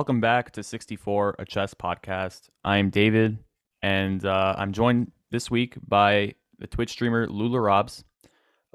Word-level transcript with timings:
Welcome 0.00 0.22
back 0.22 0.52
to 0.52 0.62
64, 0.62 1.36
a 1.38 1.44
chess 1.44 1.74
podcast. 1.74 2.48
I'm 2.64 2.88
David, 2.88 3.36
and 3.82 4.24
uh, 4.24 4.54
I'm 4.56 4.72
joined 4.72 5.12
this 5.30 5.50
week 5.50 5.74
by 5.86 6.36
the 6.58 6.66
Twitch 6.66 6.88
streamer 6.88 7.26
Lula 7.26 7.60
Robs. 7.60 8.02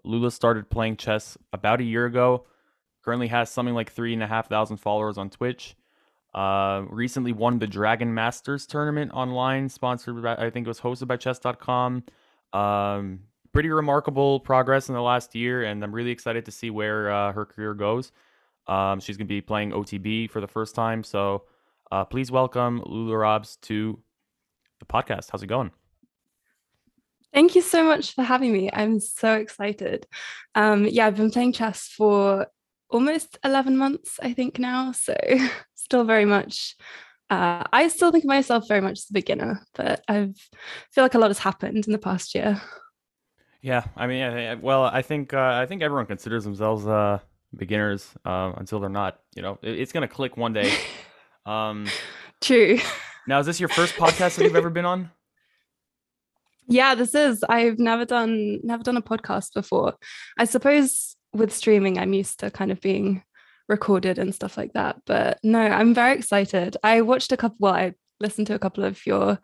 Lula 0.03 0.29
started 0.29 0.69
playing 0.69 0.97
chess 0.97 1.35
about 1.51 1.81
a 1.81 1.83
year 1.83 2.05
ago. 2.05 2.45
Currently 3.03 3.27
has 3.29 3.49
something 3.49 3.73
like 3.73 3.91
three 3.91 4.13
and 4.13 4.21
a 4.21 4.27
half 4.27 4.49
thousand 4.49 4.77
followers 4.77 5.17
on 5.17 5.31
Twitch. 5.31 5.75
Uh, 6.35 6.83
recently 6.91 7.31
won 7.31 7.57
the 7.57 7.65
Dragon 7.65 8.13
Masters 8.13 8.67
tournament 8.67 9.11
online, 9.11 9.67
sponsored 9.67 10.21
by 10.21 10.35
I 10.35 10.51
think 10.51 10.67
it 10.67 10.69
was 10.69 10.79
hosted 10.79 11.07
by 11.07 11.17
Chess.com. 11.17 12.03
Um, 12.53 13.21
pretty 13.51 13.69
remarkable 13.69 14.41
progress 14.41 14.89
in 14.89 14.93
the 14.93 15.01
last 15.01 15.33
year, 15.33 15.63
and 15.63 15.83
I'm 15.83 15.91
really 15.91 16.11
excited 16.11 16.45
to 16.45 16.51
see 16.51 16.69
where 16.69 17.09
uh, 17.09 17.31
her 17.31 17.47
career 17.47 17.73
goes. 17.73 18.11
Um, 18.67 18.99
she's 18.99 19.17
going 19.17 19.27
to 19.27 19.33
be 19.33 19.41
playing 19.41 19.71
OTB 19.71 20.29
for 20.29 20.41
the 20.41 20.47
first 20.47 20.75
time, 20.75 21.03
so 21.03 21.43
uh, 21.91 22.05
please 22.05 22.31
welcome 22.31 22.81
Lula 22.85 23.17
Robs 23.17 23.57
to 23.63 23.99
the 24.79 24.85
podcast. 24.85 25.29
How's 25.31 25.43
it 25.43 25.47
going? 25.47 25.71
Thank 27.33 27.55
you 27.55 27.61
so 27.61 27.83
much 27.83 28.13
for 28.15 28.23
having 28.23 28.53
me. 28.53 28.69
I'm 28.71 28.99
so 28.99 29.33
excited. 29.35 30.07
Um, 30.55 30.85
yeah, 30.85 31.05
I've 31.05 31.17
been 31.17 31.31
playing 31.31 31.53
chess 31.53 31.87
for 31.87 32.47
almost 32.89 33.37
11 33.43 33.77
months, 33.77 34.19
I 34.21 34.33
think 34.33 34.57
now. 34.57 34.93
So 34.93 35.15
still 35.75 36.05
very 36.05 36.25
much, 36.25 36.75
uh, 37.29 37.63
I 37.73 37.87
still 37.89 38.11
think 38.11 38.23
of 38.23 38.29
myself 38.29 38.67
very 38.67 38.81
much 38.81 38.99
as 38.99 39.07
a 39.09 39.13
beginner, 39.13 39.65
but 39.73 40.03
I 40.07 40.31
feel 40.91 41.03
like 41.03 41.15
a 41.15 41.19
lot 41.19 41.29
has 41.29 41.39
happened 41.39 41.85
in 41.85 41.91
the 41.91 41.97
past 41.97 42.35
year. 42.35 42.61
Yeah, 43.61 43.83
I 43.97 44.07
mean, 44.07 44.23
I, 44.23 44.53
well, 44.55 44.83
I 44.83 45.01
think 45.01 45.33
uh, 45.33 45.59
I 45.61 45.65
think 45.65 45.81
everyone 45.81 46.05
considers 46.05 46.43
themselves 46.43 46.85
uh, 46.85 47.19
beginners 47.57 48.09
uh, 48.25 48.53
until 48.57 48.79
they're 48.79 48.89
not. 48.89 49.19
You 49.35 49.41
know, 49.41 49.59
it, 49.61 49.79
it's 49.79 49.91
gonna 49.91 50.07
click 50.07 50.37
one 50.37 50.53
day. 50.53 50.73
Um, 51.45 51.85
True. 52.41 52.79
Now, 53.27 53.39
is 53.39 53.45
this 53.45 53.59
your 53.59 53.69
first 53.69 53.93
podcast 53.95 54.35
that 54.35 54.43
you've 54.45 54.55
ever 54.55 54.71
been 54.71 54.85
on? 54.85 55.11
Yeah, 56.67 56.95
this 56.95 57.13
is. 57.13 57.43
I've 57.47 57.77
never 57.77 58.05
done 58.05 58.59
never 58.63 58.83
done 58.83 58.97
a 58.97 59.01
podcast 59.01 59.53
before. 59.53 59.93
I 60.37 60.45
suppose 60.45 61.15
with 61.33 61.53
streaming, 61.53 61.99
I'm 61.99 62.13
used 62.13 62.39
to 62.39 62.49
kind 62.49 62.71
of 62.71 62.81
being 62.81 63.23
recorded 63.67 64.17
and 64.17 64.33
stuff 64.33 64.57
like 64.57 64.73
that. 64.73 65.01
But 65.05 65.39
no, 65.43 65.59
I'm 65.59 65.93
very 65.93 66.15
excited. 66.15 66.77
I 66.83 67.01
watched 67.01 67.31
a 67.31 67.37
couple. 67.37 67.57
Well, 67.59 67.73
I 67.73 67.93
listened 68.19 68.47
to 68.47 68.55
a 68.55 68.59
couple 68.59 68.83
of 68.83 69.05
your 69.05 69.39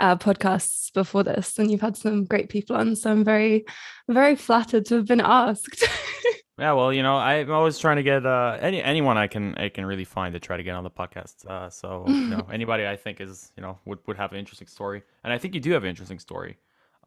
uh, 0.00 0.16
podcasts 0.16 0.92
before 0.92 1.24
this, 1.24 1.58
and 1.58 1.70
you've 1.70 1.80
had 1.80 1.96
some 1.96 2.24
great 2.24 2.48
people 2.48 2.76
on. 2.76 2.96
So 2.96 3.10
I'm 3.10 3.24
very, 3.24 3.64
very 4.08 4.36
flattered 4.36 4.86
to 4.86 4.96
have 4.96 5.06
been 5.06 5.20
asked. 5.20 5.84
yeah, 6.58 6.72
well, 6.72 6.92
you 6.92 7.02
know, 7.02 7.16
I'm 7.16 7.50
always 7.50 7.78
trying 7.78 7.96
to 7.96 8.02
get 8.02 8.26
uh, 8.26 8.58
any 8.60 8.82
anyone 8.82 9.16
I 9.16 9.28
can 9.28 9.54
I 9.56 9.68
can 9.68 9.86
really 9.86 10.04
find 10.04 10.32
to 10.34 10.40
try 10.40 10.56
to 10.56 10.62
get 10.62 10.74
on 10.74 10.84
the 10.84 10.90
podcast. 10.90 11.46
Uh, 11.46 11.70
so 11.70 12.04
you 12.08 12.26
know, 12.26 12.46
anybody 12.52 12.86
I 12.86 12.96
think 12.96 13.20
is 13.20 13.52
you 13.56 13.62
know 13.62 13.78
would 13.84 13.98
would 14.06 14.16
have 14.16 14.32
an 14.32 14.38
interesting 14.38 14.66
story, 14.66 15.02
and 15.22 15.32
I 15.32 15.38
think 15.38 15.54
you 15.54 15.60
do 15.60 15.72
have 15.72 15.84
an 15.84 15.88
interesting 15.88 16.18
story. 16.18 16.56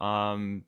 Um, 0.00 0.64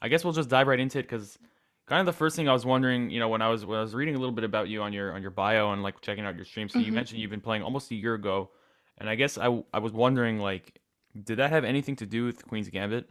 I 0.00 0.08
guess 0.08 0.22
we'll 0.22 0.32
just 0.32 0.48
dive 0.48 0.68
right 0.68 0.78
into 0.78 0.98
it 1.00 1.02
because 1.02 1.38
kind 1.86 2.00
of 2.00 2.06
the 2.06 2.16
first 2.16 2.36
thing 2.36 2.48
I 2.48 2.52
was 2.52 2.64
wondering, 2.64 3.10
you 3.10 3.18
know, 3.18 3.28
when 3.28 3.42
I 3.42 3.48
was 3.48 3.66
when 3.66 3.78
I 3.78 3.82
was 3.82 3.94
reading 3.94 4.14
a 4.14 4.18
little 4.18 4.34
bit 4.34 4.44
about 4.44 4.68
you 4.68 4.82
on 4.82 4.92
your 4.92 5.12
on 5.12 5.22
your 5.22 5.30
bio 5.30 5.72
and 5.72 5.82
like 5.82 6.00
checking 6.00 6.24
out 6.24 6.36
your 6.36 6.44
stream. 6.44 6.68
So 6.68 6.78
mm-hmm. 6.78 6.86
you 6.86 6.92
mentioned 6.92 7.20
you've 7.20 7.30
been 7.30 7.40
playing 7.40 7.62
almost 7.62 7.90
a 7.90 7.96
year 7.96 8.14
ago, 8.14 8.50
and 8.98 9.10
I 9.10 9.16
guess 9.16 9.36
I 9.36 9.64
I 9.72 9.80
was 9.80 9.92
wondering 9.92 10.38
like, 10.38 10.80
did 11.24 11.38
that 11.38 11.50
have 11.50 11.64
anything 11.64 11.96
to 11.96 12.06
do 12.06 12.24
with 12.26 12.46
Queen's 12.46 12.68
Gambit? 12.68 13.08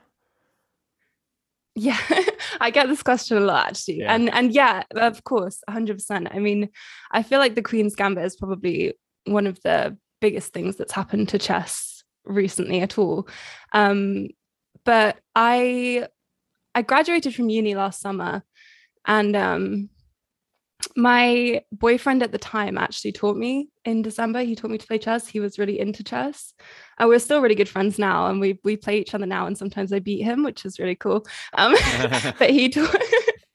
Yeah, 1.76 2.00
I 2.60 2.72
get 2.72 2.88
this 2.88 3.04
question 3.04 3.38
a 3.38 3.42
lot 3.42 3.68
actually, 3.68 4.00
yeah. 4.00 4.14
and 4.14 4.30
and 4.34 4.54
yeah, 4.54 4.84
of 4.92 5.24
course, 5.24 5.62
hundred 5.70 5.96
percent. 5.96 6.30
I 6.32 6.40
mean, 6.40 6.70
I 7.12 7.24
feel 7.24 7.40
like 7.40 7.56
the 7.56 7.62
Queen's 7.62 7.96
Gambit 7.96 8.26
is 8.26 8.36
probably 8.36 8.94
one 9.26 9.48
of 9.48 9.62
the 9.62 9.98
biggest 10.22 10.54
things 10.54 10.76
that's 10.76 10.94
happened 10.94 11.30
to 11.30 11.40
chess 11.40 12.04
recently 12.26 12.82
at 12.82 12.98
all. 12.98 13.28
Um, 13.74 14.30
but 14.86 15.18
I 15.36 16.08
I 16.74 16.82
graduated 16.82 17.36
from 17.36 17.50
uni 17.50 17.76
last 17.76 18.02
summer 18.02 18.44
and 19.06 19.36
um, 19.36 19.90
my 20.96 21.62
boyfriend 21.72 22.24
at 22.24 22.32
the 22.32 22.38
time 22.38 22.78
actually 22.78 23.12
taught 23.12 23.38
me 23.38 23.70
in 23.86 24.02
December. 24.02 24.42
He 24.42 24.56
taught 24.56 24.72
me 24.72 24.78
to 24.78 24.88
play 24.88 24.98
chess. 24.98 25.28
He 25.28 25.40
was 25.40 25.60
really 25.60 25.80
into 25.80 26.04
chess. 26.04 26.54
And 26.98 27.10
we're 27.10 27.20
still 27.20 27.42
really 27.42 27.56
good 27.56 27.70
friends 27.70 28.00
now. 28.00 28.28
And 28.28 28.40
we 28.40 28.60
we 28.64 28.78
play 28.78 29.00
each 29.00 29.14
other 29.14 29.26
now. 29.26 29.48
And 29.48 29.58
sometimes 29.58 29.94
I 29.94 30.00
beat 30.00 30.24
him, 30.24 30.44
which 30.44 30.66
is 30.66 30.80
really 30.80 30.96
cool. 30.96 31.26
Um, 31.54 31.76
but 32.40 32.50
he 32.50 32.70
taught 32.70 32.96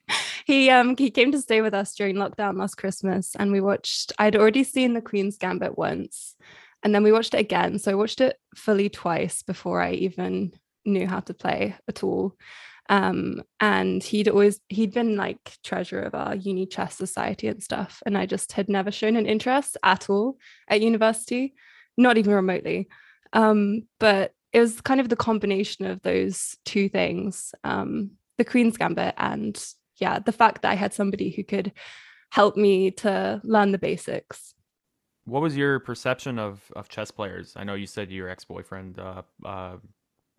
he 0.45 0.69
um 0.69 0.95
he 0.97 1.09
came 1.09 1.31
to 1.31 1.41
stay 1.41 1.61
with 1.61 1.73
us 1.73 1.95
during 1.95 2.15
lockdown 2.15 2.57
last 2.57 2.75
Christmas 2.75 3.35
and 3.35 3.51
we 3.51 3.61
watched 3.61 4.11
I'd 4.19 4.35
already 4.35 4.63
seen 4.63 4.93
the 4.93 5.01
Queen's 5.01 5.37
Gambit 5.37 5.77
once 5.77 6.35
and 6.83 6.93
then 6.93 7.03
we 7.03 7.11
watched 7.11 7.33
it 7.33 7.39
again. 7.39 7.79
So 7.79 7.91
I 7.91 7.95
watched 7.95 8.21
it 8.21 8.37
fully 8.55 8.89
twice 8.89 9.41
before 9.41 9.81
I 9.81 9.93
even 9.93 10.53
knew 10.85 11.07
how 11.07 11.21
to 11.21 11.33
play 11.33 11.75
at 11.87 12.03
all 12.03 12.35
um, 12.89 13.41
and 13.59 14.03
he'd 14.03 14.27
always 14.27 14.59
he'd 14.69 14.93
been 14.93 15.15
like 15.15 15.57
treasurer 15.63 16.01
of 16.01 16.13
our 16.13 16.35
uni 16.35 16.65
chess 16.65 16.95
society 16.95 17.47
and 17.47 17.63
stuff 17.63 18.03
and 18.05 18.17
i 18.17 18.25
just 18.25 18.51
had 18.51 18.67
never 18.67 18.91
shown 18.91 19.15
an 19.15 19.25
interest 19.25 19.77
at 19.83 20.09
all 20.09 20.37
at 20.67 20.81
university 20.81 21.53
not 21.97 22.17
even 22.17 22.33
remotely. 22.33 22.87
Um, 23.33 23.83
but 23.99 24.33
it 24.51 24.59
was 24.59 24.81
kind 24.81 24.99
of 24.99 25.09
the 25.09 25.15
combination 25.15 25.85
of 25.85 26.01
those 26.01 26.55
two 26.65 26.89
things 26.89 27.53
um, 27.63 28.11
the 28.37 28.45
queen's 28.45 28.77
gambit 28.77 29.13
and 29.17 29.63
yeah 29.97 30.17
the 30.19 30.31
fact 30.31 30.63
that 30.63 30.71
i 30.71 30.75
had 30.75 30.91
somebody 30.91 31.29
who 31.29 31.43
could 31.43 31.71
help 32.31 32.57
me 32.57 32.89
to 32.89 33.39
learn 33.43 33.71
the 33.71 33.77
basics. 33.77 34.55
What 35.25 35.43
was 35.43 35.55
your 35.55 35.79
perception 35.79 36.39
of 36.39 36.63
of 36.75 36.89
chess 36.89 37.11
players? 37.11 37.53
I 37.55 37.63
know 37.63 37.75
you 37.75 37.87
said 37.87 38.11
your 38.11 38.27
ex-boyfriend 38.27 38.99
uh, 38.99 39.21
uh, 39.45 39.77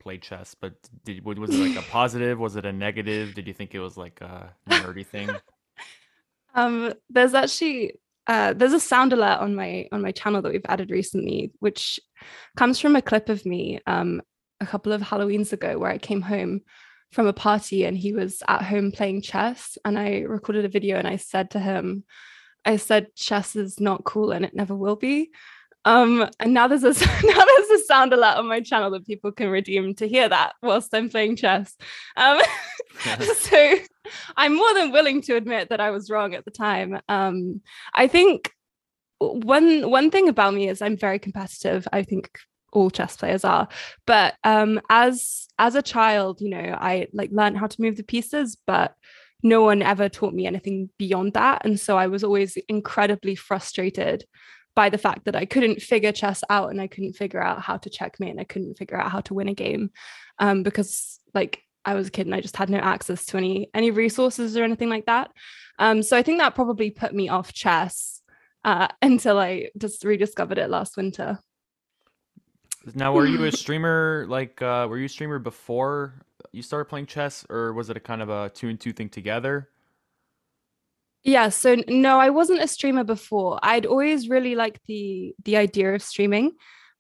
play 0.05 0.19
chess, 0.19 0.55
but 0.55 0.75
did 1.05 1.25
was 1.25 1.51
it 1.51 1.69
like 1.69 1.85
a 1.85 1.91
positive? 1.91 2.39
Was 2.39 2.57
it 2.57 2.67
a 2.67 2.73
negative? 2.73 3.35
Did 3.35 3.49
you 3.49 3.55
think 3.55 3.75
it 3.75 3.81
was 3.81 3.97
like 3.97 4.21
a 4.21 4.55
nerdy 4.69 5.07
thing? 5.07 5.31
Um, 6.57 6.95
there's 7.11 7.35
actually 7.35 7.99
uh, 8.29 8.53
there's 8.53 8.73
a 8.73 8.79
sound 8.79 9.13
alert 9.13 9.41
on 9.41 9.57
my 9.57 9.89
on 9.91 10.01
my 10.01 10.13
channel 10.13 10.41
that 10.41 10.53
we've 10.53 10.63
added 10.69 10.93
recently, 10.93 11.51
which 11.59 11.99
comes 12.57 12.79
from 12.79 12.95
a 12.95 13.03
clip 13.03 13.29
of 13.29 13.45
me 13.45 13.81
um, 13.89 14.23
a 14.61 14.67
couple 14.67 14.93
of 14.93 15.03
Halloweens 15.03 15.53
ago 15.53 15.79
where 15.79 15.91
I 15.91 15.99
came 15.99 16.23
home 16.23 16.61
from 17.11 17.27
a 17.27 17.33
party 17.33 17.85
and 17.85 17.99
he 17.99 18.13
was 18.13 18.41
at 18.47 18.63
home 18.63 18.93
playing 18.93 19.23
chess, 19.23 19.77
and 19.85 19.99
I 19.99 20.21
recorded 20.21 20.65
a 20.65 20.69
video 20.69 20.97
and 20.97 21.09
I 21.09 21.17
said 21.17 21.51
to 21.51 21.59
him, 21.59 22.05
I 22.65 22.77
said 22.77 23.15
chess 23.17 23.57
is 23.57 23.81
not 23.81 24.05
cool 24.05 24.31
and 24.31 24.45
it 24.45 24.55
never 24.55 24.77
will 24.77 24.97
be. 24.97 25.31
Um, 25.85 26.29
and 26.41 26.55
now 26.55 26.67
there's 26.67 26.85
a 26.85 26.93
now 27.25 27.45
there's 27.45 27.81
a 27.81 27.85
sound 27.85 28.13
alert 28.13 28.37
on 28.37 28.49
my 28.49 28.61
channel 28.61 28.91
that 28.93 29.07
people 29.07 29.33
can 29.33 29.49
redeem 29.49 29.95
to 29.97 30.09
hear 30.09 30.29
that 30.29 30.55
whilst 30.63 30.95
I'm 30.95 31.09
playing 31.09 31.37
chess. 31.37 31.77
Um, 32.17 32.41
so 33.39 33.77
I'm 34.37 34.55
more 34.55 34.75
than 34.75 34.93
willing 34.93 35.21
to 35.23 35.37
admit 35.37 35.69
that 35.71 35.81
I 35.81 35.91
was 35.91 36.11
wrong 36.11 36.35
at 36.35 36.45
the 36.45 36.51
time. 36.51 37.01
Um, 37.09 37.61
I 37.93 38.07
think 38.07 38.51
one 39.19 39.91
one 39.91 40.11
thing 40.11 40.29
about 40.29 40.55
me 40.55 40.69
is 40.69 40.83
I'm 40.83 40.97
very 40.97 41.19
competitive. 41.19 41.87
I 41.93 42.03
think 42.03 42.31
all 42.75 42.91
chess 42.91 43.17
players 43.17 43.45
are 43.45 43.69
but 44.05 44.35
um 44.43 44.81
as 44.91 45.47
as 45.61 45.77
a 45.77 45.83
child 45.83 46.41
you 46.41 46.51
know 46.51 46.77
i 46.81 47.07
like 47.13 47.31
learned 47.33 47.57
how 47.57 47.69
to 47.69 47.81
move 47.81 47.97
the 47.97 48.03
pieces 48.03 48.57
but 48.67 48.95
no 49.43 49.63
one 49.63 49.81
ever 49.81 50.09
taught 50.09 50.35
me 50.35 50.45
anything 50.45 50.91
beyond 50.99 51.33
that 51.35 51.65
and 51.65 51.79
so 51.79 51.97
i 51.97 52.09
was 52.09 52.25
always 52.25 52.59
incredibly 52.69 53.37
frustrated 53.37 54.25
by 54.75 54.91
the 54.91 54.99
fact 54.99 55.25
that 55.25 55.37
I 55.37 55.45
couldn't 55.45 55.83
figure 55.83 56.13
chess 56.13 56.43
out 56.51 56.71
and 56.71 56.81
I 56.81 56.87
couldn't 56.87 57.15
figure 57.15 57.43
out 57.43 57.61
how 57.61 57.77
to 57.77 57.91
checkmate 57.91 58.31
and 58.31 58.41
I 58.41 58.45
couldn't 58.45 58.77
figure 58.77 59.01
out 59.01 59.11
how 59.11 59.21
to 59.21 59.35
win 59.35 59.49
a 59.49 59.55
game 59.55 59.91
um, 60.39 60.63
because 60.63 61.21
like 61.33 61.63
I 61.85 61.95
was 61.95 62.09
a 62.09 62.11
kid 62.11 62.27
and 62.27 62.35
I 62.35 62.41
just 62.41 62.57
had 62.57 62.71
no 62.71 62.79
access 62.79 63.25
to 63.27 63.37
any 63.37 63.71
any 63.75 63.91
resources 63.91 64.57
or 64.57 64.65
anything 64.65 64.89
like 64.89 65.07
that. 65.07 65.31
Um, 65.79 66.03
so 66.03 66.17
I 66.17 66.23
think 66.23 66.39
that 66.39 66.55
probably 66.55 66.91
put 66.91 67.15
me 67.15 67.29
off 67.29 67.53
chess 67.53 68.23
uh, 68.65 68.89
until 69.03 69.39
I 69.39 69.69
just 69.79 70.05
rediscovered 70.05 70.59
it 70.59 70.71
last 70.71 70.97
winter. 70.97 71.39
Now, 72.95 73.13
were 73.15 73.27
you 73.27 73.45
a 73.45 73.53
streamer? 73.57 74.27
Like, 74.29 74.61
uh, 74.61 74.87
were 74.89 74.99
you 74.99 75.07
a 75.07 75.09
streamer 75.09 75.39
before 75.39 76.21
you 76.53 76.63
started 76.63 76.87
playing 76.87 77.07
chess, 77.07 77.47
or 77.49 77.73
was 77.73 77.89
it 77.89 77.97
a 77.97 78.01
kind 78.01 78.21
of 78.21 78.29
a 78.29 78.51
two 78.51 78.69
and 78.69 78.79
two 78.79 78.93
thing 78.93 79.09
together? 79.09 79.71
Yeah, 81.25 81.49
so 81.49 81.77
no, 81.89 82.21
I 82.21 82.29
wasn't 82.29 82.63
a 82.63 82.69
streamer 82.69 83.03
before. 83.03 83.59
I'd 83.63 83.87
always 83.87 84.29
really 84.29 84.55
liked 84.55 84.81
the 84.87 85.35
the 85.45 85.57
idea 85.57 85.95
of 85.95 86.03
streaming, 86.03 86.53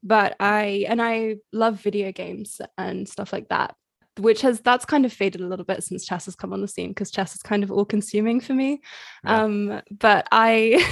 but 0.02 0.34
I 0.40 0.86
and 0.88 1.00
I 1.00 1.36
love 1.52 1.80
video 1.80 2.10
games 2.10 2.58
and 2.78 3.06
stuff 3.06 3.34
like 3.34 3.50
that, 3.50 3.76
which 4.18 4.40
has 4.40 4.60
that's 4.60 4.86
kind 4.86 5.04
of 5.04 5.12
faded 5.12 5.42
a 5.42 5.46
little 5.46 5.66
bit 5.66 5.84
since 5.84 6.06
chess 6.06 6.24
has 6.24 6.36
come 6.36 6.54
on 6.54 6.62
the 6.62 6.68
scene 6.68 6.88
because 6.88 7.10
chess 7.10 7.34
is 7.34 7.42
kind 7.42 7.62
of 7.62 7.70
all 7.70 7.84
consuming 7.84 8.40
for 8.40 8.54
me. 8.54 8.80
Yeah. 9.24 9.42
Um, 9.42 9.82
but 9.90 10.26
I 10.32 10.82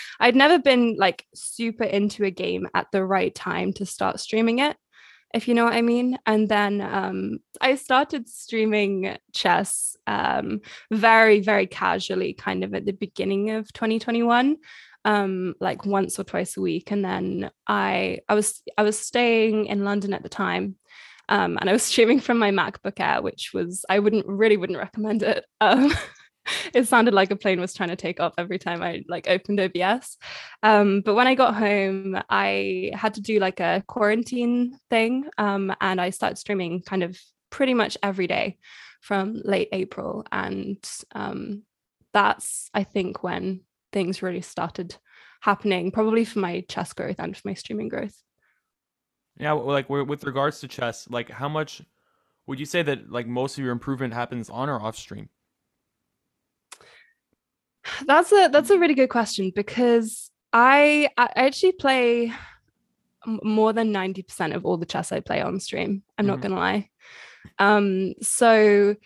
I'd 0.20 0.36
never 0.36 0.58
been 0.58 0.96
like 0.98 1.26
super 1.34 1.84
into 1.84 2.24
a 2.24 2.30
game 2.30 2.68
at 2.74 2.88
the 2.92 3.02
right 3.02 3.34
time 3.34 3.72
to 3.74 3.86
start 3.86 4.20
streaming 4.20 4.58
it 4.58 4.76
if 5.34 5.48
you 5.48 5.54
know 5.54 5.64
what 5.64 5.74
I 5.74 5.82
mean. 5.82 6.16
And 6.24 6.48
then 6.48 6.80
um, 6.80 7.38
I 7.60 7.74
started 7.74 8.28
streaming 8.28 9.16
chess 9.34 9.96
um, 10.06 10.60
very, 10.90 11.40
very 11.40 11.66
casually, 11.66 12.32
kind 12.34 12.64
of 12.64 12.72
at 12.74 12.86
the 12.86 12.92
beginning 12.92 13.50
of 13.50 13.72
2021. 13.72 14.56
um 15.06 15.54
like 15.60 15.84
once 15.84 16.18
or 16.18 16.24
twice 16.24 16.56
a 16.56 16.62
week 16.62 16.90
and 16.90 17.04
then 17.04 17.50
i 17.68 18.18
i 18.26 18.34
was 18.34 18.62
i 18.78 18.82
was 18.82 18.98
staying 18.98 19.66
in 19.66 19.84
london 19.84 20.14
at 20.14 20.22
the 20.22 20.30
time 20.30 20.76
um 21.28 21.58
and 21.60 21.68
i 21.68 21.74
was 21.74 21.82
streaming 21.90 22.20
from 22.20 22.38
my 22.38 22.50
macbook 22.50 22.98
air 23.00 23.20
which 23.20 23.50
was 23.52 23.84
i 23.90 23.98
wouldn't 23.98 24.26
really 24.26 24.56
wouldn't 24.56 24.78
recommend 24.78 25.22
it 25.22 25.44
um 25.60 25.92
it 26.74 26.86
sounded 26.88 27.14
like 27.14 27.30
a 27.30 27.36
plane 27.36 27.60
was 27.60 27.74
trying 27.74 27.90
to 27.90 27.96
take 27.96 28.20
off 28.20 28.34
every 28.38 28.58
time 28.58 28.82
I 28.82 29.04
like 29.08 29.28
opened 29.28 29.60
OBS. 29.60 30.16
Um, 30.62 31.00
but 31.00 31.14
when 31.14 31.26
I 31.26 31.34
got 31.34 31.54
home, 31.54 32.20
I 32.28 32.90
had 32.94 33.14
to 33.14 33.20
do 33.20 33.38
like 33.38 33.60
a 33.60 33.82
quarantine 33.86 34.78
thing, 34.90 35.28
um, 35.38 35.74
and 35.80 36.00
I 36.00 36.10
started 36.10 36.36
streaming 36.36 36.82
kind 36.82 37.02
of 37.02 37.18
pretty 37.50 37.74
much 37.74 37.96
every 38.02 38.26
day 38.26 38.58
from 39.00 39.40
late 39.44 39.68
April, 39.72 40.24
and 40.32 40.78
um, 41.14 41.62
that's 42.12 42.70
I 42.74 42.84
think 42.84 43.22
when 43.22 43.60
things 43.92 44.22
really 44.22 44.42
started 44.42 44.96
happening, 45.40 45.90
probably 45.90 46.24
for 46.24 46.38
my 46.38 46.64
chess 46.68 46.92
growth 46.92 47.16
and 47.18 47.36
for 47.36 47.48
my 47.48 47.54
streaming 47.54 47.88
growth. 47.88 48.16
Yeah, 49.36 49.52
like 49.52 49.90
with 49.90 50.24
regards 50.24 50.60
to 50.60 50.68
chess, 50.68 51.08
like 51.10 51.30
how 51.30 51.48
much 51.48 51.82
would 52.46 52.60
you 52.60 52.66
say 52.66 52.82
that 52.82 53.10
like 53.10 53.26
most 53.26 53.58
of 53.58 53.64
your 53.64 53.72
improvement 53.72 54.14
happens 54.14 54.48
on 54.48 54.68
or 54.68 54.80
off 54.80 54.96
stream? 54.96 55.28
That's 58.06 58.32
a 58.32 58.48
that's 58.48 58.70
a 58.70 58.78
really 58.78 58.94
good 58.94 59.10
question 59.10 59.52
because 59.54 60.30
I 60.52 61.08
I 61.16 61.28
actually 61.36 61.72
play 61.72 62.32
more 63.26 63.72
than 63.72 63.92
90% 63.92 64.54
of 64.54 64.66
all 64.66 64.76
the 64.76 64.86
chess 64.86 65.10
I 65.10 65.20
play 65.20 65.40
on 65.40 65.60
stream. 65.60 66.02
I'm 66.18 66.24
mm-hmm. 66.24 66.30
not 66.30 66.40
gonna 66.40 66.56
lie. 66.56 66.90
Um, 67.58 68.14
so 68.20 68.96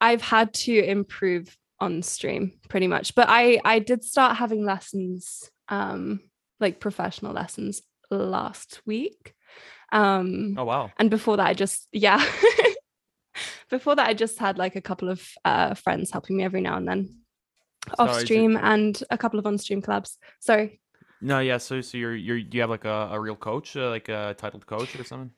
I've 0.00 0.22
had 0.22 0.52
to 0.54 0.78
improve 0.78 1.56
on 1.80 2.02
stream 2.02 2.52
pretty 2.68 2.86
much. 2.86 3.14
But 3.14 3.26
I 3.28 3.60
I 3.64 3.78
did 3.78 4.04
start 4.04 4.36
having 4.36 4.64
lessons, 4.64 5.50
um, 5.68 6.20
like 6.60 6.80
professional 6.80 7.32
lessons 7.32 7.82
last 8.10 8.80
week. 8.86 9.34
Um 9.92 10.56
oh 10.58 10.64
wow. 10.64 10.90
And 10.98 11.10
before 11.10 11.36
that 11.36 11.46
I 11.46 11.54
just 11.54 11.88
yeah. 11.92 12.24
before 13.70 13.96
that 13.96 14.08
I 14.08 14.14
just 14.14 14.38
had 14.38 14.58
like 14.58 14.76
a 14.76 14.80
couple 14.80 15.08
of 15.08 15.26
uh 15.44 15.74
friends 15.74 16.10
helping 16.10 16.36
me 16.36 16.44
every 16.44 16.60
now 16.60 16.76
and 16.76 16.88
then 16.88 17.16
off 17.98 18.20
stream 18.20 18.56
and 18.56 19.02
a 19.10 19.18
couple 19.18 19.38
of 19.38 19.46
on 19.46 19.58
stream 19.58 19.82
clubs. 19.82 20.18
Sorry. 20.40 20.80
No, 21.20 21.40
yeah. 21.40 21.58
So, 21.58 21.80
so 21.80 21.98
you're 21.98 22.14
you're 22.14 22.40
do 22.40 22.56
you 22.56 22.60
have 22.60 22.70
like 22.70 22.84
a, 22.84 23.08
a 23.12 23.20
real 23.20 23.36
coach, 23.36 23.76
uh, 23.76 23.90
like 23.90 24.08
a 24.08 24.34
titled 24.36 24.66
coach 24.66 24.98
or 24.98 25.04
something? 25.04 25.30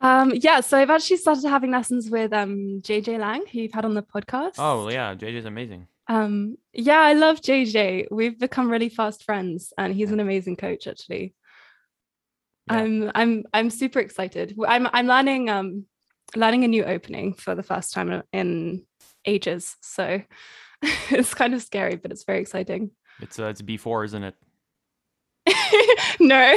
Um, 0.00 0.32
yeah. 0.34 0.60
So 0.60 0.78
I've 0.78 0.90
actually 0.90 1.16
started 1.16 1.48
having 1.48 1.72
lessons 1.72 2.10
with 2.10 2.32
um 2.32 2.80
JJ 2.82 3.18
Lang, 3.18 3.44
who 3.46 3.60
you've 3.60 3.72
had 3.72 3.84
on 3.84 3.94
the 3.94 4.02
podcast. 4.02 4.54
Oh 4.58 4.88
yeah, 4.88 5.14
JJ's 5.14 5.46
amazing. 5.46 5.88
Um, 6.06 6.56
yeah, 6.72 7.00
I 7.00 7.12
love 7.12 7.40
JJ. 7.40 8.06
We've 8.10 8.38
become 8.38 8.70
really 8.70 8.88
fast 8.88 9.24
friends, 9.24 9.72
and 9.76 9.94
he's 9.94 10.10
an 10.10 10.20
amazing 10.20 10.56
coach. 10.56 10.86
Actually, 10.86 11.34
yeah. 12.70 12.76
I'm 12.78 13.10
I'm 13.14 13.44
I'm 13.52 13.70
super 13.70 13.98
excited. 13.98 14.56
I'm 14.66 14.88
I'm 14.92 15.06
learning 15.06 15.50
um 15.50 15.86
learning 16.36 16.64
a 16.64 16.68
new 16.68 16.84
opening 16.84 17.34
for 17.34 17.54
the 17.54 17.62
first 17.62 17.92
time 17.92 18.22
in 18.32 18.86
ages. 19.24 19.76
So 19.82 20.22
it's 21.10 21.34
kind 21.34 21.54
of 21.54 21.62
scary, 21.62 21.96
but 21.96 22.10
it's 22.10 22.24
very 22.24 22.40
exciting. 22.40 22.90
It's 23.20 23.38
uh, 23.38 23.46
it's 23.46 23.62
B4, 23.62 24.04
isn't 24.06 24.24
it? 24.24 24.34
no, 26.20 26.36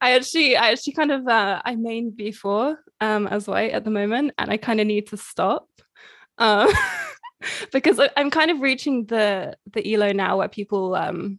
I 0.00 0.14
actually, 0.14 0.56
I 0.56 0.70
actually 0.70 0.94
kind 0.94 1.12
of, 1.12 1.28
uh, 1.28 1.60
I 1.64 1.76
main 1.76 2.12
B4 2.12 2.76
um, 3.00 3.26
as 3.26 3.46
white 3.46 3.72
at 3.72 3.84
the 3.84 3.90
moment, 3.90 4.32
and 4.38 4.50
I 4.50 4.56
kind 4.56 4.80
of 4.80 4.86
need 4.86 5.08
to 5.08 5.16
stop 5.16 5.68
um, 6.38 6.72
because 7.72 8.00
I'm 8.16 8.30
kind 8.30 8.50
of 8.50 8.60
reaching 8.60 9.06
the 9.06 9.56
the 9.72 9.94
elo 9.94 10.12
now 10.12 10.38
where 10.38 10.48
people 10.48 10.94
um, 10.94 11.38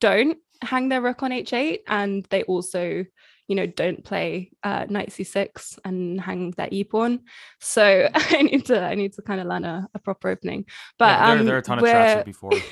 don't 0.00 0.38
hang 0.62 0.88
their 0.88 1.02
rook 1.02 1.22
on 1.22 1.30
h8, 1.30 1.80
and 1.86 2.26
they 2.30 2.42
also 2.44 3.04
you 3.48 3.56
know 3.56 3.66
don't 3.66 4.04
play 4.04 4.50
uh, 4.62 4.86
knight 4.88 5.08
c6 5.08 5.78
and 5.84 6.20
hang 6.20 6.52
that 6.52 6.72
e 6.72 6.84
pawn 6.84 7.20
so 7.58 8.08
i 8.14 8.42
need 8.42 8.66
to 8.66 8.80
i 8.80 8.94
need 8.94 9.12
to 9.14 9.22
kind 9.22 9.40
of 9.40 9.46
learn 9.46 9.64
a, 9.64 9.88
a 9.94 9.98
proper 9.98 10.28
opening. 10.28 10.64
But 10.98 11.18
yeah, 11.18 11.26
there, 11.26 11.38
um, 11.38 11.46
there, 11.46 11.54
are 11.56 11.58
a 11.58 11.62
ton 11.62 11.78
of 11.78 11.84
chats 11.84 12.24
before. 12.24 12.52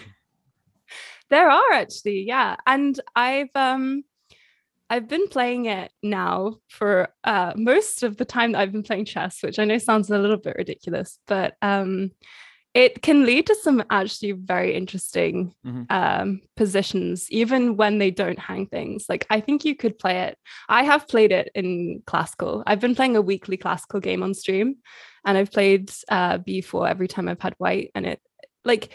There 1.28 1.50
are 1.50 1.72
actually 1.72 2.20
yeah. 2.20 2.54
And 2.68 3.00
i've 3.16 3.50
um 3.56 4.04
I've 4.88 5.08
been 5.08 5.26
playing 5.26 5.66
it 5.66 5.90
now 6.02 6.58
for 6.68 7.08
uh, 7.24 7.54
most 7.56 8.04
of 8.04 8.16
the 8.16 8.24
time 8.24 8.52
that 8.52 8.60
I've 8.60 8.70
been 8.70 8.84
playing 8.84 9.06
chess, 9.06 9.42
which 9.42 9.58
I 9.58 9.64
know 9.64 9.78
sounds 9.78 10.10
a 10.10 10.18
little 10.18 10.36
bit 10.36 10.54
ridiculous, 10.56 11.18
but 11.26 11.56
um, 11.60 12.12
it 12.76 13.00
can 13.00 13.24
lead 13.24 13.46
to 13.46 13.54
some 13.54 13.82
actually 13.88 14.32
very 14.32 14.74
interesting 14.74 15.54
mm-hmm. 15.64 15.84
um, 15.88 16.42
positions, 16.56 17.26
even 17.30 17.78
when 17.78 17.96
they 17.96 18.10
don't 18.10 18.38
hang 18.38 18.66
things. 18.66 19.06
Like, 19.08 19.26
I 19.30 19.40
think 19.40 19.64
you 19.64 19.74
could 19.74 19.98
play 19.98 20.24
it. 20.24 20.36
I 20.68 20.82
have 20.82 21.08
played 21.08 21.32
it 21.32 21.50
in 21.54 22.02
classical. 22.06 22.62
I've 22.66 22.80
been 22.80 22.94
playing 22.94 23.16
a 23.16 23.22
weekly 23.22 23.56
classical 23.56 23.98
game 23.98 24.22
on 24.22 24.34
stream, 24.34 24.76
and 25.24 25.38
I've 25.38 25.50
played 25.50 25.90
uh, 26.10 26.36
b4 26.36 26.90
every 26.90 27.08
time 27.08 27.30
I've 27.30 27.40
had 27.40 27.54
white. 27.56 27.92
And 27.94 28.04
it, 28.04 28.20
like, 28.62 28.90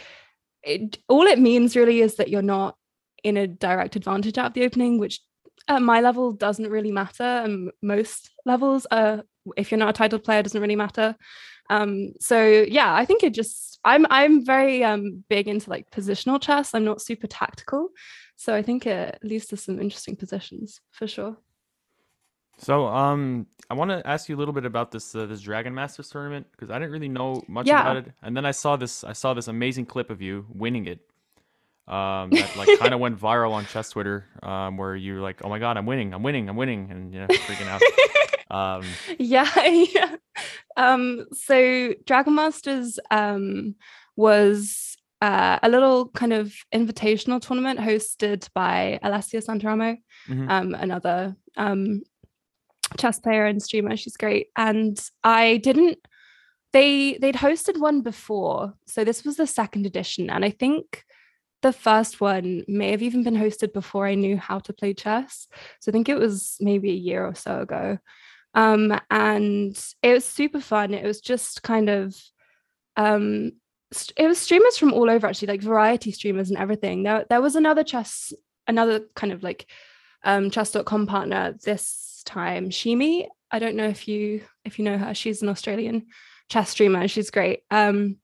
it, 0.61 0.99
all 1.09 1.25
it 1.25 1.39
means 1.39 1.75
really 1.75 2.01
is 2.01 2.17
that 2.17 2.29
you're 2.29 2.43
not 2.43 2.77
in 3.23 3.35
a 3.35 3.47
direct 3.47 3.95
advantage 3.95 4.37
out 4.37 4.45
of 4.45 4.53
the 4.53 4.63
opening, 4.63 4.99
which 4.99 5.21
at 5.67 5.81
my 5.81 6.01
level 6.01 6.33
doesn't 6.33 6.69
really 6.69 6.91
matter. 6.91 7.23
And 7.23 7.71
most 7.81 8.29
levels, 8.45 8.85
uh, 8.91 9.23
if 9.57 9.71
you're 9.71 9.77
not 9.77 9.89
a 9.89 9.93
title 9.93 10.19
player, 10.19 10.43
doesn't 10.43 10.61
really 10.61 10.75
matter. 10.75 11.15
Um, 11.69 12.13
so 12.19 12.65
yeah, 12.67 12.93
I 12.93 13.05
think 13.05 13.23
it 13.23 13.33
just 13.33 13.79
I'm 13.83 14.05
I'm 14.09 14.45
very 14.45 14.83
um 14.83 15.23
big 15.29 15.47
into 15.47 15.69
like 15.69 15.89
positional 15.89 16.41
chess. 16.41 16.73
I'm 16.73 16.85
not 16.85 17.01
super 17.01 17.27
tactical. 17.27 17.89
So 18.35 18.55
I 18.55 18.61
think 18.61 18.85
it 18.85 19.19
leads 19.23 19.47
to 19.47 19.57
some 19.57 19.79
interesting 19.79 20.15
positions 20.15 20.81
for 20.91 21.07
sure. 21.07 21.37
So 22.57 22.87
um 22.87 23.47
I 23.69 23.73
want 23.73 23.91
to 23.91 24.05
ask 24.05 24.29
you 24.29 24.35
a 24.35 24.39
little 24.39 24.53
bit 24.53 24.65
about 24.65 24.91
this 24.91 25.15
uh, 25.15 25.25
this 25.25 25.41
Dragon 25.41 25.73
Masters 25.73 26.09
tournament 26.09 26.47
because 26.51 26.69
I 26.69 26.77
didn't 26.77 26.91
really 26.91 27.09
know 27.09 27.43
much 27.47 27.67
yeah. 27.67 27.81
about 27.81 27.97
it. 27.97 28.11
And 28.21 28.35
then 28.35 28.45
I 28.45 28.51
saw 28.51 28.75
this 28.75 29.03
I 29.03 29.13
saw 29.13 29.33
this 29.33 29.47
amazing 29.47 29.85
clip 29.85 30.09
of 30.09 30.21
you 30.21 30.45
winning 30.49 30.87
it. 30.87 30.99
Um 31.87 32.29
that 32.31 32.55
like 32.57 32.79
kind 32.79 32.93
of 32.93 32.99
went 32.99 33.19
viral 33.19 33.53
on 33.53 33.65
chess 33.65 33.89
Twitter 33.89 34.25
um 34.43 34.77
where 34.77 34.95
you're 34.95 35.21
like, 35.21 35.43
"Oh 35.43 35.49
my 35.49 35.57
god, 35.57 35.77
I'm 35.77 35.85
winning. 35.85 36.13
I'm 36.13 36.21
winning. 36.21 36.49
I'm 36.49 36.55
winning." 36.55 36.91
And 36.91 37.13
you 37.13 37.21
know, 37.21 37.27
freaking 37.27 37.67
out. 37.67 37.81
Um, 38.51 38.83
yeah, 39.19 39.49
yeah. 39.65 40.15
Um, 40.77 41.25
so 41.33 41.93
Dragon 42.05 42.35
Masters 42.35 42.99
um, 43.09 43.75
was 44.15 44.97
uh, 45.21 45.59
a 45.63 45.69
little 45.69 46.09
kind 46.09 46.33
of 46.33 46.53
invitational 46.73 47.41
tournament 47.41 47.79
hosted 47.79 48.47
by 48.53 48.99
Alessia 49.03 49.43
Santeramo, 49.43 49.97
mm-hmm. 50.27 50.49
um, 50.49 50.75
another 50.75 51.35
um, 51.57 52.01
chess 52.97 53.19
player 53.19 53.45
and 53.45 53.61
streamer. 53.61 53.95
She's 53.95 54.17
great. 54.17 54.47
And 54.55 54.99
I 55.23 55.57
didn't. 55.57 55.99
They 56.73 57.17
they'd 57.19 57.35
hosted 57.35 57.79
one 57.79 58.01
before, 58.01 58.73
so 58.87 59.03
this 59.03 59.25
was 59.25 59.35
the 59.35 59.47
second 59.47 59.85
edition, 59.85 60.29
and 60.29 60.45
I 60.45 60.51
think 60.51 61.03
the 61.61 61.73
first 61.73 62.19
one 62.21 62.63
may 62.67 62.91
have 62.91 63.03
even 63.03 63.23
been 63.23 63.35
hosted 63.35 63.73
before 63.73 64.07
I 64.07 64.15
knew 64.15 64.37
how 64.37 64.59
to 64.59 64.73
play 64.73 64.93
chess. 64.93 65.47
So 65.79 65.91
I 65.91 65.93
think 65.93 66.09
it 66.09 66.17
was 66.17 66.57
maybe 66.59 66.91
a 66.91 66.95
year 66.95 67.25
or 67.25 67.35
so 67.35 67.61
ago. 67.61 67.99
Um, 68.53 68.99
and 69.09 69.77
it 70.01 70.13
was 70.13 70.25
super 70.25 70.59
fun. 70.59 70.93
It 70.93 71.05
was 71.05 71.21
just 71.21 71.63
kind 71.63 71.89
of 71.89 72.15
um 72.97 73.53
it 74.15 74.27
was 74.27 74.37
streamers 74.37 74.77
from 74.77 74.93
all 74.93 75.09
over 75.09 75.27
actually, 75.27 75.49
like 75.49 75.61
variety 75.61 76.11
streamers 76.11 76.49
and 76.49 76.57
everything. 76.57 77.03
There, 77.03 77.25
there 77.29 77.41
was 77.41 77.55
another 77.55 77.83
chess, 77.83 78.33
another 78.67 79.01
kind 79.15 79.33
of 79.33 79.43
like 79.43 79.69
um 80.23 80.49
chess.com 80.49 81.07
partner 81.07 81.55
this 81.63 82.23
time, 82.25 82.69
Shimi. 82.69 83.27
I 83.49 83.59
don't 83.59 83.75
know 83.75 83.87
if 83.87 84.07
you 84.07 84.43
if 84.63 84.79
you 84.79 84.85
know 84.85 84.97
her. 84.97 85.13
She's 85.13 85.41
an 85.41 85.49
Australian 85.49 86.07
chess 86.49 86.69
streamer. 86.69 87.07
She's 87.07 87.31
great. 87.31 87.61
Um 87.69 88.17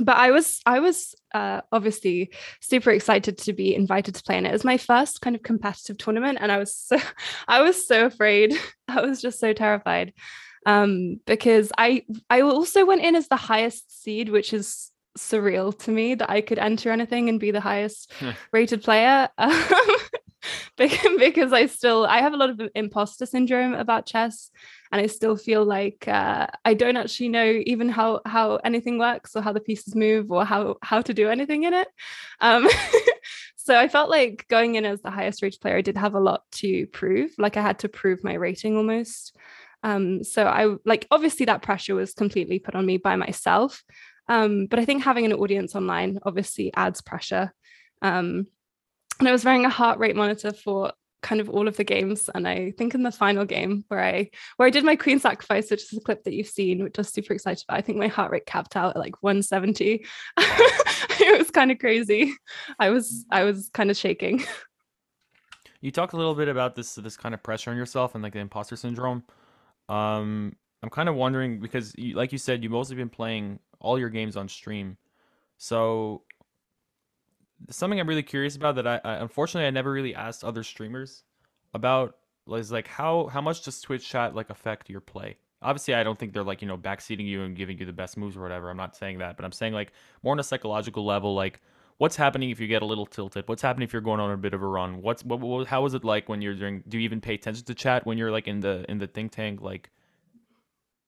but 0.00 0.16
I 0.16 0.30
was 0.30 0.60
I 0.66 0.80
was 0.80 1.14
uh, 1.34 1.62
obviously 1.72 2.30
super 2.60 2.90
excited 2.90 3.38
to 3.38 3.52
be 3.52 3.74
invited 3.74 4.14
to 4.14 4.22
play 4.22 4.38
in 4.38 4.46
it. 4.46 4.50
It 4.50 4.52
was 4.52 4.64
my 4.64 4.76
first 4.76 5.20
kind 5.20 5.36
of 5.36 5.42
competitive 5.42 5.98
tournament, 5.98 6.38
and 6.40 6.52
I 6.52 6.58
was 6.58 6.74
so 6.74 6.98
I 7.48 7.62
was 7.62 7.86
so 7.86 8.06
afraid. 8.06 8.54
I 8.88 9.00
was 9.00 9.20
just 9.20 9.40
so 9.40 9.52
terrified 9.52 10.12
um, 10.66 11.20
because 11.26 11.72
I 11.78 12.04
I 12.28 12.42
also 12.42 12.84
went 12.84 13.02
in 13.02 13.16
as 13.16 13.28
the 13.28 13.36
highest 13.36 14.02
seed, 14.02 14.28
which 14.28 14.52
is 14.52 14.90
surreal 15.16 15.76
to 15.78 15.90
me 15.90 16.14
that 16.14 16.28
I 16.28 16.42
could 16.42 16.58
enter 16.58 16.90
anything 16.90 17.28
and 17.28 17.40
be 17.40 17.50
the 17.50 17.60
highest 17.60 18.12
rated 18.52 18.82
player. 18.82 19.28
because 20.76 21.52
I 21.52 21.66
still 21.66 22.04
I 22.04 22.18
have 22.18 22.34
a 22.34 22.36
lot 22.36 22.50
of 22.50 22.60
imposter 22.74 23.26
syndrome 23.26 23.74
about 23.74 24.06
chess 24.06 24.50
and 24.92 25.00
I 25.00 25.06
still 25.06 25.36
feel 25.36 25.64
like 25.64 26.06
uh, 26.08 26.46
I 26.64 26.74
don't 26.74 26.96
actually 26.96 27.28
know 27.28 27.62
even 27.66 27.88
how 27.88 28.20
how 28.24 28.56
anything 28.56 28.98
works 28.98 29.34
or 29.34 29.42
how 29.42 29.52
the 29.52 29.60
pieces 29.60 29.94
move 29.94 30.30
or 30.30 30.44
how 30.44 30.76
how 30.82 31.02
to 31.02 31.14
do 31.14 31.28
anything 31.28 31.64
in 31.64 31.74
it. 31.74 31.88
Um, 32.40 32.68
so 33.56 33.76
I 33.76 33.88
felt 33.88 34.10
like 34.10 34.46
going 34.48 34.76
in 34.76 34.84
as 34.84 35.02
the 35.02 35.10
highest 35.10 35.42
rated 35.42 35.60
player, 35.60 35.76
I 35.76 35.82
did 35.82 35.96
have 35.96 36.14
a 36.14 36.20
lot 36.20 36.42
to 36.52 36.86
prove. 36.88 37.30
Like 37.38 37.56
I 37.56 37.62
had 37.62 37.80
to 37.80 37.88
prove 37.88 38.22
my 38.24 38.34
rating 38.34 38.76
almost. 38.76 39.36
Um, 39.82 40.24
so 40.24 40.46
I 40.46 40.76
like 40.84 41.06
obviously 41.10 41.46
that 41.46 41.62
pressure 41.62 41.94
was 41.94 42.14
completely 42.14 42.58
put 42.58 42.74
on 42.74 42.86
me 42.86 42.96
by 42.98 43.16
myself. 43.16 43.82
Um, 44.28 44.66
but 44.66 44.78
I 44.78 44.84
think 44.84 45.04
having 45.04 45.24
an 45.24 45.32
audience 45.32 45.76
online 45.76 46.18
obviously 46.24 46.72
adds 46.74 47.00
pressure 47.00 47.52
Um, 48.02 48.48
and 49.18 49.28
I 49.28 49.32
was 49.32 49.44
wearing 49.44 49.64
a 49.64 49.70
heart 49.70 49.98
rate 49.98 50.16
monitor 50.16 50.52
for 50.52 50.92
kind 51.22 51.40
of 51.40 51.48
all 51.48 51.68
of 51.68 51.76
the 51.76 51.84
games. 51.84 52.30
And 52.34 52.46
I 52.46 52.72
think 52.72 52.94
in 52.94 53.02
the 53.02 53.12
final 53.12 53.44
game 53.44 53.84
where 53.88 54.04
I 54.04 54.30
where 54.56 54.66
I 54.66 54.70
did 54.70 54.84
my 54.84 54.96
queen 54.96 55.18
sacrifice, 55.18 55.70
which 55.70 55.92
is 55.92 55.98
a 55.98 56.00
clip 56.00 56.24
that 56.24 56.34
you've 56.34 56.46
seen, 56.46 56.82
which 56.82 56.98
I 56.98 57.00
was 57.00 57.08
super 57.08 57.32
excited 57.34 57.64
about. 57.68 57.78
I 57.78 57.82
think 57.82 57.98
my 57.98 58.08
heart 58.08 58.30
rate 58.30 58.46
capped 58.46 58.76
out 58.76 58.96
at 58.96 59.00
like 59.00 59.22
170. 59.22 60.04
it 60.38 61.38
was 61.38 61.50
kind 61.50 61.70
of 61.70 61.78
crazy. 61.78 62.34
I 62.78 62.90
was 62.90 63.24
I 63.30 63.44
was 63.44 63.70
kind 63.72 63.90
of 63.90 63.96
shaking. 63.96 64.44
You 65.80 65.92
talked 65.92 66.14
a 66.14 66.16
little 66.16 66.34
bit 66.34 66.48
about 66.48 66.74
this 66.74 66.94
this 66.94 67.16
kind 67.16 67.34
of 67.34 67.42
pressure 67.42 67.70
on 67.70 67.76
yourself 67.76 68.14
and 68.14 68.22
like 68.22 68.32
the 68.32 68.40
imposter 68.40 68.76
syndrome. 68.76 69.22
Um, 69.88 70.56
I'm 70.82 70.90
kind 70.90 71.08
of 71.08 71.14
wondering 71.14 71.60
because, 71.60 71.92
you, 71.96 72.14
like 72.14 72.32
you 72.32 72.38
said, 72.38 72.62
you've 72.62 72.72
mostly 72.72 72.96
been 72.96 73.08
playing 73.08 73.58
all 73.80 73.98
your 73.98 74.08
games 74.08 74.36
on 74.36 74.48
stream. 74.48 74.96
So 75.58 76.22
something 77.70 77.98
I'm 77.98 78.08
really 78.08 78.22
curious 78.22 78.56
about 78.56 78.76
that 78.76 78.86
I, 78.86 79.00
I 79.04 79.14
unfortunately 79.14 79.66
I 79.66 79.70
never 79.70 79.92
really 79.92 80.14
asked 80.14 80.44
other 80.44 80.62
streamers 80.62 81.24
about 81.74 82.16
is 82.48 82.70
like 82.70 82.86
how 82.86 83.26
how 83.26 83.40
much 83.40 83.62
does 83.62 83.80
Twitch 83.80 84.08
chat 84.08 84.34
like 84.34 84.50
affect 84.50 84.88
your 84.88 85.00
play? 85.00 85.36
Obviously, 85.62 85.94
I 85.94 86.04
don't 86.04 86.18
think 86.18 86.32
they're 86.32 86.44
like 86.44 86.62
you 86.62 86.68
know 86.68 86.76
backseating 86.78 87.26
you 87.26 87.42
and 87.42 87.56
giving 87.56 87.78
you 87.78 87.86
the 87.86 87.92
best 87.92 88.16
moves 88.16 88.36
or 88.36 88.42
whatever. 88.42 88.70
I'm 88.70 88.76
not 88.76 88.96
saying 88.96 89.18
that, 89.18 89.36
but 89.36 89.44
I'm 89.44 89.52
saying 89.52 89.72
like 89.72 89.92
more 90.22 90.32
on 90.32 90.40
a 90.40 90.44
psychological 90.44 91.04
level, 91.04 91.34
like 91.34 91.60
what's 91.98 92.16
happening 92.16 92.50
if 92.50 92.60
you 92.60 92.66
get 92.66 92.82
a 92.82 92.86
little 92.86 93.06
tilted? 93.06 93.48
What's 93.48 93.62
happening 93.62 93.86
if 93.86 93.92
you're 93.92 94.02
going 94.02 94.20
on 94.20 94.30
a 94.30 94.36
bit 94.36 94.54
of 94.54 94.62
a 94.62 94.66
run? 94.66 95.02
What's 95.02 95.24
what, 95.24 95.40
what 95.40 95.66
how 95.66 95.84
is 95.86 95.94
it 95.94 96.04
like 96.04 96.28
when 96.28 96.42
you're 96.42 96.54
doing? 96.54 96.82
Do 96.88 96.98
you 96.98 97.04
even 97.04 97.20
pay 97.20 97.34
attention 97.34 97.64
to 97.64 97.74
chat 97.74 98.06
when 98.06 98.18
you're 98.18 98.30
like 98.30 98.46
in 98.46 98.60
the 98.60 98.84
in 98.88 98.98
the 98.98 99.06
think 99.06 99.32
tank? 99.32 99.60
Like, 99.60 99.90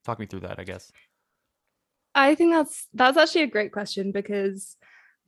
talk 0.04 0.18
me 0.18 0.26
through 0.26 0.40
that, 0.40 0.58
I 0.58 0.64
guess. 0.64 0.90
I 2.14 2.34
think 2.34 2.52
that's 2.52 2.88
that's 2.94 3.16
actually 3.16 3.42
a 3.42 3.48
great 3.48 3.72
question 3.72 4.12
because 4.12 4.76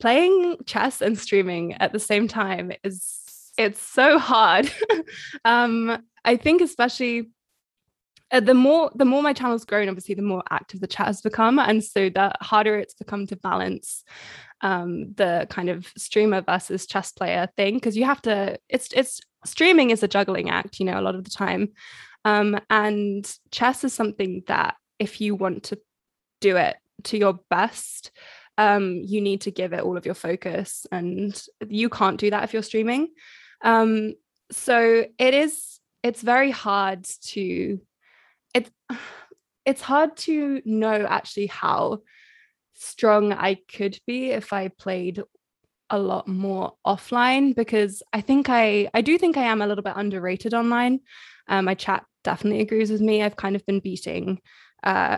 playing 0.01 0.57
chess 0.65 1.01
and 1.01 1.17
streaming 1.17 1.75
at 1.75 1.93
the 1.93 1.99
same 1.99 2.27
time 2.27 2.71
is 2.83 3.19
it's 3.57 3.81
so 3.81 4.17
hard. 4.17 4.71
um, 5.45 6.03
I 6.25 6.35
think 6.37 6.61
especially 6.61 7.29
uh, 8.31 8.39
the 8.39 8.53
more 8.53 8.91
the 8.95 9.05
more 9.05 9.21
my 9.21 9.33
channel's 9.33 9.65
grown, 9.65 9.89
obviously, 9.89 10.15
the 10.15 10.21
more 10.21 10.43
active 10.49 10.79
the 10.79 10.87
chat 10.87 11.07
has 11.07 11.21
become, 11.21 11.59
and 11.59 11.83
so 11.83 12.09
the 12.09 12.33
harder 12.41 12.77
it's 12.77 12.93
become 12.93 13.27
to 13.27 13.35
balance 13.35 14.03
um, 14.61 15.13
the 15.13 15.47
kind 15.49 15.69
of 15.69 15.87
streamer 15.97 16.41
versus 16.41 16.85
chess 16.85 17.11
player 17.11 17.49
thing 17.57 17.75
because 17.75 17.97
you 17.97 18.05
have 18.05 18.21
to. 18.23 18.57
It's 18.69 18.89
it's 18.93 19.19
streaming 19.45 19.89
is 19.89 20.01
a 20.01 20.07
juggling 20.07 20.49
act, 20.49 20.79
you 20.79 20.85
know, 20.85 20.99
a 20.99 21.01
lot 21.01 21.15
of 21.15 21.25
the 21.25 21.29
time, 21.29 21.69
um, 22.23 22.59
and 22.69 23.29
chess 23.51 23.83
is 23.83 23.93
something 23.93 24.43
that 24.47 24.75
if 24.97 25.19
you 25.19 25.35
want 25.35 25.63
to 25.63 25.79
do 26.39 26.55
it 26.55 26.77
to 27.03 27.17
your 27.17 27.39
best 27.49 28.11
um, 28.61 29.01
you 29.03 29.21
need 29.21 29.41
to 29.41 29.51
give 29.51 29.73
it 29.73 29.81
all 29.81 29.97
of 29.97 30.05
your 30.05 30.13
focus 30.13 30.85
and 30.91 31.43
you 31.67 31.89
can't 31.89 32.19
do 32.19 32.29
that 32.29 32.43
if 32.43 32.53
you're 32.53 32.61
streaming. 32.61 33.07
Um, 33.63 34.13
so 34.51 35.05
it 35.17 35.33
is 35.33 35.79
it's 36.03 36.21
very 36.21 36.51
hard 36.51 37.03
to 37.21 37.79
it's 38.53 38.69
it's 39.65 39.81
hard 39.81 40.15
to 40.17 40.61
know 40.65 41.05
actually 41.07 41.47
how 41.47 42.01
strong 42.73 43.31
i 43.31 43.55
could 43.71 43.99
be 44.07 44.31
if 44.31 44.53
i 44.53 44.67
played 44.67 45.21
a 45.91 45.99
lot 45.99 46.27
more 46.27 46.73
offline 46.85 47.53
because 47.55 48.01
i 48.11 48.21
think 48.21 48.49
i 48.49 48.89
i 48.95 49.01
do 49.01 49.19
think 49.19 49.37
i 49.37 49.43
am 49.43 49.61
a 49.61 49.67
little 49.67 49.83
bit 49.83 49.93
underrated 49.95 50.53
online. 50.53 50.99
Um, 51.47 51.65
my 51.65 51.75
chat 51.75 52.05
definitely 52.23 52.61
agrees 52.61 52.91
with 52.91 53.01
me. 53.01 53.21
I've 53.21 53.35
kind 53.35 53.55
of 53.55 53.65
been 53.65 53.79
beating 53.79 54.39
uh, 54.83 55.17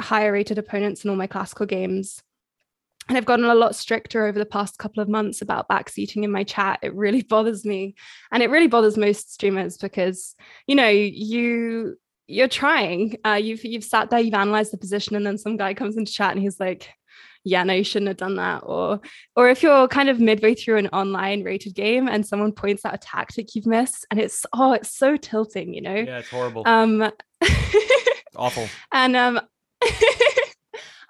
higher 0.00 0.32
rated 0.32 0.58
opponents 0.58 1.04
in 1.04 1.10
all 1.10 1.16
my 1.16 1.26
classical 1.26 1.66
games 1.66 2.22
and 3.08 3.16
I've 3.16 3.24
gotten 3.24 3.46
a 3.46 3.54
lot 3.54 3.74
stricter 3.74 4.26
over 4.26 4.38
the 4.38 4.46
past 4.46 4.78
couple 4.78 5.02
of 5.02 5.08
months 5.08 5.40
about 5.40 5.68
backseating 5.68 6.24
in 6.24 6.30
my 6.30 6.44
chat. 6.44 6.78
It 6.82 6.94
really 6.94 7.22
bothers 7.28 7.64
me. 7.64 7.94
And 8.30 8.42
it 8.42 8.50
really 8.50 8.68
bothers 8.68 8.96
most 8.96 9.32
streamers 9.32 9.76
because, 9.78 10.34
you 10.66 10.74
know, 10.74 10.88
you 10.88 11.96
you're 12.26 12.48
trying. 12.48 13.16
Uh, 13.24 13.40
you've 13.42 13.64
you've 13.64 13.84
sat 13.84 14.10
there, 14.10 14.20
you've 14.20 14.34
analyzed 14.34 14.72
the 14.72 14.78
position, 14.78 15.16
and 15.16 15.26
then 15.26 15.38
some 15.38 15.56
guy 15.56 15.74
comes 15.74 15.96
into 15.96 16.12
chat 16.12 16.32
and 16.32 16.42
he's 16.42 16.60
like, 16.60 16.90
yeah, 17.44 17.64
no, 17.64 17.72
you 17.72 17.84
shouldn't 17.84 18.08
have 18.08 18.16
done 18.18 18.36
that. 18.36 18.62
Or 18.64 19.00
or 19.34 19.48
if 19.48 19.62
you're 19.62 19.88
kind 19.88 20.10
of 20.10 20.20
midway 20.20 20.54
through 20.54 20.76
an 20.76 20.88
online 20.88 21.42
rated 21.42 21.74
game 21.74 22.08
and 22.08 22.26
someone 22.26 22.52
points 22.52 22.84
out 22.84 22.94
a 22.94 22.98
tactic 22.98 23.54
you've 23.54 23.66
missed, 23.66 24.06
and 24.10 24.20
it's 24.20 24.44
oh, 24.52 24.72
it's 24.72 24.94
so 24.94 25.16
tilting, 25.16 25.72
you 25.72 25.80
know? 25.80 25.94
Yeah, 25.94 26.18
it's 26.18 26.28
horrible. 26.28 26.62
Um 26.66 27.10
awful. 28.36 28.68
And 28.92 29.16
um 29.16 29.40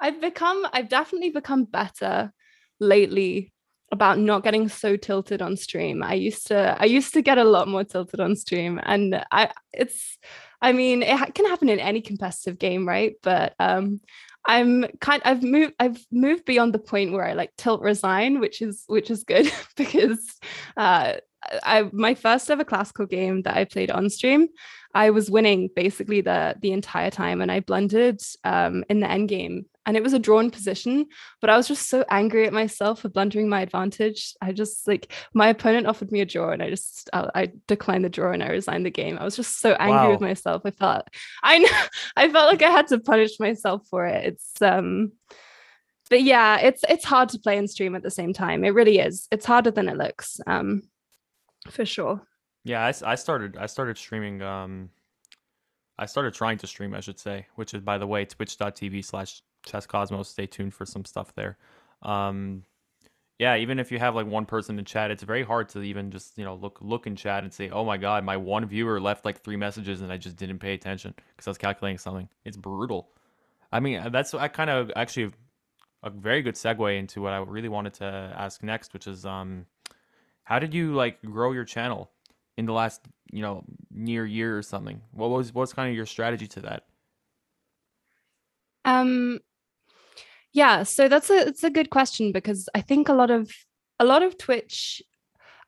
I've 0.01 0.21
become, 0.21 0.67
I've 0.73 0.89
definitely 0.89 1.31
become 1.31 1.65
better 1.65 2.33
lately 2.81 3.53
about 3.91 4.19
not 4.19 4.45
getting 4.45 4.69
so 4.69 4.97
tilted 4.97 5.41
on 5.43 5.57
stream. 5.57 6.03
I 6.03 6.15
used 6.15 6.49
to, 6.49 6.77
I 6.79 6.85
used 6.85 7.15
to 7.15 7.23
get 7.23 7.39
a 7.39 7.45
lot 7.45 7.69
more 7.69 7.85
tilted 7.85 8.21
on 8.21 8.37
stream, 8.37 8.81
and 8.83 9.25
I, 9.31 9.51
it's, 9.73 10.19
I 10.61 10.73
mean, 10.73 11.03
it 11.03 11.35
can 11.35 11.47
happen 11.47 11.69
in 11.69 11.81
any 11.81 12.01
competitive 12.01 12.59
game, 12.59 12.87
right? 12.87 13.15
But 13.23 13.55
um, 13.59 14.01
I'm 14.45 14.87
kind, 15.01 15.23
I've 15.25 15.43
moved, 15.43 15.75
I've 15.79 16.05
moved 16.13 16.45
beyond 16.45 16.75
the 16.75 16.79
point 16.79 17.13
where 17.13 17.27
I 17.27 17.33
like 17.33 17.57
tilt 17.57 17.81
resign, 17.81 18.41
which 18.41 18.61
is, 18.61 18.85
which 18.87 19.11
is 19.11 19.25
good 19.25 19.51
because 19.77 20.39
uh, 20.77 21.15
I 21.63 21.89
my 21.93 22.15
first 22.15 22.51
ever 22.51 22.65
classical 22.65 23.07
game 23.07 23.43
that 23.43 23.57
I 23.57 23.65
played 23.65 23.91
on 23.91 24.11
stream, 24.11 24.49
I 24.95 25.11
was 25.11 25.31
winning 25.31 25.71
basically 25.75 26.21
the 26.21 26.57
the 26.61 26.73
entire 26.73 27.11
time, 27.11 27.41
and 27.41 27.51
I 27.51 27.61
blundered 27.61 28.21
um, 28.45 28.85
in 28.89 29.01
the 29.01 29.11
end 29.11 29.29
game, 29.29 29.67
and 29.89 29.97
it 29.97 30.03
was 30.03 30.13
a 30.13 30.19
drawn 30.19 30.51
position. 30.51 31.07
But 31.41 31.49
I 31.49 31.57
was 31.57 31.67
just 31.67 31.89
so 31.89 32.05
angry 32.11 32.47
at 32.47 32.53
myself 32.53 33.01
for 33.01 33.09
blundering 33.09 33.49
my 33.49 33.63
advantage. 33.63 34.35
I 34.43 34.53
just 34.53 34.87
like 34.87 35.11
my 35.33 35.49
opponent 35.49 35.87
offered 35.87 36.13
me 36.13 36.21
a 36.21 36.27
draw, 36.27 36.51
and 36.51 36.63
I 36.63 36.69
just 36.69 37.09
I, 37.15 37.31
I 37.35 37.53
declined 37.67 38.05
the 38.05 38.11
draw 38.11 38.31
and 38.31 38.43
I 38.43 38.49
resigned 38.49 38.85
the 38.85 38.91
game. 38.91 39.17
I 39.19 39.25
was 39.25 39.35
just 39.35 39.61
so 39.61 39.73
angry 39.81 39.97
wow. 39.97 40.11
with 40.11 40.21
myself. 40.21 40.63
I 40.67 40.73
felt 40.73 41.09
I 41.43 41.59
know 41.59 41.69
I 42.17 42.29
felt 42.29 42.53
like 42.53 42.63
I 42.63 42.71
had 42.71 42.89
to 42.89 43.01
punish 43.01 43.41
myself 43.41 43.87
for 43.89 44.05
it. 44.05 44.27
It's 44.27 44.63
um 44.63 45.13
but 46.11 46.23
yeah, 46.23 46.59
it's 46.59 46.85
it's 46.87 47.05
hard 47.05 47.31
to 47.31 47.39
play 47.39 47.57
and 47.57 47.71
stream 47.71 47.95
at 47.95 48.03
the 48.03 48.11
same 48.11 48.35
time. 48.35 48.65
It 48.65 48.75
really 48.75 48.99
is. 48.99 49.27
It's 49.31 49.47
harder 49.47 49.71
than 49.71 49.89
it 49.89 49.97
looks. 49.97 50.39
Um, 50.47 50.83
for 51.71 51.87
sure. 51.87 52.21
Yeah, 52.65 52.85
I, 52.85 53.13
I 53.13 53.15
started 53.15 53.57
I 53.57 53.67
started 53.67 53.97
streaming. 53.97 54.43
Um, 54.43 54.91
I 55.99 56.07
started 56.07 56.35
trying 56.35 56.59
to 56.59 56.67
stream, 56.67 56.95
I 56.95 57.01
should 57.01 57.19
say, 57.19 57.47
which 57.57 57.73
is 57.73 57.81
by 57.81 57.97
the 57.97 58.07
way, 58.07 58.27
twitch.tv 58.27 59.05
slash 59.05 59.43
chess 59.67 59.87
cosmos. 59.87 60.29
Stay 60.29 60.47
tuned 60.47 60.75
for 60.75 60.87
some 60.87 61.05
stuff 61.05 61.35
there. 61.35 61.57
Um, 62.03 62.65
yeah, 63.39 63.57
even 63.57 63.79
if 63.79 63.93
you 63.93 63.99
have 64.01 64.17
like 64.17 64.27
one 64.27 64.47
person 64.47 64.79
in 64.79 64.85
chat, 64.85 65.11
it's 65.13 65.23
very 65.23 65.45
hard 65.45 65.69
to 65.71 65.83
even 65.83 66.11
just 66.11 66.37
you 66.37 66.45
know 66.45 66.57
look 66.57 66.79
look 66.81 67.07
in 67.07 67.15
chat 67.15 67.45
and 67.45 67.53
say, 67.53 67.71
oh 67.71 67.85
my 67.85 67.97
god, 67.97 68.25
my 68.25 68.37
one 68.37 68.67
viewer 68.67 69.01
left 69.01 69.25
like 69.25 69.43
three 69.43 69.57
messages 69.57 70.03
and 70.03 70.13
I 70.13 70.17
just 70.17 70.37
didn't 70.37 70.59
pay 70.59 70.75
attention 70.75 71.15
because 71.17 71.47
I 71.47 71.51
was 71.51 71.59
calculating 71.59 71.99
something. 71.99 72.29
It's 72.45 72.57
brutal. 72.57 73.11
I 73.71 73.81
mean, 73.81 74.11
that's 74.11 74.35
I 74.35 74.49
kind 74.49 74.71
of 74.71 74.91
actually 74.97 75.33
a 76.03 76.11
very 76.11 76.43
good 76.43 76.55
segue 76.55 76.99
into 76.99 77.21
what 77.23 77.33
I 77.33 77.39
really 77.39 77.69
wanted 77.69 77.95
to 77.95 78.05
ask 78.37 78.63
next, 78.63 78.93
which 78.93 79.07
is 79.07 79.25
um 79.25 79.67
how 80.43 80.59
did 80.59 80.75
you 80.75 80.95
like 80.95 81.23
grow 81.23 81.53
your 81.53 81.65
channel 81.65 82.11
in 82.57 82.67
the 82.67 82.73
last, 82.73 83.03
you 83.31 83.43
know, 83.43 83.65
near 83.93 84.27
year 84.27 84.59
or 84.59 84.63
something? 84.63 85.01
What 85.13 85.31
was 85.31 85.55
what's 85.55 85.73
kind 85.73 85.89
of 85.89 85.95
your 85.95 86.07
strategy 86.07 86.49
to 86.49 86.61
that? 86.63 86.87
Um 88.85 89.41
yeah, 90.53 90.83
so 90.83 91.09
that's 91.09 91.31
a 91.31 91.47
it's 91.47 91.65
a 91.65 91.71
good 91.71 91.91
question 91.91 92.33
because 92.33 92.69
I 92.75 92.81
think 92.81 93.09
a 93.09 93.15
lot 93.15 93.31
of 93.31 93.51
a 93.99 94.05
lot 94.05 94.23
of 94.23 94.39
Twitch 94.39 95.03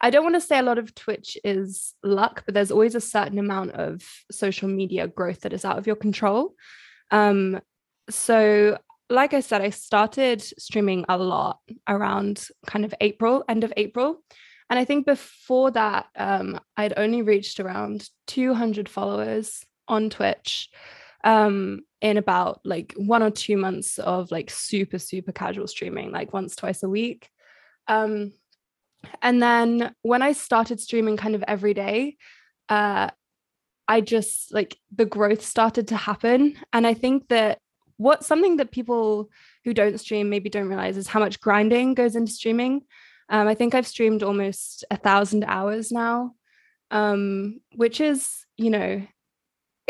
I 0.01 0.11
don't 0.11 0.25
want 0.25 0.37
to 0.37 0.41
say 0.41 0.59
a 0.59 0.63
lot 0.63 0.79
of 0.79 0.95
Twitch 0.95 1.37
is 1.45 1.95
luck, 2.03 2.43
but 2.47 2.55
there's 2.55 2.71
always 2.71 2.95
a 2.95 3.01
certain 3.01 3.39
amount 3.39 3.73
of 3.73 4.03
social 4.31 4.69
media 4.69 5.07
growth 5.07 5.41
that 5.41 5.53
is 5.53 5.65
out 5.65 5.77
of 5.79 5.87
your 5.87 5.97
control. 5.97 6.55
Um, 7.11 7.61
so, 8.09 8.79
like 9.11 9.35
I 9.35 9.41
said, 9.41 9.61
I 9.61 9.71
started 9.71 10.41
streaming 10.41 11.05
a 11.09 11.19
lot 11.19 11.59
around 11.87 12.47
kind 12.67 12.85
of 12.85 12.95
April, 13.01 13.45
end 13.49 13.63
of 13.63 13.73
April. 13.77 14.23
And 14.71 14.79
I 14.79 14.85
think 14.85 15.05
before 15.05 15.71
that, 15.73 16.07
um, 16.17 16.61
I'd 16.77 16.95
only 16.97 17.21
reached 17.23 17.61
around 17.61 18.09
200 18.29 18.89
followers 18.89 19.65
on 19.89 20.09
Twitch 20.09 20.71
um, 21.25 21.81
in 22.01 22.17
about 22.17 22.61
like 22.65 22.95
one 22.97 23.23
or 23.23 23.31
two 23.31 23.57
months 23.57 23.99
of 23.99 24.31
like 24.31 24.51
super, 24.51 24.99
super 24.99 25.33
casual 25.33 25.67
streaming, 25.67 26.11
like 26.11 26.33
once, 26.33 26.57
twice 26.57 26.83
a 26.83 26.89
week. 26.89 27.29
Um, 27.89 28.33
and 29.23 29.43
then 29.43 29.95
when 30.03 30.23
I 30.23 30.33
started 30.33 30.81
streaming 30.81 31.17
kind 31.17 31.35
of 31.35 31.45
every 31.47 31.75
day, 31.75 32.17
uh, 32.69 33.11
I 33.89 34.01
just 34.01 34.55
like 34.55 34.79
the 34.95 35.07
growth 35.07 35.43
started 35.43 35.89
to 35.89 35.97
happen. 35.97 36.57
And 36.73 36.87
I 36.87 36.95
think 36.95 37.29
that 37.29 37.59
what 37.97 38.25
something 38.25 38.57
that 38.59 38.71
people 38.71 39.29
who 39.65 39.75
don't 39.75 39.99
stream 39.99 40.31
maybe 40.31 40.49
don't 40.49 40.69
realize 40.69 40.97
is 40.97 41.09
how 41.09 41.21
much 41.21 41.41
grinding 41.41 41.95
goes 41.95 42.17
into 42.17 42.33
streaming. 42.33 42.83
Um, 43.29 43.47
I 43.47 43.55
think 43.55 43.75
I've 43.75 43.87
streamed 43.87 44.23
almost 44.23 44.85
a 44.91 44.97
thousand 44.97 45.45
hours 45.45 45.93
now, 45.93 46.35
um, 46.91 47.61
which 47.75 48.01
is, 48.01 48.47
you 48.57 48.71
know, 48.71 49.03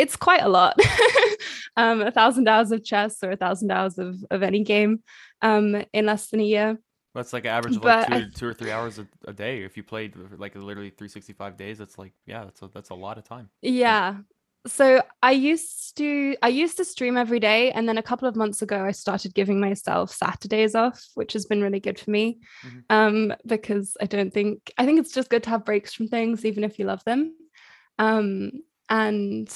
it's 0.00 0.16
quite 0.16 0.42
a 0.42 0.48
lot. 0.48 0.80
um, 1.76 2.00
a 2.00 2.10
thousand 2.10 2.48
hours 2.48 2.72
of 2.72 2.82
chess 2.82 3.22
or 3.22 3.32
a 3.32 3.36
thousand 3.36 3.70
hours 3.70 3.98
of, 3.98 4.16
of 4.30 4.42
any 4.42 4.64
game 4.64 5.02
um, 5.42 5.84
in 5.92 6.06
less 6.06 6.28
than 6.28 6.40
a 6.40 6.44
year. 6.44 6.78
That's 7.14 7.32
like 7.32 7.44
an 7.44 7.50
average 7.50 7.76
of 7.76 7.84
like 7.84 8.08
two, 8.08 8.30
two 8.30 8.46
or 8.46 8.54
three 8.54 8.70
hours 8.70 8.98
a, 8.98 9.06
a, 9.26 9.32
day. 9.32 9.62
If 9.62 9.76
you 9.76 9.82
played 9.82 10.14
like 10.38 10.54
literally 10.54 10.90
365 10.90 11.56
days, 11.56 11.78
that's 11.78 11.98
like 11.98 12.12
yeah, 12.24 12.44
that's 12.44 12.62
a, 12.62 12.70
that's 12.72 12.90
a 12.90 12.94
lot 12.94 13.18
of 13.18 13.24
time. 13.24 13.50
Yeah. 13.60 14.18
So 14.66 15.02
I 15.22 15.32
used 15.32 15.96
to 15.96 16.36
I 16.40 16.48
used 16.48 16.76
to 16.76 16.84
stream 16.84 17.16
every 17.16 17.40
day, 17.40 17.72
and 17.72 17.88
then 17.88 17.98
a 17.98 18.02
couple 18.02 18.28
of 18.28 18.36
months 18.36 18.62
ago 18.62 18.84
I 18.84 18.92
started 18.92 19.34
giving 19.34 19.58
myself 19.58 20.12
Saturdays 20.12 20.76
off, 20.76 21.04
which 21.14 21.32
has 21.32 21.46
been 21.46 21.62
really 21.62 21.80
good 21.80 21.98
for 21.98 22.10
me. 22.10 22.38
Mm-hmm. 22.64 22.78
Um, 22.90 23.34
because 23.44 23.96
I 24.00 24.06
don't 24.06 24.32
think 24.32 24.70
I 24.78 24.86
think 24.86 25.00
it's 25.00 25.12
just 25.12 25.30
good 25.30 25.42
to 25.44 25.50
have 25.50 25.64
breaks 25.64 25.92
from 25.92 26.06
things, 26.06 26.44
even 26.44 26.62
if 26.62 26.78
you 26.78 26.84
love 26.84 27.02
them. 27.04 27.34
Um, 27.98 28.52
and 28.88 29.48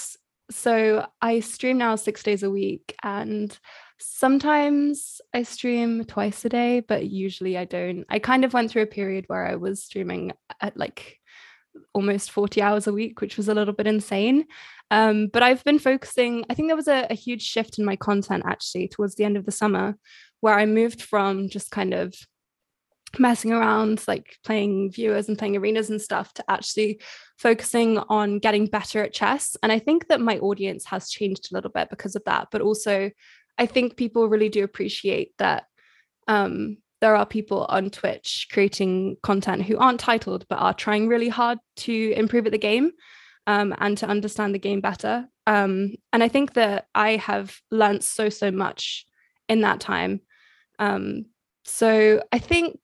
so 0.50 1.06
I 1.20 1.40
stream 1.40 1.78
now 1.78 1.96
six 1.96 2.22
days 2.22 2.42
a 2.42 2.50
week, 2.50 2.94
and 3.02 3.56
sometimes 3.98 5.20
I 5.32 5.42
stream 5.42 6.04
twice 6.04 6.44
a 6.44 6.48
day, 6.48 6.80
but 6.80 7.06
usually 7.06 7.56
I 7.56 7.64
don't. 7.64 8.04
I 8.08 8.18
kind 8.18 8.44
of 8.44 8.52
went 8.52 8.70
through 8.70 8.82
a 8.82 8.86
period 8.86 9.24
where 9.28 9.46
I 9.46 9.56
was 9.56 9.82
streaming 9.82 10.32
at 10.60 10.76
like 10.76 11.18
almost 11.92 12.30
40 12.30 12.62
hours 12.62 12.86
a 12.86 12.92
week, 12.92 13.20
which 13.20 13.36
was 13.36 13.48
a 13.48 13.54
little 13.54 13.74
bit 13.74 13.86
insane. 13.86 14.46
Um, 14.90 15.28
but 15.32 15.42
I've 15.42 15.64
been 15.64 15.78
focusing, 15.78 16.44
I 16.48 16.54
think 16.54 16.68
there 16.68 16.76
was 16.76 16.88
a, 16.88 17.06
a 17.10 17.14
huge 17.14 17.42
shift 17.42 17.78
in 17.78 17.84
my 17.84 17.96
content 17.96 18.44
actually 18.46 18.88
towards 18.88 19.14
the 19.14 19.24
end 19.24 19.36
of 19.36 19.44
the 19.44 19.52
summer, 19.52 19.96
where 20.40 20.54
I 20.54 20.66
moved 20.66 21.02
from 21.02 21.48
just 21.48 21.70
kind 21.70 21.94
of 21.94 22.14
messing 23.18 23.52
around, 23.52 24.02
like 24.06 24.38
playing 24.44 24.90
viewers 24.92 25.28
and 25.28 25.38
playing 25.38 25.56
arenas 25.56 25.90
and 25.90 26.00
stuff, 26.00 26.32
to 26.34 26.50
actually 26.50 27.00
focusing 27.38 27.98
on 27.98 28.38
getting 28.38 28.66
better 28.66 29.02
at 29.02 29.12
chess. 29.12 29.56
And 29.62 29.72
I 29.72 29.78
think 29.78 30.08
that 30.08 30.20
my 30.20 30.38
audience 30.38 30.84
has 30.86 31.10
changed 31.10 31.50
a 31.50 31.54
little 31.54 31.70
bit 31.70 31.90
because 31.90 32.16
of 32.16 32.24
that. 32.24 32.48
But 32.50 32.60
also, 32.60 33.10
I 33.58 33.66
think 33.66 33.96
people 33.96 34.28
really 34.28 34.48
do 34.48 34.64
appreciate 34.64 35.32
that 35.38 35.64
um, 36.26 36.78
there 37.00 37.16
are 37.16 37.26
people 37.26 37.66
on 37.68 37.90
Twitch 37.90 38.48
creating 38.50 39.16
content 39.22 39.62
who 39.62 39.78
aren't 39.78 40.00
titled 40.00 40.46
but 40.48 40.58
are 40.58 40.72
trying 40.72 41.06
really 41.06 41.28
hard 41.28 41.58
to 41.76 42.14
improve 42.16 42.46
at 42.46 42.52
the 42.52 42.58
game 42.58 42.92
um, 43.46 43.74
and 43.78 43.98
to 43.98 44.06
understand 44.06 44.54
the 44.54 44.58
game 44.58 44.80
better. 44.80 45.26
Um, 45.46 45.92
and 46.12 46.22
I 46.22 46.28
think 46.28 46.54
that 46.54 46.86
I 46.94 47.16
have 47.16 47.54
learned 47.70 48.02
so 48.02 48.28
so 48.28 48.50
much 48.50 49.04
in 49.48 49.60
that 49.60 49.80
time. 49.80 50.20
Um, 50.78 51.26
so 51.64 52.22
I 52.32 52.38
think 52.38 52.78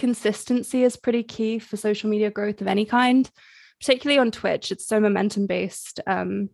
consistency 0.00 0.82
is 0.82 0.96
pretty 0.96 1.22
key 1.22 1.58
for 1.58 1.76
social 1.76 2.08
media 2.08 2.30
growth 2.30 2.62
of 2.62 2.66
any 2.66 2.86
kind, 2.86 3.30
particularly 3.78 4.18
on 4.18 4.30
Twitch. 4.30 4.72
It's 4.72 4.86
so 4.86 4.98
momentum 4.98 5.46
based 5.46 6.00
um, 6.06 6.48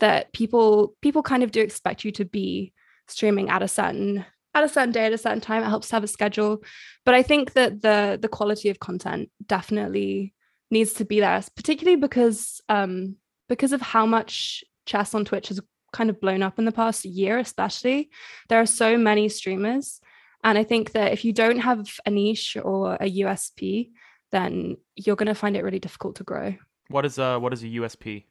that 0.00 0.32
people 0.32 0.94
people 1.00 1.22
kind 1.22 1.42
of 1.42 1.50
do 1.50 1.62
expect 1.62 2.04
you 2.04 2.12
to 2.12 2.26
be 2.26 2.72
streaming 3.08 3.48
at 3.48 3.62
a 3.62 3.68
certain 3.68 4.26
at 4.54 4.64
a 4.64 4.68
certain 4.68 4.92
day 4.92 5.06
at 5.06 5.14
a 5.14 5.18
certain 5.18 5.40
time. 5.40 5.62
It 5.62 5.68
helps 5.70 5.88
to 5.88 5.96
have 5.96 6.04
a 6.04 6.08
schedule, 6.08 6.62
but 7.06 7.14
I 7.14 7.22
think 7.22 7.54
that 7.54 7.80
the 7.80 8.18
the 8.20 8.28
quality 8.28 8.68
of 8.68 8.78
content 8.78 9.30
definitely 9.44 10.34
needs 10.70 10.92
to 10.94 11.06
be 11.06 11.20
there, 11.20 11.42
particularly 11.56 11.96
because 11.96 12.60
um, 12.68 13.16
because 13.48 13.72
of 13.72 13.80
how 13.80 14.04
much 14.04 14.62
chess 14.84 15.14
on 15.14 15.24
Twitch 15.24 15.48
has 15.48 15.60
kind 15.92 16.10
of 16.10 16.20
blown 16.20 16.42
up 16.42 16.58
in 16.58 16.66
the 16.66 16.80
past 16.82 17.06
year, 17.06 17.38
especially. 17.38 18.10
There 18.50 18.60
are 18.60 18.66
so 18.66 18.98
many 18.98 19.30
streamers 19.30 20.00
and 20.42 20.56
I 20.56 20.64
think 20.64 20.92
that 20.92 21.12
if 21.12 21.24
you 21.24 21.32
don't 21.32 21.58
have 21.58 21.88
a 22.06 22.10
niche 22.10 22.56
or 22.62 22.94
a 22.94 23.10
USP, 23.22 23.90
then 24.32 24.76
you're 24.96 25.16
going 25.16 25.26
to 25.26 25.34
find 25.34 25.56
it 25.56 25.64
really 25.64 25.78
difficult 25.78 26.16
to 26.16 26.24
grow. 26.24 26.54
What 26.88 27.04
is 27.04 27.18
a 27.18 27.38
what 27.38 27.52
is 27.52 27.62
a 27.62 27.66
USP? 27.66 28.24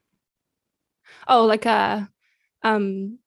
Oh, 1.28 1.46
like 1.46 1.66
a 1.66 2.10
um 2.64 3.20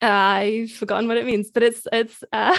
I've 0.00 0.70
forgotten 0.70 1.08
what 1.08 1.18
it 1.18 1.26
means, 1.26 1.50
but 1.50 1.62
it's 1.62 1.86
it's 1.92 2.22
uh 2.32 2.56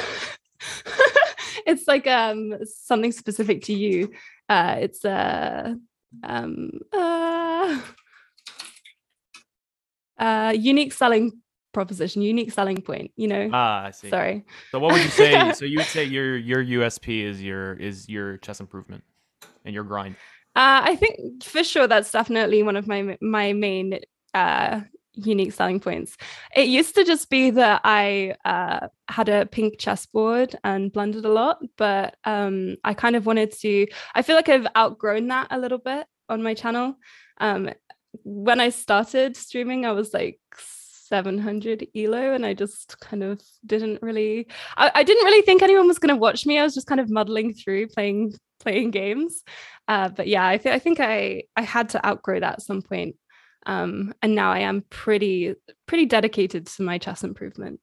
it's 1.66 1.88
like 1.88 2.06
um 2.08 2.54
something 2.64 3.12
specific 3.12 3.64
to 3.64 3.74
you. 3.74 4.12
Uh 4.50 4.76
it's 4.80 5.04
uh 5.06 5.74
um 6.24 6.70
uh 6.94 7.82
uh 10.20 10.54
unique 10.56 10.94
selling 10.94 11.41
proposition, 11.72 12.22
unique 12.22 12.52
selling 12.52 12.82
point, 12.82 13.12
you 13.16 13.28
know? 13.28 13.50
Ah, 13.54 13.86
I 13.86 13.92
see. 13.92 14.10
Sorry. 14.10 14.46
So 14.72 14.80
what 14.80 14.94
would 14.94 15.04
you 15.04 15.10
say? 15.10 15.54
so 15.56 15.66
you 15.66 15.78
would 15.78 15.88
say 15.88 16.04
your 16.04 16.38
your 16.38 16.64
USP 16.64 17.24
is 17.24 17.42
your 17.42 17.74
is 17.74 18.10
your 18.10 18.38
chess 18.38 18.60
improvement 18.60 19.04
and 19.66 19.74
your 19.74 19.84
grind. 19.84 20.16
Uh, 20.56 20.82
I 20.84 20.96
think 20.96 21.44
for 21.44 21.64
sure 21.64 21.88
that's 21.88 22.12
definitely 22.12 22.64
one 22.64 22.76
of 22.76 22.88
my 22.88 23.18
my 23.22 23.54
main 23.54 24.00
uh, 24.34 24.82
unique 25.14 25.54
selling 25.54 25.80
points. 25.80 26.18
It 26.56 26.68
used 26.68 26.96
to 26.96 27.04
just 27.04 27.30
be 27.30 27.52
that 27.52 27.82
I 27.84 28.36
uh, 28.46 28.88
had 29.08 29.30
a 29.30 29.46
pink 29.46 29.80
chessboard 29.80 30.56
and 30.64 30.92
blundered 30.92 31.26
a 31.26 31.32
lot, 31.32 31.62
but 31.78 32.16
um, 32.24 32.78
I 32.84 32.94
kind 32.94 33.16
of 33.16 33.26
wanted 33.26 33.52
to. 33.60 33.88
I 34.14 34.22
feel 34.22 34.36
like 34.36 34.50
I've 34.50 34.68
outgrown 34.76 35.28
that 35.28 35.48
a 35.52 35.60
little 35.60 35.78
bit 35.78 36.06
on 36.30 36.44
my 36.44 36.54
channel. 36.54 36.96
Um, 37.40 37.70
when 38.24 38.60
I 38.60 38.70
started 38.70 39.38
streaming, 39.38 39.86
I 39.86 39.92
was 39.92 40.14
like 40.14 40.40
700 41.12 41.88
elo 41.94 42.34
and 42.34 42.46
i 42.46 42.54
just 42.54 42.98
kind 43.02 43.22
of 43.22 43.42
didn't 43.66 44.02
really 44.02 44.48
i, 44.78 44.90
I 44.96 45.04
didn't 45.04 45.26
really 45.26 45.42
think 45.42 45.62
anyone 45.62 45.88
was 45.88 46.00
going 46.00 46.16
to 46.16 46.20
watch 46.20 46.46
me. 46.46 46.58
I 46.58 46.64
was 46.64 46.74
just 46.74 46.88
kind 46.88 47.02
of 47.02 47.10
muddling 47.10 47.54
through 47.54 47.88
playing 47.88 48.34
playing 48.62 48.92
games. 48.92 49.44
Uh, 49.88 50.08
but 50.08 50.28
yeah 50.28 50.48
I, 50.48 50.58
th- 50.58 50.74
I 50.74 50.80
think 50.80 51.00
i 51.00 51.44
i 51.58 51.62
had 51.62 51.90
to 51.90 52.06
outgrow 52.06 52.40
that 52.40 52.54
at 52.54 52.62
some 52.62 52.82
point. 52.82 53.18
Um, 53.66 54.14
and 54.22 54.34
now 54.36 54.52
i 54.52 54.60
am 54.60 54.86
pretty 54.90 55.56
pretty 55.86 56.06
dedicated 56.06 56.68
to 56.68 56.84
my 56.84 56.98
chess 56.98 57.24
improvement. 57.24 57.82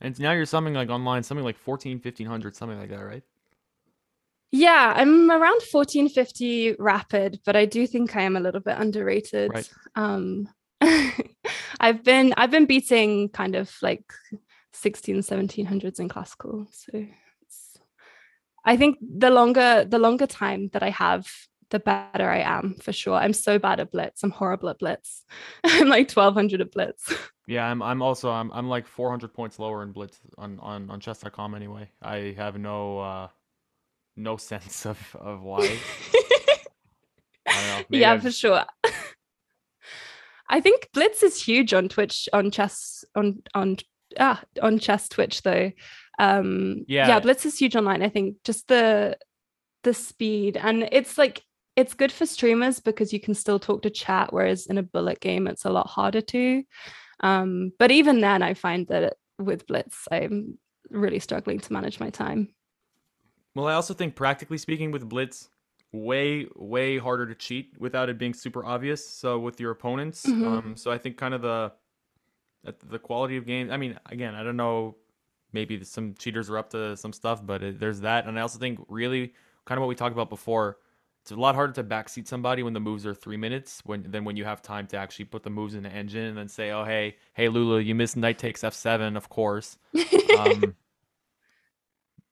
And 0.00 0.18
now 0.18 0.32
you're 0.32 0.46
something 0.46 0.74
like 0.74 0.90
online 0.90 1.22
something 1.22 1.44
like 1.44 1.58
14 1.58 2.00
1500 2.02 2.56
something 2.56 2.78
like 2.78 2.90
that 2.90 3.04
right? 3.04 3.22
Yeah, 4.52 4.94
I'm 4.96 5.30
around 5.30 5.60
1450 5.70 6.76
rapid, 6.78 7.40
but 7.44 7.56
I 7.56 7.66
do 7.66 7.86
think 7.86 8.14
I 8.16 8.22
am 8.22 8.36
a 8.36 8.40
little 8.40 8.60
bit 8.60 8.78
underrated. 8.78 9.50
Right. 9.52 9.68
Um, 9.96 10.48
I've 11.80 12.04
been 12.04 12.34
I've 12.36 12.50
been 12.50 12.66
beating 12.66 13.28
kind 13.30 13.54
of 13.54 13.74
like 13.82 14.04
16 14.72 15.18
1700s 15.18 16.00
in 16.00 16.08
classical 16.08 16.66
so 16.70 17.06
I 18.66 18.76
think 18.76 18.98
the 19.00 19.30
longer 19.30 19.84
the 19.84 19.98
longer 19.98 20.26
time 20.26 20.68
that 20.72 20.82
I 20.82 20.90
have 20.90 21.26
the 21.70 21.78
better 21.78 22.28
I 22.28 22.40
am 22.40 22.74
for 22.82 22.92
sure. 22.92 23.14
I'm 23.14 23.32
so 23.32 23.58
bad 23.58 23.80
at 23.80 23.90
blitz. 23.90 24.22
I'm 24.22 24.30
horrible 24.30 24.68
at 24.68 24.78
blitz. 24.78 25.24
I'm 25.64 25.88
like 25.88 26.10
1200 26.10 26.60
at 26.60 26.72
blitz. 26.72 27.14
Yeah, 27.48 27.64
I'm 27.64 27.80
I'm 27.80 28.02
also 28.02 28.28
I'm 28.28 28.50
I'm 28.50 28.68
like 28.68 28.88
400 28.88 29.32
points 29.32 29.60
lower 29.60 29.84
in 29.84 29.92
blitz 29.92 30.18
on 30.36 30.58
on 30.58 30.90
on 30.90 30.98
chess.com 30.98 31.54
anyway. 31.54 31.88
I 32.02 32.34
have 32.36 32.58
no 32.58 32.98
uh 32.98 33.28
no 34.16 34.36
sense 34.36 34.84
of 34.84 34.98
of 35.14 35.42
why. 35.42 35.78
yeah, 37.88 38.14
I've... 38.14 38.22
for 38.22 38.32
sure. 38.32 38.64
I 40.48 40.60
think 40.60 40.88
Blitz 40.92 41.22
is 41.22 41.42
huge 41.42 41.74
on 41.74 41.88
Twitch 41.88 42.28
on 42.32 42.50
chess 42.50 43.04
on 43.14 43.42
on 43.54 43.76
ah 44.18 44.42
on 44.62 44.78
chess 44.78 45.08
Twitch 45.08 45.42
though. 45.42 45.72
Um 46.18 46.84
yeah. 46.88 47.08
yeah, 47.08 47.20
Blitz 47.20 47.46
is 47.46 47.58
huge 47.58 47.76
online. 47.76 48.02
I 48.02 48.08
think 48.08 48.36
just 48.44 48.68
the 48.68 49.18
the 49.82 49.94
speed 49.94 50.56
and 50.56 50.88
it's 50.92 51.18
like 51.18 51.42
it's 51.76 51.94
good 51.94 52.10
for 52.10 52.26
streamers 52.26 52.80
because 52.80 53.12
you 53.12 53.20
can 53.20 53.34
still 53.34 53.58
talk 53.58 53.82
to 53.82 53.90
chat 53.90 54.32
whereas 54.32 54.66
in 54.66 54.78
a 54.78 54.82
bullet 54.82 55.20
game 55.20 55.46
it's 55.46 55.64
a 55.64 55.70
lot 55.70 55.88
harder 55.88 56.20
to. 56.20 56.62
Um 57.20 57.72
but 57.78 57.90
even 57.90 58.20
then 58.20 58.42
I 58.42 58.54
find 58.54 58.86
that 58.88 59.14
with 59.38 59.66
Blitz 59.66 60.08
I'm 60.10 60.58
really 60.90 61.18
struggling 61.18 61.60
to 61.60 61.72
manage 61.72 62.00
my 62.00 62.10
time. 62.10 62.48
Well, 63.54 63.66
I 63.66 63.74
also 63.74 63.94
think 63.94 64.14
practically 64.14 64.58
speaking 64.58 64.90
with 64.90 65.08
Blitz 65.08 65.48
way 65.92 66.46
way 66.54 66.98
harder 66.98 67.26
to 67.26 67.34
cheat 67.34 67.72
without 67.78 68.08
it 68.08 68.18
being 68.18 68.34
super 68.34 68.64
obvious 68.64 69.08
so 69.08 69.38
with 69.38 69.60
your 69.60 69.70
opponents 69.70 70.26
mm-hmm. 70.26 70.46
um 70.46 70.76
so 70.76 70.90
i 70.90 70.98
think 70.98 71.16
kind 71.16 71.34
of 71.34 71.42
the 71.42 71.72
the 72.88 72.98
quality 72.98 73.36
of 73.36 73.46
game 73.46 73.70
i 73.70 73.76
mean 73.76 73.98
again 74.06 74.34
i 74.34 74.42
don't 74.42 74.56
know 74.56 74.96
maybe 75.52 75.82
some 75.84 76.14
cheaters 76.18 76.50
are 76.50 76.58
up 76.58 76.70
to 76.70 76.96
some 76.96 77.12
stuff 77.12 77.44
but 77.44 77.62
it, 77.62 77.80
there's 77.80 78.00
that 78.00 78.26
and 78.26 78.38
i 78.38 78.42
also 78.42 78.58
think 78.58 78.80
really 78.88 79.32
kind 79.64 79.78
of 79.78 79.80
what 79.80 79.88
we 79.88 79.94
talked 79.94 80.12
about 80.12 80.28
before 80.28 80.78
it's 81.22 81.30
a 81.30 81.36
lot 81.36 81.54
harder 81.54 81.72
to 81.72 81.82
backseat 81.82 82.26
somebody 82.26 82.62
when 82.62 82.72
the 82.72 82.80
moves 82.80 83.06
are 83.06 83.14
three 83.14 83.36
minutes 83.36 83.80
when 83.84 84.10
than 84.10 84.24
when 84.24 84.36
you 84.36 84.44
have 84.44 84.60
time 84.60 84.86
to 84.88 84.96
actually 84.96 85.24
put 85.24 85.44
the 85.44 85.50
moves 85.50 85.74
in 85.74 85.84
the 85.84 85.88
engine 85.88 86.24
and 86.24 86.36
then 86.36 86.48
say 86.48 86.72
oh 86.72 86.84
hey 86.84 87.16
hey 87.32 87.48
lula 87.48 87.80
you 87.80 87.94
missed 87.94 88.16
knight 88.16 88.38
takes 88.38 88.62
f7 88.62 89.16
of 89.16 89.28
course 89.28 89.78
um 90.38 90.74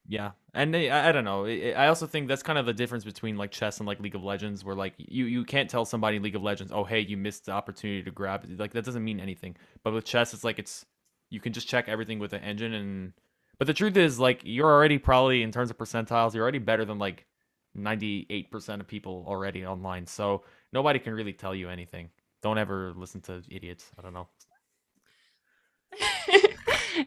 yeah, 0.07 0.33
and 0.55 0.75
I, 0.77 1.09
I 1.09 1.13
don't 1.13 1.25
know. 1.25 1.47
I 1.47 1.89
also 1.89 2.07
think 2.07 2.29
that's 2.29 2.43
kind 2.43 2.59
of 2.59 2.67
the 2.67 2.73
difference 2.73 3.05
between 3.05 3.37
like 3.37 3.51
chess 3.51 3.79
and 3.79 3.87
like 3.87 4.01
League 4.01 4.15
of 4.15 4.23
Legends, 4.23 4.65
where 4.65 4.75
like 4.75 4.95
you 4.99 5.27
you 5.27 5.45
can't 5.45 5.69
tell 5.69 5.85
somebody 5.85 6.17
in 6.17 6.23
League 6.23 6.37
of 6.37 6.43
Legends, 6.43 6.73
oh 6.73 6.85
hey, 6.85 7.01
you 7.01 7.17
missed 7.17 7.47
the 7.47 7.53
opportunity 7.53 8.03
to 8.03 8.11
grab 8.11 8.45
it. 8.45 8.59
Like 8.59 8.73
that 8.73 8.85
doesn't 8.85 9.05
mean 9.05 9.21
anything. 9.21 9.57
But 9.83 9.93
with 9.93 10.05
chess, 10.05 10.33
it's 10.33 10.45
like 10.45 10.59
it's 10.59 10.87
you 11.31 11.41
can 11.41 11.53
just 11.53 11.67
check 11.69 11.89
everything 11.89 12.19
with 12.21 12.31
the 12.31 12.43
engine, 12.43 12.73
and 12.73 13.13
but 13.59 13.67
the 13.67 13.75
truth 13.75 13.97
is 13.97 14.21
like 14.21 14.43
you're 14.45 14.71
already 14.71 14.99
probably 14.99 15.43
in 15.43 15.51
terms 15.51 15.71
of 15.71 15.77
percentiles, 15.77 16.35
you're 16.35 16.43
already 16.43 16.59
better 16.59 16.85
than 16.85 16.99
like 16.99 17.27
ninety 17.75 18.27
eight 18.31 18.51
percent 18.51 18.81
of 18.81 18.87
people 18.87 19.25
already 19.27 19.67
online. 19.67 20.07
So 20.07 20.45
nobody 20.73 21.01
can 21.01 21.15
really 21.15 21.33
tell 21.33 21.55
you 21.55 21.69
anything. 21.69 22.11
Don't 22.43 22.59
ever 22.59 22.93
listen 22.95 23.21
to 23.23 23.43
idiots. 23.51 23.91
I 23.99 24.03
don't 24.03 24.15
know. 24.15 24.29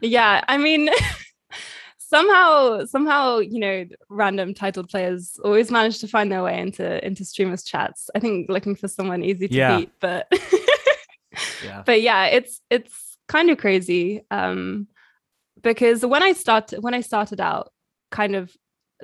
yeah, 0.02 0.44
I 0.46 0.58
mean. 0.58 0.90
somehow 2.08 2.84
somehow 2.86 3.38
you 3.38 3.60
know 3.60 3.84
random 4.08 4.54
titled 4.54 4.88
players 4.88 5.38
always 5.44 5.70
manage 5.70 5.98
to 5.98 6.08
find 6.08 6.32
their 6.32 6.42
way 6.42 6.58
into 6.58 7.04
into 7.06 7.22
streamers 7.24 7.62
chats 7.62 8.08
i 8.14 8.18
think 8.18 8.48
looking 8.48 8.74
for 8.74 8.88
someone 8.88 9.22
easy 9.22 9.46
to 9.46 9.54
yeah. 9.54 9.76
beat 9.76 9.92
but 10.00 10.26
yeah 11.64 11.82
but 11.84 12.00
yeah 12.00 12.24
it's 12.26 12.62
it's 12.70 13.18
kind 13.28 13.50
of 13.50 13.58
crazy 13.58 14.24
um 14.30 14.86
because 15.62 16.04
when 16.04 16.22
i 16.22 16.32
started 16.32 16.82
when 16.82 16.94
i 16.94 17.02
started 17.02 17.40
out 17.40 17.72
kind 18.10 18.34
of 18.34 18.56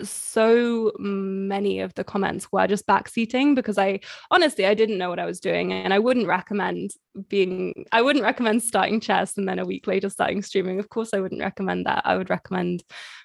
so 0.03 0.93
many 0.99 1.81
of 1.81 1.95
the 1.95 2.05
comments 2.05 2.51
were 2.51 2.67
just 2.67 2.87
backseating 2.87 3.55
because 3.55 3.79
I 3.79 4.01
honestly 4.31 4.67
I 4.67 4.75
didn't 4.75 4.99
know 4.99 5.09
what 5.09 5.19
I 5.19 5.25
was 5.25 5.41
doing 5.41 5.73
and 5.73 5.95
I 5.95 5.99
wouldn't 5.99 6.27
recommend 6.27 6.91
being 7.29 7.87
I 7.93 8.03
wouldn't 8.03 8.25
recommend 8.25 8.63
starting 8.63 9.01
chess 9.01 9.37
and 9.37 9.49
then 9.49 9.59
a 9.59 9.65
week 9.65 9.87
later 9.87 10.09
starting 10.09 10.43
streaming. 10.43 10.81
Of 10.81 10.89
course 10.89 11.11
I 11.15 11.21
wouldn't 11.21 11.41
recommend 11.41 11.87
that. 11.87 12.03
I 12.05 12.17
would 12.17 12.31
recommend 12.31 12.83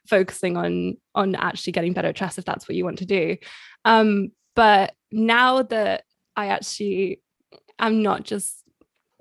focusing 0.07 0.57
on 0.57 0.97
on 1.15 1.35
actually 1.35 1.73
getting 1.73 1.93
better 1.93 2.09
at 2.09 2.15
chess 2.15 2.37
if 2.37 2.45
that's 2.45 2.67
what 2.67 2.75
you 2.75 2.85
want 2.85 2.99
to 2.99 3.05
do. 3.05 3.37
Um, 3.85 4.31
but 4.55 4.93
now 5.11 5.63
that 5.63 6.03
I 6.35 6.47
actually 6.47 7.21
am 7.79 8.03
not 8.03 8.23
just 8.23 8.63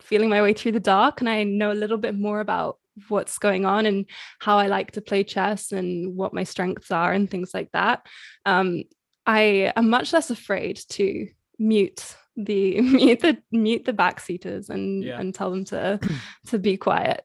feeling 0.00 0.28
my 0.28 0.42
way 0.42 0.52
through 0.52 0.72
the 0.72 0.80
dark 0.80 1.20
and 1.20 1.28
I 1.28 1.44
know 1.44 1.72
a 1.72 1.74
little 1.74 1.98
bit 1.98 2.14
more 2.14 2.40
about 2.40 2.78
what's 3.08 3.38
going 3.38 3.64
on 3.64 3.87
and 3.87 4.06
how 4.40 4.58
I 4.58 4.66
like 4.66 4.92
to 4.92 5.00
play 5.00 5.24
chess 5.24 5.72
and 5.72 6.16
what 6.16 6.34
my 6.34 6.44
strengths 6.44 6.90
are 6.90 7.12
and 7.12 7.30
things 7.30 7.52
like 7.54 7.70
that. 7.72 8.06
Um, 8.44 8.84
I 9.26 9.72
am 9.76 9.90
much 9.90 10.12
less 10.12 10.30
afraid 10.30 10.80
to 10.90 11.28
mute 11.58 12.16
the 12.37 12.80
mute 12.80 13.20
the 13.20 13.38
mute 13.50 13.84
the 13.84 13.92
backseaters 13.92 14.70
and 14.70 15.04
yeah. 15.04 15.20
and 15.20 15.34
tell 15.34 15.50
them 15.50 15.64
to 15.66 16.00
to 16.46 16.58
be 16.58 16.76
quiet. 16.76 17.20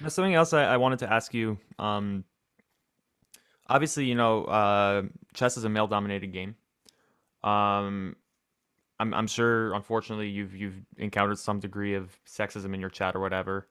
now, 0.00 0.08
something 0.08 0.34
else 0.34 0.52
I, 0.52 0.64
I, 0.64 0.76
wanted 0.76 0.98
to 1.00 1.12
ask 1.12 1.32
you. 1.32 1.58
Um, 1.78 2.24
obviously, 3.68 4.04
you 4.04 4.14
know, 4.14 4.44
uh, 4.44 5.02
chess 5.34 5.56
is 5.56 5.64
a 5.64 5.68
male 5.68 5.86
dominated 5.86 6.32
game. 6.32 6.56
Um, 7.42 8.16
I'm 8.98 9.14
I'm 9.14 9.26
sure, 9.26 9.72
unfortunately, 9.72 10.28
you've 10.28 10.54
you've 10.54 10.76
encountered 10.98 11.38
some 11.38 11.60
degree 11.60 11.94
of 11.94 12.16
sexism 12.26 12.74
in 12.74 12.80
your 12.80 12.90
chat 12.90 13.14
or 13.14 13.20
whatever 13.20 13.68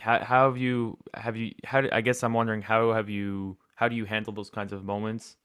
how, 0.00 0.18
how 0.20 0.48
have 0.48 0.58
you 0.58 0.98
have 1.14 1.36
you 1.36 1.52
how 1.64 1.82
I 1.92 2.00
guess 2.00 2.22
I'm 2.22 2.32
wondering 2.32 2.62
how 2.62 2.92
have 2.92 3.08
you 3.08 3.56
how 3.74 3.88
do 3.88 3.96
you 3.96 4.04
handle 4.04 4.32
those 4.32 4.50
kinds 4.50 4.72
of 4.72 4.84
moments 4.84 5.36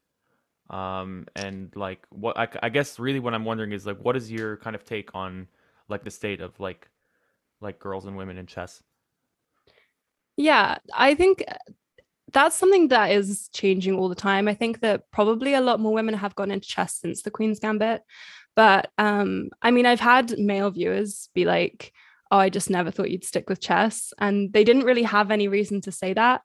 um 0.70 1.26
and 1.36 1.76
like 1.76 2.06
what 2.10 2.38
I, 2.38 2.48
I 2.62 2.70
guess 2.70 3.00
really 3.00 3.20
what 3.20 3.34
I'm 3.34 3.46
wondering 3.46 3.72
is 3.72 3.86
like 3.86 4.00
what 4.00 4.16
is 4.16 4.32
your 4.32 4.58
kind 4.58 4.76
of 4.76 4.86
take 4.86 5.10
on 5.14 5.48
like 5.88 6.04
the 6.04 6.12
state 6.12 6.42
of 6.42 6.60
like 6.60 6.90
like 7.62 7.80
girls 7.80 8.06
and 8.06 8.16
women 8.16 8.38
in 8.38 8.46
chess 8.46 8.82
yeah 10.38 10.78
I 10.94 11.16
think 11.16 11.44
uh, 11.48 11.56
that's 12.34 12.56
something 12.56 12.90
that 12.90 13.12
is 13.12 13.50
changing 13.54 13.96
all 13.96 14.10
the 14.10 14.16
time. 14.16 14.48
I 14.48 14.54
think 14.54 14.82
that 14.82 15.10
probably 15.12 15.54
a 15.54 15.62
lot 15.62 15.80
more 15.80 15.94
women 15.94 16.14
have 16.14 16.36
gone 16.36 16.52
into 16.52 16.68
chess 16.68 16.96
since 16.96 17.22
the 17.22 17.32
Queen's 17.32 17.60
Gambit. 17.60 18.04
But 18.56 18.92
um, 18.98 19.50
I 19.62 19.72
mean, 19.72 19.86
I've 19.86 20.00
had 20.00 20.38
male 20.38 20.70
viewers 20.70 21.30
be 21.34 21.46
like, 21.46 21.94
oh, 22.32 22.38
I 22.38 22.50
just 22.50 22.70
never 22.70 22.92
thought 22.92 23.10
you'd 23.10 23.26
stick 23.26 23.50
with 23.50 23.60
chess. 23.60 24.14
And 24.18 24.54
they 24.54 24.64
didn't 24.64 24.86
really 24.86 25.04
have 25.04 25.32
any 25.32 25.48
reason 25.48 25.82
to 25.82 25.92
say 25.92 26.14
that. 26.14 26.42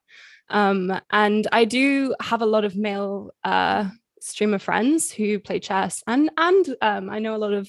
Um, 0.49 0.99
and 1.11 1.47
I 1.51 1.65
do 1.65 2.15
have 2.21 2.41
a 2.41 2.45
lot 2.45 2.65
of 2.65 2.75
male 2.75 3.31
uh, 3.43 3.89
streamer 4.21 4.59
friends 4.59 5.11
who 5.11 5.39
play 5.39 5.59
chess, 5.59 6.03
and 6.07 6.29
and 6.37 6.75
um, 6.81 7.09
I 7.09 7.19
know 7.19 7.35
a 7.35 7.37
lot 7.37 7.53
of 7.53 7.67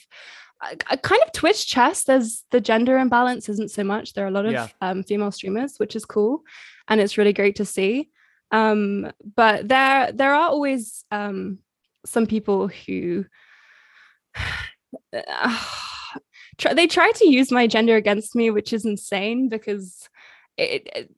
uh, 0.60 0.96
kind 0.96 1.22
of 1.24 1.32
Twitch 1.32 1.66
chess. 1.66 2.04
There's 2.04 2.44
the 2.50 2.60
gender 2.60 2.98
imbalance 2.98 3.48
isn't 3.48 3.70
so 3.70 3.82
much. 3.84 4.12
There 4.12 4.24
are 4.24 4.28
a 4.28 4.32
lot 4.32 4.46
of 4.46 4.52
yeah. 4.52 4.68
um, 4.80 5.02
female 5.02 5.30
streamers, 5.30 5.78
which 5.78 5.96
is 5.96 6.04
cool, 6.04 6.42
and 6.88 7.00
it's 7.00 7.16
really 7.16 7.32
great 7.32 7.56
to 7.56 7.64
see. 7.64 8.10
Um, 8.50 9.10
but 9.34 9.68
there 9.68 10.12
there 10.12 10.34
are 10.34 10.48
always 10.48 11.04
um, 11.10 11.60
some 12.04 12.26
people 12.26 12.68
who. 12.68 13.24
Uh, 15.12 15.58
try, 16.58 16.74
they 16.74 16.86
try 16.86 17.10
to 17.16 17.28
use 17.28 17.50
my 17.50 17.66
gender 17.66 17.96
against 17.96 18.34
me, 18.34 18.50
which 18.50 18.72
is 18.72 18.84
insane 18.84 19.48
because 19.48 20.08
it, 20.56 20.88
it, 20.94 21.10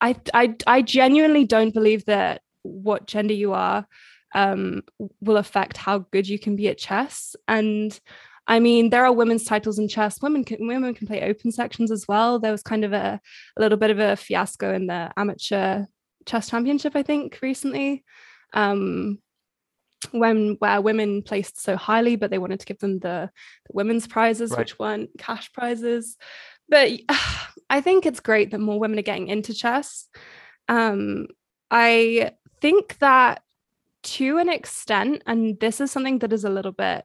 I, 0.00 0.16
I, 0.32 0.54
I 0.66 0.82
genuinely 0.82 1.44
don't 1.44 1.72
believe 1.72 2.04
that 2.06 2.42
what 2.62 3.06
gender 3.06 3.34
you 3.34 3.52
are 3.52 3.86
um, 4.34 4.82
will 5.20 5.36
affect 5.36 5.76
how 5.76 5.98
good 6.10 6.28
you 6.28 6.38
can 6.38 6.56
be 6.56 6.68
at 6.68 6.78
chess. 6.78 7.36
And 7.46 7.98
I 8.46 8.60
mean, 8.60 8.90
there 8.90 9.04
are 9.06 9.12
women's 9.12 9.44
titles 9.44 9.78
in 9.78 9.88
chess. 9.88 10.20
Women 10.20 10.44
can 10.44 10.66
women 10.66 10.94
can 10.94 11.06
play 11.06 11.22
open 11.22 11.50
sections 11.50 11.90
as 11.90 12.06
well. 12.06 12.38
There 12.38 12.52
was 12.52 12.62
kind 12.62 12.84
of 12.84 12.92
a, 12.92 13.20
a 13.56 13.60
little 13.60 13.78
bit 13.78 13.90
of 13.90 13.98
a 13.98 14.16
fiasco 14.16 14.74
in 14.74 14.86
the 14.86 15.12
amateur 15.16 15.84
chess 16.26 16.50
championship, 16.50 16.94
I 16.94 17.02
think, 17.02 17.38
recently. 17.40 18.04
Um, 18.52 19.18
when 20.12 20.56
where 20.58 20.80
women 20.80 21.22
placed 21.22 21.60
so 21.60 21.76
highly, 21.76 22.16
but 22.16 22.30
they 22.30 22.38
wanted 22.38 22.60
to 22.60 22.66
give 22.66 22.78
them 22.78 22.98
the, 22.98 23.30
the 23.66 23.72
women's 23.72 24.06
prizes, 24.06 24.50
right. 24.50 24.60
which 24.60 24.78
weren't 24.78 25.10
cash 25.18 25.52
prizes. 25.52 26.16
But 26.68 26.92
uh, 27.08 27.16
I 27.70 27.80
think 27.80 28.06
it's 28.06 28.20
great 28.20 28.50
that 28.50 28.60
more 28.60 28.78
women 28.78 28.98
are 28.98 29.02
getting 29.02 29.28
into 29.28 29.54
chess. 29.54 30.08
Um, 30.68 31.28
I 31.70 32.32
think 32.60 32.98
that 32.98 33.42
to 34.02 34.38
an 34.38 34.48
extent, 34.48 35.22
and 35.26 35.58
this 35.60 35.80
is 35.80 35.90
something 35.90 36.18
that 36.20 36.32
is 36.32 36.44
a 36.44 36.50
little 36.50 36.72
bit 36.72 37.04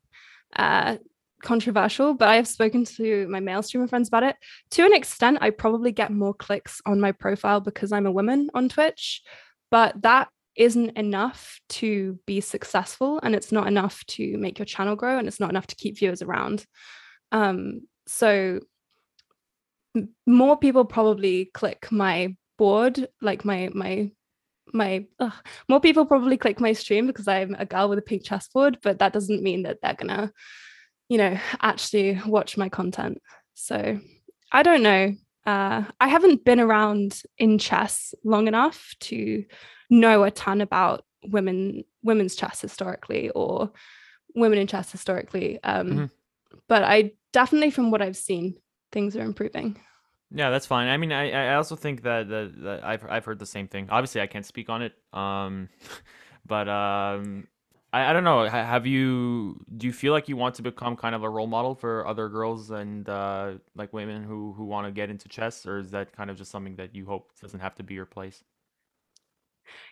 uh, 0.56 0.98
controversial, 1.42 2.14
but 2.14 2.28
I 2.28 2.36
have 2.36 2.48
spoken 2.48 2.86
to 2.86 3.28
my 3.30 3.40
male 3.40 3.64
streamer 3.64 3.88
friends 3.88 4.10
about 4.10 4.24
it. 4.24 4.36
To 4.72 4.86
an 4.86 4.94
extent, 4.94 5.40
I 5.42 5.50
probably 5.52 5.92
get 5.92 6.12
more 6.12 6.34
clicks 6.34 6.82
on 6.86 7.00
my 7.00 7.12
profile 7.12 7.62
because 7.62 7.92
I'm 7.92 8.06
a 8.06 8.12
woman 8.12 8.50
on 8.54 8.70
Twitch, 8.70 9.22
but 9.72 10.02
that 10.02 10.30
isn't 10.56 10.98
enough 10.98 11.60
to 11.70 12.20
be 12.26 12.42
successful 12.42 13.20
and 13.24 13.36
it's 13.36 13.52
not 13.52 13.68
enough 13.68 14.04
to 14.06 14.38
make 14.38 14.60
your 14.60 14.66
channel 14.66 14.96
grow 14.96 15.18
and 15.18 15.28
it's 15.28 15.40
not 15.40 15.50
enough 15.50 15.68
to 15.68 15.76
keep 15.76 15.98
viewers 15.98 16.22
around. 16.22 16.66
Um, 17.32 17.88
so 18.08 18.60
more 20.26 20.58
people 20.58 20.86
probably 20.86 21.46
click 21.54 21.92
my 21.92 22.36
board 22.58 23.08
like 23.22 23.46
my 23.46 23.70
my 23.74 24.12
my 24.72 25.06
ugh, 25.20 25.34
more 25.68 25.80
people 25.80 26.06
probably 26.06 26.38
click 26.38 26.60
my 26.60 26.74
stream 26.74 27.08
because 27.08 27.28
i'm 27.28 27.56
a 27.58 27.66
girl 27.66 27.90
with 27.90 27.98
a 27.98 28.04
pink 28.04 28.24
chessboard 28.24 28.78
but 28.84 29.00
that 29.00 29.14
doesn't 29.14 29.42
mean 29.42 29.64
that 29.64 29.78
they're 29.82 29.96
gonna 29.96 30.32
you 31.10 31.18
know 31.18 31.38
actually 31.60 32.22
watch 32.26 32.56
my 32.56 32.70
content. 32.70 33.22
So 33.56 34.00
i 34.52 34.64
don't 34.64 34.84
know. 34.84 35.16
Uh, 35.46 35.84
i 36.00 36.08
haven't 36.08 36.46
been 36.46 36.60
around 36.60 37.22
in 37.38 37.58
chess 37.58 38.14
long 38.24 38.48
enough 38.48 38.94
to 39.00 39.44
know 39.90 40.24
a 40.24 40.32
ton 40.32 40.62
about 40.62 41.06
women 41.26 41.84
women's 42.04 42.36
chess 42.36 42.62
historically 42.62 43.30
or 43.32 43.72
women 44.36 44.60
in 44.60 44.68
chess 44.68 44.92
historically 44.92 45.62
um, 45.64 45.88
mm-hmm. 45.90 46.06
but 46.68 46.84
i 46.84 47.12
definitely 47.34 47.72
from 47.72 47.92
what 47.92 48.02
i've 48.02 48.18
seen 48.18 48.56
things 48.92 49.16
are 49.16 49.22
improving. 49.22 49.78
Yeah 50.32 50.50
that's 50.52 50.66
fine. 50.66 50.88
I 50.88 50.98
mean 50.98 51.12
i 51.12 51.32
i 51.32 51.56
also 51.56 51.76
think 51.76 52.04
that, 52.04 52.30
that, 52.30 52.64
that 52.64 52.84
i've 52.84 53.06
i've 53.10 53.26
heard 53.26 53.40
the 53.40 53.46
same 53.46 53.68
thing. 53.68 53.88
Obviously 53.90 54.22
i 54.22 54.28
can't 54.28 54.46
speak 54.46 54.70
on 54.70 54.82
it 54.82 54.94
um 55.14 55.70
but 56.46 56.68
um 56.68 57.48
I, 57.92 58.12
I 58.12 58.14
don't 58.14 58.24
know. 58.24 58.48
Have 58.48 58.86
you 58.86 59.66
do 59.78 59.88
you 59.88 59.94
feel 59.94 60.14
like 60.14 60.30
you 60.30 60.38
want 60.38 60.54
to 60.56 60.62
become 60.62 60.96
kind 60.96 61.16
of 61.16 61.24
a 61.24 61.30
role 61.30 61.48
model 61.48 61.74
for 61.74 62.06
other 62.06 62.30
girls 62.30 62.70
and 62.70 63.10
uh 63.10 63.54
like 63.76 63.92
women 63.94 64.24
who 64.24 64.54
who 64.54 64.66
want 64.66 64.86
to 64.86 64.92
get 64.92 65.10
into 65.10 65.28
chess 65.28 65.66
or 65.66 65.80
is 65.80 65.90
that 65.92 66.14
kind 66.14 66.30
of 66.30 66.38
just 66.38 66.52
something 66.52 66.76
that 66.76 66.94
you 66.94 67.06
hope 67.06 67.32
doesn't 67.42 67.60
have 67.60 67.74
to 67.76 67.84
be 67.84 67.96
your 67.96 68.06
place 68.06 68.44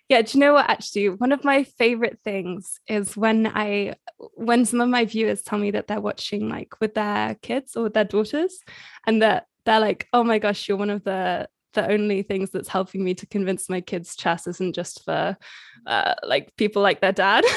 yeah, 0.09 0.21
do 0.21 0.37
you 0.37 0.39
know 0.39 0.53
what 0.53 0.69
actually 0.69 1.09
one 1.09 1.31
of 1.31 1.43
my 1.43 1.63
favorite 1.63 2.19
things 2.23 2.79
is 2.87 3.17
when 3.17 3.47
I 3.47 3.95
when 4.35 4.65
some 4.65 4.79
of 4.79 4.89
my 4.89 5.05
viewers 5.05 5.41
tell 5.41 5.59
me 5.59 5.71
that 5.71 5.87
they're 5.87 5.99
watching 5.99 6.47
like 6.47 6.79
with 6.79 6.93
their 6.93 7.35
kids 7.35 7.75
or 7.75 7.83
with 7.83 7.93
their 7.93 8.05
daughters 8.05 8.59
and 9.05 9.21
that 9.21 9.47
they're 9.65 9.81
like, 9.81 10.07
"Oh 10.13 10.23
my 10.23 10.39
gosh, 10.39 10.67
you're 10.67 10.77
one 10.77 10.89
of 10.89 11.03
the 11.03 11.49
the 11.73 11.89
only 11.91 12.23
things 12.23 12.49
that's 12.51 12.69
helping 12.69 13.03
me 13.03 13.13
to 13.13 13.27
convince 13.27 13.69
my 13.69 13.81
kids 13.81 14.15
chess 14.15 14.47
isn't 14.47 14.73
just 14.73 15.03
for 15.03 15.37
uh, 15.85 16.13
like 16.23 16.55
people 16.57 16.81
like 16.81 17.01
their 17.01 17.13
dad. 17.13 17.43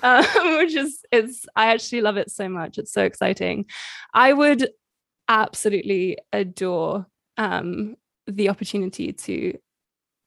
Um, 0.00 0.24
which 0.58 0.76
is 0.76 1.00
it's 1.10 1.44
i 1.56 1.72
actually 1.72 2.02
love 2.02 2.18
it 2.18 2.30
so 2.30 2.48
much. 2.48 2.78
It's 2.78 2.92
so 2.92 3.02
exciting. 3.02 3.64
I 4.14 4.32
would 4.32 4.68
absolutely 5.28 6.18
adore 6.32 7.06
um, 7.36 7.96
the 8.28 8.48
opportunity 8.48 9.12
to 9.12 9.58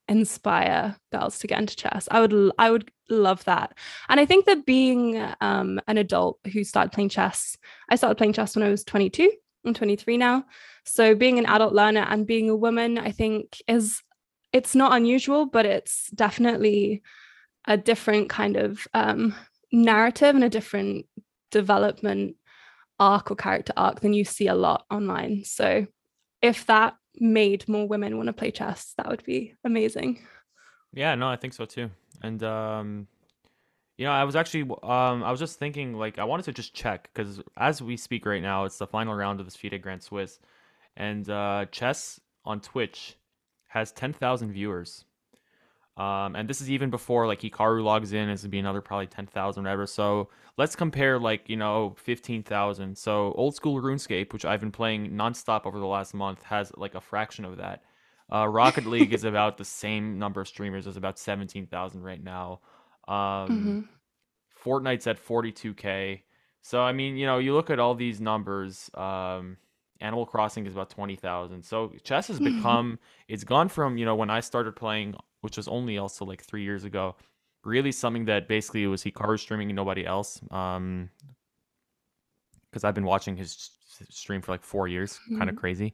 inspire 0.07 0.95
girls 1.11 1.39
to 1.39 1.47
get 1.47 1.59
into 1.59 1.75
chess. 1.75 2.07
I 2.11 2.21
would 2.21 2.51
I 2.57 2.71
would 2.71 2.91
love 3.09 3.43
that. 3.45 3.77
And 4.09 4.19
I 4.19 4.25
think 4.25 4.45
that 4.45 4.65
being 4.65 5.23
um, 5.41 5.79
an 5.87 5.97
adult 5.97 6.39
who 6.51 6.63
started 6.63 6.91
playing 6.91 7.09
chess, 7.09 7.57
I 7.89 7.95
started 7.95 8.15
playing 8.17 8.33
chess 8.33 8.55
when 8.55 8.63
I 8.63 8.69
was 8.69 8.83
22. 8.83 9.31
I'm 9.65 9.73
23 9.73 10.17
now. 10.17 10.45
So 10.85 11.13
being 11.13 11.37
an 11.37 11.45
adult 11.45 11.73
learner 11.73 12.05
and 12.09 12.25
being 12.25 12.49
a 12.49 12.55
woman, 12.55 12.97
I 12.97 13.11
think 13.11 13.61
is 13.67 14.01
it's 14.53 14.75
not 14.75 14.93
unusual, 14.93 15.45
but 15.45 15.65
it's 15.65 16.09
definitely 16.11 17.01
a 17.67 17.77
different 17.77 18.29
kind 18.29 18.57
of 18.57 18.87
um, 18.93 19.35
narrative 19.71 20.35
and 20.35 20.43
a 20.43 20.49
different 20.49 21.05
development 21.51 22.35
arc 22.99 23.31
or 23.31 23.35
character 23.35 23.73
arc 23.77 23.99
than 24.01 24.13
you 24.13 24.25
see 24.25 24.47
a 24.47 24.55
lot 24.55 24.85
online. 24.89 25.43
So 25.45 25.87
if 26.41 26.65
that 26.65 26.95
made 27.19 27.67
more 27.67 27.88
women 27.88 28.17
want 28.17 28.28
to 28.28 28.34
play 28.34 28.52
chess, 28.52 28.93
that 28.97 29.08
would 29.08 29.24
be 29.24 29.56
amazing. 29.63 30.26
Yeah, 30.93 31.15
no, 31.15 31.28
I 31.28 31.36
think 31.36 31.54
so 31.54 31.65
too. 31.65 31.89
And 32.21 32.43
um, 32.43 33.08
you 33.97 34.06
know, 34.06 34.12
I 34.12 34.24
was 34.24 34.36
actually 34.36 34.63
um, 34.84 35.24
I 35.24 35.32
was 35.32 35.39
just 35.39 35.60
thinking 35.60 35.93
like 35.93 36.19
I 36.19 36.24
wanted 36.24 36.43
to 36.45 36.54
just 36.54 36.74
check 36.74 37.10
because 37.13 37.41
as 37.58 37.82
we 37.82 37.97
speak 37.97 38.26
right 38.26 38.41
now, 38.41 38.65
it's 38.65 38.78
the 38.78 38.88
final 38.88 39.13
round 39.13 39.39
of 39.39 39.45
this 39.45 39.56
FIDE 39.56 39.82
Grand 39.82 40.02
Swiss, 40.02 40.39
and 40.97 41.30
uh, 41.30 41.65
chess 41.71 42.19
on 42.45 42.62
Twitch 42.62 43.17
has 43.67 43.91
ten 43.91 44.12
thousand 44.13 44.54
viewers. 44.54 45.06
Um, 45.97 46.36
and 46.36 46.49
this 46.49 46.62
is 46.62 46.71
even 46.71 46.89
before 46.89 47.27
like 47.27 47.41
Hikaru 47.41 47.84
logs 47.84 48.13
in. 48.13 48.30
This 48.30 48.43
would 48.43 48.51
be 48.51 48.60
another 48.60 48.82
probably 48.82 49.08
ten 49.08 49.27
thousand 49.27 49.63
whatever. 49.63 49.86
So 49.86 50.30
let's 50.58 50.75
compare 50.75 51.19
like 51.19 51.49
you 51.49 51.58
know 51.58 51.95
fifteen 51.97 52.43
thousand. 52.43 52.97
So 52.97 53.34
old 53.34 53.56
school 53.56 53.82
RuneScape, 53.82 54.32
which 54.32 54.45
I've 54.45 54.62
been 54.62 54.71
playing 54.71 55.12
nonstop 55.12 55.65
over 55.65 55.80
the 55.80 55.86
last 55.86 56.13
month, 56.13 56.43
has 56.43 56.71
like 56.77 56.95
a 56.95 57.01
fraction 57.01 57.43
of 57.43 57.58
that. 57.58 57.84
Uh, 58.32 58.47
Rocket 58.47 58.86
League 58.88 59.13
is 59.13 59.25
about 59.25 59.58
the 59.58 59.65
same 59.65 60.17
number 60.17 60.41
of 60.41 60.47
streamers. 60.47 60.88
It's 60.88 60.97
about 60.97 61.19
seventeen 61.19 61.67
thousand 61.67 62.04
right 62.04 62.23
now. 62.23 62.62
Um, 63.08 63.15
mm-hmm. 63.15 63.80
Fortnite's 64.63 65.08
at 65.08 65.19
forty 65.19 65.51
two 65.51 65.73
k. 65.73 66.23
So 66.62 66.82
I 66.82 66.93
mean, 66.93 67.17
you 67.17 67.25
know, 67.25 67.39
you 67.39 67.54
look 67.54 67.69
at 67.69 67.80
all 67.80 67.95
these 67.95 68.21
numbers. 68.21 68.89
Um, 68.93 69.58
Animal 69.99 70.25
Crossing 70.25 70.65
is 70.65 70.73
about 70.73 70.89
twenty 70.89 71.17
thousand. 71.17 71.63
So 71.63 71.91
chess 72.04 72.30
has 72.30 72.39
become. 72.39 72.97
it's 73.27 73.43
gone 73.43 73.67
from 73.67 73.97
you 73.97 74.06
know 74.06 74.15
when 74.15 74.30
I 74.30 74.39
started 74.39 74.75
playing 74.75 75.15
which 75.41 75.58
was 75.58 75.67
only 75.67 75.97
also 75.97 76.25
like 76.25 76.43
three 76.43 76.63
years 76.63 76.84
ago. 76.84 77.15
Really, 77.63 77.91
something 77.91 78.25
that 78.25 78.47
basically 78.47 78.88
was 78.88 79.04
Hikaru 79.04 79.39
streaming 79.39 79.69
and 79.69 79.75
nobody 79.75 80.06
else. 80.06 80.41
Um, 80.49 81.10
because 82.71 82.84
I've 82.84 82.95
been 82.95 83.06
watching 83.06 83.36
his 83.36 83.71
stream 84.10 84.41
for 84.41 84.51
like 84.51 84.63
four 84.63 84.88
years, 84.88 85.13
mm-hmm. 85.13 85.38
kind 85.38 85.49
of 85.49 85.56
crazy. 85.56 85.93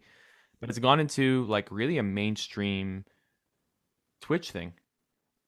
But 0.60 0.70
it's 0.70 0.80
gone 0.80 1.00
into 1.00 1.46
like 1.46 1.70
really 1.72 1.98
a 1.98 2.04
mainstream 2.04 3.06
Twitch 4.22 4.52
thing. 4.52 4.74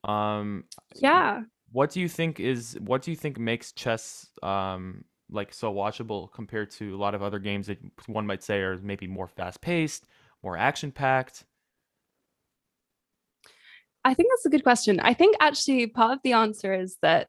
Um, 0.04 0.66
yeah. 0.96 1.42
What 1.72 1.92
do 1.92 2.00
you 2.00 2.10
think 2.10 2.40
is 2.40 2.78
what 2.82 3.02
do 3.02 3.12
you 3.12 3.18
think 3.18 3.38
makes 3.38 3.72
chess 3.72 4.28
um 4.42 5.04
like 5.30 5.54
so 5.54 5.72
watchable 5.72 6.32
compared 6.34 6.72
to 6.72 6.96
a 6.96 6.98
lot 6.98 7.14
of 7.14 7.22
other 7.22 7.38
games 7.38 7.68
that 7.68 7.78
one 8.08 8.26
might 8.26 8.42
say 8.42 8.60
are 8.62 8.78
maybe 8.78 9.08
more 9.08 9.28
fast 9.28 9.62
paced, 9.62 10.06
more 10.44 10.58
action 10.58 10.92
packed? 10.92 11.46
I 14.10 14.16
think 14.16 14.30
that's 14.32 14.46
a 14.46 14.50
good 14.50 14.64
question. 14.64 15.00
I 15.00 15.14
think 15.14 15.36
actually 15.40 15.86
part 15.86 16.14
of 16.14 16.20
the 16.24 16.34
answer 16.34 16.74
is 16.74 16.98
that 17.04 17.28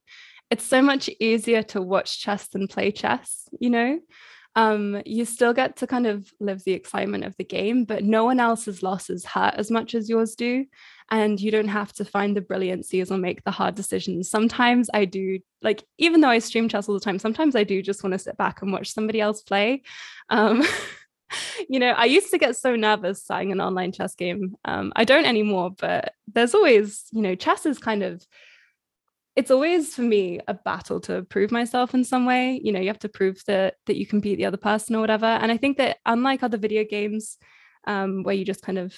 it's 0.51 0.65
so 0.65 0.81
much 0.81 1.11
easier 1.21 1.63
to 1.65 1.83
watch 1.83 2.21
chess 2.21 2.49
than 2.49 2.69
play 2.69 2.91
chess, 2.91 3.49
you 3.61 3.69
know? 3.69 4.01
Um, 4.57 5.03
you 5.05 5.27
still 5.27 5.53
get 5.53 5.77
to 5.77 5.87
kind 5.87 6.07
of 6.07 6.33
live 6.41 6.65
the 6.65 6.73
excitement 6.73 7.25
of 7.25 7.37
the 7.37 7.45
game, 7.45 7.85
but 7.85 8.03
no 8.03 8.25
one 8.25 8.41
else's 8.41 8.83
losses 8.83 9.27
hurt 9.27 9.55
as 9.55 9.71
much 9.71 9.95
as 9.95 10.09
yours 10.09 10.35
do. 10.35 10.65
And 11.11 11.39
you 11.39 11.51
don't 11.51 11.69
have 11.69 11.93
to 11.95 12.05
find 12.05 12.35
the 12.35 12.41
brilliancies 12.41 13.11
or 13.11 13.19
make 13.19 13.45
the 13.45 13.51
hard 13.51 13.75
decisions. 13.75 14.31
Sometimes 14.31 14.89
I 14.95 15.05
do, 15.05 15.41
like, 15.61 15.85
even 15.99 16.23
though 16.23 16.29
I 16.29 16.39
stream 16.39 16.69
chess 16.69 16.89
all 16.89 16.95
the 16.95 17.01
time, 17.01 17.19
sometimes 17.19 17.55
I 17.55 17.65
do 17.65 17.83
just 17.83 18.03
want 18.03 18.15
to 18.15 18.19
sit 18.19 18.39
back 18.39 18.63
and 18.63 18.73
watch 18.73 18.93
somebody 18.93 19.21
else 19.21 19.43
play. 19.43 19.83
Um, 20.31 20.65
you 21.69 21.79
know, 21.79 21.91
I 21.91 22.05
used 22.07 22.31
to 22.31 22.39
get 22.39 22.57
so 22.57 22.77
nervous 22.77 23.23
starting 23.23 23.53
an 23.53 23.61
online 23.61 23.93
chess 23.93 24.15
game. 24.15 24.57
Um, 24.65 24.93
I 24.97 25.05
don't 25.05 25.25
anymore, 25.25 25.71
but 25.71 26.15
there's 26.33 26.55
always, 26.55 27.05
you 27.13 27.23
know, 27.23 27.35
chess 27.35 27.67
is 27.67 27.79
kind 27.79 28.03
of 28.03 28.25
it's 29.37 29.51
always 29.51 29.95
for 29.95 30.03
me 30.03 30.41
a 30.49 30.55
battle 30.55 31.01
to 31.01 31.23
prove 31.23 31.53
myself 31.53 31.95
in 31.95 32.05
some 32.05 32.27
way. 32.27 32.61
You 32.63 32.73
know, 32.73 32.81
you 32.81 32.89
have 32.89 32.99
to 33.01 33.09
prove 33.09 33.43
that 33.47 33.75
that 33.87 33.97
you 33.97 34.07
can 34.07 34.21
beat 34.21 34.37
the 34.37 34.47
other 34.47 34.57
person 34.57 34.97
or 34.97 35.01
whatever. 35.01 35.27
And 35.27 35.53
I 35.53 35.57
think 35.57 35.79
that 35.79 35.99
unlike 36.05 36.43
other 36.43 36.59
video 36.59 36.85
games, 36.85 37.39
um, 37.87 38.23
where 38.23 38.35
you 38.35 38.45
just 38.45 38.63
kind 38.63 38.79
of 38.79 38.95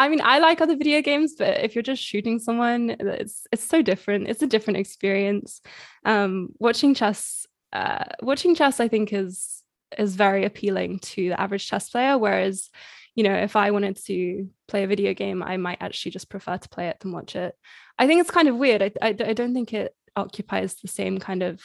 I 0.00 0.08
mean, 0.08 0.20
I 0.22 0.38
like 0.38 0.60
other 0.60 0.76
video 0.76 1.02
games, 1.02 1.34
but 1.36 1.64
if 1.64 1.74
you're 1.74 1.82
just 1.82 2.02
shooting 2.02 2.38
someone, 2.38 2.96
it's 3.00 3.46
it's 3.50 3.64
so 3.64 3.82
different. 3.82 4.28
It's 4.28 4.42
a 4.42 4.46
different 4.46 4.78
experience. 4.78 5.60
Um, 6.04 6.50
watching 6.60 6.94
chess, 6.94 7.46
uh, 7.72 8.04
watching 8.22 8.54
chess, 8.54 8.78
I 8.78 8.86
think 8.88 9.12
is 9.12 9.57
is 9.96 10.16
very 10.16 10.44
appealing 10.44 10.98
to 11.00 11.30
the 11.30 11.40
average 11.40 11.66
chess 11.66 11.88
player. 11.90 12.18
Whereas, 12.18 12.70
you 13.14 13.24
know, 13.24 13.34
if 13.34 13.56
I 13.56 13.70
wanted 13.70 13.96
to 14.06 14.48
play 14.66 14.84
a 14.84 14.88
video 14.88 15.14
game, 15.14 15.42
I 15.42 15.56
might 15.56 15.78
actually 15.80 16.12
just 16.12 16.28
prefer 16.28 16.58
to 16.58 16.68
play 16.68 16.88
it 16.88 17.00
than 17.00 17.12
watch 17.12 17.36
it. 17.36 17.54
I 17.98 18.06
think 18.06 18.20
it's 18.20 18.30
kind 18.30 18.48
of 18.48 18.56
weird. 18.56 18.82
I, 18.82 18.92
I, 19.00 19.08
I 19.08 19.32
don't 19.32 19.54
think 19.54 19.72
it 19.72 19.94
occupies 20.16 20.74
the 20.74 20.88
same 20.88 21.18
kind 21.18 21.42
of 21.42 21.62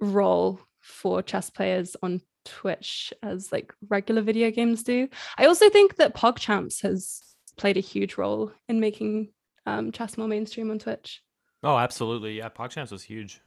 role 0.00 0.60
for 0.80 1.22
chess 1.22 1.50
players 1.50 1.96
on 2.02 2.20
Twitch 2.44 3.12
as 3.22 3.50
like 3.52 3.72
regular 3.88 4.22
video 4.22 4.50
games 4.50 4.82
do. 4.82 5.08
I 5.38 5.46
also 5.46 5.70
think 5.70 5.96
that 5.96 6.14
PogChamps 6.14 6.82
has 6.82 7.22
played 7.56 7.76
a 7.76 7.80
huge 7.80 8.16
role 8.16 8.52
in 8.68 8.80
making 8.80 9.30
um, 9.66 9.92
chess 9.92 10.18
more 10.18 10.28
mainstream 10.28 10.70
on 10.70 10.78
Twitch. 10.78 11.22
Oh, 11.62 11.78
absolutely. 11.78 12.36
Yeah, 12.38 12.50
PogChamps 12.50 12.92
was 12.92 13.02
huge. 13.02 13.40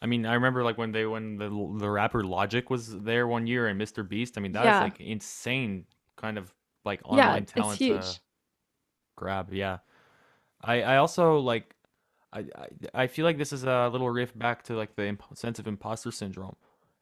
I 0.00 0.06
mean, 0.06 0.26
I 0.26 0.34
remember 0.34 0.62
like 0.62 0.78
when 0.78 0.92
they 0.92 1.06
when 1.06 1.36
the 1.36 1.48
the 1.78 1.90
rapper 1.90 2.22
Logic 2.22 2.68
was 2.68 2.98
there 3.00 3.26
one 3.26 3.46
year 3.46 3.68
and 3.68 3.80
Mr. 3.80 4.06
Beast. 4.06 4.36
I 4.36 4.40
mean, 4.40 4.52
that 4.52 4.64
yeah. 4.64 4.82
was 4.82 4.90
like 4.90 5.00
insane 5.00 5.84
kind 6.16 6.38
of 6.38 6.52
like 6.84 7.00
online 7.04 7.46
yeah, 7.48 7.62
talent 7.62 7.78
to 7.78 8.02
grab. 9.16 9.52
Yeah. 9.52 9.78
I 10.62 10.82
I 10.82 10.96
also 10.98 11.38
like 11.38 11.74
I, 12.32 12.40
I 12.40 12.68
I 13.02 13.06
feel 13.06 13.24
like 13.24 13.38
this 13.38 13.52
is 13.52 13.64
a 13.64 13.88
little 13.90 14.10
riff 14.10 14.36
back 14.36 14.62
to 14.64 14.74
like 14.74 14.94
the 14.96 15.06
imp- 15.06 15.24
sense 15.34 15.58
of 15.58 15.66
imposter 15.66 16.10
syndrome. 16.10 16.56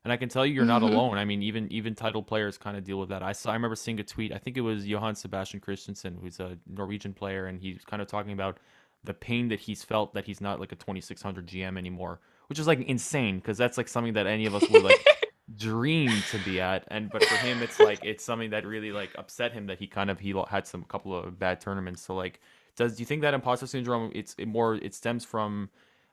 And 0.04 0.12
I 0.12 0.18
can 0.18 0.28
tell 0.28 0.44
you, 0.44 0.52
you're 0.52 0.66
not 0.66 0.82
mm-hmm. 0.82 0.94
alone. 0.94 1.18
I 1.18 1.24
mean, 1.24 1.42
even 1.42 1.72
even 1.72 1.94
title 1.94 2.22
players 2.22 2.58
kind 2.58 2.76
of 2.76 2.84
deal 2.84 2.98
with 2.98 3.08
that. 3.08 3.22
I 3.22 3.32
saw, 3.32 3.50
I 3.50 3.54
remember 3.54 3.74
seeing 3.74 3.98
a 4.00 4.04
tweet. 4.04 4.32
I 4.32 4.38
think 4.38 4.56
it 4.56 4.60
was 4.60 4.86
Johan 4.86 5.14
Sebastian 5.14 5.60
Christiansen, 5.60 6.18
who's 6.20 6.40
a 6.40 6.58
Norwegian 6.66 7.14
player, 7.14 7.46
and 7.46 7.60
he's 7.60 7.84
kind 7.84 8.02
of 8.02 8.08
talking 8.08 8.32
about 8.32 8.58
the 9.02 9.14
pain 9.14 9.48
that 9.48 9.60
he's 9.60 9.82
felt 9.82 10.14
that 10.14 10.26
he's 10.26 10.40
not 10.40 10.60
like 10.60 10.72
a 10.72 10.76
2600 10.76 11.46
GM 11.46 11.78
anymore, 11.78 12.20
which 12.54 12.60
is 12.60 12.66
like 12.68 12.80
insane 12.82 13.40
because 13.40 13.58
that's 13.58 13.76
like 13.76 13.88
something 13.88 14.12
that 14.12 14.28
any 14.28 14.46
of 14.46 14.54
us 14.54 14.64
would 14.70 14.84
like 14.84 15.04
dream 15.56 16.10
to 16.30 16.38
be 16.38 16.60
at 16.60 16.84
and 16.88 17.10
but 17.10 17.24
for 17.24 17.34
him 17.34 17.62
it's 17.62 17.80
like 17.80 18.04
it's 18.04 18.24
something 18.24 18.50
that 18.50 18.64
really 18.64 18.92
like 18.92 19.10
upset 19.18 19.52
him 19.52 19.66
that 19.66 19.76
he 19.76 19.88
kind 19.88 20.08
of 20.08 20.20
he 20.20 20.32
had 20.48 20.66
some 20.66 20.84
couple 20.84 21.16
of 21.16 21.36
bad 21.38 21.60
tournaments 21.60 22.00
so 22.00 22.14
like 22.14 22.40
does 22.76 22.96
do 22.96 23.02
you 23.02 23.06
think 23.06 23.22
that 23.22 23.34
imposter 23.34 23.66
syndrome 23.66 24.12
it's 24.14 24.36
it 24.38 24.46
more 24.46 24.76
it 24.76 24.94
stems 24.94 25.24
from 25.24 25.68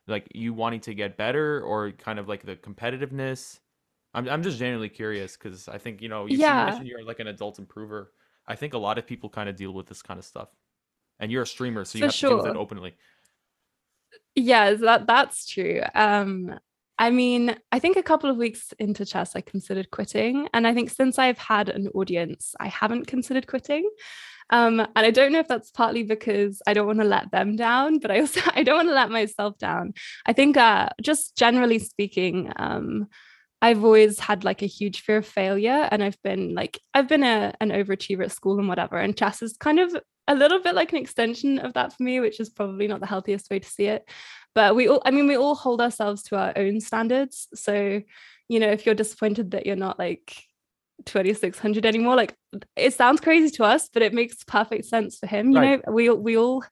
like 0.07 0.27
you 0.33 0.51
wanting 0.51 0.79
to 0.79 0.93
get 0.93 1.15
better 1.15 1.61
or 1.61 1.91
kind 1.91 2.19
of 2.19 2.27
like 2.27 2.43
the 2.43 2.55
competitiveness? 2.55 3.59
I'm, 4.13 4.27
I'm 4.27 4.43
just 4.43 4.57
genuinely 4.57 4.89
curious 4.89 5.37
because 5.37 5.67
i 5.67 5.77
think 5.77 6.01
you 6.01 6.09
know 6.09 6.25
you, 6.25 6.37
yeah. 6.37 6.65
mentioned 6.65 6.87
you're 6.87 7.03
like 7.03 7.19
an 7.19 7.27
adult 7.27 7.59
improver. 7.59 8.11
I 8.47 8.55
think 8.55 8.73
a 8.73 8.77
lot 8.77 8.97
of 8.97 9.05
people 9.05 9.29
kind 9.29 9.47
of 9.47 9.55
deal 9.55 9.71
with 9.71 9.87
this 9.87 10.01
kind 10.01 10.17
of 10.17 10.25
stuff. 10.25 10.49
And 11.19 11.31
you're 11.31 11.43
a 11.43 11.47
streamer 11.47 11.85
so 11.85 11.99
you 11.99 12.01
for 12.01 12.05
have 12.07 12.15
to 12.15 12.27
deal 12.27 12.37
with 12.37 12.47
it 12.47 12.55
openly 12.55 12.95
yeah 14.41 14.73
that 14.73 15.07
that's 15.07 15.45
true 15.45 15.81
um 15.95 16.59
I 17.01 17.09
mean, 17.09 17.55
I 17.71 17.79
think 17.79 17.97
a 17.97 18.03
couple 18.03 18.29
of 18.29 18.37
weeks 18.37 18.75
into 18.77 19.07
chess, 19.07 19.35
I 19.35 19.41
considered 19.41 19.89
quitting. 19.89 20.47
And 20.53 20.67
I 20.67 20.75
think 20.75 20.91
since 20.91 21.17
I've 21.17 21.39
had 21.39 21.67
an 21.67 21.87
audience, 21.95 22.53
I 22.59 22.67
haven't 22.67 23.07
considered 23.07 23.47
quitting. 23.47 23.89
Um, 24.51 24.81
and 24.81 24.89
I 24.95 25.09
don't 25.09 25.31
know 25.31 25.39
if 25.39 25.47
that's 25.47 25.71
partly 25.71 26.03
because 26.03 26.61
I 26.67 26.75
don't 26.75 26.85
want 26.85 26.99
to 26.99 27.05
let 27.05 27.31
them 27.31 27.55
down, 27.55 27.97
but 27.97 28.11
I 28.11 28.19
also 28.19 28.41
I 28.55 28.61
don't 28.61 28.75
want 28.75 28.89
to 28.89 28.93
let 28.93 29.09
myself 29.09 29.57
down. 29.57 29.95
I 30.27 30.33
think 30.33 30.57
uh, 30.57 30.89
just 31.01 31.35
generally 31.35 31.79
speaking, 31.79 32.51
um, 32.57 33.07
I've 33.63 33.83
always 33.83 34.19
had 34.19 34.43
like 34.43 34.61
a 34.61 34.67
huge 34.67 35.01
fear 35.01 35.17
of 35.17 35.25
failure, 35.25 35.87
and 35.89 36.03
I've 36.03 36.21
been 36.23 36.53
like 36.53 36.79
I've 36.93 37.07
been 37.07 37.23
a, 37.23 37.53
an 37.61 37.69
overachiever 37.69 38.25
at 38.25 38.31
school 38.31 38.59
and 38.59 38.67
whatever. 38.67 38.97
And 38.97 39.17
chess 39.17 39.41
is 39.41 39.57
kind 39.57 39.79
of 39.79 39.95
a 40.27 40.35
little 40.35 40.59
bit 40.59 40.75
like 40.75 40.91
an 40.91 40.99
extension 40.99 41.59
of 41.59 41.73
that 41.73 41.93
for 41.93 42.03
me, 42.03 42.19
which 42.19 42.39
is 42.39 42.49
probably 42.49 42.87
not 42.87 42.99
the 42.99 43.07
healthiest 43.07 43.49
way 43.49 43.59
to 43.59 43.69
see 43.69 43.85
it. 43.85 44.07
But 44.53 44.75
we 44.75 44.87
all 44.87 45.01
i 45.05 45.11
mean 45.11 45.27
we 45.27 45.37
all 45.37 45.55
hold 45.55 45.81
ourselves 45.81 46.23
to 46.23 46.37
our 46.37 46.53
own 46.55 46.79
standards. 46.79 47.47
So 47.53 48.01
you 48.51 48.59
know 48.59 48.69
if 48.69 48.85
you're 48.85 48.95
disappointed 48.95 49.51
that 49.51 49.65
you're 49.65 49.77
not 49.77 49.97
like 49.97 50.43
2600 51.05 51.85
anymore 51.85 52.15
like 52.15 52.35
it 52.75 52.93
sounds 52.93 53.21
crazy 53.21 53.49
to 53.49 53.63
us 53.63 53.89
but 53.91 54.03
it 54.03 54.13
makes 54.13 54.43
perfect 54.43 54.85
sense 54.85 55.17
for 55.17 55.25
him 55.25 55.51
you 55.51 55.57
right. 55.57 55.81
know? 55.87 55.93
We 55.93 56.09
we 56.09 56.37
all 56.37 56.63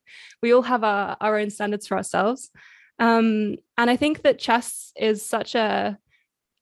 we 0.44 0.54
all 0.54 0.62
have 0.62 0.84
our, 0.84 1.18
our 1.20 1.38
own 1.38 1.50
standards 1.50 1.88
for 1.88 1.98
ourselves. 1.98 2.52
Um 3.00 3.56
and 3.78 3.90
i 3.90 3.96
think 3.96 4.24
that 4.24 4.40
chess 4.40 4.92
is 4.98 5.26
such 5.26 5.56
a 5.56 5.98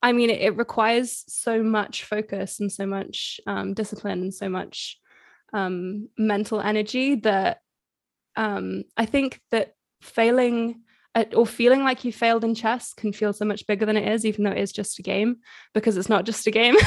i 0.03 0.11
mean 0.11 0.29
it, 0.29 0.41
it 0.41 0.57
requires 0.57 1.23
so 1.27 1.63
much 1.63 2.03
focus 2.03 2.59
and 2.59 2.71
so 2.71 2.85
much 2.85 3.41
um, 3.47 3.73
discipline 3.73 4.21
and 4.21 4.33
so 4.33 4.47
much 4.47 4.99
um, 5.53 6.09
mental 6.17 6.59
energy 6.59 7.15
that 7.15 7.61
um, 8.35 8.83
i 8.97 9.05
think 9.05 9.39
that 9.51 9.75
failing 10.01 10.81
or 11.33 11.47
feeling 11.47 11.83
like 11.83 12.03
you 12.03 12.11
failed 12.11 12.43
in 12.43 12.53
chess 12.53 12.93
can 12.93 13.11
feel 13.11 13.33
so 13.33 13.45
much 13.45 13.65
bigger 13.67 13.85
than 13.85 13.97
it 13.97 14.07
is, 14.07 14.25
even 14.25 14.43
though 14.43 14.51
it 14.51 14.59
is 14.59 14.71
just 14.71 14.99
a 14.99 15.01
game, 15.01 15.37
because 15.73 15.97
it's 15.97 16.09
not 16.09 16.25
just 16.25 16.45
a 16.47 16.51
game. 16.51 16.75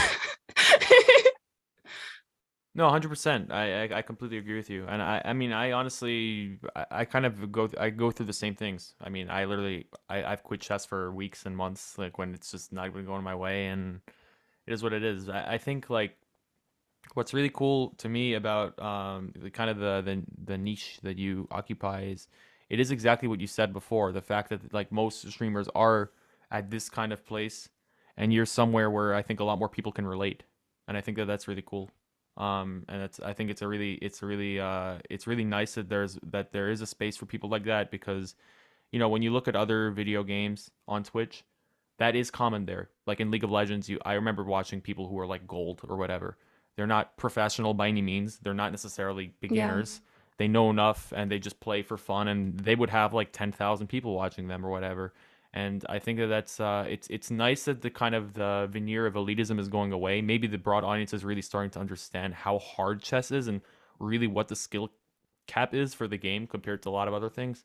no, 2.75 2.89
hundred 2.89 3.09
percent. 3.09 3.51
I, 3.51 3.85
I, 3.85 3.99
I 3.99 4.03
completely 4.03 4.39
agree 4.39 4.57
with 4.57 4.71
you, 4.71 4.87
and 4.89 5.03
I 5.03 5.23
I 5.25 5.33
mean 5.33 5.53
I 5.53 5.73
honestly 5.73 6.59
I, 6.77 6.87
I 6.91 7.05
kind 7.05 7.27
of 7.27 7.51
go 7.51 7.69
I 7.79 7.91
go 7.91 8.11
through 8.11 8.27
the 8.27 8.33
same 8.33 8.55
things. 8.55 8.95
I 9.01 9.09
mean 9.09 9.29
I 9.31 9.47
literally 9.47 9.87
I 10.09 10.25
I've 10.25 10.45
quit 10.45 10.61
chess 10.61 10.85
for 10.85 11.13
weeks 11.13 11.47
and 11.47 11.57
months, 11.57 11.99
like 11.99 12.19
when 12.19 12.35
it's 12.35 12.53
just 12.53 12.73
not 12.73 12.87
even 12.87 13.07
going 13.07 13.25
my 13.25 13.35
way, 13.35 13.67
and 13.67 14.01
it 14.67 14.73
is 14.73 14.83
what 14.83 14.93
it 14.93 15.03
is. 15.03 15.29
I, 15.29 15.55
I 15.55 15.59
think 15.59 15.91
like 15.91 16.17
what's 17.15 17.35
really 17.35 17.51
cool 17.51 17.91
to 17.99 18.09
me 18.09 18.35
about 18.35 18.79
um 18.81 19.33
the 19.37 19.51
kind 19.51 19.71
of 19.71 19.79
the 19.79 20.03
the, 20.03 20.23
the 20.45 20.59
niche 20.59 20.99
that 21.03 21.19
you 21.19 21.49
occupy 21.51 22.03
is 22.03 22.29
it 22.71 22.79
is 22.79 22.93
exactly 22.93 23.29
what 23.29 23.41
you 23.41 23.47
said 23.49 23.73
before. 23.73 24.13
The 24.13 24.23
fact 24.23 24.49
that 24.51 24.73
like 24.73 24.93
most 24.93 25.29
streamers 25.31 25.69
are 25.75 26.13
at 26.51 26.71
this 26.71 26.89
kind 26.89 27.13
of 27.13 27.27
place, 27.27 27.69
and 28.17 28.33
you're 28.33 28.47
somewhere 28.47 28.91
where 28.91 29.15
I 29.15 29.23
think 29.23 29.41
a 29.41 29.45
lot 29.45 29.59
more 29.59 29.69
people 29.69 29.93
can 29.93 30.07
relate, 30.07 30.45
and 30.89 30.97
I 30.97 31.01
think 31.01 31.17
that 31.19 31.27
that's 31.27 31.49
really 31.49 31.65
cool. 31.67 31.91
Um, 32.37 32.85
and 32.89 33.03
it's 33.03 33.21
I 33.21 33.33
think 33.33 33.51
it's 33.51 33.61
a 33.61 33.69
really 33.69 33.95
it's 33.95 34.23
really 34.23 34.61
uh 34.61 34.99
it's 35.11 35.27
really 35.27 35.45
nice 35.45 35.75
that 35.75 35.89
there's 35.89 36.19
that 36.23 36.53
there 36.53 36.71
is 36.71 36.81
a 36.81 36.87
space 36.87 37.17
for 37.17 37.27
people 37.27 37.51
like 37.51 37.65
that 37.65 37.91
because, 37.91 38.37
you 38.93 39.01
know, 39.01 39.09
when 39.09 39.21
you 39.23 39.33
look 39.33 39.49
at 39.49 39.57
other 39.57 39.91
video 39.91 40.23
games 40.23 40.71
on 40.87 41.03
Twitch, 41.03 41.45
that 41.99 42.15
is 42.15 42.31
common 42.31 42.67
there. 42.67 42.89
Like 43.07 43.21
in 43.21 43.33
League 43.33 43.45
of 43.45 43.51
Legends, 43.51 43.89
you 43.89 43.99
I 44.07 44.15
remember 44.15 44.45
watching 44.45 44.81
people 44.81 45.09
who 45.09 45.19
are 45.19 45.27
like 45.27 45.47
gold 45.47 45.81
or 45.89 45.97
whatever. 45.97 46.39
They're 46.81 46.87
not 46.87 47.15
professional 47.19 47.75
by 47.75 47.89
any 47.89 48.01
means. 48.01 48.39
They're 48.39 48.55
not 48.55 48.71
necessarily 48.71 49.35
beginners. 49.39 50.01
Yeah. 50.03 50.11
They 50.39 50.49
know 50.49 50.71
enough 50.71 51.13
and 51.15 51.31
they 51.31 51.39
just 51.39 51.61
play 51.61 51.83
for 51.83 51.99
fun 51.99 52.27
and 52.27 52.59
they 52.59 52.75
would 52.75 52.89
have 52.89 53.13
like 53.13 53.33
10,000 53.33 53.87
people 53.87 54.15
watching 54.15 54.49
them 54.49 54.65
or 54.65 54.71
whatever. 54.71 55.13
And 55.53 55.85
I 55.91 55.99
think 55.99 56.19
that 56.21 56.29
that's 56.29 56.59
uh, 56.59 56.87
it's 56.89 57.07
it's 57.09 57.31
nice 57.31 57.65
that 57.65 57.83
the 57.83 57.91
kind 57.91 58.15
of 58.15 58.33
the 58.33 58.67
veneer 58.71 59.05
of 59.05 59.13
elitism 59.13 59.61
is 59.61 59.69
going 59.69 59.93
away. 59.93 60.23
Maybe 60.23 60.47
the 60.47 60.57
broad 60.57 60.83
audience 60.83 61.13
is 61.13 61.23
really 61.23 61.43
starting 61.43 61.71
to 61.73 61.81
understand 61.81 62.33
how 62.33 62.61
hard 62.61 63.03
chess 63.03 63.31
is 63.31 63.47
and 63.47 63.61
really 63.99 64.27
what 64.27 64.49
the 64.49 64.57
skill 64.57 64.91
cap 65.47 65.75
is 65.75 65.93
for 65.93 66.09
the 66.09 66.17
game 66.17 66.47
compared 66.47 66.83
to 66.85 66.89
a 66.89 66.93
lot 66.93 67.09
of 67.09 67.13
other 67.13 67.29
things. 67.29 67.63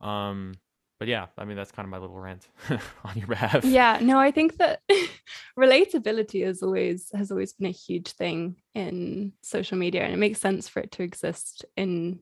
Um, 0.00 0.54
but 0.98 1.08
yeah, 1.08 1.26
I 1.36 1.44
mean 1.44 1.58
that's 1.58 1.72
kind 1.72 1.84
of 1.84 1.90
my 1.90 1.98
little 1.98 2.18
rant 2.18 2.48
on 3.04 3.16
your 3.16 3.26
behalf. 3.26 3.66
Yeah, 3.66 3.98
no, 4.00 4.18
I 4.18 4.30
think 4.30 4.56
that 4.56 4.80
relatability 5.60 6.44
is 6.44 6.62
always 6.62 7.10
has 7.14 7.30
always 7.30 7.52
been 7.52 7.68
a 7.68 7.70
huge 7.70 8.12
thing 8.12 8.56
in 8.74 9.32
social 9.42 9.78
media, 9.78 10.02
and 10.02 10.12
it 10.12 10.18
makes 10.18 10.40
sense 10.40 10.68
for 10.68 10.80
it 10.80 10.92
to 10.92 11.02
exist 11.02 11.64
in 11.76 12.20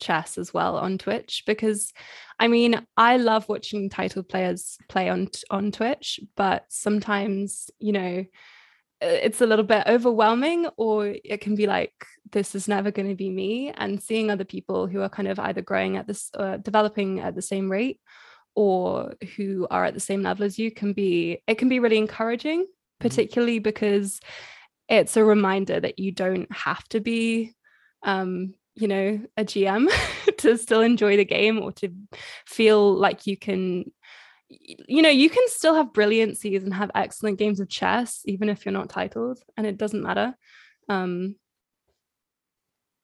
chess 0.00 0.38
as 0.38 0.52
well 0.52 0.76
on 0.76 0.98
Twitch 0.98 1.44
because 1.46 1.92
I 2.38 2.48
mean 2.48 2.84
I 2.96 3.16
love 3.16 3.48
watching 3.48 3.88
title 3.88 4.24
players 4.24 4.76
play 4.88 5.08
on 5.08 5.28
on 5.50 5.70
Twitch, 5.70 6.20
but 6.36 6.64
sometimes 6.68 7.70
you 7.78 7.92
know 7.92 8.24
it's 9.00 9.40
a 9.40 9.46
little 9.46 9.64
bit 9.64 9.84
overwhelming 9.86 10.66
or 10.76 11.14
it 11.24 11.40
can 11.40 11.54
be 11.54 11.66
like 11.66 11.92
this 12.32 12.54
is 12.54 12.68
never 12.68 12.90
going 12.90 13.08
to 13.08 13.14
be 13.14 13.28
me 13.28 13.70
and 13.70 14.02
seeing 14.02 14.30
other 14.30 14.44
people 14.44 14.86
who 14.86 15.02
are 15.02 15.08
kind 15.08 15.28
of 15.28 15.38
either 15.38 15.60
growing 15.60 15.96
at 15.96 16.06
this 16.06 16.30
uh, 16.34 16.56
developing 16.56 17.20
at 17.20 17.34
the 17.34 17.42
same 17.42 17.70
rate 17.70 18.00
or 18.54 19.14
who 19.36 19.66
are 19.70 19.84
at 19.84 19.94
the 19.94 20.00
same 20.00 20.22
level 20.22 20.44
as 20.44 20.58
you 20.58 20.70
can 20.70 20.92
be 20.92 21.42
it 21.46 21.56
can 21.56 21.68
be 21.68 21.80
really 21.80 21.98
encouraging 21.98 22.62
mm-hmm. 22.62 23.00
particularly 23.00 23.58
because 23.58 24.20
it's 24.88 25.16
a 25.16 25.24
reminder 25.24 25.80
that 25.80 25.98
you 25.98 26.12
don't 26.12 26.50
have 26.52 26.84
to 26.88 27.00
be 27.00 27.52
um 28.02 28.54
you 28.74 28.88
know 28.88 29.20
a 29.36 29.44
gm 29.44 29.88
to 30.38 30.56
still 30.56 30.80
enjoy 30.80 31.16
the 31.16 31.24
game 31.24 31.58
or 31.58 31.72
to 31.72 31.90
feel 32.46 32.94
like 32.94 33.26
you 33.26 33.36
can 33.36 33.84
you 34.48 35.02
know, 35.02 35.08
you 35.08 35.30
can 35.30 35.42
still 35.48 35.74
have 35.74 35.92
brilliancies 35.92 36.62
and 36.62 36.74
have 36.74 36.90
excellent 36.94 37.38
games 37.38 37.60
of 37.60 37.68
chess, 37.68 38.22
even 38.26 38.48
if 38.48 38.64
you're 38.64 38.72
not 38.72 38.88
titled, 38.88 39.40
and 39.56 39.66
it 39.66 39.78
doesn't 39.78 40.02
matter. 40.02 40.34
Um, 40.88 41.36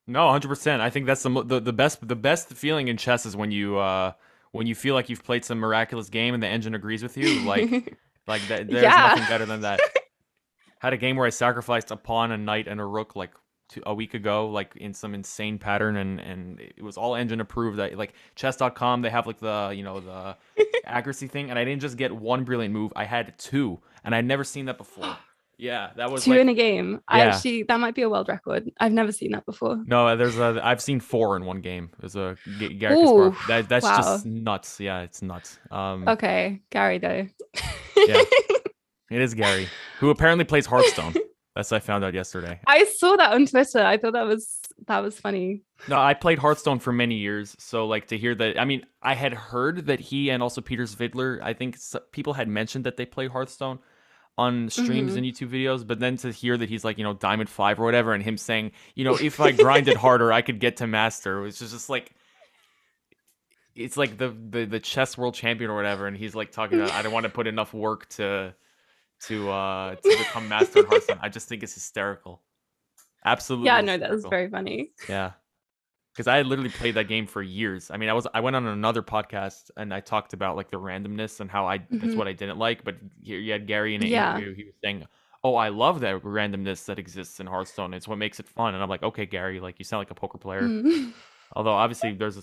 no, 0.06 0.28
hundred 0.28 0.48
percent. 0.48 0.82
I 0.82 0.90
think 0.90 1.06
that's 1.06 1.22
the, 1.22 1.44
the 1.44 1.60
the 1.60 1.72
best 1.72 2.06
the 2.06 2.16
best 2.16 2.48
feeling 2.48 2.88
in 2.88 2.96
chess 2.96 3.26
is 3.26 3.36
when 3.36 3.50
you 3.50 3.78
uh 3.78 4.12
when 4.52 4.66
you 4.66 4.74
feel 4.74 4.94
like 4.94 5.08
you've 5.08 5.24
played 5.24 5.44
some 5.44 5.58
miraculous 5.58 6.08
game 6.08 6.34
and 6.34 6.42
the 6.42 6.48
engine 6.48 6.74
agrees 6.74 7.02
with 7.02 7.16
you. 7.16 7.40
Like 7.40 7.70
like 8.26 8.46
that, 8.48 8.68
there's 8.68 8.82
yeah. 8.82 9.08
nothing 9.08 9.24
better 9.28 9.46
than 9.46 9.62
that. 9.62 9.80
Had 10.80 10.92
a 10.92 10.96
game 10.96 11.16
where 11.16 11.26
I 11.26 11.30
sacrificed 11.30 11.90
a 11.90 11.96
pawn, 11.96 12.32
a 12.32 12.38
knight, 12.38 12.66
and 12.66 12.80
a 12.80 12.84
rook 12.84 13.14
like 13.14 13.32
two, 13.68 13.82
a 13.84 13.94
week 13.94 14.14
ago, 14.14 14.48
like 14.48 14.74
in 14.76 14.94
some 14.94 15.14
insane 15.14 15.58
pattern, 15.58 15.96
and 15.96 16.20
and 16.20 16.60
it 16.60 16.82
was 16.82 16.96
all 16.96 17.14
engine 17.14 17.40
approved. 17.40 17.78
That 17.78 17.96
like 17.98 18.14
chess.com, 18.34 19.02
they 19.02 19.10
have 19.10 19.26
like 19.26 19.38
the 19.38 19.72
you 19.74 19.82
know 19.82 20.00
the 20.00 20.36
accuracy 20.84 21.28
thing, 21.28 21.50
and 21.50 21.58
I 21.58 21.64
didn't 21.64 21.82
just 21.82 21.96
get 21.96 22.14
one 22.14 22.44
brilliant 22.44 22.72
move. 22.72 22.92
I 22.96 23.04
had 23.04 23.38
two, 23.38 23.80
and 24.04 24.14
I'd 24.14 24.24
never 24.24 24.44
seen 24.44 24.66
that 24.66 24.78
before. 24.78 25.16
Yeah, 25.60 25.90
that 25.96 26.10
was 26.10 26.24
two 26.24 26.30
like, 26.30 26.40
in 26.40 26.48
a 26.48 26.54
game. 26.54 26.92
Yeah. 26.92 26.98
I 27.08 27.20
actually 27.20 27.64
that 27.64 27.78
might 27.78 27.94
be 27.94 28.00
a 28.02 28.08
world 28.08 28.28
record. 28.28 28.70
I've 28.80 28.92
never 28.92 29.12
seen 29.12 29.32
that 29.32 29.44
before. 29.44 29.82
No, 29.86 30.16
there's 30.16 30.38
a 30.38 30.58
I've 30.62 30.80
seen 30.80 31.00
four 31.00 31.36
in 31.36 31.44
one 31.44 31.60
game. 31.60 31.90
There's 32.00 32.16
a 32.16 32.36
Gary 32.78 32.94
Ooh, 32.94 33.36
that, 33.46 33.68
that's 33.68 33.84
wow. 33.84 33.96
just 33.98 34.24
nuts. 34.24 34.80
Yeah, 34.80 35.02
it's 35.02 35.20
nuts. 35.20 35.58
Um, 35.70 36.08
okay, 36.08 36.62
Gary 36.70 36.96
though. 36.98 37.26
yeah, 37.96 38.22
it 39.10 39.20
is 39.20 39.34
Gary, 39.34 39.68
who 39.98 40.08
apparently 40.08 40.46
plays 40.46 40.64
Hearthstone. 40.64 41.14
That's 41.54 41.72
I 41.72 41.80
found 41.80 42.04
out 42.04 42.14
yesterday. 42.14 42.58
I 42.66 42.84
saw 42.84 43.16
that 43.16 43.32
on 43.34 43.44
Twitter. 43.44 43.84
I 43.84 43.98
thought 43.98 44.14
that 44.14 44.26
was 44.26 44.60
that 44.86 45.00
was 45.00 45.18
funny. 45.18 45.62
No, 45.88 45.98
I 45.98 46.14
played 46.14 46.38
Hearthstone 46.38 46.78
for 46.78 46.92
many 46.92 47.16
years, 47.16 47.54
so 47.58 47.86
like 47.86 48.06
to 48.06 48.16
hear 48.16 48.34
that. 48.36 48.58
I 48.58 48.64
mean, 48.64 48.86
I 49.02 49.14
had 49.14 49.34
heard 49.34 49.86
that 49.86 50.00
he 50.00 50.30
and 50.30 50.42
also 50.42 50.62
Peter 50.62 50.84
Svidler. 50.84 51.42
I 51.42 51.52
think 51.52 51.76
people 52.12 52.32
had 52.32 52.48
mentioned 52.48 52.84
that 52.84 52.96
they 52.96 53.04
play 53.04 53.26
Hearthstone 53.26 53.78
on 54.40 54.70
streams 54.70 55.12
mm-hmm. 55.12 55.18
and 55.18 55.26
YouTube 55.26 55.50
videos, 55.50 55.86
but 55.86 56.00
then 56.00 56.16
to 56.18 56.32
hear 56.32 56.56
that 56.56 56.68
he's 56.68 56.84
like 56.84 56.96
you 56.96 57.04
know 57.04 57.12
Diamond 57.14 57.50
Five 57.50 57.78
or 57.78 57.84
whatever, 57.84 58.14
and 58.14 58.22
him 58.22 58.38
saying 58.38 58.72
you 58.94 59.04
know 59.04 59.14
if 59.14 59.38
I 59.38 59.52
grinded 59.52 59.96
harder, 60.06 60.32
I 60.32 60.42
could 60.42 60.58
get 60.60 60.78
to 60.78 60.86
Master, 60.86 61.42
which 61.42 61.60
is 61.60 61.72
just 61.72 61.90
like 61.90 62.12
it's 63.74 63.96
like 63.96 64.16
the, 64.16 64.34
the 64.50 64.64
the 64.64 64.80
chess 64.80 65.16
world 65.18 65.34
champion 65.34 65.70
or 65.70 65.76
whatever, 65.76 66.06
and 66.06 66.16
he's 66.16 66.34
like 66.34 66.52
talking 66.52 66.80
about 66.80 66.92
I 66.92 67.02
don't 67.02 67.12
want 67.12 67.24
to 67.24 67.30
put 67.30 67.46
enough 67.46 67.74
work 67.74 68.08
to 68.10 68.54
to 69.26 69.50
uh 69.50 69.94
to 69.96 70.16
become 70.18 70.48
master 70.48 70.80
in 70.80 70.86
Hearthstone. 70.88 71.18
I 71.20 71.28
just 71.28 71.48
think 71.48 71.62
it's 71.62 71.74
hysterical. 71.74 72.40
Absolutely. 73.24 73.66
Yeah, 73.66 73.82
no, 73.82 73.98
that 73.98 74.10
was 74.10 74.24
very 74.24 74.48
funny. 74.48 74.92
Yeah. 75.08 75.32
Because 76.20 76.28
I 76.28 76.36
had 76.36 76.46
literally 76.46 76.68
played 76.68 76.96
that 76.96 77.08
game 77.08 77.26
for 77.26 77.40
years. 77.40 77.90
I 77.90 77.96
mean, 77.96 78.10
I 78.10 78.12
was 78.12 78.26
I 78.34 78.40
went 78.40 78.54
on 78.54 78.66
another 78.66 79.00
podcast 79.02 79.70
and 79.78 79.94
I 79.94 80.00
talked 80.00 80.34
about 80.34 80.54
like 80.54 80.70
the 80.70 80.76
randomness 80.76 81.40
and 81.40 81.50
how 81.50 81.66
I 81.66 81.78
mm-hmm. 81.78 81.96
that's 81.96 82.14
what 82.14 82.28
I 82.28 82.34
didn't 82.34 82.58
like. 82.58 82.84
But 82.84 82.96
here 83.22 83.38
you 83.38 83.52
had 83.52 83.66
Gary 83.66 83.94
in 83.94 84.02
an 84.02 84.08
yeah. 84.10 84.36
interview. 84.36 84.54
He 84.54 84.64
was 84.64 84.74
saying, 84.84 85.06
"Oh, 85.42 85.54
I 85.54 85.70
love 85.70 86.00
that 86.00 86.22
randomness 86.22 86.84
that 86.84 86.98
exists 86.98 87.40
in 87.40 87.46
Hearthstone. 87.46 87.94
It's 87.94 88.06
what 88.06 88.18
makes 88.18 88.38
it 88.38 88.46
fun." 88.46 88.74
And 88.74 88.82
I'm 88.82 88.90
like, 88.90 89.02
"Okay, 89.02 89.24
Gary, 89.24 89.60
like 89.60 89.76
you 89.78 89.84
sound 89.86 90.02
like 90.02 90.10
a 90.10 90.14
poker 90.14 90.36
player." 90.36 90.60
Mm-hmm. 90.60 91.12
Although 91.56 91.72
obviously 91.72 92.12
there's, 92.12 92.36
you 92.36 92.42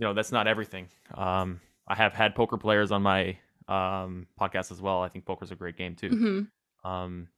know, 0.00 0.12
that's 0.12 0.30
not 0.30 0.46
everything. 0.46 0.88
Um, 1.14 1.62
I 1.88 1.94
have 1.94 2.12
had 2.12 2.34
poker 2.34 2.58
players 2.58 2.92
on 2.92 3.00
my 3.00 3.38
um, 3.68 4.26
podcast 4.38 4.70
as 4.70 4.82
well. 4.82 5.00
I 5.00 5.08
think 5.08 5.24
poker's 5.24 5.50
a 5.50 5.56
great 5.56 5.78
game 5.78 5.96
too. 5.96 6.10
Mm-hmm. 6.10 6.90
Um, 6.90 7.28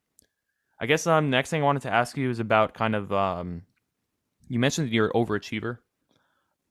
I 0.81 0.87
guess 0.87 1.07
um, 1.07 1.31
next 1.31 1.51
thing 1.51 1.63
I 1.63 1.65
wanted 1.65 1.83
to 1.83 1.93
ask 1.93 2.17
you 2.17 2.29
is 2.29 2.41
about 2.41 2.75
kind 2.75 2.97
of 2.97 3.13
um, 3.13 3.63
you 4.49 4.59
mentioned 4.59 4.89
that 4.89 4.93
you're 4.93 5.07
an 5.07 5.13
overachiever. 5.13 5.79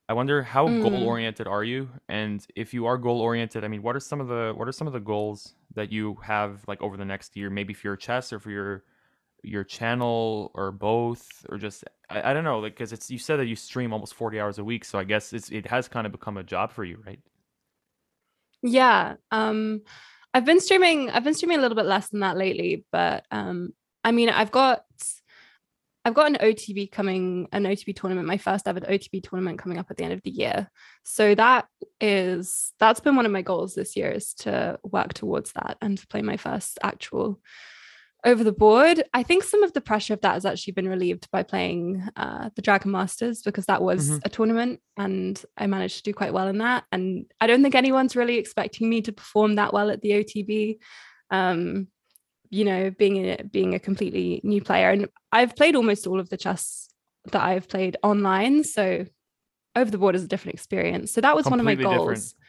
I 0.08 0.14
wonder 0.14 0.44
how 0.44 0.68
mm. 0.68 0.84
goal 0.84 1.04
oriented 1.04 1.48
are 1.48 1.64
you, 1.64 1.90
and 2.08 2.46
if 2.56 2.74
you 2.74 2.86
are 2.86 2.98
goal 2.98 3.22
oriented, 3.22 3.64
I 3.64 3.68
mean, 3.68 3.82
what 3.82 3.96
are 3.96 4.00
some 4.00 4.22
of 4.22 4.28
the 4.28 4.54
what 4.56 4.68
are 4.68 4.72
some 4.72 4.86
of 4.86 4.94
the 4.94 5.00
goals 5.00 5.56
that 5.74 5.92
you 5.92 6.16
have 6.22 6.64
like 6.68 6.82
over 6.82 6.96
the 6.96 7.06
next 7.06 7.36
year? 7.36 7.50
Maybe 7.50 7.74
for 7.74 7.88
your 7.88 7.96
chess 7.96 8.32
or 8.32 8.40
for 8.40 8.52
your 8.52 8.84
your 9.42 9.64
channel 9.64 10.52
or 10.54 10.72
both, 10.72 11.46
or 11.50 11.58
just 11.58 11.84
I, 12.10 12.32
I 12.32 12.34
don't 12.34 12.44
know, 12.44 12.60
like 12.60 12.74
because 12.74 12.94
it's 12.94 13.10
you 13.10 13.18
said 13.18 13.38
that 13.38 13.48
you 13.48 13.56
stream 13.56 13.94
almost 13.94 14.14
forty 14.14 14.40
hours 14.40 14.60
a 14.60 14.64
week, 14.64 14.86
so 14.86 15.00
I 15.00 15.06
guess 15.06 15.34
it's 15.34 15.50
it 15.50 15.66
has 15.68 15.88
kind 15.88 16.06
of 16.06 16.12
become 16.12 16.38
a 16.38 16.44
job 16.44 16.72
for 16.72 16.84
you, 16.84 17.02
right? 17.06 17.20
Yeah. 18.62 19.16
Um 19.32 19.82
I've 20.36 20.46
been 20.46 20.60
streaming 20.60 21.10
I've 21.10 21.24
been 21.24 21.34
streaming 21.34 21.58
a 21.58 21.62
little 21.62 21.76
bit 21.76 21.86
less 21.86 22.10
than 22.10 22.20
that 22.20 22.38
lately, 22.38 22.86
but 22.92 23.26
um 23.32 23.74
I 24.04 24.12
mean 24.12 24.30
I've 24.30 24.52
got 24.52 24.84
I've 26.06 26.14
got 26.14 26.28
an 26.28 26.38
OTB 26.40 26.92
coming, 26.92 27.48
an 27.52 27.64
OTB 27.64 27.96
tournament, 27.96 28.28
my 28.28 28.38
first 28.38 28.68
ever 28.68 28.80
OTB 28.80 29.24
tournament 29.24 29.58
coming 29.58 29.80
up 29.80 29.88
at 29.90 29.98
the 29.98 30.04
end 30.04 30.14
of 30.14 30.22
the 30.22 30.30
year. 30.30 30.70
So 31.04 31.34
that 31.34 31.66
is 32.00 32.74
that's 32.80 33.00
been 33.00 33.16
one 33.16 33.26
of 33.26 33.32
my 33.32 33.42
goals 33.42 33.74
this 33.74 33.98
year 33.98 34.12
is 34.12 34.36
to 34.36 34.80
work 34.84 35.16
towards 35.16 35.52
that 35.54 35.78
and 35.82 35.98
to 35.98 36.08
play 36.08 36.22
my 36.22 36.38
first 36.38 36.78
actual 36.84 37.42
over 38.24 38.44
the 38.44 38.52
board. 38.52 39.04
I 39.14 39.24
think 39.24 39.44
some 39.44 39.64
of 39.64 39.74
the 39.74 39.82
pressure 39.82 40.14
of 40.14 40.22
that 40.22 40.34
has 40.34 40.46
actually 40.46 40.74
been 40.74 40.88
relieved 40.88 41.30
by 41.32 41.42
playing 41.42 42.08
uh, 42.16 42.50
the 42.56 42.62
Dragon 42.62 42.92
Masters 42.92 43.42
because 43.42 43.66
that 43.66 43.82
was 43.82 44.10
mm-hmm. 44.10 44.20
a 44.26 44.30
tournament 44.30 44.82
and 44.98 45.42
I 45.58 45.66
managed 45.66 45.98
to 45.98 46.04
do 46.04 46.14
quite 46.14 46.34
well 46.34 46.48
in 46.48 46.60
that. 46.60 46.86
And 46.92 47.26
I 47.42 47.48
don't 47.48 47.64
think 47.64 47.76
anyone's 47.76 48.16
really 48.16 48.38
expecting 48.38 48.90
me 48.90 49.02
to 49.04 49.12
perform 49.12 49.56
that 49.56 49.74
well 49.74 49.90
at 49.90 50.02
the 50.02 50.12
OTB. 50.12 50.78
Um, 51.32 51.88
you 52.50 52.66
know, 52.66 52.92
being 52.92 53.26
a, 53.26 53.44
being 53.44 53.74
a 53.76 53.80
completely 53.80 54.42
new 54.44 54.62
player, 54.62 54.90
and 54.90 55.08
I've 55.32 55.56
played 55.56 55.76
almost 55.76 56.08
all 56.08 56.20
of 56.20 56.30
the 56.30 56.38
chess 56.38 56.88
that 57.32 57.42
I've 57.42 57.68
played 57.68 57.98
online, 58.04 58.64
so 58.64 59.06
over 59.76 59.92
the 59.92 59.98
board 59.98 60.16
is 60.16 60.24
a 60.24 60.28
different 60.28 60.56
experience. 60.56 61.12
So 61.12 61.22
that 61.22 61.36
was 61.36 61.46
Completely 61.46 61.86
one 61.86 61.94
of 61.94 61.94
my 61.94 61.98
goals. 61.98 62.32
Different 62.32 62.46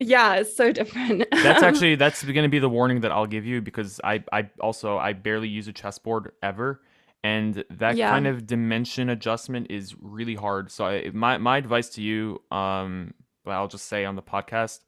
yeah 0.00 0.34
it's 0.34 0.56
so 0.56 0.72
different 0.72 1.24
that's 1.32 1.62
actually 1.62 1.94
that's 1.94 2.22
going 2.24 2.42
to 2.42 2.48
be 2.48 2.58
the 2.58 2.68
warning 2.68 3.00
that 3.00 3.12
i'll 3.12 3.26
give 3.26 3.46
you 3.46 3.62
because 3.62 4.00
i 4.02 4.22
i 4.32 4.48
also 4.60 4.98
i 4.98 5.12
barely 5.12 5.48
use 5.48 5.68
a 5.68 5.72
chessboard 5.72 6.32
ever 6.42 6.80
and 7.22 7.64
that 7.70 7.96
yeah. 7.96 8.10
kind 8.10 8.26
of 8.26 8.46
dimension 8.46 9.08
adjustment 9.08 9.68
is 9.70 9.94
really 10.00 10.34
hard 10.34 10.70
so 10.70 10.86
I, 10.86 11.10
my 11.12 11.38
my 11.38 11.58
advice 11.58 11.88
to 11.90 12.02
you 12.02 12.42
um 12.50 13.14
but 13.44 13.52
i'll 13.52 13.68
just 13.68 13.86
say 13.86 14.04
on 14.04 14.16
the 14.16 14.22
podcast 14.22 14.80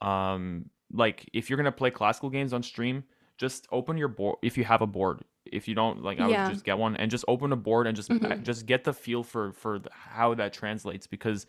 um 0.00 0.66
like 0.92 1.28
if 1.32 1.48
you're 1.48 1.56
going 1.56 1.64
to 1.64 1.72
play 1.72 1.90
classical 1.90 2.28
games 2.28 2.52
on 2.52 2.62
stream 2.62 3.04
just 3.38 3.66
open 3.72 3.96
your 3.96 4.08
board 4.08 4.36
if 4.42 4.56
you 4.56 4.64
have 4.64 4.82
a 4.82 4.86
board 4.86 5.20
if 5.44 5.68
you 5.68 5.74
don't 5.74 6.02
like 6.02 6.20
i 6.20 6.28
yeah. 6.28 6.44
would 6.44 6.52
just 6.52 6.64
get 6.64 6.78
one 6.78 6.96
and 6.96 7.10
just 7.10 7.24
open 7.28 7.52
a 7.52 7.56
board 7.56 7.86
and 7.86 7.96
just 7.96 8.08
mm-hmm. 8.08 8.42
just 8.42 8.66
get 8.66 8.84
the 8.84 8.92
feel 8.92 9.22
for 9.22 9.52
for 9.52 9.80
how 9.90 10.34
that 10.34 10.52
translates 10.52 11.06
because 11.06 11.46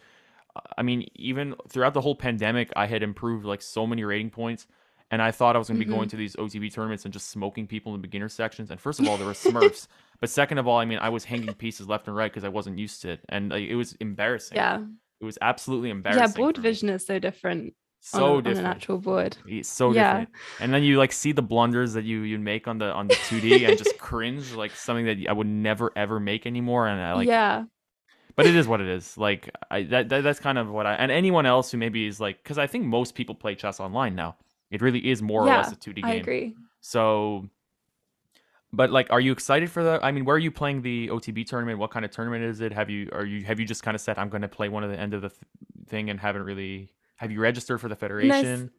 I 0.77 0.83
mean, 0.83 1.07
even 1.15 1.55
throughout 1.69 1.93
the 1.93 2.01
whole 2.01 2.15
pandemic, 2.15 2.71
I 2.75 2.85
had 2.85 3.03
improved 3.03 3.45
like 3.45 3.61
so 3.61 3.85
many 3.85 4.03
rating 4.03 4.29
points, 4.29 4.67
and 5.11 5.21
I 5.21 5.31
thought 5.31 5.55
I 5.55 5.59
was 5.59 5.67
going 5.67 5.79
to 5.79 5.85
be 5.85 5.91
Mhm. 5.91 5.95
going 5.95 6.09
to 6.09 6.17
these 6.17 6.35
OTB 6.35 6.69
tournaments 6.69 7.05
and 7.05 7.13
just 7.13 7.29
smoking 7.29 7.67
people 7.67 7.93
in 7.93 8.01
the 8.01 8.07
beginner 8.07 8.29
sections. 8.29 8.71
And 8.71 8.79
first 8.79 8.99
of 8.99 9.07
all, 9.07 9.17
there 9.17 9.27
were 9.27 9.33
Smurfs, 9.33 9.87
but 10.19 10.29
second 10.29 10.57
of 10.57 10.67
all, 10.67 10.79
I 10.79 10.85
mean, 10.85 10.99
I 10.99 11.09
was 11.09 11.25
hanging 11.25 11.53
pieces 11.53 11.87
left 11.87 12.07
and 12.07 12.15
right 12.15 12.31
because 12.31 12.43
I 12.43 12.49
wasn't 12.49 12.79
used 12.79 13.01
to 13.01 13.11
it, 13.11 13.21
and 13.29 13.51
like, 13.51 13.63
it 13.63 13.75
was 13.75 13.93
embarrassing. 13.93 14.55
Yeah. 14.55 14.83
it 15.21 15.25
was 15.25 15.37
absolutely 15.41 15.89
embarrassing. 15.89 16.27
Yeah, 16.27 16.35
board 16.35 16.57
vision 16.57 16.89
is 16.89 17.05
so 17.05 17.19
different 17.19 17.73
so 18.07 18.37
on 18.37 18.43
different. 18.43 18.59
an 18.59 18.65
actual 18.65 18.97
board. 18.99 19.37
It's 19.45 19.69
so 19.69 19.91
Yeah. 19.91 20.25
different. 20.25 20.29
And 20.59 20.73
then 20.73 20.83
you 20.83 20.97
like 20.97 21.11
see 21.11 21.31
the 21.31 21.41
blunders 21.41 21.93
that 21.93 22.03
you 22.05 22.21
you 22.21 22.37
make 22.39 22.67
on 22.67 22.77
the 22.77 22.91
on 22.93 23.07
the 23.07 23.15
2D 23.15 23.67
and 23.67 23.77
just 23.77 23.97
cringe 23.99 24.53
like 24.53 24.71
something 24.75 25.05
that 25.05 25.17
I 25.29 25.33
would 25.33 25.47
never 25.47 25.91
ever 25.95 26.19
make 26.19 26.45
anymore. 26.45 26.87
And 26.87 27.01
I 27.01 27.13
like 27.13 27.27
yeah. 27.27 27.65
but 28.35 28.45
it 28.45 28.55
is 28.55 28.67
what 28.67 28.81
it 28.81 28.87
is. 28.87 29.17
Like 29.17 29.49
I 29.71 29.83
that, 29.83 30.09
that 30.09 30.23
that's 30.23 30.39
kind 30.39 30.57
of 30.57 30.69
what 30.69 30.85
I 30.85 30.93
and 30.95 31.11
anyone 31.11 31.45
else 31.45 31.71
who 31.71 31.77
maybe 31.77 32.05
is 32.07 32.19
like 32.19 32.43
because 32.43 32.57
I 32.57 32.67
think 32.67 32.85
most 32.85 33.15
people 33.15 33.35
play 33.35 33.55
chess 33.55 33.79
online 33.79 34.15
now. 34.15 34.35
It 34.71 34.81
really 34.81 34.99
is 35.09 35.21
more 35.21 35.43
or 35.43 35.47
less 35.47 35.71
a 35.71 35.75
2D 35.75 35.95
game. 35.95 36.05
I 36.05 36.13
agree. 36.15 36.55
So 36.81 37.49
but 38.73 38.91
like 38.91 39.07
are 39.09 39.21
you 39.21 39.31
excited 39.31 39.71
for 39.71 39.83
the 39.83 39.99
I 40.03 40.11
mean 40.11 40.25
where 40.25 40.35
are 40.35 40.39
you 40.39 40.51
playing 40.51 40.81
the 40.81 41.07
OTB 41.09 41.45
tournament? 41.47 41.79
What 41.79 41.91
kind 41.91 42.03
of 42.05 42.11
tournament 42.11 42.43
is 42.43 42.61
it? 42.61 42.71
Have 42.73 42.89
you 42.89 43.09
are 43.13 43.25
you 43.25 43.43
have 43.45 43.59
you 43.59 43.65
just 43.65 43.83
kind 43.83 43.95
of 43.95 44.01
said 44.01 44.17
I'm 44.19 44.29
going 44.29 44.41
to 44.41 44.47
play 44.47 44.69
one 44.69 44.83
at 44.83 44.89
the 44.91 44.99
end 44.99 45.13
of 45.13 45.21
the 45.21 45.29
th- 45.29 45.41
thing 45.87 46.09
and 46.09 46.19
haven't 46.19 46.43
really 46.43 46.91
have 47.17 47.31
you 47.31 47.39
registered 47.39 47.81
for 47.81 47.89
the 47.89 47.95
federation? 47.95 48.71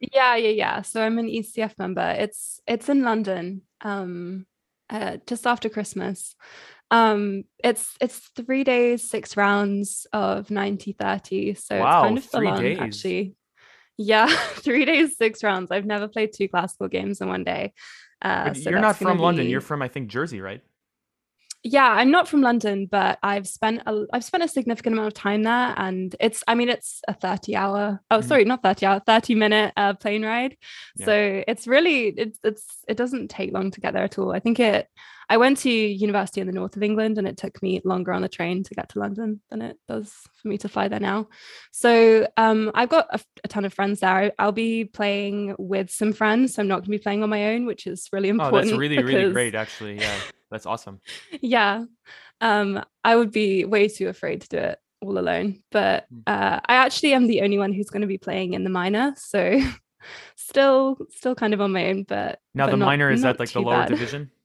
Yeah, 0.00 0.36
yeah, 0.36 0.48
yeah. 0.50 0.82
So 0.82 1.02
I'm 1.02 1.18
an 1.18 1.28
ECF 1.28 1.78
member. 1.78 2.14
It's 2.18 2.60
it's 2.66 2.88
in 2.88 3.02
London, 3.02 3.62
um, 3.82 4.46
uh, 4.88 5.18
just 5.26 5.46
after 5.46 5.68
Christmas. 5.68 6.34
Um, 6.90 7.44
it's 7.62 7.96
it's 8.00 8.18
three 8.34 8.64
days, 8.64 9.08
six 9.08 9.36
rounds 9.36 10.06
of 10.12 10.50
90 10.50 10.92
30. 10.98 11.54
So 11.54 11.78
Wow, 11.78 11.86
it's 11.86 12.04
kind 12.04 12.18
of 12.18 12.24
full 12.24 12.40
three 12.40 12.48
on, 12.48 12.62
days. 12.62 12.78
actually. 12.80 13.34
Yeah, 13.98 14.26
three 14.54 14.86
days, 14.86 15.16
six 15.18 15.44
rounds. 15.44 15.70
I've 15.70 15.84
never 15.84 16.08
played 16.08 16.32
two 16.34 16.48
classical 16.48 16.88
games 16.88 17.20
in 17.20 17.28
one 17.28 17.44
day. 17.44 17.74
Uh, 18.22 18.54
so 18.54 18.70
you're 18.70 18.80
not 18.80 18.96
from 18.96 19.18
London. 19.18 19.44
be- 19.46 19.50
You're 19.50 19.60
from 19.60 19.82
I 19.82 19.88
think 19.88 20.08
Jersey, 20.08 20.40
right? 20.40 20.62
Yeah 21.62 21.88
i'm 21.90 22.10
not 22.10 22.26
from 22.26 22.40
london 22.40 22.86
but 22.90 23.18
i've 23.22 23.46
spent 23.46 23.82
a 23.86 24.04
i've 24.14 24.24
spent 24.24 24.42
a 24.42 24.48
significant 24.48 24.94
amount 24.94 25.08
of 25.08 25.12
time 25.14 25.42
there 25.42 25.74
and 25.76 26.16
it's 26.18 26.42
i 26.48 26.54
mean 26.54 26.70
it's 26.70 27.02
a 27.06 27.12
30 27.12 27.54
hour 27.54 28.00
oh 28.10 28.18
Mhm. 28.20 28.24
sorry 28.24 28.44
not 28.44 28.62
30 28.62 28.86
hour 28.86 29.00
30 29.06 29.34
minute 29.34 29.72
uh, 29.76 29.92
plane 29.94 30.24
ride 30.24 30.56
Yeah. 30.96 31.04
so 31.06 31.44
it's 31.46 31.66
really 31.66 32.08
it's 32.16 32.38
it's 32.42 32.66
it 32.88 32.96
doesn't 32.96 33.28
take 33.28 33.52
long 33.52 33.70
to 33.72 33.80
get 33.80 33.92
there 33.92 34.04
at 34.04 34.18
all 34.18 34.32
i 34.32 34.38
think 34.40 34.58
it 34.58 34.88
i 35.28 35.36
went 35.36 35.58
to 35.58 35.70
university 35.70 36.40
in 36.40 36.46
the 36.46 36.52
north 36.54 36.76
of 36.76 36.82
england 36.82 37.18
and 37.18 37.28
it 37.28 37.36
took 37.36 37.62
me 37.62 37.82
longer 37.84 38.12
on 38.14 38.22
the 38.22 38.28
train 38.28 38.62
to 38.64 38.74
get 38.74 38.88
to 38.88 38.98
london 38.98 39.42
than 39.50 39.60
it 39.60 39.76
does 39.86 40.10
for 40.40 40.48
me 40.48 40.56
to 40.58 40.68
fly 40.68 40.88
there 40.88 40.98
now 40.98 41.28
so 41.72 42.26
um 42.38 42.70
i've 42.74 42.88
got 42.88 43.06
a, 43.10 43.20
a 43.44 43.48
ton 43.48 43.66
of 43.66 43.74
friends 43.74 44.00
there 44.00 44.32
i'll 44.38 44.50
be 44.50 44.86
playing 44.86 45.54
with 45.58 45.90
some 45.90 46.14
friends 46.14 46.54
so 46.54 46.62
i'm 46.62 46.68
not 46.68 46.76
going 46.76 46.84
to 46.84 46.90
be 46.90 46.98
playing 46.98 47.22
on 47.22 47.28
my 47.28 47.52
own 47.52 47.66
which 47.66 47.86
is 47.86 48.08
really 48.14 48.30
important. 48.30 48.54
Oh, 48.54 48.60
that's 48.68 48.78
really 48.78 49.02
really 49.02 49.30
great 49.30 49.54
actually. 49.54 49.98
Yeah. 49.98 50.16
That's 50.50 50.66
awesome. 50.66 51.00
yeah 51.40 51.84
um 52.40 52.82
i 53.04 53.14
would 53.16 53.30
be 53.32 53.64
way 53.64 53.88
too 53.88 54.08
afraid 54.08 54.40
to 54.42 54.48
do 54.48 54.56
it 54.58 54.78
all 55.02 55.18
alone 55.18 55.62
but 55.70 56.06
Mm. 56.12 56.22
uh 56.26 56.60
i 56.66 56.74
actually 56.74 57.12
am 57.14 57.26
the 57.26 57.40
only 57.42 57.58
one 57.58 57.72
who's 57.72 57.90
going 57.90 58.00
to 58.02 58.06
be 58.08 58.18
playing 58.18 58.54
in 58.54 58.64
the 58.64 58.70
minor 58.70 59.14
so 59.16 59.60
still 60.36 60.96
still 61.10 61.34
kind 61.34 61.54
of 61.54 61.60
on 61.60 61.72
my 61.72 61.86
own 61.90 62.04
but 62.04 62.38
Now 62.54 62.66
but 62.66 62.72
the 62.72 62.76
not- 62.78 62.86
minor 62.86 63.10
is 63.10 63.22
not 63.22 63.34
at 63.34 63.40
like 63.40 63.52
the 63.52 63.60
lower 63.60 63.82
bad. 63.82 63.88
division. 63.88 64.30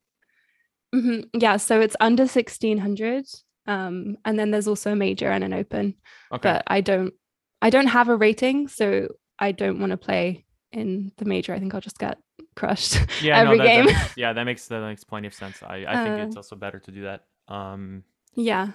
Mhm. 0.95 1.29
yeah 1.33 1.57
so 1.57 1.81
it's 1.81 1.95
under 1.99 2.23
1600 2.23 3.25
um 3.67 4.15
and 4.23 4.39
then 4.39 4.51
there's 4.51 4.67
also 4.67 4.91
a 4.93 4.95
major 4.95 5.29
and 5.29 5.43
an 5.43 5.53
open 5.53 5.95
Okay. 6.31 6.41
but 6.49 6.63
i 6.67 6.79
don't 6.81 7.13
i 7.61 7.69
don't 7.69 7.87
have 7.87 8.07
a 8.09 8.15
rating 8.15 8.67
so 8.69 9.07
i 9.39 9.51
don't 9.51 9.79
want 9.79 9.91
to 9.91 9.97
play 9.97 10.45
in 10.71 11.11
the 11.17 11.25
major 11.25 11.53
i 11.53 11.59
think 11.59 11.73
i'll 11.73 11.81
just 11.81 11.99
get 11.99 12.17
crushed 12.55 12.97
yeah, 13.21 13.39
every 13.39 13.57
no, 13.57 13.63
that, 13.63 13.69
game. 13.69 13.85
That 13.85 13.93
makes, 13.93 14.17
yeah, 14.17 14.33
that 14.33 14.43
makes 14.43 14.67
that 14.67 14.81
makes 14.81 15.03
plenty 15.03 15.27
of 15.27 15.33
sense. 15.33 15.61
I, 15.63 15.85
I 15.87 16.03
think 16.03 16.19
Uh, 16.19 16.23
it's 16.23 16.35
also 16.37 16.55
better 16.55 16.79
to 16.79 16.91
do 16.91 17.03
that. 17.03 17.23
Um, 17.47 18.03
yeah 18.35 18.71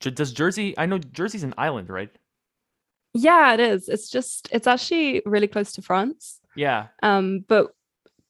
J- 0.00 0.10
does 0.10 0.32
Jersey? 0.32 0.74
I 0.78 0.86
know 0.86 0.98
Jersey's 0.98 1.42
an 1.44 1.54
island, 1.58 1.88
right? 1.88 2.10
yeah 3.14 3.52
it 3.52 3.60
is 3.60 3.90
it's 3.90 4.08
just 4.08 4.48
it's 4.52 4.66
actually 4.66 5.20
really 5.26 5.46
close 5.46 5.72
to 5.72 5.82
france 5.82 6.40
Yeah. 6.56 6.86
um 7.02 7.44
but 7.46 7.74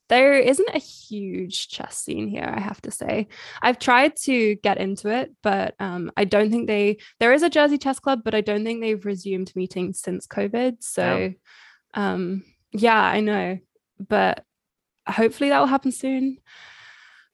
there 0.09 0.35
isn't 0.35 0.75
a 0.75 0.79
huge 0.81 1.69
chess 1.69 1.97
scene 1.99 2.27
here 2.27 2.53
i 2.53 2.59
have 2.59 2.83
to 2.83 2.91
say 2.91 3.29
i've 3.63 3.79
tried 3.79 4.17
to 4.25 4.57
get 4.57 4.79
into 4.79 5.09
it 5.09 5.31
but 5.41 5.77
um 5.79 6.11
i 6.17 6.25
don't 6.25 6.51
think 6.51 6.67
they 6.67 6.99
there 7.21 7.33
is 7.33 7.45
a 7.45 7.49
jersey 7.49 7.79
chess 7.79 8.01
club 8.01 8.23
but 8.25 8.35
i 8.35 8.41
don't 8.41 8.65
think 8.65 8.81
they've 8.81 9.07
resumed 9.07 9.55
meetings 9.55 10.01
since 10.01 10.27
covid 10.27 10.83
so 10.83 11.33
um 11.95 12.43
yeah 12.73 13.01
i 13.01 13.21
know 13.21 13.59
but 14.09 14.45
hopefully 15.09 15.51
that 15.51 15.59
will 15.61 15.67
happen 15.67 15.93
soon 15.93 16.39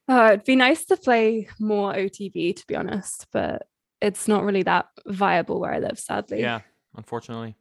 uh, 0.09 0.31
it'd 0.33 0.45
be 0.45 0.57
nice 0.57 0.85
to 0.87 0.97
play 0.97 1.49
more 1.61 1.93
otb 1.95 2.55
to 2.57 2.67
be 2.67 2.75
honest 2.77 3.27
but 3.33 3.67
it's 4.01 4.27
not 4.29 4.43
really 4.45 4.63
that 4.63 4.87
viable 5.07 5.61
where 5.61 5.73
i 5.75 5.79
live 5.79 5.99
sadly 5.99 6.41
Yeah. 6.41 6.61
Unfortunately. 6.97 7.55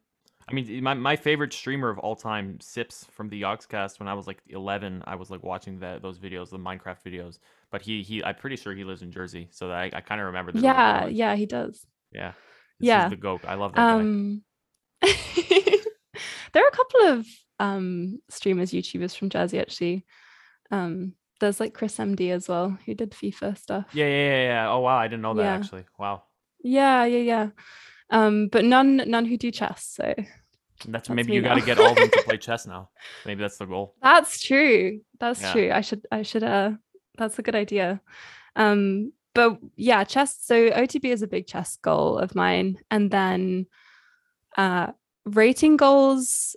I 0.50 0.54
mean, 0.54 0.82
my, 0.82 0.94
my 0.94 1.14
favorite 1.14 1.52
streamer 1.52 1.90
of 1.90 1.98
all 1.98 2.16
time, 2.16 2.58
Sips 2.60 3.06
from 3.12 3.28
the 3.28 3.42
Yogscast. 3.42 4.00
When 4.00 4.08
I 4.08 4.14
was 4.14 4.26
like 4.26 4.38
11, 4.48 5.04
I 5.06 5.14
was 5.14 5.28
like 5.30 5.42
watching 5.42 5.78
that 5.80 6.00
those 6.00 6.18
videos, 6.18 6.48
the 6.48 6.58
Minecraft 6.58 7.02
videos. 7.04 7.38
But 7.70 7.82
he 7.82 8.02
he, 8.02 8.24
I'm 8.24 8.34
pretty 8.34 8.56
sure 8.56 8.74
he 8.74 8.82
lives 8.82 9.02
in 9.02 9.12
Jersey, 9.12 9.48
so 9.52 9.70
I, 9.70 9.90
I 9.92 10.00
kind 10.00 10.20
of 10.22 10.28
remember. 10.28 10.50
little 10.52 10.66
yeah 10.66 11.06
yeah 11.06 11.36
he 11.36 11.44
does 11.44 11.84
yeah. 12.12 12.32
This 12.80 12.88
Yeah. 12.88 13.04
is 13.04 13.10
the 13.10 13.16
goat. 13.16 13.42
I 13.46 13.54
love 13.56 13.74
that 13.74 13.78
guy. 13.78 14.00
Um, 14.00 14.42
there 15.02 16.64
are 16.64 16.68
a 16.68 16.76
couple 16.76 17.00
of 17.08 17.26
um 17.58 18.20
streamers, 18.28 18.70
YouTubers 18.72 19.16
from 19.16 19.30
Jersey 19.30 19.58
actually. 19.58 20.04
Um, 20.70 21.14
there's 21.40 21.60
like 21.60 21.72
Chris 21.74 21.96
MD 21.98 22.30
as 22.32 22.48
well, 22.48 22.76
who 22.84 22.94
did 22.94 23.12
FIFA 23.12 23.56
stuff. 23.56 23.86
Yeah, 23.92 24.06
yeah, 24.06 24.26
yeah, 24.30 24.42
yeah. 24.42 24.70
Oh 24.70 24.80
wow, 24.80 24.96
I 24.98 25.08
didn't 25.08 25.22
know 25.22 25.34
that 25.34 25.42
Yeah. 25.42 25.54
actually. 25.54 25.84
Wow. 25.98 26.24
yeah, 26.62 27.04
yeah, 27.04 27.18
yeah. 27.18 27.48
Um, 28.10 28.48
but 28.48 28.64
none 28.64 28.96
none 29.06 29.24
who 29.24 29.36
do 29.36 29.50
chess. 29.50 29.84
So 29.96 30.14
That's, 30.16 30.86
That's 30.86 31.10
maybe 31.10 31.32
you 31.34 31.42
got 31.42 31.54
to 31.54 31.60
get 31.66 31.78
all 31.78 31.92
of 31.92 31.98
them 31.98 32.10
to 32.10 32.22
play 32.24 32.36
chess 32.46 32.66
now. 32.66 32.90
Maybe 33.26 33.40
that's 33.42 33.58
the 33.58 33.66
goal. 33.66 33.94
that's 34.02 34.40
true. 34.40 35.00
That's 35.20 35.40
Yeah. 35.42 35.52
true. 35.52 35.70
I 35.72 35.80
should 35.80 36.06
I 36.10 36.22
should 36.22 36.42
uh 36.42 36.72
that's 37.16 37.38
a 37.38 37.42
good 37.42 37.54
idea. 37.56 38.00
Um, 38.56 39.12
but 39.34 39.58
yeah, 39.76 40.04
chess. 40.04 40.38
So 40.40 40.70
OTB 40.70 41.04
is 41.12 41.22
a 41.22 41.26
big 41.26 41.46
chess 41.46 41.76
goal 41.76 42.18
of 42.18 42.34
mine, 42.34 42.78
and 42.90 43.10
then 43.10 43.66
uh 44.56 44.92
rating 45.24 45.76
goals 45.76 46.56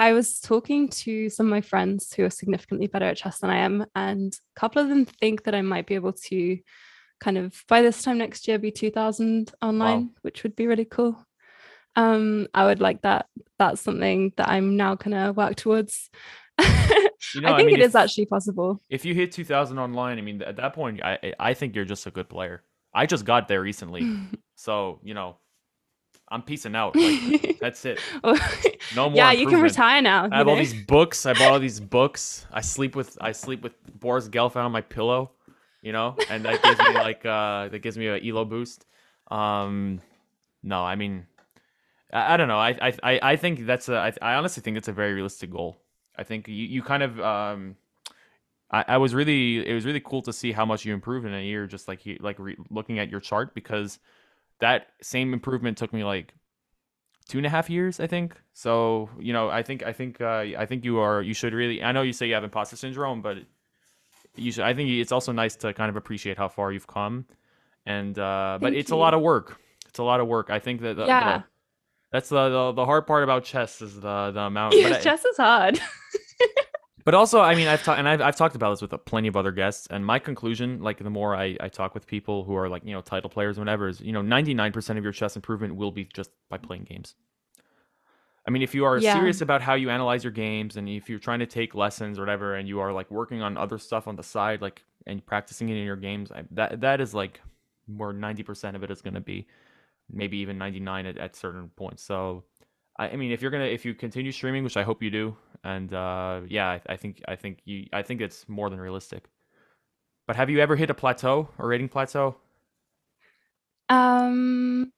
I 0.00 0.12
was 0.14 0.40
talking 0.40 0.88
to 1.04 1.28
some 1.28 1.46
of 1.46 1.50
my 1.50 1.60
friends 1.60 2.12
who 2.14 2.24
are 2.24 2.30
significantly 2.30 2.86
better 2.86 3.04
at 3.04 3.18
chess 3.18 3.38
than 3.40 3.50
I 3.50 3.58
am, 3.58 3.84
and 3.94 4.32
a 4.56 4.60
couple 4.60 4.80
of 4.82 4.88
them 4.88 5.04
think 5.04 5.44
that 5.44 5.54
I 5.54 5.60
might 5.62 5.86
be 5.86 5.94
able 5.94 6.14
to 6.28 6.58
kind 7.20 7.36
of 7.36 7.62
by 7.68 7.82
this 7.82 8.02
time 8.02 8.16
next 8.18 8.48
year 8.48 8.58
be 8.58 8.70
2000 8.70 9.52
online, 9.60 10.10
which 10.22 10.42
would 10.42 10.56
be 10.56 10.66
really 10.66 10.86
cool. 10.86 11.22
Um, 11.96 12.46
I 12.54 12.64
would 12.64 12.80
like 12.80 13.02
that. 13.02 13.26
That's 13.58 13.82
something 13.82 14.32
that 14.38 14.48
I'm 14.48 14.76
now 14.76 14.94
gonna 14.94 15.32
work 15.32 15.56
towards. 15.56 16.08
You 17.34 17.42
know, 17.42 17.50
I 17.50 17.52
I 17.52 17.56
think 17.58 17.66
mean, 17.66 17.80
it 17.80 17.82
is 17.84 17.94
if- 17.94 18.00
actually 18.00 18.26
possible. 18.26 18.80
If 18.88 19.04
you 19.04 19.14
hit 19.14 19.30
2000 19.32 19.78
online, 19.78 20.18
I 20.18 20.22
mean, 20.22 20.40
at 20.42 20.56
that 20.56 20.72
point, 20.74 21.02
I 21.04 21.18
I- 21.22 21.34
I 21.50 21.54
think 21.54 21.76
you're 21.76 21.84
just 21.84 22.06
a 22.06 22.10
good 22.10 22.28
player. 22.30 22.64
I 22.94 23.04
just 23.06 23.24
got 23.26 23.46
there 23.46 23.60
recently, 23.60 24.02
so 24.56 25.00
you 25.04 25.14
know, 25.14 25.36
I'm 26.30 26.42
peacing 26.42 26.76
out. 26.76 26.94
Like, 26.96 27.58
that's 27.60 27.84
it. 27.84 27.98
No 28.96 29.08
more. 29.10 29.16
yeah, 29.16 29.30
you 29.32 29.46
can 29.46 29.60
retire 29.60 30.00
now. 30.02 30.28
I 30.32 30.38
have 30.38 30.48
all 30.48 30.54
know? 30.56 30.60
these 30.60 30.74
books. 30.74 31.26
I 31.26 31.32
bought 31.34 31.52
all 31.52 31.58
these 31.60 31.80
books. 31.98 32.46
I 32.50 32.60
sleep 32.60 32.96
with 32.96 33.16
I 33.20 33.32
sleep 33.32 33.62
with 33.62 33.74
Boris 34.00 34.28
Gelfand 34.28 34.64
on 34.64 34.72
my 34.72 34.80
pillow, 34.80 35.32
you 35.82 35.92
know, 35.92 36.16
and 36.30 36.44
that 36.44 36.62
gives 36.62 36.78
me 36.78 36.94
like 36.94 37.24
uh 37.26 37.68
that 37.68 37.80
gives 37.82 37.96
me 37.98 38.06
a 38.08 38.18
elo 38.24 38.44
boost. 38.44 38.86
Um, 39.30 40.00
no, 40.62 40.82
I 40.82 40.96
mean, 40.96 41.26
I, 42.12 42.34
I 42.34 42.36
don't 42.36 42.48
know. 42.48 42.58
I 42.58 42.70
I 42.80 42.92
I- 43.02 43.20
I 43.32 43.36
think 43.36 43.66
that's 43.66 43.88
a 43.88 43.96
I, 43.96 44.12
I 44.22 44.34
honestly 44.34 44.62
think 44.62 44.76
it's 44.76 44.88
a 44.88 44.92
very 44.92 45.12
realistic 45.12 45.50
goal. 45.50 45.80
I 46.16 46.24
think 46.24 46.48
you, 46.48 46.54
you 46.54 46.82
kind 46.82 47.02
of 47.02 47.20
um. 47.20 47.76
I, 48.72 48.84
I 48.88 48.96
was 48.98 49.14
really 49.14 49.66
it 49.68 49.74
was 49.74 49.84
really 49.84 50.00
cool 50.00 50.22
to 50.22 50.32
see 50.32 50.52
how 50.52 50.64
much 50.64 50.84
you 50.84 50.94
improved 50.94 51.26
in 51.26 51.34
a 51.34 51.42
year 51.42 51.66
just 51.66 51.86
like 51.88 52.06
you 52.06 52.16
like 52.20 52.38
re- 52.38 52.56
looking 52.70 52.98
at 53.00 53.10
your 53.10 53.18
chart 53.20 53.52
because 53.54 53.98
that 54.60 54.88
same 55.02 55.32
improvement 55.32 55.78
took 55.78 55.92
me 55.92 56.04
like 56.04 56.34
two 57.28 57.38
and 57.38 57.46
a 57.46 57.50
half 57.50 57.70
years, 57.70 58.00
I 58.00 58.06
think. 58.06 58.36
So 58.52 59.08
you 59.18 59.32
know, 59.32 59.48
I 59.48 59.62
think 59.62 59.82
I 59.82 59.92
think 59.92 60.20
uh, 60.20 60.44
I 60.58 60.66
think 60.66 60.84
you 60.84 60.98
are 60.98 61.22
you 61.22 61.34
should 61.34 61.54
really. 61.54 61.82
I 61.82 61.92
know 61.92 62.02
you 62.02 62.12
say 62.12 62.26
you 62.28 62.34
have 62.34 62.44
imposter 62.44 62.76
syndrome, 62.76 63.22
but 63.22 63.38
you 64.36 64.52
should. 64.52 64.64
I 64.64 64.74
think 64.74 64.90
it's 64.90 65.12
also 65.12 65.32
nice 65.32 65.56
to 65.56 65.72
kind 65.72 65.88
of 65.90 65.96
appreciate 65.96 66.36
how 66.38 66.48
far 66.48 66.72
you've 66.72 66.86
come, 66.86 67.26
and 67.86 68.18
uh, 68.18 68.58
but 68.60 68.68
Thank 68.68 68.76
it's 68.80 68.90
a 68.90 68.96
lot 68.96 69.14
of 69.14 69.20
work. 69.22 69.58
It's 69.88 69.98
a 69.98 70.04
lot 70.04 70.20
of 70.20 70.28
work. 70.28 70.50
I 70.50 70.58
think 70.60 70.80
that 70.82 70.96
the, 70.96 71.06
Yeah. 71.06 71.38
the- 71.38 71.44
that's 72.12 72.28
the, 72.28 72.48
the 72.48 72.72
the 72.72 72.84
hard 72.84 73.06
part 73.06 73.22
about 73.22 73.44
chess 73.44 73.80
is 73.82 73.94
the 73.94 74.30
the 74.32 74.40
amount. 74.40 74.74
But 74.82 74.92
I- 74.92 75.00
chess 75.00 75.24
is 75.24 75.36
hard. 75.36 75.80
but 77.04 77.14
also, 77.14 77.40
I 77.40 77.54
mean, 77.54 77.68
I've 77.68 77.82
talked 77.82 77.98
and 77.98 78.08
I've, 78.08 78.20
I've 78.20 78.36
talked 78.36 78.56
about 78.56 78.70
this 78.70 78.82
with 78.82 78.92
plenty 79.04 79.28
of 79.28 79.36
other 79.36 79.52
guests, 79.52 79.86
and 79.90 80.04
my 80.04 80.18
conclusion, 80.18 80.82
like 80.82 80.98
the 80.98 81.10
more 81.10 81.34
I, 81.34 81.56
I 81.60 81.68
talk 81.68 81.94
with 81.94 82.06
people 82.06 82.44
who 82.44 82.54
are 82.54 82.68
like 82.68 82.84
you 82.84 82.92
know 82.92 83.00
title 83.00 83.30
players, 83.30 83.58
or 83.58 83.62
whatever, 83.62 83.88
is 83.88 84.00
you 84.00 84.12
know 84.12 84.22
ninety 84.22 84.54
nine 84.54 84.72
percent 84.72 84.98
of 84.98 85.04
your 85.04 85.12
chess 85.12 85.36
improvement 85.36 85.76
will 85.76 85.92
be 85.92 86.04
just 86.04 86.30
by 86.48 86.58
playing 86.58 86.84
games. 86.84 87.14
I 88.46 88.50
mean, 88.50 88.62
if 88.62 88.74
you 88.74 88.84
are 88.84 88.98
yeah. 88.98 89.14
serious 89.14 89.42
about 89.42 89.62
how 89.62 89.74
you 89.74 89.90
analyze 89.90 90.24
your 90.24 90.32
games, 90.32 90.76
and 90.76 90.88
if 90.88 91.08
you're 91.08 91.18
trying 91.18 91.40
to 91.40 91.46
take 91.46 91.74
lessons 91.74 92.18
or 92.18 92.22
whatever, 92.22 92.54
and 92.54 92.66
you 92.66 92.80
are 92.80 92.92
like 92.92 93.10
working 93.10 93.42
on 93.42 93.56
other 93.56 93.78
stuff 93.78 94.08
on 94.08 94.16
the 94.16 94.22
side, 94.22 94.60
like 94.60 94.82
and 95.06 95.24
practicing 95.24 95.68
it 95.68 95.76
in 95.76 95.84
your 95.84 95.96
games, 95.96 96.32
I, 96.32 96.44
that 96.52 96.80
that 96.80 97.00
is 97.00 97.14
like 97.14 97.40
where 97.86 98.12
ninety 98.12 98.42
percent 98.42 98.76
of 98.76 98.82
it 98.82 98.90
is 98.90 99.02
going 99.02 99.14
to 99.14 99.20
be, 99.20 99.46
maybe 100.10 100.38
even 100.38 100.58
ninety 100.58 100.80
nine 100.80 101.06
at, 101.06 101.18
at 101.18 101.36
certain 101.36 101.70
points. 101.76 102.02
So 102.02 102.44
I, 103.00 103.16
mean, 103.16 103.32
if 103.32 103.40
you're 103.40 103.50
gonna 103.50 103.64
if 103.64 103.84
you 103.86 103.94
continue 103.94 104.30
streaming, 104.30 104.62
which 104.62 104.76
I 104.76 104.82
hope 104.82 105.02
you 105.02 105.10
do, 105.10 105.36
and 105.64 105.92
uh, 105.92 106.40
yeah, 106.48 106.68
I, 106.68 106.80
I, 106.90 106.96
think 106.96 107.22
I 107.28 107.36
think 107.36 107.58
you 107.64 107.86
I 107.92 108.02
think 108.02 108.20
it's 108.20 108.48
more 108.48 108.70
than 108.70 108.80
realistic. 108.80 109.28
But 110.26 110.36
have 110.36 110.50
you 110.50 110.60
ever 110.60 110.76
hit 110.76 110.90
a 110.90 110.94
plateau, 110.94 111.48
a 111.58 111.66
rating 111.66 111.88
plateau? 111.88 112.36
Um, 113.88 114.92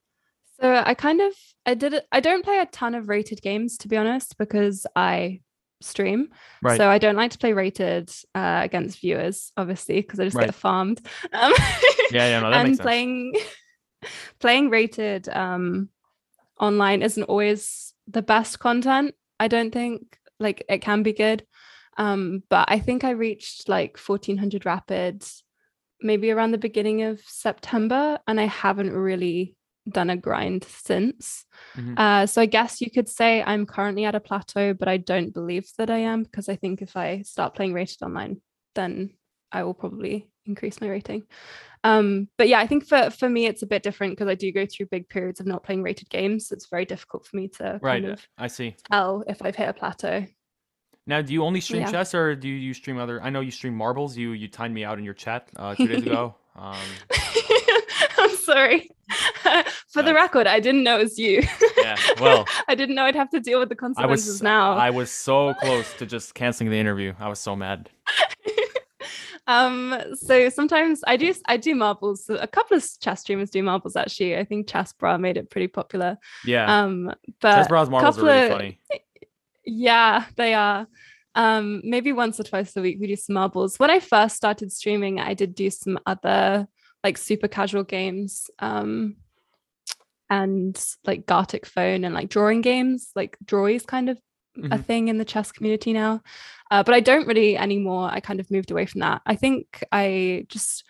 so 0.61 0.83
I 0.85 0.95
kind 0.95 1.21
of 1.21 1.33
I 1.65 1.75
did 1.75 1.95
it. 1.95 2.07
I 2.13 2.21
don't 2.21 2.45
play 2.45 2.59
a 2.59 2.67
ton 2.67 2.95
of 2.95 3.09
rated 3.09 3.43
games 3.43 3.79
to 3.79 3.89
be 3.89 3.97
honest 3.97 4.37
because 4.39 4.87
I 4.95 5.41
stream. 5.81 6.29
Right. 6.63 6.77
So 6.77 6.89
I 6.89 6.99
don't 6.99 7.17
like 7.17 7.33
to 7.33 7.39
play 7.39 7.53
rated 7.53 8.11
uh, 8.35 8.61
against 8.63 9.01
viewers, 9.01 9.53
obviously, 9.57 10.01
because 10.01 10.21
I 10.21 10.25
just 10.25 10.37
right. 10.37 10.47
get 10.47 10.55
farmed. 10.55 11.01
Um, 11.33 11.53
yeah, 12.11 12.29
yeah, 12.29 12.41
no, 12.41 12.51
that 12.51 12.61
and 12.61 12.69
makes 12.69 12.81
playing 12.81 13.35
playing 14.39 14.71
rated 14.71 15.29
um, 15.29 15.89
online 16.61 17.03
isn't 17.03 17.25
always 17.25 17.95
the 18.07 18.23
best 18.23 18.59
content. 18.59 19.15
I 19.41 19.49
don't 19.49 19.73
think 19.73 20.19
like 20.43 20.65
it 20.69 20.79
can 20.79 21.03
be 21.03 21.13
good. 21.13 21.47
Um, 21.97 22.43
but 22.49 22.67
I 22.69 22.79
think 22.79 23.05
I 23.05 23.11
reached 23.11 23.69
like 23.69 23.99
1400 23.99 24.65
rapids 24.65 25.43
maybe 26.01 26.31
around 26.31 26.51
the 26.51 26.59
beginning 26.59 27.03
of 27.03 27.21
September, 27.27 28.19
and 28.27 28.41
I 28.41 28.47
haven't 28.47 28.93
really 28.93 29.55
done 29.89 30.11
a 30.11 30.17
grind 30.17 30.65
since. 30.65 31.45
Mm-hmm. 31.77 31.95
Uh, 31.97 32.27
so 32.27 32.41
I 32.43 32.47
guess 32.47 32.81
you 32.81 32.91
could 32.91 33.09
say 33.09 33.43
I'm 33.43 33.67
currently 33.67 34.05
at 34.05 34.15
a 34.15 34.21
plateau, 34.21 34.75
but 34.75 34.89
I 34.89 34.97
don't 34.97 35.33
believe 35.33 35.69
that 35.79 35.91
I 35.91 35.99
am 35.99 36.23
because 36.23 36.49
I 36.49 36.57
think 36.57 36.83
if 36.83 36.97
I 36.97 37.23
start 37.23 37.55
playing 37.55 37.73
rated 37.73 38.03
online, 38.03 38.41
then 38.75 39.11
I 39.51 39.65
will 39.65 39.75
probably 39.75 40.29
increase 40.47 40.81
my 40.81 40.89
rating. 40.89 41.25
Um, 41.85 42.29
but 42.39 42.49
yeah, 42.49 42.61
I 42.61 42.67
think 42.67 42.87
for 42.87 43.11
for 43.11 43.29
me 43.29 43.47
it's 43.47 43.63
a 43.63 43.67
bit 43.67 43.83
different 43.83 44.13
because 44.13 44.29
I 44.29 44.35
do 44.35 44.53
go 44.53 44.67
through 44.67 44.87
big 44.87 45.09
periods 45.09 45.41
of 45.41 45.47
not 45.47 45.65
playing 45.65 45.83
rated 45.83 46.09
games. 46.11 46.49
So 46.49 46.55
it's 46.55 46.67
very 46.67 46.85
difficult 46.85 47.27
for 47.27 47.37
me 47.37 47.49
to 47.49 47.81
right. 47.83 48.03
Kind 48.03 48.13
of 48.13 48.27
I 48.39 48.47
see. 48.47 48.77
Tell 48.91 49.25
if 49.27 49.43
I've 49.43 49.57
hit 49.57 49.69
a 49.69 49.73
plateau. 49.73 50.27
Now, 51.05 51.21
do 51.21 51.33
you 51.33 51.43
only 51.43 51.61
stream 51.61 51.83
yeah. 51.83 51.91
chess, 51.91 52.15
or 52.15 52.37
do 52.37 52.49
you 52.49 52.73
stream 52.75 52.97
other? 52.97 53.21
I 53.21 53.31
know 53.31 53.41
you 53.41 53.51
stream 53.51 53.75
marbles. 53.75 54.17
You 54.17 54.33
you 54.33 54.47
timed 54.47 54.75
me 54.75 54.85
out 54.85 54.99
in 54.99 55.05
your 55.05 55.15
chat 55.15 55.49
uh, 55.57 55.75
two 55.75 55.89
days 55.89 56.03
ago. 56.03 56.35
Um... 56.55 56.77
I'm 58.19 58.37
sorry. 58.37 58.91
For 59.89 60.03
the 60.03 60.13
record, 60.13 60.47
I 60.47 60.61
didn't 60.61 60.83
know 60.83 61.01
it 61.01 61.05
was 61.05 61.19
you. 61.19 61.43
yeah, 61.79 61.97
well, 62.21 62.47
I 62.69 62.75
didn't 62.75 62.95
know 62.95 63.05
I'd 63.05 63.17
have 63.17 63.31
to 63.31 63.41
deal 63.41 63.59
with 63.59 63.71
the 63.71 63.75
consequences 63.75 64.29
I 64.29 64.33
was, 64.33 64.43
now. 64.43 64.73
I 64.75 64.91
was 64.91 65.11
so 65.11 65.55
close 65.55 65.91
to 65.95 66.05
just 66.05 66.35
canceling 66.35 66.69
the 66.69 66.79
interview. 66.79 67.15
I 67.19 67.31
was 67.31 67.39
so 67.39 67.57
mad 67.57 67.89
um 69.49 70.01
so 70.15 70.49
sometimes 70.49 71.01
i 71.07 71.17
do 71.17 71.35
i 71.47 71.57
do 71.57 71.75
marbles. 71.75 72.31
A 72.31 72.47
couple 72.47 72.77
of 72.77 72.85
chess 73.01 73.23
streamers 73.23 73.51
do 73.51 73.63
marbles 73.63 73.97
actually. 73.97 74.37
I 74.37 74.45
think 74.45 74.69
ChessBrah 74.69 75.19
made 75.21 75.37
it 75.37 75.51
pretty 75.51 75.69
popular. 75.69 76.19
Yeah. 76.45 76.83
Um 76.83 77.13
but 77.41 77.67
ChessBrah's 77.67 77.91
marbles 77.91 78.19
are 78.19 78.25
really 78.25 78.47
of, 78.47 78.53
funny. 78.53 78.81
Yeah 79.65 80.27
they 80.37 80.55
are. 80.55 80.87
Um 81.35 81.81
maybe 81.85 82.13
once 82.13 82.39
or 82.39 82.45
twice 82.45 82.77
a 82.77 82.83
week 82.83 82.99
we 83.01 83.09
do 83.09 83.17
some 83.17 83.35
marbles. 83.35 83.79
When 83.79 83.91
i 83.91 83.99
first 83.99 84.37
started 84.37 84.71
streaming 84.71 85.19
i 85.19 85.35
did 85.35 85.55
do 85.55 85.71
some 85.71 85.99
other 86.07 86.69
like 87.03 87.19
super 87.19 87.49
casual 87.49 87.83
games 87.83 88.49
um 88.61 89.17
and 90.31 90.83
like 91.05 91.27
Gartic 91.27 91.67
phone 91.67 92.05
and 92.05 92.15
like 92.15 92.29
drawing 92.29 92.61
games 92.61 93.11
like 93.15 93.37
drawies 93.45 93.85
kind 93.85 94.09
of 94.09 94.19
mm-hmm. 94.57 94.73
a 94.73 94.79
thing 94.79 95.09
in 95.09 95.19
the 95.19 95.25
chess 95.25 95.53
community 95.53 95.93
now. 95.93 96.21
Uh, 96.71 96.83
but 96.83 96.95
I 96.95 97.01
don't 97.01 97.27
really 97.27 97.57
anymore. 97.57 98.09
I 98.11 98.21
kind 98.21 98.41
of 98.41 98.51
moved 98.51 98.71
away 98.71 98.87
from 98.87 99.01
that. 99.01 99.23
I 99.27 99.37
think 99.37 99.85
I 99.93 100.47
just, 100.49 100.85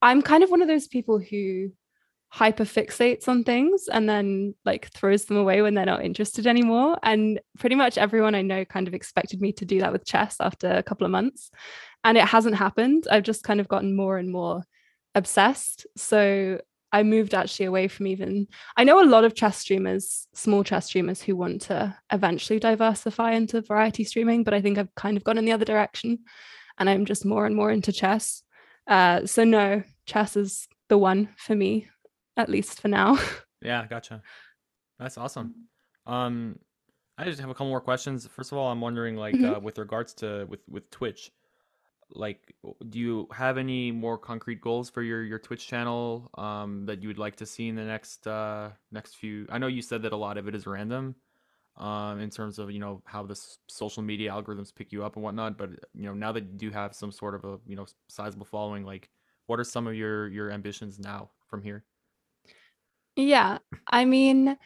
I'm 0.00 0.22
kind 0.22 0.42
of 0.42 0.50
one 0.50 0.62
of 0.62 0.68
those 0.68 0.86
people 0.86 1.18
who 1.18 1.70
hyper 2.28 2.64
fixates 2.64 3.28
on 3.28 3.44
things 3.44 3.86
and 3.86 4.08
then 4.08 4.54
like 4.64 4.90
throws 4.90 5.24
them 5.26 5.36
away 5.36 5.62
when 5.62 5.74
they're 5.74 5.86
not 5.86 6.04
interested 6.04 6.48
anymore. 6.48 6.98
And 7.02 7.40
pretty 7.60 7.76
much 7.76 7.96
everyone 7.96 8.34
I 8.34 8.42
know 8.42 8.64
kind 8.64 8.88
of 8.88 8.94
expected 8.94 9.40
me 9.40 9.52
to 9.52 9.64
do 9.64 9.78
that 9.80 9.92
with 9.92 10.04
chess 10.04 10.38
after 10.40 10.68
a 10.68 10.82
couple 10.82 11.04
of 11.04 11.12
months. 11.12 11.50
And 12.02 12.18
it 12.18 12.24
hasn't 12.24 12.56
happened. 12.56 13.06
I've 13.10 13.22
just 13.22 13.44
kind 13.44 13.60
of 13.60 13.68
gotten 13.68 13.94
more 13.94 14.18
and 14.18 14.32
more 14.32 14.64
obsessed. 15.14 15.86
So 15.96 16.60
I 16.94 17.02
moved 17.02 17.34
actually 17.34 17.66
away 17.66 17.88
from 17.88 18.06
even 18.06 18.46
I 18.76 18.84
know 18.84 19.02
a 19.02 19.04
lot 19.04 19.24
of 19.24 19.34
chess 19.34 19.58
streamers, 19.58 20.28
small 20.32 20.62
chess 20.62 20.86
streamers 20.86 21.20
who 21.20 21.34
want 21.34 21.62
to 21.62 21.96
eventually 22.12 22.60
diversify 22.60 23.32
into 23.32 23.60
variety 23.62 24.04
streaming, 24.04 24.44
but 24.44 24.54
I 24.54 24.60
think 24.60 24.78
I've 24.78 24.94
kind 24.94 25.16
of 25.16 25.24
gone 25.24 25.36
in 25.36 25.44
the 25.44 25.50
other 25.50 25.64
direction 25.64 26.20
and 26.78 26.88
I'm 26.88 27.04
just 27.04 27.24
more 27.24 27.46
and 27.46 27.56
more 27.56 27.72
into 27.72 27.90
chess. 27.90 28.44
Uh, 28.86 29.26
so 29.26 29.42
no, 29.42 29.82
chess 30.06 30.36
is 30.36 30.68
the 30.88 30.96
one 30.96 31.30
for 31.36 31.56
me, 31.56 31.88
at 32.36 32.48
least 32.48 32.80
for 32.80 32.88
now. 32.88 33.18
Yeah, 33.62 33.86
gotcha. 33.86 34.20
That's 34.98 35.16
awesome. 35.16 35.54
Um, 36.06 36.58
I 37.16 37.24
just 37.24 37.40
have 37.40 37.48
a 37.48 37.54
couple 37.54 37.68
more 37.68 37.80
questions. 37.80 38.26
First 38.26 38.52
of 38.52 38.58
all, 38.58 38.70
I'm 38.70 38.82
wondering, 38.82 39.16
like, 39.16 39.34
mm-hmm. 39.34 39.54
uh, 39.54 39.58
with 39.58 39.78
regards 39.78 40.12
to 40.16 40.44
with 40.50 40.60
with 40.68 40.90
Twitch, 40.90 41.30
like 42.10 42.54
do 42.88 42.98
you 42.98 43.28
have 43.32 43.58
any 43.58 43.90
more 43.90 44.16
concrete 44.18 44.60
goals 44.60 44.90
for 44.90 45.02
your 45.02 45.22
your 45.22 45.38
twitch 45.38 45.66
channel 45.66 46.30
um 46.36 46.84
that 46.86 47.02
you 47.02 47.08
would 47.08 47.18
like 47.18 47.36
to 47.36 47.46
see 47.46 47.68
in 47.68 47.74
the 47.74 47.84
next 47.84 48.26
uh 48.26 48.70
next 48.92 49.16
few 49.16 49.46
i 49.50 49.58
know 49.58 49.66
you 49.66 49.82
said 49.82 50.02
that 50.02 50.12
a 50.12 50.16
lot 50.16 50.38
of 50.38 50.48
it 50.48 50.54
is 50.54 50.66
random 50.66 51.14
um 51.76 52.20
in 52.20 52.30
terms 52.30 52.58
of 52.58 52.70
you 52.70 52.78
know 52.78 53.02
how 53.04 53.22
the 53.22 53.38
social 53.68 54.02
media 54.02 54.30
algorithms 54.30 54.74
pick 54.74 54.92
you 54.92 55.04
up 55.04 55.16
and 55.16 55.24
whatnot 55.24 55.58
but 55.58 55.70
you 55.94 56.04
know 56.04 56.14
now 56.14 56.30
that 56.30 56.44
you 56.44 56.52
do 56.56 56.70
have 56.70 56.94
some 56.94 57.10
sort 57.10 57.34
of 57.34 57.44
a 57.44 57.58
you 57.66 57.76
know 57.76 57.86
sizable 58.08 58.46
following 58.46 58.84
like 58.84 59.10
what 59.46 59.58
are 59.58 59.64
some 59.64 59.86
of 59.86 59.94
your 59.94 60.28
your 60.28 60.50
ambitions 60.50 60.98
now 60.98 61.30
from 61.46 61.62
here? 61.62 61.84
Yeah 63.16 63.58
i 63.88 64.04
mean 64.04 64.56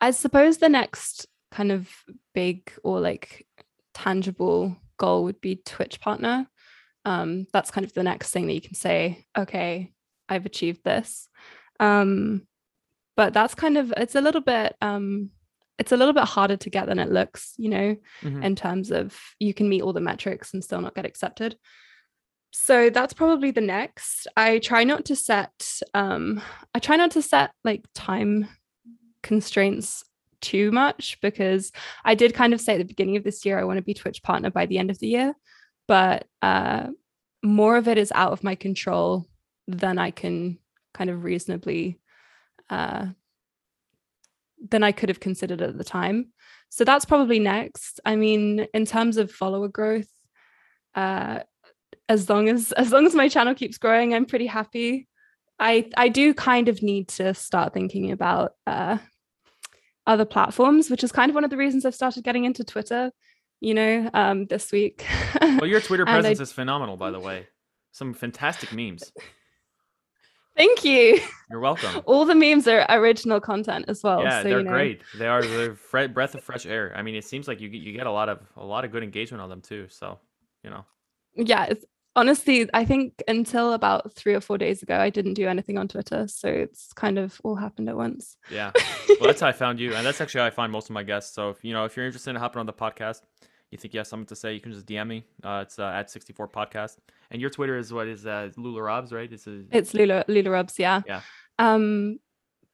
i 0.00 0.10
suppose 0.10 0.58
the 0.58 0.68
next 0.68 1.26
kind 1.50 1.72
of 1.72 1.88
big 2.34 2.72
or 2.82 3.00
like 3.00 3.46
tangible 3.94 4.76
goal 4.98 5.24
would 5.24 5.40
be 5.40 5.56
Twitch 5.56 6.00
partner. 6.00 6.46
Um, 7.04 7.46
that's 7.52 7.70
kind 7.70 7.84
of 7.84 7.92
the 7.92 8.02
next 8.02 8.30
thing 8.30 8.46
that 8.46 8.54
you 8.54 8.60
can 8.60 8.74
say, 8.74 9.26
okay, 9.36 9.92
I've 10.28 10.46
achieved 10.46 10.84
this. 10.84 11.28
Um, 11.80 12.46
but 13.16 13.32
that's 13.32 13.54
kind 13.54 13.76
of 13.76 13.92
it's 13.96 14.14
a 14.14 14.20
little 14.20 14.40
bit 14.40 14.74
um, 14.80 15.30
it's 15.78 15.92
a 15.92 15.96
little 15.96 16.14
bit 16.14 16.24
harder 16.24 16.56
to 16.56 16.70
get 16.70 16.86
than 16.86 16.98
it 16.98 17.10
looks, 17.10 17.54
you 17.56 17.68
know, 17.68 17.96
mm-hmm. 18.22 18.42
in 18.42 18.54
terms 18.54 18.90
of 18.90 19.16
you 19.38 19.52
can 19.52 19.68
meet 19.68 19.82
all 19.82 19.92
the 19.92 20.00
metrics 20.00 20.54
and 20.54 20.62
still 20.62 20.80
not 20.80 20.94
get 20.94 21.04
accepted. 21.04 21.56
So 22.52 22.88
that's 22.88 23.12
probably 23.12 23.50
the 23.50 23.60
next. 23.60 24.28
I 24.36 24.60
try 24.60 24.84
not 24.84 25.04
to 25.06 25.16
set 25.16 25.80
um 25.92 26.40
I 26.74 26.78
try 26.78 26.96
not 26.96 27.12
to 27.12 27.22
set 27.22 27.50
like 27.64 27.84
time 27.94 28.48
constraints 29.22 30.04
too 30.44 30.70
much 30.70 31.18
because 31.20 31.72
I 32.04 32.14
did 32.14 32.34
kind 32.34 32.54
of 32.54 32.60
say 32.60 32.74
at 32.74 32.78
the 32.78 32.84
beginning 32.84 33.16
of 33.16 33.24
this 33.24 33.44
year 33.44 33.58
I 33.58 33.64
want 33.64 33.78
to 33.78 33.82
be 33.82 33.94
Twitch 33.94 34.22
partner 34.22 34.50
by 34.50 34.66
the 34.66 34.78
end 34.78 34.90
of 34.90 34.98
the 34.98 35.08
year, 35.08 35.34
but 35.88 36.26
uh, 36.42 36.88
more 37.42 37.76
of 37.76 37.88
it 37.88 37.98
is 37.98 38.12
out 38.14 38.32
of 38.32 38.44
my 38.44 38.54
control 38.54 39.26
than 39.66 39.98
I 39.98 40.10
can 40.10 40.58
kind 40.92 41.10
of 41.10 41.24
reasonably 41.24 42.00
uh, 42.70 43.06
than 44.70 44.82
I 44.82 44.92
could 44.92 45.08
have 45.08 45.20
considered 45.20 45.60
at 45.60 45.76
the 45.76 45.84
time. 45.84 46.32
So 46.70 46.84
that's 46.84 47.04
probably 47.04 47.38
next. 47.38 48.00
I 48.04 48.16
mean, 48.16 48.66
in 48.74 48.84
terms 48.86 49.16
of 49.16 49.30
follower 49.30 49.68
growth, 49.68 50.08
uh, 50.94 51.40
as 52.08 52.28
long 52.28 52.48
as 52.48 52.72
as 52.72 52.92
long 52.92 53.06
as 53.06 53.14
my 53.14 53.28
channel 53.28 53.54
keeps 53.54 53.78
growing, 53.78 54.14
I'm 54.14 54.26
pretty 54.26 54.46
happy. 54.46 55.08
I 55.58 55.90
I 55.96 56.08
do 56.08 56.34
kind 56.34 56.68
of 56.68 56.82
need 56.82 57.08
to 57.08 57.34
start 57.34 57.74
thinking 57.74 58.10
about 58.10 58.52
uh, 58.66 58.98
other 60.06 60.24
platforms, 60.24 60.90
which 60.90 61.04
is 61.04 61.12
kind 61.12 61.30
of 61.30 61.34
one 61.34 61.44
of 61.44 61.50
the 61.50 61.56
reasons 61.56 61.84
I've 61.84 61.94
started 61.94 62.24
getting 62.24 62.44
into 62.44 62.64
Twitter, 62.64 63.10
you 63.60 63.74
know, 63.74 64.10
um, 64.14 64.46
this 64.46 64.72
week. 64.72 65.06
well, 65.40 65.66
your 65.66 65.80
Twitter 65.80 66.04
presence 66.04 66.40
I... 66.40 66.42
is 66.42 66.52
phenomenal, 66.52 66.96
by 66.96 67.10
the 67.10 67.20
way. 67.20 67.46
Some 67.92 68.14
fantastic 68.14 68.72
memes. 68.72 69.12
Thank 70.56 70.84
you. 70.84 71.20
You're 71.50 71.60
welcome. 71.60 72.02
All 72.06 72.24
the 72.24 72.34
memes 72.34 72.68
are 72.68 72.86
original 72.88 73.40
content 73.40 73.86
as 73.88 74.02
well. 74.02 74.22
Yeah, 74.22 74.42
so, 74.42 74.48
they're 74.48 74.58
you 74.58 74.64
know. 74.64 74.70
great. 74.70 75.02
They 75.18 75.26
are 75.26 75.42
they're 75.42 75.74
fre- 75.74 76.06
breath 76.06 76.34
of 76.34 76.42
fresh 76.44 76.64
air. 76.64 76.92
I 76.94 77.02
mean, 77.02 77.16
it 77.16 77.24
seems 77.24 77.48
like 77.48 77.60
you 77.60 77.68
get, 77.68 77.80
you 77.80 77.92
get 77.92 78.06
a 78.06 78.12
lot 78.12 78.28
of 78.28 78.40
a 78.56 78.64
lot 78.64 78.84
of 78.84 78.92
good 78.92 79.02
engagement 79.02 79.42
on 79.42 79.48
them 79.48 79.60
too. 79.60 79.86
So, 79.88 80.20
you 80.62 80.70
know. 80.70 80.84
Yeah, 81.34 81.64
it's 81.64 81.84
honestly, 82.16 82.68
I 82.72 82.84
think 82.84 83.22
until 83.28 83.72
about 83.72 84.12
three 84.12 84.34
or 84.34 84.40
four 84.40 84.58
days 84.58 84.82
ago, 84.82 84.96
I 84.96 85.10
didn't 85.10 85.34
do 85.34 85.48
anything 85.48 85.78
on 85.78 85.88
Twitter. 85.88 86.26
So 86.28 86.48
it's 86.48 86.92
kind 86.92 87.18
of 87.18 87.40
all 87.44 87.56
happened 87.56 87.88
at 87.88 87.96
once. 87.96 88.36
Yeah. 88.50 88.72
Well, 89.20 89.28
that's 89.28 89.42
how 89.42 89.46
I 89.46 89.52
found 89.52 89.78
you. 89.78 89.94
And 89.94 90.04
that's 90.04 90.20
actually 90.20 90.40
how 90.40 90.48
I 90.48 90.50
find 90.50 90.72
most 90.72 90.90
of 90.90 90.94
my 90.94 91.04
guests. 91.04 91.34
So 91.34 91.50
if 91.50 91.62
you 91.62 91.72
know, 91.72 91.84
if 91.84 91.96
you're 91.96 92.04
interested 92.04 92.30
in 92.30 92.36
hopping 92.36 92.58
on 92.58 92.66
the 92.66 92.72
podcast, 92.72 93.20
you 93.70 93.78
think 93.78 93.94
you 93.94 93.98
have 93.98 94.08
something 94.08 94.26
to 94.26 94.34
say, 94.34 94.54
you 94.54 94.60
can 94.60 94.72
just 94.72 94.86
DM 94.86 95.06
me. 95.06 95.24
Uh, 95.42 95.62
it's 95.64 95.78
uh, 95.78 95.86
at 95.86 96.10
64 96.10 96.48
podcast. 96.48 96.96
And 97.30 97.40
your 97.40 97.48
Twitter 97.48 97.78
is 97.78 97.92
what 97.92 98.08
is 98.08 98.26
uh, 98.26 98.50
Lula 98.56 98.82
Robs, 98.82 99.12
right? 99.12 99.32
It's, 99.32 99.46
a... 99.46 99.62
it's 99.70 99.94
Lula, 99.94 100.24
Lula 100.26 100.50
Robs, 100.50 100.78
yeah. 100.78 101.02
Yeah. 101.06 101.20
Um, 101.60 102.18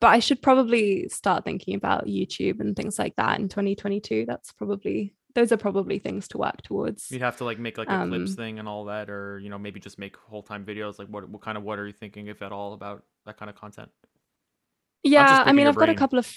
but 0.00 0.08
I 0.08 0.18
should 0.18 0.40
probably 0.40 1.08
start 1.08 1.44
thinking 1.44 1.74
about 1.74 2.06
YouTube 2.06 2.60
and 2.60 2.74
things 2.74 2.98
like 2.98 3.16
that 3.16 3.38
in 3.38 3.48
2022. 3.48 4.24
That's 4.26 4.50
probably 4.52 5.12
those 5.34 5.52
are 5.52 5.56
probably 5.56 5.98
things 5.98 6.28
to 6.28 6.38
work 6.38 6.62
towards. 6.62 7.10
You'd 7.10 7.22
have 7.22 7.36
to 7.38 7.44
like 7.44 7.58
make 7.58 7.78
like 7.78 7.88
a 7.88 7.94
um, 7.94 8.10
clips 8.10 8.34
thing 8.34 8.58
and 8.58 8.68
all 8.68 8.86
that, 8.86 9.10
or 9.10 9.38
you 9.38 9.50
know 9.50 9.58
maybe 9.58 9.80
just 9.80 9.98
make 9.98 10.16
whole 10.16 10.42
time 10.42 10.64
videos. 10.64 10.98
Like 10.98 11.08
what 11.08 11.28
what 11.28 11.42
kind 11.42 11.56
of 11.56 11.64
what 11.64 11.78
are 11.78 11.86
you 11.86 11.92
thinking, 11.92 12.26
if 12.28 12.42
at 12.42 12.52
all, 12.52 12.72
about 12.72 13.02
that 13.26 13.36
kind 13.36 13.50
of 13.50 13.56
content? 13.56 13.90
Yeah, 15.02 15.42
I 15.44 15.52
mean, 15.52 15.66
I've 15.66 15.74
brain. 15.74 15.88
got 15.88 15.96
a 15.96 15.98
couple 15.98 16.18
of. 16.18 16.34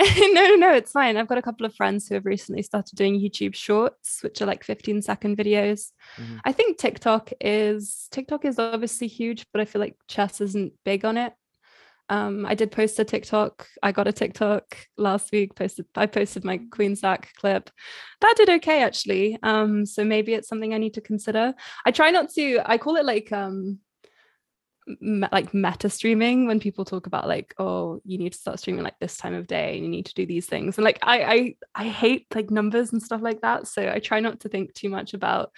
no, 0.00 0.46
no, 0.46 0.54
no, 0.54 0.72
it's 0.72 0.92
fine. 0.92 1.18
I've 1.18 1.28
got 1.28 1.36
a 1.36 1.42
couple 1.42 1.66
of 1.66 1.74
friends 1.74 2.08
who 2.08 2.14
have 2.14 2.24
recently 2.24 2.62
started 2.62 2.96
doing 2.96 3.20
YouTube 3.20 3.54
Shorts, 3.54 4.20
which 4.22 4.40
are 4.40 4.46
like 4.46 4.64
15 4.64 5.02
second 5.02 5.36
videos. 5.36 5.90
Mm-hmm. 6.16 6.38
I 6.42 6.52
think 6.52 6.78
TikTok 6.78 7.32
is 7.38 8.08
TikTok 8.10 8.46
is 8.46 8.58
obviously 8.58 9.08
huge, 9.08 9.44
but 9.52 9.60
I 9.60 9.66
feel 9.66 9.80
like 9.80 9.96
chess 10.08 10.40
isn't 10.40 10.72
big 10.84 11.04
on 11.04 11.18
it. 11.18 11.34
Um, 12.10 12.44
I 12.44 12.56
did 12.56 12.72
post 12.72 12.98
a 12.98 13.04
TikTok. 13.04 13.68
I 13.84 13.92
got 13.92 14.08
a 14.08 14.12
TikTok 14.12 14.76
last 14.98 15.30
week. 15.30 15.54
Posted. 15.54 15.86
I 15.94 16.06
posted 16.06 16.44
my 16.44 16.60
Queen 16.70 16.96
Sack 16.96 17.32
clip. 17.36 17.70
That 18.20 18.34
did 18.36 18.50
okay 18.50 18.82
actually. 18.82 19.38
Um, 19.44 19.86
so 19.86 20.04
maybe 20.04 20.34
it's 20.34 20.48
something 20.48 20.74
I 20.74 20.78
need 20.78 20.94
to 20.94 21.00
consider. 21.00 21.54
I 21.86 21.92
try 21.92 22.10
not 22.10 22.28
to. 22.30 22.60
I 22.64 22.78
call 22.78 22.96
it 22.96 23.04
like 23.04 23.30
um, 23.30 23.78
me- 25.00 25.28
like 25.30 25.54
meta 25.54 25.88
streaming 25.88 26.48
when 26.48 26.58
people 26.58 26.84
talk 26.84 27.06
about 27.06 27.28
like, 27.28 27.54
oh, 27.58 28.02
you 28.04 28.18
need 28.18 28.32
to 28.32 28.38
start 28.38 28.58
streaming 28.58 28.82
like 28.82 28.98
this 28.98 29.16
time 29.16 29.34
of 29.34 29.46
day. 29.46 29.76
And 29.76 29.84
you 29.84 29.90
need 29.90 30.06
to 30.06 30.14
do 30.14 30.26
these 30.26 30.46
things. 30.46 30.78
And 30.78 30.84
like, 30.84 30.98
I 31.02 31.22
I 31.22 31.84
I 31.84 31.88
hate 31.88 32.26
like 32.34 32.50
numbers 32.50 32.92
and 32.92 33.00
stuff 33.00 33.22
like 33.22 33.42
that. 33.42 33.68
So 33.68 33.88
I 33.88 34.00
try 34.00 34.18
not 34.18 34.40
to 34.40 34.48
think 34.48 34.74
too 34.74 34.88
much 34.88 35.14
about 35.14 35.52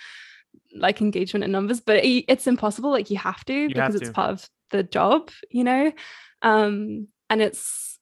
like 0.74 1.00
engagement 1.00 1.44
and 1.44 1.52
numbers 1.52 1.80
but 1.80 2.00
it's 2.02 2.46
impossible 2.46 2.90
like 2.90 3.10
you 3.10 3.16
have 3.16 3.44
to 3.44 3.54
you 3.54 3.68
because 3.68 3.92
have 3.94 4.00
to. 4.00 4.06
it's 4.06 4.10
part 4.10 4.30
of 4.30 4.48
the 4.70 4.82
job 4.82 5.30
you 5.50 5.64
know 5.64 5.92
um, 6.42 7.08
and 7.30 7.40
it's 7.40 7.98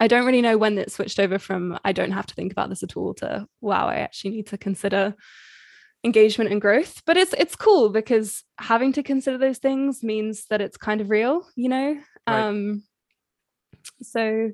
I 0.00 0.08
don't 0.08 0.26
really 0.26 0.42
know 0.42 0.58
when 0.58 0.76
it 0.78 0.90
switched 0.90 1.20
over 1.20 1.38
from 1.38 1.78
I 1.84 1.92
don't 1.92 2.10
have 2.10 2.26
to 2.26 2.34
think 2.34 2.52
about 2.52 2.68
this 2.68 2.82
at 2.82 2.96
all 2.96 3.14
to 3.14 3.46
wow, 3.60 3.88
I 3.88 3.96
actually 3.96 4.30
need 4.30 4.48
to 4.48 4.58
consider 4.58 5.14
engagement 6.02 6.50
and 6.50 6.60
growth. 6.60 7.02
But 7.06 7.16
it's 7.16 7.34
it's 7.34 7.56
cool 7.56 7.90
because 7.90 8.42
having 8.58 8.92
to 8.94 9.02
consider 9.02 9.38
those 9.38 9.58
things 9.58 10.02
means 10.02 10.46
that 10.50 10.60
it's 10.60 10.76
kind 10.76 11.00
of 11.00 11.10
real, 11.10 11.46
you 11.56 11.68
know? 11.68 11.98
Right. 12.26 12.40
Um 12.40 12.82
so 14.02 14.50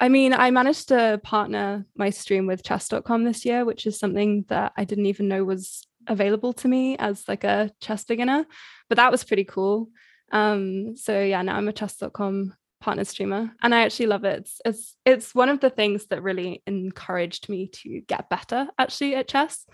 I 0.00 0.08
mean, 0.08 0.32
I 0.32 0.50
managed 0.50 0.88
to 0.88 1.20
partner 1.24 1.84
my 1.96 2.10
stream 2.10 2.46
with 2.46 2.62
chess.com 2.62 3.24
this 3.24 3.44
year, 3.44 3.64
which 3.64 3.84
is 3.84 3.98
something 3.98 4.44
that 4.48 4.72
I 4.76 4.84
didn't 4.84 5.06
even 5.06 5.26
know 5.26 5.44
was 5.44 5.86
available 6.06 6.52
to 6.52 6.68
me 6.68 6.96
as 6.98 7.26
like 7.26 7.44
a 7.44 7.72
chess 7.80 8.04
beginner, 8.04 8.46
but 8.88 8.96
that 8.96 9.10
was 9.10 9.24
pretty 9.24 9.44
cool. 9.44 9.88
Um, 10.30 10.96
so 10.96 11.20
yeah, 11.20 11.42
now 11.42 11.56
I'm 11.56 11.68
a 11.68 11.72
chess.com 11.72 12.54
partner 12.80 13.04
streamer 13.04 13.50
and 13.62 13.74
I 13.74 13.80
actually 13.82 14.06
love 14.06 14.24
it. 14.24 14.40
It's, 14.40 14.60
it's 14.64 14.96
it's 15.04 15.34
one 15.34 15.48
of 15.48 15.60
the 15.60 15.70
things 15.70 16.06
that 16.06 16.22
really 16.22 16.62
encouraged 16.66 17.48
me 17.48 17.68
to 17.68 18.00
get 18.02 18.30
better 18.30 18.68
actually 18.78 19.14
at 19.14 19.28
chess. 19.28 19.66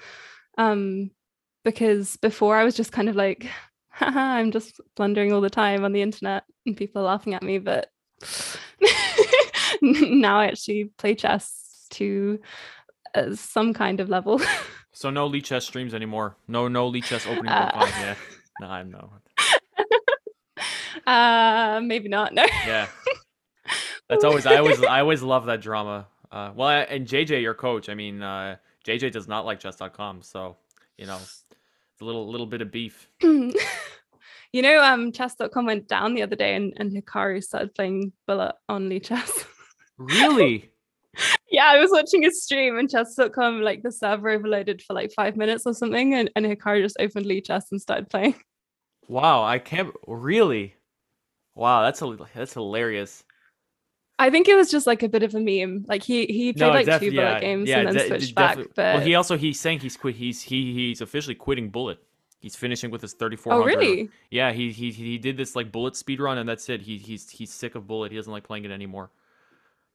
Um, 0.57 1.11
because 1.65 2.17
before 2.19 2.57
I 2.57 2.65
was 2.65 2.77
just 2.77 2.93
kind 2.93 3.09
of 3.09 3.17
like, 3.17 3.47
I'm 4.01 4.51
just 4.51 4.81
blundering 4.97 5.33
all 5.33 5.41
the 5.41 5.51
time 5.51 5.85
on 5.85 5.93
the 5.93 6.03
internet 6.03 6.45
and 6.67 6.77
people 6.77 7.03
are 7.03 7.07
laughing 7.07 7.35
at 7.35 7.43
me, 7.43 7.59
but 7.59 7.89
now 9.83 10.41
I 10.41 10.47
actually 10.47 10.91
play 10.99 11.15
chess 11.15 11.87
to 11.91 12.39
uh, 13.15 13.35
some 13.35 13.75
kind 13.75 14.01
of 14.01 14.09
level. 14.09 14.41
so 14.93 15.11
no 15.11 15.29
Lichess 15.29 15.63
streams 15.63 15.95
anymore. 15.95 16.37
No, 16.49 16.69
no 16.69 16.91
Lichess 16.91 17.27
opening. 17.31 17.53
Uh, 17.53 17.71
yeah, 18.01 18.15
no, 18.61 18.67
I'm 18.69 18.91
no. 18.91 19.13
Uh, 21.15 21.81
maybe 21.83 22.09
not. 22.09 22.33
No. 22.33 22.47
Yeah. 22.67 22.87
That's 24.09 24.25
always 24.25 24.47
I 24.47 24.57
always 24.57 24.83
I 24.83 25.01
always 25.01 25.23
love 25.23 25.47
that 25.47 25.61
drama. 25.61 26.07
Uh, 26.31 26.51
well, 26.55 26.87
and 26.89 27.07
JJ, 27.07 27.43
your 27.43 27.55
coach. 27.55 27.89
I 27.89 27.95
mean, 27.95 28.23
uh, 28.23 28.57
JJ 28.87 29.13
does 29.13 29.29
not 29.29 29.45
like 29.45 29.61
chess.com, 29.61 30.23
so 30.23 30.57
you 30.99 31.07
know, 31.07 31.17
it's 31.17 31.45
a 32.01 32.05
little 32.05 32.31
little 32.31 32.47
bit 32.47 32.63
of 32.63 32.71
beef. 32.71 33.09
you 33.23 33.53
know, 34.55 34.83
um, 34.83 35.13
chess.com 35.13 35.67
went 35.67 35.89
down 35.89 36.15
the 36.15 36.23
other 36.23 36.37
day, 36.37 36.55
and 36.55 36.73
and 36.77 36.91
Hikaru 36.91 37.43
started 37.43 37.75
playing 37.75 38.13
bullet 38.27 38.55
on 38.69 38.89
Lichess. 38.89 39.47
really? 39.99 40.71
yeah, 41.51 41.67
I 41.67 41.79
was 41.79 41.91
watching 41.91 42.25
a 42.25 42.31
stream 42.31 42.79
and 42.79 42.91
chess.com, 42.91 43.63
like 43.63 43.83
the 43.83 43.93
server 43.93 44.31
overloaded 44.31 44.83
for 44.83 44.95
like 44.95 45.13
five 45.13 45.37
minutes 45.37 45.65
or 45.67 45.75
something, 45.75 46.15
and, 46.15 46.31
and 46.35 46.45
Hikaru 46.45 46.83
just 46.83 46.97
opened 46.99 47.27
Lichess 47.27 47.65
and 47.71 47.81
started 47.81 48.11
playing. 48.11 48.35
Wow, 49.09 49.45
I 49.45 49.59
can't 49.59 49.95
really. 50.07 50.75
Wow, 51.55 51.83
that's 51.83 52.03
a, 52.03 52.17
that's 52.35 52.55
hilarious. 52.55 53.25
I 54.19 54.31
think 54.31 54.49
it 54.49 54.55
was 54.55 54.71
just 54.71 54.87
like 54.87 55.03
a 55.03 55.09
bit 55.09 55.23
of 55.23 55.35
a 55.35 55.41
meme. 55.41 55.85
Like 55.89 56.03
he 56.03 56.27
he 56.27 56.53
played 56.53 56.69
no, 56.69 56.71
like 56.71 56.87
def- 56.87 57.01
two 57.01 57.11
yeah, 57.11 57.29
bullet 57.29 57.41
games 57.41 57.69
yeah, 57.69 57.79
and 57.79 57.89
then 57.89 57.95
de- 57.95 58.07
switched 58.07 58.35
back. 58.35 58.59
But 58.75 58.97
well, 58.97 59.01
he 59.01 59.15
also 59.15 59.37
he's 59.37 59.59
saying 59.59 59.81
he's 59.81 59.97
quit. 59.97 60.15
He's 60.17 60.43
he 60.43 60.73
he's 60.73 61.01
officially 61.01 61.35
quitting 61.35 61.71
bullet. 61.71 61.99
He's 62.41 62.55
finishing 62.55 62.91
with 62.91 63.01
his 63.01 63.15
3400. 63.15 63.63
Oh 63.63 63.67
really? 63.67 64.11
Yeah, 64.31 64.53
he 64.53 64.71
he 64.71 64.93
he 64.93 65.19
did 65.19 65.37
this 65.37 65.57
like 65.57 65.73
bullet 65.73 65.97
speed 65.97 66.21
run 66.21 66.39
and 66.39 66.49
that's 66.49 66.69
it. 66.69 66.83
He 66.83 66.99
he's 66.99 67.29
he's 67.31 67.53
sick 67.53 67.75
of 67.75 67.87
bullet. 67.87 68.13
He 68.13 68.19
doesn't 68.19 68.33
like 68.33 68.45
playing 68.45 68.65
it 68.65 68.71
anymore. 68.71 69.11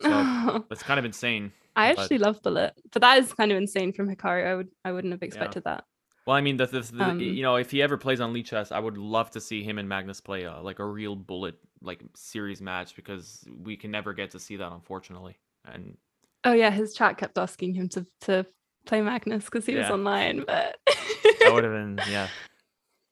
So 0.01 0.65
that's 0.69 0.83
kind 0.83 0.99
of 0.99 1.05
insane. 1.05 1.51
I 1.75 1.91
actually 1.91 2.17
but... 2.17 2.25
love 2.25 2.41
bullet, 2.41 2.73
but 2.91 3.01
that 3.01 3.19
is 3.19 3.33
kind 3.33 3.51
of 3.51 3.57
insane 3.57 3.93
from 3.93 4.13
Hikaru. 4.13 4.47
I 4.47 4.55
would 4.55 4.69
I 4.83 4.91
wouldn't 4.91 5.13
have 5.13 5.23
expected 5.23 5.63
yeah. 5.65 5.75
that. 5.75 5.85
Well, 6.29 6.37
I 6.37 6.41
mean, 6.41 6.57
the, 6.57 6.67
the, 6.67 6.81
the 6.81 7.03
um, 7.05 7.19
you 7.19 7.41
know, 7.41 7.55
if 7.55 7.71
he 7.71 7.81
ever 7.81 7.97
plays 7.97 8.21
on 8.21 8.35
Lichess, 8.35 8.71
I 8.71 8.77
would 8.77 8.99
love 8.99 9.31
to 9.31 9.41
see 9.41 9.63
him 9.63 9.79
and 9.79 9.89
Magnus 9.89 10.21
play 10.21 10.43
a, 10.43 10.59
like 10.61 10.77
a 10.77 10.85
real 10.85 11.15
bullet 11.15 11.55
like 11.81 12.03
series 12.13 12.61
match 12.61 12.95
because 12.95 13.43
we 13.63 13.75
can 13.75 13.89
never 13.89 14.13
get 14.13 14.29
to 14.29 14.39
see 14.39 14.55
that, 14.57 14.71
unfortunately. 14.71 15.39
And 15.65 15.97
oh 16.43 16.53
yeah, 16.53 16.69
his 16.69 16.93
chat 16.93 17.17
kept 17.17 17.39
asking 17.39 17.73
him 17.73 17.89
to 17.89 18.05
to 18.21 18.45
play 18.85 19.01
Magnus 19.01 19.45
because 19.45 19.65
he 19.65 19.73
yeah. 19.73 19.79
was 19.79 19.89
online, 19.89 20.43
but 20.45 20.77
that 20.85 21.49
would 21.51 21.63
have 21.63 21.73
been 21.73 21.99
yeah. 22.07 22.27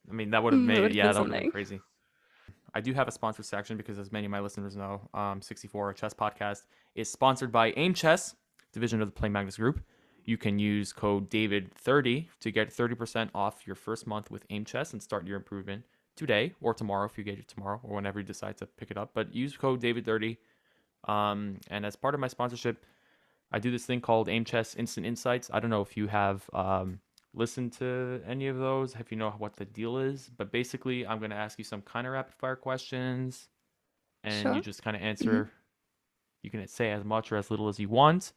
I 0.08 0.14
mean, 0.14 0.30
that 0.30 0.44
would 0.44 0.54
have 0.54 0.62
mm, 0.62 0.68
made 0.68 0.94
yeah, 0.94 1.12
that 1.12 1.20
would 1.20 1.34
have 1.34 1.42
been 1.42 1.50
crazy. 1.50 1.82
I 2.76 2.82
do 2.82 2.94
have 2.94 3.08
a 3.08 3.12
sponsor 3.12 3.42
section 3.42 3.78
because, 3.78 3.98
as 3.98 4.12
many 4.12 4.26
of 4.26 4.32
my 4.32 4.42
listeners 4.42 4.76
know, 4.76 5.02
um, 5.16 5.42
64 5.42 5.94
Chess 5.94 6.14
Podcast 6.14 6.68
is 6.94 7.12
sponsored 7.12 7.52
by 7.52 7.74
Aim 7.78 7.96
Chess, 7.96 8.36
division 8.74 9.02
of 9.02 9.08
the 9.08 9.12
Play 9.12 9.30
Magnus 9.30 9.58
Group. 9.58 9.82
You 10.28 10.38
can 10.38 10.60
use 10.60 10.92
code 10.92 11.30
David30 11.30 12.28
to 12.42 12.52
get 12.52 12.70
30% 12.70 13.30
off 13.34 13.66
your 13.66 13.78
first 13.78 14.06
month 14.06 14.30
with 14.30 14.46
Aim 14.50 14.66
Chess 14.66 14.92
and 14.92 15.02
start 15.02 15.26
your 15.26 15.38
improvement 15.38 15.86
today 16.18 16.54
or 16.60 16.74
tomorrow 16.74 17.06
if 17.06 17.18
you 17.18 17.24
get 17.24 17.40
it 17.40 17.48
tomorrow 17.48 17.80
or 17.82 17.96
whenever 17.96 18.20
you 18.20 18.26
decide 18.26 18.58
to 18.58 18.66
pick 18.66 18.92
it 18.92 18.98
up. 18.98 19.12
But 19.14 19.34
use 19.34 19.56
code 19.56 19.82
David30. 19.82 20.36
Um, 21.08 21.60
and 21.70 21.86
as 21.86 21.96
part 21.96 22.14
of 22.14 22.20
my 22.20 22.28
sponsorship, 22.28 22.84
I 23.54 23.60
do 23.60 23.72
this 23.72 23.86
thing 23.86 24.02
called 24.02 24.28
Aim 24.28 24.44
Chess 24.44 24.76
Instant 24.76 25.06
Insights. 25.06 25.50
I 25.54 25.62
don't 25.62 25.70
know 25.70 25.82
if 25.82 25.96
you 25.96 26.08
have 26.08 26.44
um, 26.52 27.00
listened 27.34 27.72
to 27.74 28.20
any 28.28 28.48
of 28.48 28.58
those, 28.58 28.96
if 29.00 29.12
you 29.12 29.18
know 29.18 29.30
what 29.30 29.56
the 29.56 29.64
deal 29.64 29.98
is. 29.98 30.30
But 30.36 30.52
basically, 30.52 31.08
I'm 31.08 31.20
going 31.20 31.32
to 31.32 31.38
ask 31.38 31.58
you 31.58 31.64
some 31.64 31.82
kind 31.82 32.06
of 32.06 32.12
rapid 32.12 32.36
fire 32.36 32.58
questions, 32.58 33.48
and 34.26 34.42
sure. 34.42 34.56
you 34.56 34.62
just 34.62 34.84
kind 34.84 34.98
of 34.98 35.02
answer. 35.02 35.32
Mm-hmm. 35.32 35.50
You 36.44 36.50
can 36.52 36.68
say 36.68 36.92
as 36.92 37.06
much 37.06 37.32
or 37.32 37.38
as 37.38 37.50
little 37.50 37.70
as 37.70 37.80
you 37.80 37.88
want. 37.88 38.34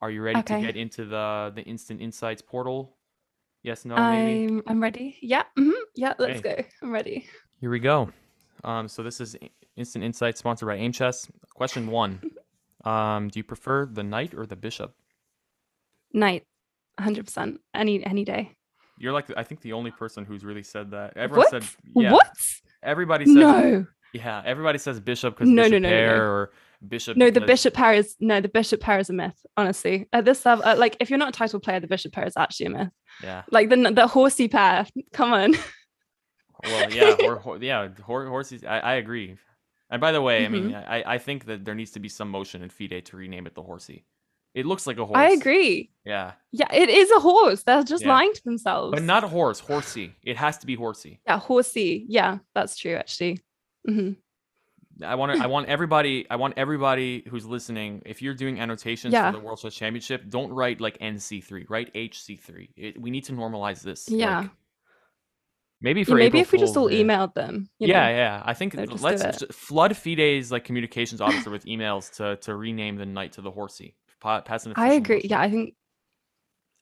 Are 0.00 0.10
you 0.10 0.22
ready 0.22 0.38
okay. 0.40 0.60
to 0.60 0.66
get 0.66 0.76
into 0.76 1.04
the 1.04 1.52
the 1.54 1.62
Instant 1.62 2.00
Insights 2.00 2.42
portal? 2.42 2.96
Yes, 3.62 3.84
no, 3.84 3.96
maybe. 3.96 4.52
I'm 4.52 4.62
I'm 4.66 4.82
ready. 4.82 5.16
Yeah. 5.20 5.42
Mm-hmm. 5.58 5.70
Yeah, 5.96 6.14
let's 6.18 6.38
okay. 6.40 6.62
go. 6.62 6.86
I'm 6.86 6.92
ready. 6.92 7.26
Here 7.60 7.70
we 7.70 7.80
go. 7.80 8.10
Um, 8.64 8.88
so 8.88 9.02
this 9.02 9.20
is 9.20 9.36
Instant 9.76 10.04
Insights 10.04 10.38
sponsored 10.38 10.68
by 10.68 10.76
Aim 10.76 10.92
Chess. 10.92 11.28
Question 11.54 11.88
one. 11.88 12.20
um, 12.84 13.28
do 13.28 13.38
you 13.38 13.44
prefer 13.44 13.86
the 13.86 14.04
knight 14.04 14.34
or 14.34 14.46
the 14.46 14.56
bishop? 14.56 14.94
Knight. 16.12 16.44
100%. 17.00 17.58
Any 17.74 18.04
any 18.04 18.24
day. 18.24 18.52
You're 18.98 19.12
like 19.12 19.26
I 19.36 19.44
think 19.44 19.60
the 19.60 19.72
only 19.72 19.90
person 19.90 20.24
who's 20.24 20.44
really 20.44 20.62
said 20.62 20.90
that. 20.92 21.16
Everyone 21.16 21.46
what? 21.50 21.50
said 21.50 21.64
yeah. 21.94 22.12
What? 22.12 22.32
Everybody 22.82 23.26
says 23.26 23.34
No. 23.34 23.86
Yeah, 24.12 24.42
everybody 24.44 24.78
says 24.78 24.98
bishop 25.00 25.34
because 25.34 25.48
no, 25.48 25.64
bishop 25.64 25.82
no, 25.82 25.90
no, 25.90 26.06
no, 26.06 26.16
no. 26.16 26.22
or 26.22 26.50
bishop. 26.86 27.16
No, 27.16 27.30
the 27.30 27.40
bishop 27.40 27.74
pair 27.74 27.92
is 27.92 28.16
no, 28.20 28.40
the 28.40 28.48
bishop 28.48 28.80
pair 28.80 28.98
is 28.98 29.10
a 29.10 29.12
myth. 29.12 29.34
Honestly, 29.56 30.08
at 30.12 30.24
this 30.24 30.44
level, 30.44 30.64
uh, 30.64 30.76
like 30.76 30.96
if 31.00 31.10
you're 31.10 31.18
not 31.18 31.30
a 31.30 31.32
title 31.32 31.60
player, 31.60 31.80
the 31.80 31.86
bishop 31.86 32.12
pair 32.12 32.26
is 32.26 32.36
actually 32.36 32.66
a 32.66 32.70
myth. 32.70 32.88
Yeah. 33.22 33.42
Like 33.50 33.70
the 33.70 33.90
the 33.92 34.06
horsey 34.06 34.48
pair. 34.48 34.86
Come 35.12 35.32
on. 35.32 35.54
well, 36.64 36.92
yeah, 36.92 37.16
or, 37.24 37.58
yeah, 37.60 37.88
hor- 38.02 38.26
horses. 38.26 38.64
I, 38.64 38.78
I 38.78 38.94
agree. 38.94 39.36
And 39.90 40.00
by 40.00 40.12
the 40.12 40.20
way, 40.20 40.44
mm-hmm. 40.44 40.54
I 40.54 40.58
mean, 40.58 40.70
mm-hmm. 40.70 40.90
I, 40.90 41.14
I 41.14 41.18
think 41.18 41.46
that 41.46 41.64
there 41.64 41.74
needs 41.74 41.92
to 41.92 42.00
be 42.00 42.08
some 42.08 42.30
motion 42.30 42.62
in 42.62 42.68
FIDE 42.68 43.06
to 43.06 43.16
rename 43.16 43.46
it 43.46 43.54
the 43.54 43.62
horsey. 43.62 44.04
It 44.54 44.66
looks 44.66 44.86
like 44.86 44.98
a 44.98 45.04
horse. 45.04 45.16
I 45.16 45.30
agree. 45.30 45.90
Yeah. 46.04 46.32
Yeah, 46.52 46.72
it 46.72 46.88
is 46.88 47.10
a 47.10 47.20
horse. 47.20 47.62
They're 47.62 47.84
just 47.84 48.02
yeah. 48.02 48.10
lying 48.10 48.32
to 48.32 48.44
themselves. 48.44 48.92
But 48.92 49.02
not 49.02 49.24
a 49.24 49.28
horse, 49.28 49.60
horsey. 49.60 50.14
It 50.22 50.36
has 50.36 50.58
to 50.58 50.66
be 50.66 50.74
horsey. 50.74 51.20
Yeah, 51.26 51.38
horsey. 51.38 52.04
Yeah, 52.08 52.38
that's 52.54 52.76
true 52.76 52.94
actually. 52.94 53.40
Mm-hmm 53.88 54.12
I 55.04 55.14
want 55.14 55.36
to. 55.36 55.42
I 55.42 55.46
want 55.46 55.68
everybody. 55.68 56.26
I 56.30 56.36
want 56.36 56.54
everybody 56.56 57.24
who's 57.28 57.46
listening. 57.46 58.02
If 58.06 58.20
you're 58.22 58.34
doing 58.34 58.58
annotations 58.60 59.12
Yeah. 59.12 59.30
for 59.30 59.38
the 59.38 59.44
World 59.44 59.60
Chess 59.60 59.74
Championship, 59.74 60.28
don't 60.28 60.52
write 60.52 60.80
like 60.80 60.98
NC3. 60.98 61.66
Write 61.68 61.92
HC3. 61.94 62.68
It, 62.76 63.00
we 63.00 63.10
need 63.10 63.24
to 63.24 63.32
normalize 63.32 63.82
this. 63.82 64.08
Yeah. 64.08 64.40
Like, 64.40 64.50
maybe 65.80 66.00
Yeah, 66.00 66.04
for 66.06 66.14
maybe 66.16 66.26
April 66.38 66.42
if 66.42 66.52
we 66.52 66.58
just 66.58 66.76
all 66.76 66.88
Fools, 66.88 66.98
yeah. 66.98 67.04
emailed 67.04 67.34
them. 67.34 67.68
yeah, 67.78 67.86
know. 68.06 68.16
yeah. 68.16 68.42
I 68.44 68.54
think 68.54 68.74
just 68.74 69.02
let's 69.02 69.44
flood 69.52 69.96
Fide's 69.96 70.50
like 70.50 70.64
communications 70.64 71.20
officer 71.20 71.50
with 71.50 71.64
emails 71.66 72.10
to 72.16 72.36
to 72.44 72.54
rename 72.56 72.96
the 72.96 73.06
knight 73.06 73.32
to 73.34 73.40
the 73.42 73.50
horsey. 73.50 73.94
Pa- 74.20 74.40
pass 74.40 74.66
an 74.66 74.72
I 74.76 74.94
agree. 74.94 75.20
Yeah, 75.24 75.40
I 75.40 75.48
think 75.48 75.74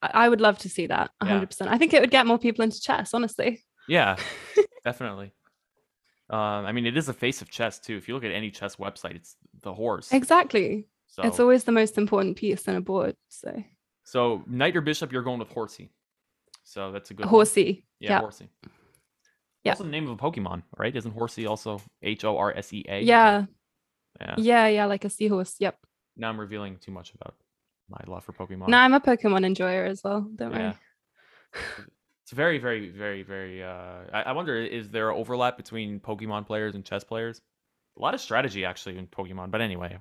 I 0.01 0.29
would 0.29 0.41
love 0.41 0.57
to 0.59 0.71
see 0.71 0.87
that. 0.87 1.11
Yeah. 1.23 1.29
hundred 1.29 1.49
percent. 1.49 1.71
I 1.71 1.77
think 1.77 1.93
it 1.93 2.01
would 2.01 2.11
get 2.11 2.27
more 2.27 2.39
people 2.39 2.65
into 2.65 2.81
chess. 2.81 3.13
Honestly. 3.13 3.63
Yeah, 3.89 4.17
definitely. 4.85 5.33
Um, 6.29 6.67
I 6.67 6.73
mean, 6.73 6.87
it 6.87 6.97
is 6.97 7.07
the 7.07 7.13
face 7.13 7.41
of 7.41 7.51
chess 7.51 7.79
too. 7.79 7.97
If 7.97 8.09
you 8.09 8.15
look 8.15 8.25
at 8.25 8.33
any 8.33 8.51
chess 8.51 8.77
website, 8.77 9.15
it's 9.15 9.37
the 9.63 9.73
horse. 9.73 10.13
Exactly. 10.13 10.89
So, 11.07 11.23
It's 11.23 11.39
always 11.39 11.65
the 11.65 11.73
most 11.73 11.99
important 11.99 12.37
piece 12.37 12.67
on 12.69 12.75
a 12.77 12.81
board. 12.81 13.17
So 13.29 13.63
so 14.05 14.43
knight 14.47 14.77
or 14.77 14.81
bishop, 14.81 15.13
you're 15.13 15.23
going 15.23 15.39
with 15.39 15.49
horsey. 15.51 15.91
So 16.65 16.91
that's 16.93 17.11
a 17.11 17.15
good 17.15 17.27
horsey. 17.27 17.85
Yeah, 18.01 18.11
Yeah. 18.13 18.19
horsey. 18.21 18.49
Yeah. 19.63 19.73
Also 19.73 19.85
the 19.85 19.91
name 19.91 20.09
of 20.09 20.11
a 20.11 20.17
Pokemon, 20.17 20.63
right? 20.77 20.95
Isn't 20.95 21.13
horsey 21.13 21.47
also 21.47 21.81
H 22.03 22.25
O 22.25 22.37
R 22.37 22.53
S 22.57 22.73
E 22.73 22.85
A? 22.89 23.01
Yeah. 23.03 23.47
Yeah. 24.21 24.35
Yeah. 24.39 24.67
Yeah. 24.69 24.87
Like 24.87 25.05
a 25.05 25.11
seahorse. 25.11 25.57
Yep. 25.61 25.77
Now 26.17 26.29
I'm 26.29 26.41
revealing 26.41 26.77
too 26.79 26.91
much 26.93 27.13
about 27.15 27.35
my 27.89 28.01
love 28.07 28.25
for 28.25 28.33
Pokemon. 28.33 28.69
No, 28.69 28.79
I'm 28.79 28.95
a 28.95 29.01
Pokemon 29.01 29.45
enjoyer 29.45 29.85
as 29.85 30.03
well. 30.03 30.23
Don't 30.35 30.53
Yeah. 30.53 30.75
worry. 31.55 31.87
It's 32.27 32.33
very, 32.33 32.59
very, 32.59 32.89
very, 32.89 33.23
very. 33.23 33.63
Uh, 33.63 33.99
I, 34.13 34.23
I 34.23 34.33
wonder, 34.33 34.57
is 34.57 34.89
there 34.91 35.13
overlap 35.13 35.57
between 35.57 36.01
Pokemon 36.01 36.45
players 36.45 36.75
and 36.75 36.85
chess 36.85 37.05
players? 37.05 37.41
A 37.97 38.03
lot 38.03 38.15
of 38.15 38.21
strategy 38.21 38.65
actually 38.65 38.99
in 38.99 39.07
Pokemon, 39.07 39.53
but 39.53 39.61
anyway, 39.61 39.97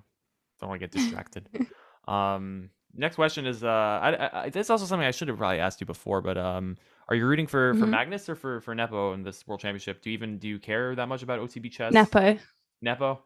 don't 0.60 0.70
want 0.70 0.82
to 0.82 0.88
get 0.88 0.92
distracted. 0.92 1.48
um, 2.08 2.72
next 2.96 3.14
question 3.18 3.46
is, 3.46 3.64
uh, 3.64 3.68
I, 3.68 4.46
I, 4.46 4.50
this 4.50 4.66
is 4.66 4.70
also 4.72 4.86
something 4.86 5.06
I 5.06 5.12
should 5.12 5.28
have 5.28 5.38
probably 5.38 5.60
asked 5.60 5.80
you 5.82 5.86
before, 5.86 6.22
but 6.24 6.36
um, 6.36 6.78
are 7.10 7.16
you 7.16 7.28
rooting 7.28 7.46
for 7.46 7.76
for 7.76 7.86
Mhm. 7.86 7.90
Magnus 7.92 8.28
or 8.28 8.34
for 8.36 8.60
for 8.62 8.74
Nepo 8.74 9.14
in 9.14 9.22
this 9.22 9.46
World 9.48 9.62
Championship? 9.62 10.02
Do 10.02 10.10
you 10.10 10.16
even 10.16 10.40
do 10.40 10.48
you 10.48 10.58
care 10.58 10.96
that 10.96 11.08
much 11.08 11.22
about 11.22 11.40
OTB 11.40 11.72
chess? 11.72 11.94
Nepo. 11.94 12.40
Nepo. 12.82 13.22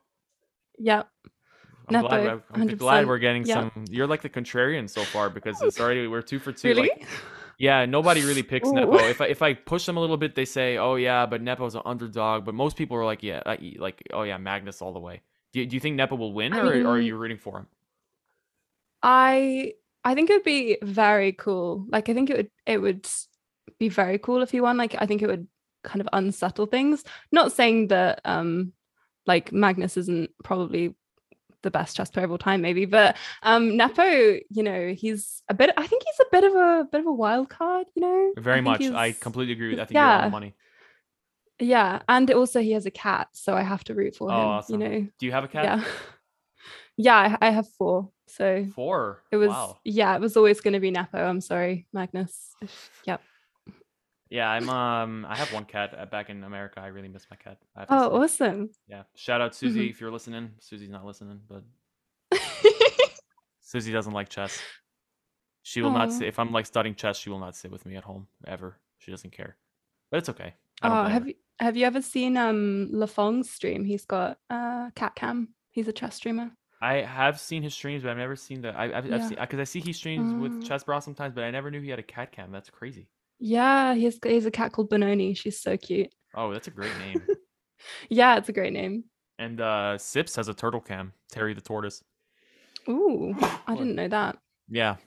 Yep. 0.78 1.08
I'm 1.88 2.02
glad, 2.02 2.42
I'm 2.54 2.68
glad 2.76 3.08
we're 3.08 3.18
getting 3.18 3.46
Yeah. 3.46 3.70
some. 3.74 3.86
You're 3.90 4.08
like 4.08 4.22
the 4.24 4.30
contrarian 4.30 4.90
so 4.90 5.04
far 5.06 5.30
because 5.30 5.62
it's 5.62 5.80
already 5.80 6.06
we're 6.08 6.22
two 6.22 6.38
for 6.40 6.52
two. 6.52 6.68
Really? 6.68 6.90
Like, 6.90 7.08
yeah, 7.60 7.86
nobody 7.86 8.22
really 8.22 8.42
picks 8.42 8.70
Ooh. 8.70 8.74
Nepo. 8.74 8.96
If 8.96 9.20
I 9.20 9.26
if 9.26 9.42
I 9.42 9.54
push 9.54 9.86
them 9.86 9.98
a 9.98 10.00
little 10.00 10.18
bit, 10.18 10.34
they 10.34 10.46
say, 10.46 10.78
"Oh 10.78 10.96
yeah, 10.96 11.26
but 11.26 11.42
Nepo's 11.42 11.76
an 11.76 11.82
underdog." 11.86 12.46
But 12.46 12.56
most 12.56 12.78
people 12.78 12.96
are 12.98 13.06
like, 13.06 13.22
"Yeah, 13.22 13.44
like 13.78 14.02
oh 14.14 14.24
yeah, 14.24 14.38
Magnus 14.38 14.82
all 14.82 14.94
the 14.94 15.00
way." 15.00 15.22
Do 15.52 15.60
you, 15.60 15.66
do 15.66 15.76
you 15.76 15.80
think 15.80 15.96
Nepo 15.96 16.16
will 16.16 16.34
win, 16.34 16.54
I 16.54 16.60
or, 16.60 16.88
or 16.88 16.92
are 16.92 17.00
you 17.00 17.18
rooting 17.18 17.38
for 17.38 17.58
him? 17.58 17.68
I 19.04 19.74
I 20.06 20.16
think 20.16 20.30
it 20.30 20.34
would 20.34 20.44
be 20.44 20.78
very 20.82 21.34
cool. 21.34 21.86
Like 21.90 22.08
I 22.08 22.14
think 22.14 22.30
it 22.30 22.38
would 22.38 22.52
it 22.66 22.78
would 22.78 23.08
be 23.78 23.90
very 23.90 24.18
cool 24.20 24.42
if 24.42 24.52
he 24.52 24.62
won. 24.62 24.78
Like 24.78 24.96
I 24.98 25.06
think 25.06 25.22
it 25.22 25.28
would 25.28 25.48
kind 25.84 26.00
of 26.00 26.08
unsettle 26.14 26.66
things. 26.66 27.04
Not 27.32 27.52
saying 27.52 27.88
that 27.88 28.22
um 28.24 28.72
like 29.26 29.52
Magnus 29.52 29.98
isn't 29.98 30.32
probably 30.44 30.96
the 31.62 31.72
best 31.72 31.96
chess 31.98 32.10
player 32.10 32.26
of 32.26 32.32
all 32.32 32.38
time, 32.38 32.62
maybe, 32.62 32.86
but 32.86 33.16
um 33.44 33.76
Nepo, 33.78 34.04
you 34.50 34.64
know, 34.64 34.94
he's 34.94 35.42
a 35.50 35.54
bit 35.54 35.72
I 35.78 35.86
think 35.88 36.04
he's 36.04 36.20
a 36.20 36.30
bit 36.32 36.44
of 36.44 36.54
a 36.54 36.88
bit 36.92 37.02
of 37.02 37.08
a 37.08 37.14
wild 37.14 37.50
card, 37.50 37.88
you 37.96 38.02
know. 38.02 38.34
Very 38.38 38.58
think 38.58 38.66
much. 38.66 38.82
I 38.92 39.12
completely 39.12 39.54
agree 39.54 39.70
with. 39.72 39.80
I 39.80 39.86
think 39.86 39.96
you're 39.96 40.04
on 40.04 40.18
the 40.22 40.26
yeah. 40.28 40.30
money. 40.30 40.56
Yeah. 41.60 42.02
And 42.08 42.32
also 42.32 42.62
he 42.62 42.72
has 42.72 42.86
a 42.86 42.92
cat, 42.92 43.28
so 43.34 43.54
I 43.56 43.64
have 43.64 43.84
to 43.86 43.96
root 43.96 44.16
for 44.16 44.32
Oh, 44.32 44.36
him. 44.36 44.48
awesome. 44.48 44.82
You 44.82 44.90
know. 44.90 45.08
Do 45.20 45.26
you 45.26 45.32
have 45.32 45.44
a 45.44 45.48
cat? 45.48 45.64
Yeah. 45.66 45.84
Yeah, 47.02 47.38
I, 47.42 47.48
I 47.48 47.52
have 47.52 47.66
four. 47.78 48.10
So 48.28 48.66
Four. 48.76 49.24
it 49.32 49.38
was 49.38 49.48
Wow. 49.48 49.80
yeah, 49.86 50.14
it 50.16 50.20
was 50.20 50.36
always 50.36 50.60
gonna 50.60 50.82
be 50.82 50.92
Nepo. 50.92 51.18
I'm 51.18 51.40
sorry, 51.40 51.88
Magnus. 51.94 52.54
Yep. 53.06 53.22
Yeah, 54.30 54.48
I'm. 54.50 54.70
Um, 54.70 55.26
I 55.28 55.36
have 55.36 55.52
one 55.52 55.66
cat 55.66 55.96
uh, 55.98 56.06
back 56.06 56.30
in 56.30 56.44
America. 56.44 56.80
I 56.80 56.88
really 56.88 57.08
miss 57.08 57.26
my 57.32 57.38
cat. 57.38 57.58
I 57.76 57.80
have 57.82 57.90
to 57.90 57.96
Oh, 57.96 58.10
say. 58.10 58.16
awesome. 58.24 58.70
Yeah. 58.88 59.04
Shout 59.16 59.42
out 59.42 59.56
Susie 59.56 59.88
Mhm. 59.88 59.90
if 59.90 60.00
you're 60.02 60.12
listening. 60.12 60.52
Susie's 60.60 60.90
not 60.90 61.04
listening, 61.06 61.42
but 61.48 61.64
Susie 63.62 63.92
doesn't 63.92 64.14
like 64.14 64.30
chess. 64.30 64.60
She 65.64 65.82
will 65.82 65.92
not 65.92 66.12
sit 66.12 66.28
if 66.28 66.40
I'm 66.40 66.52
like 66.52 66.66
studying 66.66 66.96
chess. 66.96 67.18
She 67.18 67.30
will 67.30 67.40
not 67.40 67.56
sit 67.56 67.72
with 67.72 67.86
me 67.86 67.96
at 67.96 68.04
home 68.04 68.28
ever. 68.48 68.80
She 68.98 69.12
doesn't 69.12 69.32
care, 69.32 69.58
but 70.12 70.18
it's 70.18 70.30
okay. 70.30 70.54
I 70.82 70.90
don't 70.90 70.98
oh, 70.98 71.02
blame 71.02 71.14
have 71.14 71.24
her. 71.24 71.28
you 71.30 71.36
have 71.60 71.78
you 71.78 71.86
ever 71.86 72.02
seen 72.02 72.38
um 72.38 72.90
Lefong's 72.94 73.50
stream? 73.50 73.84
He's 73.86 74.06
got 74.06 74.40
uh 74.50 74.90
cat 74.96 75.16
cam. 75.16 75.54
He's 75.72 75.88
a 75.88 75.94
chess 75.94 76.16
streamer. 76.16 76.52
I 76.82 76.96
have 77.02 77.40
seen 77.40 77.62
his 77.62 77.74
streams, 77.74 78.04
but 78.04 78.10
I've 78.12 78.18
never 78.18 78.36
seen 78.38 78.62
the. 78.62 78.70
I, 78.70 78.86
I've, 78.86 79.06
I've 79.06 79.06
Yeah. 79.06 79.28
seen 79.28 79.38
because 79.40 79.60
I 79.60 79.66
see 79.66 79.82
he 79.82 79.92
streams 79.94 80.34
with 80.34 80.54
Mm. 80.54 80.64
ChessBrah 80.64 81.04
sometimes, 81.04 81.34
but 81.36 81.44
I 81.44 81.52
never 81.52 81.70
knew 81.70 81.82
he 81.82 81.90
had 81.90 82.00
a 82.00 82.04
cat 82.04 82.32
cam. 82.32 82.52
That's 82.52 82.70
crazy. 82.70 83.10
Yeah, 83.40 83.94
he's 83.96 84.20
he 84.24 84.36
has 84.36 84.46
a 84.46 84.52
cat 84.52 84.72
called 84.74 84.90
Benoni. 84.90 85.34
She's 85.34 85.60
so 85.60 85.78
cute. 85.78 86.10
Oh, 86.36 86.52
that's 86.54 86.68
a 86.68 86.72
great 86.72 86.96
name. 87.00 87.22
Yeah, 88.10 88.36
it's 88.38 88.50
a 88.50 88.54
great 88.54 88.74
name. 88.74 89.06
and 89.40 89.62
uh 89.62 89.98
Sips 89.98 90.36
has 90.36 90.50
a 90.50 90.54
turtle 90.54 90.82
cam. 90.82 91.14
Terry 91.32 91.54
the 91.54 91.62
tortoise. 91.62 92.04
Ooh, 92.90 93.34
I 93.68 93.76
didn't 93.76 93.96
know 93.96 94.10
that. 94.10 94.38
Yeah. 94.68 94.98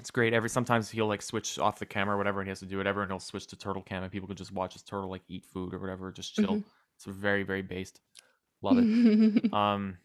It's 0.00 0.10
great. 0.10 0.32
Every 0.34 0.50
sometimes 0.50 0.90
he'll 0.90 1.06
like 1.06 1.22
switch 1.22 1.56
off 1.60 1.78
the 1.78 1.86
camera 1.86 2.16
or 2.16 2.18
whatever, 2.18 2.40
and 2.40 2.48
he 2.48 2.50
has 2.50 2.58
to 2.60 2.66
do 2.66 2.78
whatever, 2.78 3.02
and 3.02 3.10
he'll 3.12 3.20
switch 3.20 3.46
to 3.46 3.56
turtle 3.56 3.80
cam, 3.82 4.02
and 4.02 4.10
people 4.10 4.26
can 4.26 4.36
just 4.36 4.50
watch 4.50 4.72
his 4.72 4.82
turtle 4.82 5.08
like 5.08 5.22
eat 5.28 5.44
food 5.46 5.72
or 5.72 5.78
whatever, 5.78 6.10
just 6.10 6.34
chill. 6.34 6.56
Mhm. 6.56 6.64
It's 6.96 7.04
very 7.04 7.44
very 7.44 7.62
based. 7.62 8.00
Love 8.60 8.78
it. 8.78 9.52
um, 9.54 9.96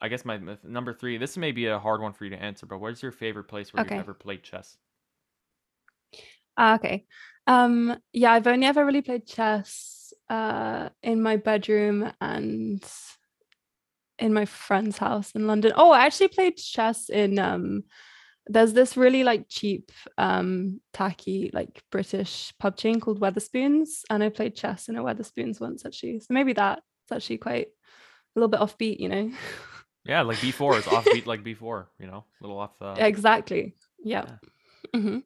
I 0.00 0.06
guess 0.06 0.24
my, 0.24 0.38
my 0.38 0.56
number 0.62 0.92
three. 0.92 1.18
This 1.18 1.36
may 1.36 1.50
be 1.50 1.66
a 1.66 1.80
hard 1.80 2.00
one 2.00 2.12
for 2.12 2.22
you 2.24 2.30
to 2.30 2.40
answer, 2.40 2.64
but 2.64 2.78
where's 2.78 3.02
your 3.02 3.10
favorite 3.12 3.48
place 3.48 3.74
where 3.74 3.82
Okay. 3.82 3.96
you've 3.96 4.04
ever 4.04 4.14
played 4.14 4.44
chess? 4.44 4.78
Ah, 6.56 6.74
okay. 6.76 7.06
Um, 7.46 7.96
yeah, 8.12 8.32
I've 8.32 8.46
only 8.46 8.66
ever 8.66 8.84
really 8.84 9.02
played 9.02 9.26
chess 9.26 10.12
uh 10.30 10.88
in 11.02 11.20
my 11.20 11.36
bedroom 11.36 12.10
and 12.20 12.82
in 14.18 14.32
my 14.32 14.44
friend's 14.44 14.98
house 14.98 15.32
in 15.32 15.46
London. 15.46 15.72
Oh, 15.76 15.90
I 15.90 16.06
actually 16.06 16.28
played 16.28 16.56
chess 16.56 17.08
in 17.10 17.38
um 17.38 17.84
there's 18.46 18.72
this 18.72 18.96
really 18.96 19.22
like 19.24 19.46
cheap 19.48 19.92
um 20.18 20.80
tacky 20.92 21.50
like 21.52 21.82
British 21.90 22.52
pub 22.58 22.76
chain 22.76 23.00
called 23.00 23.20
Wetherspoons 23.20 24.02
and 24.10 24.22
I 24.22 24.28
played 24.28 24.56
chess 24.56 24.88
in 24.88 24.96
a 24.96 25.02
Wetherspoons 25.02 25.60
once 25.60 25.84
actually. 25.84 26.20
So 26.20 26.28
maybe 26.30 26.52
that's 26.52 26.82
actually 27.10 27.38
quite 27.38 27.66
a 27.66 28.40
little 28.40 28.48
bit 28.48 28.60
offbeat, 28.60 28.98
you 29.00 29.08
know. 29.08 29.30
Yeah, 30.04 30.22
like 30.22 30.38
B4 30.38 30.78
is 30.78 30.84
offbeat 30.86 31.26
like 31.26 31.44
B4, 31.44 31.86
you 31.98 32.06
know, 32.06 32.24
a 32.40 32.42
little 32.42 32.58
off 32.58 32.78
the. 32.78 33.04
exactly. 33.04 33.74
Yeah. 34.04 34.26
hmm 34.94 35.18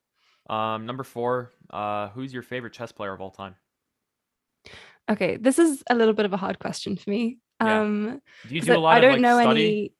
Um, 0.48 0.86
number 0.86 1.02
four. 1.04 1.52
Uh, 1.70 2.08
who's 2.10 2.32
your 2.32 2.42
favorite 2.42 2.72
chess 2.72 2.92
player 2.92 3.12
of 3.12 3.20
all 3.20 3.30
time? 3.30 3.56
Okay, 5.10 5.36
this 5.36 5.58
is 5.58 5.82
a 5.88 5.94
little 5.94 6.14
bit 6.14 6.24
of 6.26 6.32
a 6.32 6.36
hard 6.36 6.58
question 6.58 6.96
for 6.96 7.10
me. 7.10 7.38
Yeah. 7.60 7.80
Um 7.80 8.20
Do 8.48 8.54
you 8.54 8.60
do 8.60 8.72
I- 8.72 8.76
a 8.76 8.78
lot 8.78 8.94
I 8.94 8.96
of 8.98 9.02
don't 9.02 9.12
like 9.12 9.20
know 9.22 9.40
study? 9.40 9.66
any 9.66 9.92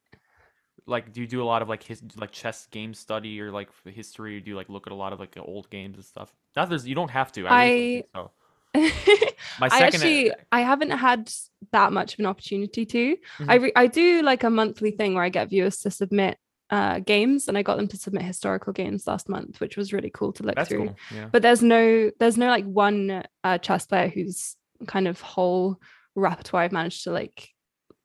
Like, 0.86 1.12
do 1.12 1.20
you 1.20 1.26
do 1.26 1.42
a 1.42 1.44
lot 1.44 1.62
of 1.62 1.68
like 1.68 1.82
his 1.82 2.02
like 2.16 2.30
chess 2.32 2.66
game 2.66 2.92
study 2.94 3.40
or 3.40 3.50
like 3.50 3.70
history? 3.84 4.36
Or 4.36 4.40
do 4.40 4.50
you 4.50 4.56
like 4.56 4.68
look 4.68 4.86
at 4.86 4.92
a 4.92 4.96
lot 4.96 5.12
of 5.12 5.20
like 5.20 5.36
old 5.38 5.70
games 5.70 5.96
and 5.96 6.04
stuff? 6.04 6.34
Not 6.54 6.68
there's 6.68 6.86
you 6.86 6.94
don't 6.94 7.10
have 7.10 7.32
to. 7.32 7.46
I, 7.46 7.66
really 7.68 8.04
don't 8.14 8.24
so. 8.24 8.32
My 9.60 9.66
I 9.66 9.78
second 9.78 9.94
actually 10.02 10.32
I 10.52 10.60
haven't 10.60 10.90
had 10.90 11.32
that 11.72 11.92
much 11.92 12.14
of 12.14 12.18
an 12.20 12.26
opportunity 12.26 12.84
to. 12.86 13.16
Mhm. 13.38 13.46
I 13.48 13.54
re- 13.56 13.72
I 13.74 13.86
do 13.86 14.22
like 14.22 14.44
a 14.44 14.50
monthly 14.50 14.90
thing 14.90 15.14
where 15.14 15.24
I 15.24 15.28
get 15.30 15.48
viewers 15.48 15.78
to 15.78 15.90
submit 15.90 16.36
uh 16.70 16.98
games 16.98 17.48
and 17.48 17.56
I 17.56 17.62
got 17.62 17.76
them 17.76 17.88
to 17.88 17.96
submit 17.96 18.22
historical 18.22 18.72
games 18.72 19.06
last 19.06 19.28
month, 19.28 19.60
which 19.60 19.76
was 19.76 19.92
really 19.92 20.10
cool 20.10 20.32
to 20.34 20.42
look 20.42 20.56
That's 20.56 20.68
through. 20.68 20.86
cool. 20.88 20.96
Yeah. 21.14 21.28
But 21.30 21.42
there's 21.42 21.62
no 21.62 22.10
there's 22.18 22.36
no 22.36 22.48
like 22.48 22.64
one 22.64 23.22
uh, 23.44 23.58
chess 23.58 23.86
player 23.86 24.08
whose 24.08 24.56
kind 24.86 25.06
of 25.08 25.20
whole 25.20 25.80
repertoire 26.16 26.62
I've 26.62 26.72
managed 26.72 27.04
to 27.04 27.10
like 27.12 27.48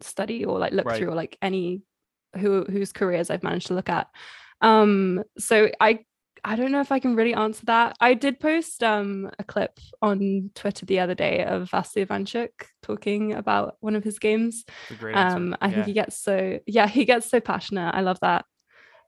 study 0.02 0.46
or 0.46 0.60
like 0.60 0.74
look 0.74 0.86
Right. 0.86 0.98
through 0.98 1.10
or 1.10 1.16
like 1.16 1.38
any 1.42 1.82
who 2.38 2.64
whose 2.66 2.92
careers 2.92 3.30
I've 3.30 3.44
managed 3.44 3.68
to 3.68 3.74
look 3.74 3.90
at. 3.90 4.08
Um 4.62 5.24
so 5.38 5.70
I 5.80 6.00
I 6.44 6.56
don't 6.56 6.72
know 6.72 6.82
if 6.82 6.92
I 6.92 6.98
can 7.00 7.16
really 7.16 7.36
answer 7.36 7.66
that. 7.68 7.96
I 8.00 8.14
did 8.16 8.40
post 8.40 8.84
um 8.84 9.30
a 9.38 9.44
clip 9.44 9.80
on 10.02 10.50
Twitter 10.56 10.86
the 10.86 11.00
other 11.00 11.14
day 11.16 11.44
of 11.44 11.70
Vasily 11.70 12.06
Ivanchuk 12.06 12.50
talking 12.82 13.34
about 13.34 13.76
one 13.80 13.96
of 13.96 14.04
his 14.04 14.18
games. 14.20 14.66
Great 15.00 15.16
answer. 15.16 15.38
Um 15.38 15.58
I 15.62 15.68
yeah. 15.68 15.74
think 15.76 15.86
he 15.88 15.94
gets 15.94 16.18
so 16.18 16.60
yeah, 16.66 16.88
he 16.88 17.06
gets 17.06 17.30
so 17.30 17.40
passionate. 17.40 17.92
I 17.94 18.02
love 18.02 18.20
that. 18.22 18.46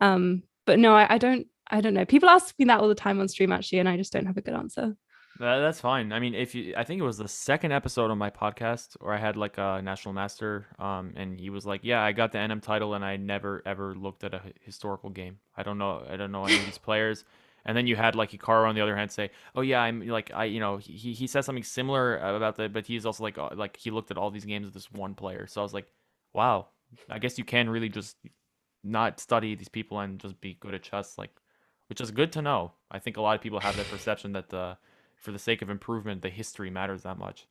Um 0.03 0.43
but 0.65 0.79
no, 0.79 0.95
I, 0.95 1.15
I 1.15 1.17
don't 1.17 1.47
I 1.71 1.81
don't 1.81 1.93
know. 1.93 2.05
People 2.05 2.29
ask 2.29 2.53
me 2.59 2.65
that 2.65 2.79
all 2.79 2.87
the 2.87 2.95
time 2.95 3.19
on 3.19 3.27
stream 3.27 3.51
actually, 3.51 3.79
and 3.79 3.89
I 3.89 3.97
just 3.97 4.13
don't 4.13 4.25
have 4.25 4.37
a 4.37 4.41
good 4.41 4.53
answer. 4.53 4.95
That, 5.39 5.59
that's 5.59 5.79
fine. 5.81 6.13
I 6.13 6.19
mean, 6.19 6.35
if 6.35 6.53
you, 6.53 6.75
I 6.77 6.83
think 6.83 6.99
it 6.99 7.03
was 7.03 7.17
the 7.17 7.27
second 7.27 7.71
episode 7.71 8.11
on 8.11 8.19
my 8.19 8.29
podcast 8.29 8.95
where 8.99 9.13
I 9.13 9.17
had 9.17 9.35
like 9.35 9.57
a 9.57 9.81
national 9.81 10.13
master, 10.13 10.67
um, 10.77 11.13
and 11.15 11.39
he 11.39 11.49
was 11.49 11.65
like, 11.65 11.81
"Yeah, 11.83 12.03
I 12.03 12.11
got 12.11 12.31
the 12.31 12.37
NM 12.37 12.61
title, 12.61 12.93
and 12.93 13.03
I 13.03 13.17
never 13.17 13.63
ever 13.65 13.95
looked 13.95 14.23
at 14.23 14.33
a 14.35 14.41
historical 14.61 15.09
game. 15.09 15.39
I 15.57 15.63
don't 15.63 15.79
know, 15.79 16.03
I 16.07 16.17
don't 16.17 16.31
know 16.31 16.45
any 16.45 16.59
of 16.59 16.65
these 16.65 16.77
players." 16.89 17.25
And 17.65 17.77
then 17.77 17.87
you 17.87 17.95
had 17.95 18.13
like 18.15 18.31
Hikaru 18.31 18.67
on 18.67 18.75
the 18.75 18.81
other 18.81 18.95
hand 18.95 19.11
say, 19.11 19.31
"Oh 19.55 19.61
yeah, 19.61 19.81
I'm 19.81 20.05
like 20.07 20.31
I 20.33 20.45
you 20.45 20.59
know 20.59 20.77
he 20.77 21.13
he 21.13 21.25
says 21.27 21.45
something 21.45 21.63
similar 21.63 22.17
about 22.17 22.57
that, 22.57 22.73
but 22.73 22.85
he's 22.85 23.05
also 23.05 23.23
like 23.23 23.37
uh, 23.37 23.49
like 23.55 23.77
he 23.77 23.89
looked 23.89 24.11
at 24.11 24.17
all 24.17 24.29
these 24.29 24.45
games 24.45 24.67
of 24.67 24.73
this 24.73 24.91
one 24.91 25.15
player." 25.15 25.47
So 25.47 25.61
I 25.61 25.63
was 25.63 25.73
like, 25.73 25.87
"Wow, 26.33 26.67
I 27.09 27.17
guess 27.19 27.39
you 27.39 27.43
can 27.45 27.69
really 27.69 27.89
just 27.89 28.17
not 28.83 29.19
study 29.19 29.55
these 29.55 29.69
people 29.69 29.99
and 29.99 30.19
just 30.19 30.39
be 30.41 30.57
good 30.59 30.73
at 30.73 30.83
chess." 30.83 31.17
Like, 31.17 31.31
which 31.87 32.01
is 32.01 32.11
good 32.11 32.31
to 32.33 32.41
know. 32.41 32.73
I 32.91 32.99
think 32.99 33.17
a 33.17 33.21
lot 33.21 33.35
of 33.35 33.41
people 33.41 33.59
have 33.59 33.75
that 33.77 33.87
perception 33.91 34.33
that 34.33 34.53
uh, 34.53 34.75
for 35.15 35.31
the 35.31 35.39
sake 35.39 35.61
of 35.61 35.69
improvement, 35.69 36.21
the 36.21 36.29
history 36.29 36.69
matters 36.69 37.03
that 37.03 37.17
much. 37.17 37.47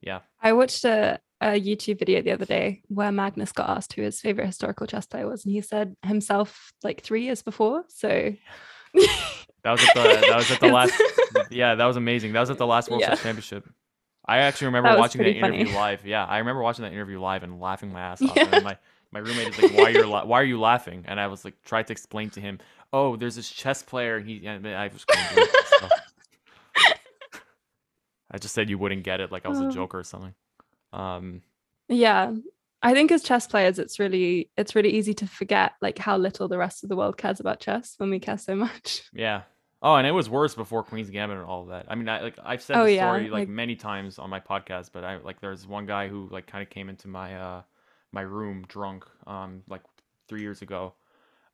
Yeah. 0.00 0.20
I 0.40 0.52
watched 0.52 0.84
a, 0.84 1.20
a 1.40 1.60
YouTube 1.60 2.00
video 2.00 2.22
the 2.22 2.32
other 2.32 2.44
day 2.44 2.82
where 2.88 3.12
Magnus 3.12 3.52
got 3.52 3.70
asked 3.70 3.92
who 3.92 4.02
his 4.02 4.20
favorite 4.20 4.46
historical 4.46 4.86
chess 4.86 5.06
player 5.06 5.28
was, 5.28 5.44
and 5.44 5.52
he 5.54 5.60
said 5.60 5.96
himself 6.02 6.72
like 6.82 7.02
three 7.02 7.22
years 7.22 7.42
before. 7.42 7.84
So 7.88 8.34
that 9.64 9.70
was 9.70 9.82
at 9.82 9.94
the 9.94 10.26
that 10.28 10.36
was 10.36 10.50
at 10.50 10.60
the 10.60 10.66
last 10.72 10.94
yeah 11.50 11.74
that 11.74 11.84
was 11.84 11.96
amazing 11.96 12.32
that 12.32 12.40
was 12.40 12.50
at 12.50 12.58
the 12.58 12.66
last 12.66 12.90
world 12.90 13.00
yeah. 13.00 13.14
championship 13.14 13.68
i 14.26 14.38
actually 14.38 14.66
remember 14.66 14.90
that 14.90 14.98
watching 14.98 15.22
that 15.22 15.30
interview 15.30 15.66
funny. 15.66 15.76
live 15.76 16.04
yeah 16.04 16.24
i 16.26 16.38
remember 16.38 16.62
watching 16.62 16.84
that 16.84 16.92
interview 16.92 17.20
live 17.20 17.42
and 17.42 17.60
laughing 17.60 17.92
my 17.92 18.00
ass 18.00 18.22
off 18.22 18.36
yeah. 18.36 18.48
and 18.52 18.64
my 18.64 18.76
my 19.12 19.20
roommate 19.20 19.48
is 19.48 19.62
like 19.62 19.72
why 19.74 19.84
are 19.84 19.90
you 19.90 20.06
la- 20.06 20.24
why 20.30 20.40
are 20.40 20.44
you 20.44 20.60
laughing 20.60 21.04
and 21.06 21.20
i 21.20 21.26
was 21.26 21.44
like 21.44 21.60
tried 21.62 21.86
to 21.86 21.92
explain 21.92 22.30
to 22.30 22.40
him 22.40 22.58
oh 22.92 23.16
there's 23.16 23.36
this 23.36 23.48
chess 23.48 23.82
player 23.82 24.16
and 24.16 24.28
he 24.28 24.44
and 24.46 24.66
i 24.66 24.88
was 24.88 25.04
so. 25.80 25.88
i 28.30 28.38
just 28.38 28.54
said 28.54 28.68
you 28.68 28.78
wouldn't 28.78 29.04
get 29.04 29.20
it 29.20 29.30
like 29.30 29.46
i 29.46 29.48
was 29.48 29.60
a 29.60 29.70
joker 29.70 29.98
or 29.98 30.04
something 30.04 30.34
um 30.92 31.42
yeah 31.88 32.32
I 32.82 32.94
think 32.94 33.12
as 33.12 33.22
chess 33.22 33.46
players, 33.46 33.78
it's 33.78 34.00
really 34.00 34.50
it's 34.56 34.74
really 34.74 34.90
easy 34.90 35.14
to 35.14 35.26
forget 35.26 35.72
like 35.80 35.98
how 35.98 36.16
little 36.16 36.48
the 36.48 36.58
rest 36.58 36.82
of 36.82 36.88
the 36.88 36.96
world 36.96 37.16
cares 37.16 37.38
about 37.38 37.60
chess 37.60 37.94
when 37.98 38.10
we 38.10 38.18
care 38.18 38.38
so 38.38 38.56
much. 38.56 39.02
Yeah. 39.12 39.42
Oh, 39.84 39.96
and 39.96 40.06
it 40.06 40.12
was 40.12 40.30
worse 40.30 40.54
before 40.54 40.84
Queen's 40.84 41.10
Gambit 41.10 41.38
and 41.38 41.46
all 41.46 41.62
of 41.62 41.68
that. 41.68 41.86
I 41.88 41.96
mean, 41.96 42.08
I 42.08 42.20
like 42.20 42.38
I've 42.44 42.62
said 42.62 42.76
oh, 42.76 42.86
the 42.86 42.96
story 42.96 43.24
yeah. 43.24 43.30
like, 43.30 43.40
like, 43.40 43.48
many 43.48 43.74
times 43.74 44.18
on 44.18 44.30
my 44.30 44.40
podcast, 44.40 44.90
but 44.92 45.04
I 45.04 45.16
like 45.18 45.40
there's 45.40 45.66
one 45.66 45.86
guy 45.86 46.08
who 46.08 46.28
like 46.30 46.46
kind 46.46 46.62
of 46.62 46.70
came 46.70 46.88
into 46.88 47.08
my 47.08 47.36
uh 47.36 47.62
my 48.12 48.22
room 48.22 48.64
drunk 48.68 49.04
um 49.26 49.62
like 49.68 49.82
three 50.28 50.42
years 50.42 50.62
ago. 50.62 50.94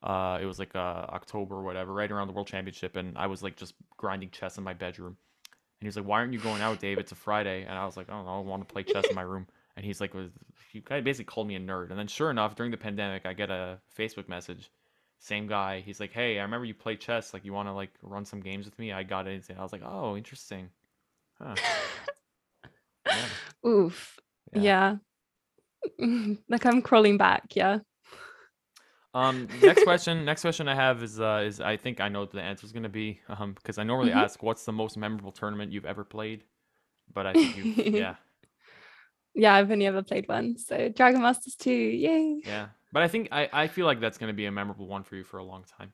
Uh, 0.02 0.38
it 0.40 0.46
was 0.46 0.58
like 0.58 0.74
uh 0.76 1.06
October 1.10 1.56
or 1.56 1.62
whatever, 1.62 1.92
right 1.92 2.10
around 2.10 2.28
the 2.28 2.32
World 2.32 2.46
Championship, 2.46 2.96
and 2.96 3.16
I 3.18 3.26
was 3.26 3.42
like 3.42 3.56
just 3.56 3.74
grinding 3.96 4.30
chess 4.30 4.58
in 4.58 4.64
my 4.64 4.74
bedroom. 4.74 5.16
And 5.80 5.86
he 5.86 5.86
was 5.86 5.96
like, 5.96 6.06
"Why 6.06 6.20
aren't 6.20 6.32
you 6.32 6.40
going 6.40 6.62
out, 6.62 6.80
Dave? 6.80 6.98
It's 6.98 7.12
a 7.12 7.16
Friday." 7.16 7.62
And 7.62 7.78
I 7.78 7.84
was 7.86 7.96
like, 7.96 8.08
"I 8.08 8.12
don't 8.12 8.26
know, 8.26 8.38
I 8.38 8.40
want 8.40 8.66
to 8.66 8.72
play 8.72 8.82
chess 8.84 9.06
in 9.08 9.14
my 9.16 9.22
room." 9.22 9.46
And 9.76 9.84
he's 9.86 10.00
like, 10.00 10.12
he 10.72 10.80
kind 10.80 10.98
of 10.98 11.04
basically 11.04 11.26
called 11.26 11.46
me 11.46 11.54
a 11.54 11.60
nerd. 11.60 11.90
And 11.90 11.98
then 11.98 12.08
sure 12.08 12.32
enough, 12.32 12.56
during 12.56 12.72
the 12.72 12.76
pandemic, 12.76 13.24
I 13.26 13.32
get 13.32 13.48
a 13.48 13.78
Facebook 13.96 14.28
message. 14.28 14.72
Same 15.20 15.46
guy. 15.46 15.82
He's 15.86 16.00
like, 16.00 16.12
hey, 16.12 16.40
I 16.40 16.42
remember 16.42 16.64
you 16.64 16.74
play 16.74 16.96
chess. 16.96 17.32
Like, 17.32 17.44
you 17.44 17.52
want 17.52 17.68
to 17.68 17.72
like 17.72 17.92
run 18.02 18.24
some 18.24 18.40
games 18.40 18.64
with 18.64 18.76
me? 18.76 18.92
I 18.92 19.04
got 19.04 19.28
it. 19.28 19.48
And 19.48 19.58
I 19.58 19.62
was 19.62 19.70
like, 19.70 19.82
oh, 19.84 20.16
interesting. 20.16 20.70
Huh. 21.40 21.54
yeah. 23.06 23.68
Oof. 23.68 24.18
Yeah. 24.52 24.60
yeah. 24.62 24.96
like 26.48 26.66
I'm 26.66 26.82
crawling 26.82 27.18
back. 27.18 27.54
Yeah. 27.54 27.78
Um. 29.14 29.48
Next 29.62 29.84
question. 29.84 30.24
next 30.24 30.42
question 30.42 30.68
I 30.68 30.74
have 30.74 31.02
is 31.02 31.20
uh 31.20 31.42
is 31.44 31.60
I 31.60 31.76
think 31.76 32.00
I 32.00 32.08
know 32.08 32.20
what 32.20 32.32
the 32.32 32.42
answer 32.42 32.66
is 32.66 32.72
gonna 32.72 32.88
be 32.88 33.20
um 33.28 33.54
because 33.54 33.78
I 33.78 33.82
normally 33.82 34.10
mm-hmm. 34.10 34.18
ask 34.18 34.42
what's 34.42 34.64
the 34.64 34.72
most 34.72 34.96
memorable 34.96 35.32
tournament 35.32 35.72
you've 35.72 35.86
ever 35.86 36.04
played, 36.04 36.44
but 37.12 37.26
I 37.26 37.32
think 37.32 37.56
you 37.56 37.64
yeah 37.98 38.16
yeah, 39.38 39.54
I've 39.54 39.70
only 39.70 39.86
ever 39.86 40.02
played 40.02 40.28
one. 40.28 40.58
So 40.58 40.88
Dragon 40.88 41.22
Masters 41.22 41.54
2, 41.54 41.70
yay. 41.70 42.42
Yeah. 42.44 42.68
But 42.92 43.04
I 43.04 43.08
think 43.08 43.28
I, 43.30 43.48
I 43.52 43.68
feel 43.68 43.86
like 43.86 44.00
that's 44.00 44.18
going 44.18 44.28
to 44.28 44.36
be 44.36 44.46
a 44.46 44.52
memorable 44.52 44.88
one 44.88 45.04
for 45.04 45.14
you 45.14 45.22
for 45.22 45.38
a 45.38 45.44
long 45.44 45.64
time. 45.78 45.92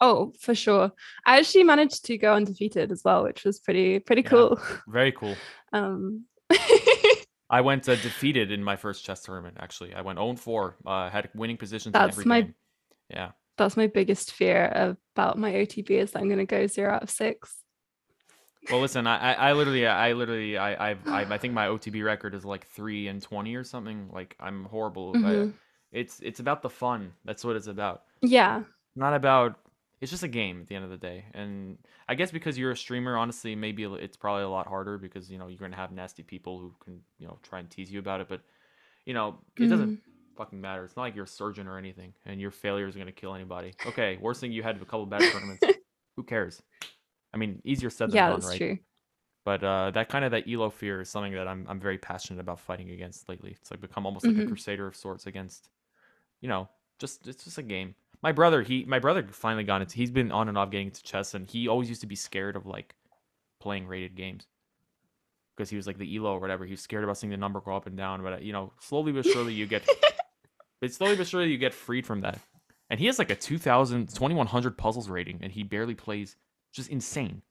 Oh, 0.00 0.32
for 0.40 0.54
sure. 0.54 0.92
I 1.24 1.38
actually 1.38 1.64
managed 1.64 2.04
to 2.04 2.16
go 2.16 2.34
undefeated 2.34 2.92
as 2.92 3.02
well, 3.04 3.24
which 3.24 3.44
was 3.44 3.58
pretty 3.58 3.98
pretty 3.98 4.22
yeah, 4.22 4.28
cool. 4.28 4.60
Very 4.88 5.12
cool. 5.12 5.36
Um 5.72 6.24
I 7.48 7.60
went 7.60 7.88
uh, 7.88 7.94
defeated 7.96 8.50
in 8.50 8.62
my 8.62 8.76
first 8.76 9.04
chess 9.04 9.22
tournament 9.22 9.56
actually. 9.60 9.94
I 9.94 10.00
went 10.02 10.18
0 10.18 10.34
4. 10.36 10.76
Uh 10.84 11.10
had 11.10 11.28
winning 11.34 11.56
positions 11.56 11.92
that's 11.92 12.24
my, 12.24 12.42
game. 12.42 12.54
Yeah. 13.10 13.30
That's 13.56 13.76
my 13.76 13.86
biggest 13.86 14.32
fear 14.32 14.96
about 15.14 15.38
my 15.38 15.52
OTB 15.52 15.90
is 15.90 16.10
that 16.12 16.20
I'm 16.20 16.28
going 16.28 16.38
to 16.38 16.44
go 16.44 16.66
0 16.66 16.92
out 16.92 17.02
of 17.02 17.10
6. 17.10 17.56
Well, 18.70 18.80
listen, 18.80 19.06
I, 19.06 19.32
I 19.34 19.52
literally, 19.52 19.86
I 19.86 20.12
literally, 20.12 20.58
I, 20.58 20.90
I, 20.90 20.96
I 21.06 21.38
think 21.38 21.54
my 21.54 21.68
OTB 21.68 22.04
record 22.04 22.34
is 22.34 22.44
like 22.44 22.66
three 22.66 23.06
and 23.06 23.22
twenty 23.22 23.54
or 23.54 23.62
something. 23.62 24.10
Like 24.12 24.34
I'm 24.40 24.64
horrible. 24.64 25.14
Mm-hmm. 25.14 25.50
it's, 25.92 26.18
it's 26.20 26.40
about 26.40 26.62
the 26.62 26.70
fun. 26.70 27.12
That's 27.24 27.44
what 27.44 27.54
it's 27.54 27.68
about. 27.68 28.02
Yeah. 28.22 28.64
Not 28.96 29.14
about. 29.14 29.56
It's 30.00 30.10
just 30.10 30.22
a 30.22 30.28
game 30.28 30.60
at 30.60 30.68
the 30.68 30.74
end 30.74 30.84
of 30.84 30.90
the 30.90 30.98
day, 30.98 31.24
and 31.32 31.78
I 32.06 32.14
guess 32.14 32.30
because 32.30 32.58
you're 32.58 32.70
a 32.70 32.76
streamer, 32.76 33.16
honestly, 33.16 33.54
maybe 33.54 33.84
it's 33.84 34.16
probably 34.16 34.42
a 34.42 34.48
lot 34.48 34.66
harder 34.66 34.98
because 34.98 35.30
you 35.30 35.38
know 35.38 35.48
you're 35.48 35.58
gonna 35.58 35.76
have 35.76 35.90
nasty 35.90 36.22
people 36.22 36.58
who 36.58 36.74
can 36.84 37.00
you 37.18 37.26
know 37.26 37.38
try 37.42 37.60
and 37.60 37.70
tease 37.70 37.90
you 37.90 37.98
about 37.98 38.20
it, 38.20 38.28
but 38.28 38.42
you 39.06 39.14
know 39.14 39.38
it 39.56 39.62
mm-hmm. 39.62 39.70
doesn't 39.70 40.00
fucking 40.36 40.60
matter. 40.60 40.84
It's 40.84 40.96
not 40.96 41.02
like 41.04 41.14
you're 41.14 41.24
a 41.24 41.28
surgeon 41.28 41.66
or 41.66 41.78
anything, 41.78 42.12
and 42.26 42.38
your 42.38 42.50
failure 42.50 42.86
is 42.86 42.94
gonna 42.94 43.10
kill 43.10 43.34
anybody. 43.34 43.72
Okay, 43.86 44.18
worst 44.20 44.40
thing 44.40 44.52
you 44.52 44.62
had 44.62 44.76
a 44.76 44.80
couple 44.80 45.06
bad 45.06 45.22
tournaments. 45.32 45.64
Who 46.16 46.22
cares? 46.22 46.62
I 47.32 47.38
mean, 47.38 47.60
easier 47.64 47.90
said 47.90 48.10
than 48.10 48.16
yeah, 48.16 48.30
done, 48.30 48.40
right? 48.40 48.58
True. 48.58 48.78
But 49.46 49.62
uh, 49.62 49.92
that 49.92 50.08
kind 50.08 50.24
of 50.24 50.32
that 50.32 50.44
elo 50.50 50.70
fear 50.70 51.00
is 51.00 51.08
something 51.08 51.32
that 51.34 51.46
I'm 51.46 51.64
I'm 51.68 51.78
very 51.78 51.98
passionate 51.98 52.40
about 52.40 52.58
fighting 52.58 52.90
against 52.90 53.28
lately. 53.28 53.52
It's 53.52 53.70
like 53.70 53.80
become 53.80 54.04
almost 54.04 54.26
like 54.26 54.34
mm-hmm. 54.34 54.42
a 54.42 54.48
crusader 54.48 54.88
of 54.88 54.96
sorts 54.96 55.26
against, 55.26 55.68
you 56.40 56.48
know, 56.48 56.68
just 56.98 57.28
it's 57.28 57.44
just 57.44 57.56
a 57.56 57.62
game. 57.62 57.94
My 58.26 58.32
brother, 58.32 58.62
he 58.62 58.84
my 58.86 58.98
brother 58.98 59.24
finally 59.30 59.62
got 59.62 59.82
into. 59.82 59.94
He's 59.94 60.10
been 60.10 60.32
on 60.32 60.48
and 60.48 60.58
off 60.58 60.72
getting 60.72 60.88
into 60.88 61.00
chess, 61.00 61.34
and 61.34 61.48
he 61.48 61.68
always 61.68 61.88
used 61.88 62.00
to 62.00 62.08
be 62.08 62.16
scared 62.16 62.56
of 62.56 62.66
like 62.66 62.96
playing 63.60 63.86
rated 63.86 64.16
games 64.16 64.48
because 65.56 65.70
he 65.70 65.76
was 65.76 65.86
like 65.86 65.96
the 65.96 66.16
elo 66.16 66.32
or 66.32 66.40
whatever. 66.40 66.64
He 66.64 66.72
was 66.72 66.80
scared 66.80 67.04
about 67.04 67.18
seeing 67.18 67.30
the 67.30 67.36
number 67.36 67.60
go 67.60 67.76
up 67.76 67.86
and 67.86 67.96
down. 67.96 68.24
But 68.24 68.32
uh, 68.32 68.38
you 68.38 68.52
know, 68.52 68.72
slowly 68.80 69.12
but 69.12 69.26
surely 69.26 69.54
you 69.54 69.64
get, 69.66 69.88
but 70.80 70.92
slowly 70.92 71.14
but 71.14 71.28
surely 71.28 71.52
you 71.52 71.56
get 71.56 71.72
freed 71.72 72.04
from 72.04 72.22
that. 72.22 72.40
And 72.90 72.98
he 72.98 73.06
has 73.06 73.16
like 73.20 73.30
a 73.30 73.36
2000, 73.36 74.08
2100 74.08 74.76
puzzles 74.76 75.08
rating, 75.08 75.38
and 75.42 75.52
he 75.52 75.62
barely 75.62 75.94
plays 75.94 76.34
just 76.72 76.90
insane. 76.90 77.42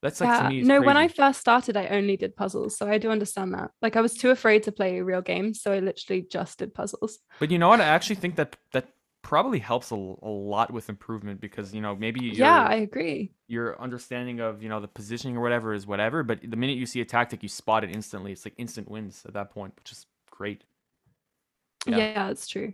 That's 0.00 0.20
like 0.20 0.28
yeah. 0.28 0.42
to 0.42 0.48
me. 0.48 0.62
no, 0.62 0.76
crazy. 0.76 0.86
when 0.86 0.96
I 0.96 1.08
first 1.08 1.40
started, 1.40 1.76
I 1.76 1.88
only 1.88 2.16
did 2.16 2.36
puzzles, 2.36 2.78
so 2.78 2.88
I 2.88 2.98
do 2.98 3.10
understand 3.10 3.52
that. 3.54 3.72
Like 3.82 3.96
I 3.96 4.00
was 4.00 4.14
too 4.14 4.30
afraid 4.30 4.62
to 4.62 4.70
play 4.70 5.00
real 5.00 5.22
games, 5.22 5.60
so 5.60 5.72
I 5.72 5.80
literally 5.80 6.24
just 6.30 6.60
did 6.60 6.72
puzzles. 6.72 7.18
But 7.40 7.50
you 7.50 7.58
know 7.58 7.70
what? 7.70 7.80
I 7.80 7.86
actually 7.86 8.14
think 8.14 8.36
that 8.36 8.56
that 8.70 8.86
probably 9.26 9.58
helps 9.58 9.90
a, 9.90 9.96
a 9.96 10.28
lot 10.28 10.72
with 10.72 10.88
improvement 10.88 11.40
because 11.40 11.74
you 11.74 11.80
know 11.80 11.96
maybe 11.96 12.20
yeah, 12.26 12.62
I 12.62 12.76
agree. 12.76 13.32
Your 13.48 13.80
understanding 13.82 14.38
of 14.38 14.62
you 14.62 14.68
know 14.68 14.78
the 14.78 14.86
positioning 14.86 15.36
or 15.36 15.40
whatever 15.40 15.74
is 15.74 15.84
whatever, 15.84 16.22
but 16.22 16.38
the 16.48 16.56
minute 16.56 16.76
you 16.76 16.86
see 16.86 17.00
a 17.00 17.04
tactic, 17.04 17.42
you 17.42 17.48
spot 17.48 17.82
it 17.82 17.90
instantly. 17.90 18.30
It's 18.30 18.46
like 18.46 18.54
instant 18.56 18.88
wins 18.88 19.24
at 19.26 19.34
that 19.34 19.50
point, 19.50 19.74
which 19.74 19.90
is 19.90 20.06
great. 20.30 20.62
Yeah, 21.88 21.96
yeah 21.96 22.30
it's 22.30 22.46
true. 22.46 22.72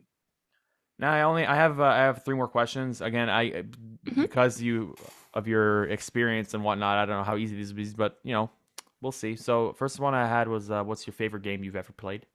Now 0.98 1.14
I 1.14 1.22
only 1.22 1.46
I 1.46 1.57
have 1.57 1.80
uh, 1.80 1.84
I 1.84 2.00
have 2.00 2.22
three 2.22 2.36
more 2.36 2.48
questions. 2.48 3.00
Again, 3.00 3.30
I 3.30 3.50
mm-hmm. 3.50 4.20
because 4.20 4.61
you 4.61 4.94
of 5.32 5.48
your 5.48 5.84
experience 5.84 6.53
and 6.53 6.62
whatnot. 6.62 6.98
I 6.98 7.07
don't 7.07 7.16
know 7.16 7.24
how 7.24 7.38
easy 7.38 7.57
these 7.57 7.72
will 7.72 7.82
be, 7.82 7.90
but 7.96 8.18
you 8.24 8.34
know, 8.34 8.50
we'll 9.00 9.11
see. 9.11 9.36
So 9.36 9.72
first 9.72 9.98
one 10.00 10.12
I 10.12 10.28
had 10.28 10.48
was, 10.48 10.70
uh, 10.70 10.84
what's 10.84 11.07
your 11.07 11.14
favorite 11.14 11.44
game 11.44 11.64
you've 11.64 11.76
ever 11.76 11.94
played? 11.94 12.26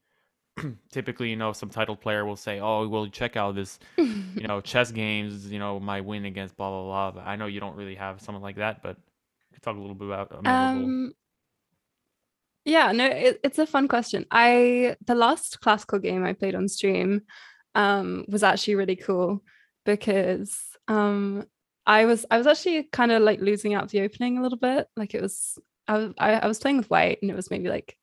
Typically, 0.91 1.29
you 1.29 1.35
know, 1.35 1.53
some 1.53 1.69
titled 1.69 2.01
player 2.01 2.25
will 2.25 2.35
say, 2.35 2.59
"Oh, 2.59 2.87
well, 2.87 3.07
check 3.07 3.35
out 3.35 3.55
this, 3.55 3.79
you 3.97 4.47
know, 4.47 4.61
chess 4.71 4.91
games. 4.91 5.51
You 5.51 5.59
know, 5.59 5.79
my 5.79 6.01
win 6.01 6.25
against 6.25 6.57
blah 6.57 6.69
blah 6.69 6.83
blah." 6.83 7.11
But 7.11 7.29
I 7.29 7.35
know 7.35 7.45
you 7.45 7.59
don't 7.59 7.75
really 7.75 7.95
have 7.95 8.21
something 8.21 8.41
like 8.41 8.57
that, 8.57 8.81
but 8.81 8.97
you 9.51 9.59
talk 9.61 9.75
a 9.75 9.79
little 9.79 9.95
bit 9.95 10.07
about. 10.07 10.45
Um, 10.45 11.13
yeah, 12.65 12.91
no, 12.91 13.05
it, 13.05 13.39
it's 13.43 13.59
a 13.59 13.65
fun 13.65 13.87
question. 13.87 14.25
I 14.29 14.97
the 15.05 15.15
last 15.15 15.61
classical 15.61 15.99
game 15.99 16.25
I 16.25 16.33
played 16.33 16.55
on 16.55 16.67
stream 16.67 17.21
um, 17.75 18.25
was 18.27 18.43
actually 18.43 18.75
really 18.75 18.97
cool 18.97 19.41
because 19.85 20.59
um, 20.87 21.45
I 21.85 22.05
was 22.05 22.25
I 22.29 22.37
was 22.37 22.47
actually 22.47 22.83
kind 22.91 23.11
of 23.11 23.23
like 23.23 23.39
losing 23.39 23.73
out 23.73 23.89
the 23.89 24.01
opening 24.01 24.37
a 24.37 24.41
little 24.41 24.57
bit. 24.57 24.87
Like 24.97 25.15
it 25.15 25.21
was 25.21 25.57
I 25.87 25.97
was 25.97 26.13
I, 26.19 26.33
I 26.33 26.47
was 26.47 26.59
playing 26.59 26.77
with 26.77 26.89
white 26.89 27.19
and 27.21 27.31
it 27.31 27.35
was 27.35 27.49
maybe 27.49 27.69
like 27.69 27.97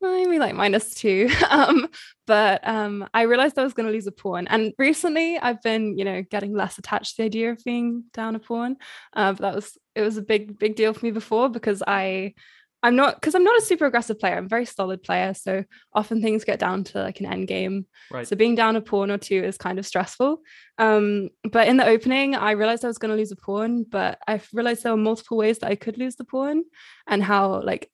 maybe 0.00 0.38
like 0.38 0.54
minus 0.54 0.94
two. 0.94 1.30
um, 1.50 1.88
but 2.26 2.66
um, 2.66 3.08
I 3.12 3.22
realized 3.22 3.58
I 3.58 3.64
was 3.64 3.74
going 3.74 3.86
to 3.86 3.92
lose 3.92 4.06
a 4.06 4.12
pawn. 4.12 4.46
And 4.48 4.72
recently, 4.78 5.38
I've 5.38 5.62
been, 5.62 5.98
you 5.98 6.04
know, 6.04 6.22
getting 6.22 6.54
less 6.54 6.78
attached 6.78 7.16
to 7.16 7.22
the 7.22 7.26
idea 7.26 7.52
of 7.52 7.64
being 7.64 8.04
down 8.12 8.36
a 8.36 8.38
pawn. 8.38 8.76
Uh, 9.14 9.32
but 9.32 9.40
that 9.40 9.54
was 9.54 9.78
it 9.94 10.02
was 10.02 10.16
a 10.16 10.22
big 10.22 10.58
big 10.58 10.76
deal 10.76 10.92
for 10.94 11.04
me 11.04 11.10
before 11.10 11.48
because 11.48 11.82
I 11.86 12.34
I'm 12.82 12.96
not 12.96 13.16
because 13.16 13.34
I'm 13.34 13.44
not 13.44 13.58
a 13.58 13.64
super 13.64 13.86
aggressive 13.86 14.18
player. 14.18 14.36
I'm 14.36 14.46
a 14.46 14.48
very 14.48 14.64
solid 14.64 15.02
player. 15.02 15.34
So 15.34 15.64
often 15.92 16.22
things 16.22 16.44
get 16.44 16.58
down 16.58 16.84
to 16.84 17.02
like 17.02 17.20
an 17.20 17.26
end 17.26 17.48
game. 17.48 17.86
Right. 18.10 18.26
So 18.26 18.36
being 18.36 18.54
down 18.54 18.76
a 18.76 18.80
pawn 18.80 19.10
or 19.10 19.18
two 19.18 19.42
is 19.42 19.58
kind 19.58 19.78
of 19.78 19.86
stressful. 19.86 20.40
Um, 20.78 21.28
but 21.50 21.68
in 21.68 21.76
the 21.76 21.86
opening, 21.86 22.34
I 22.34 22.52
realized 22.52 22.84
I 22.84 22.88
was 22.88 22.98
going 22.98 23.10
to 23.10 23.18
lose 23.18 23.32
a 23.32 23.36
pawn, 23.36 23.84
but 23.88 24.18
I 24.26 24.40
realized 24.52 24.82
there 24.82 24.92
were 24.92 24.98
multiple 24.98 25.36
ways 25.36 25.58
that 25.58 25.70
I 25.70 25.74
could 25.74 25.98
lose 25.98 26.16
the 26.16 26.24
pawn 26.24 26.64
and 27.06 27.22
how 27.22 27.60
like 27.62 27.90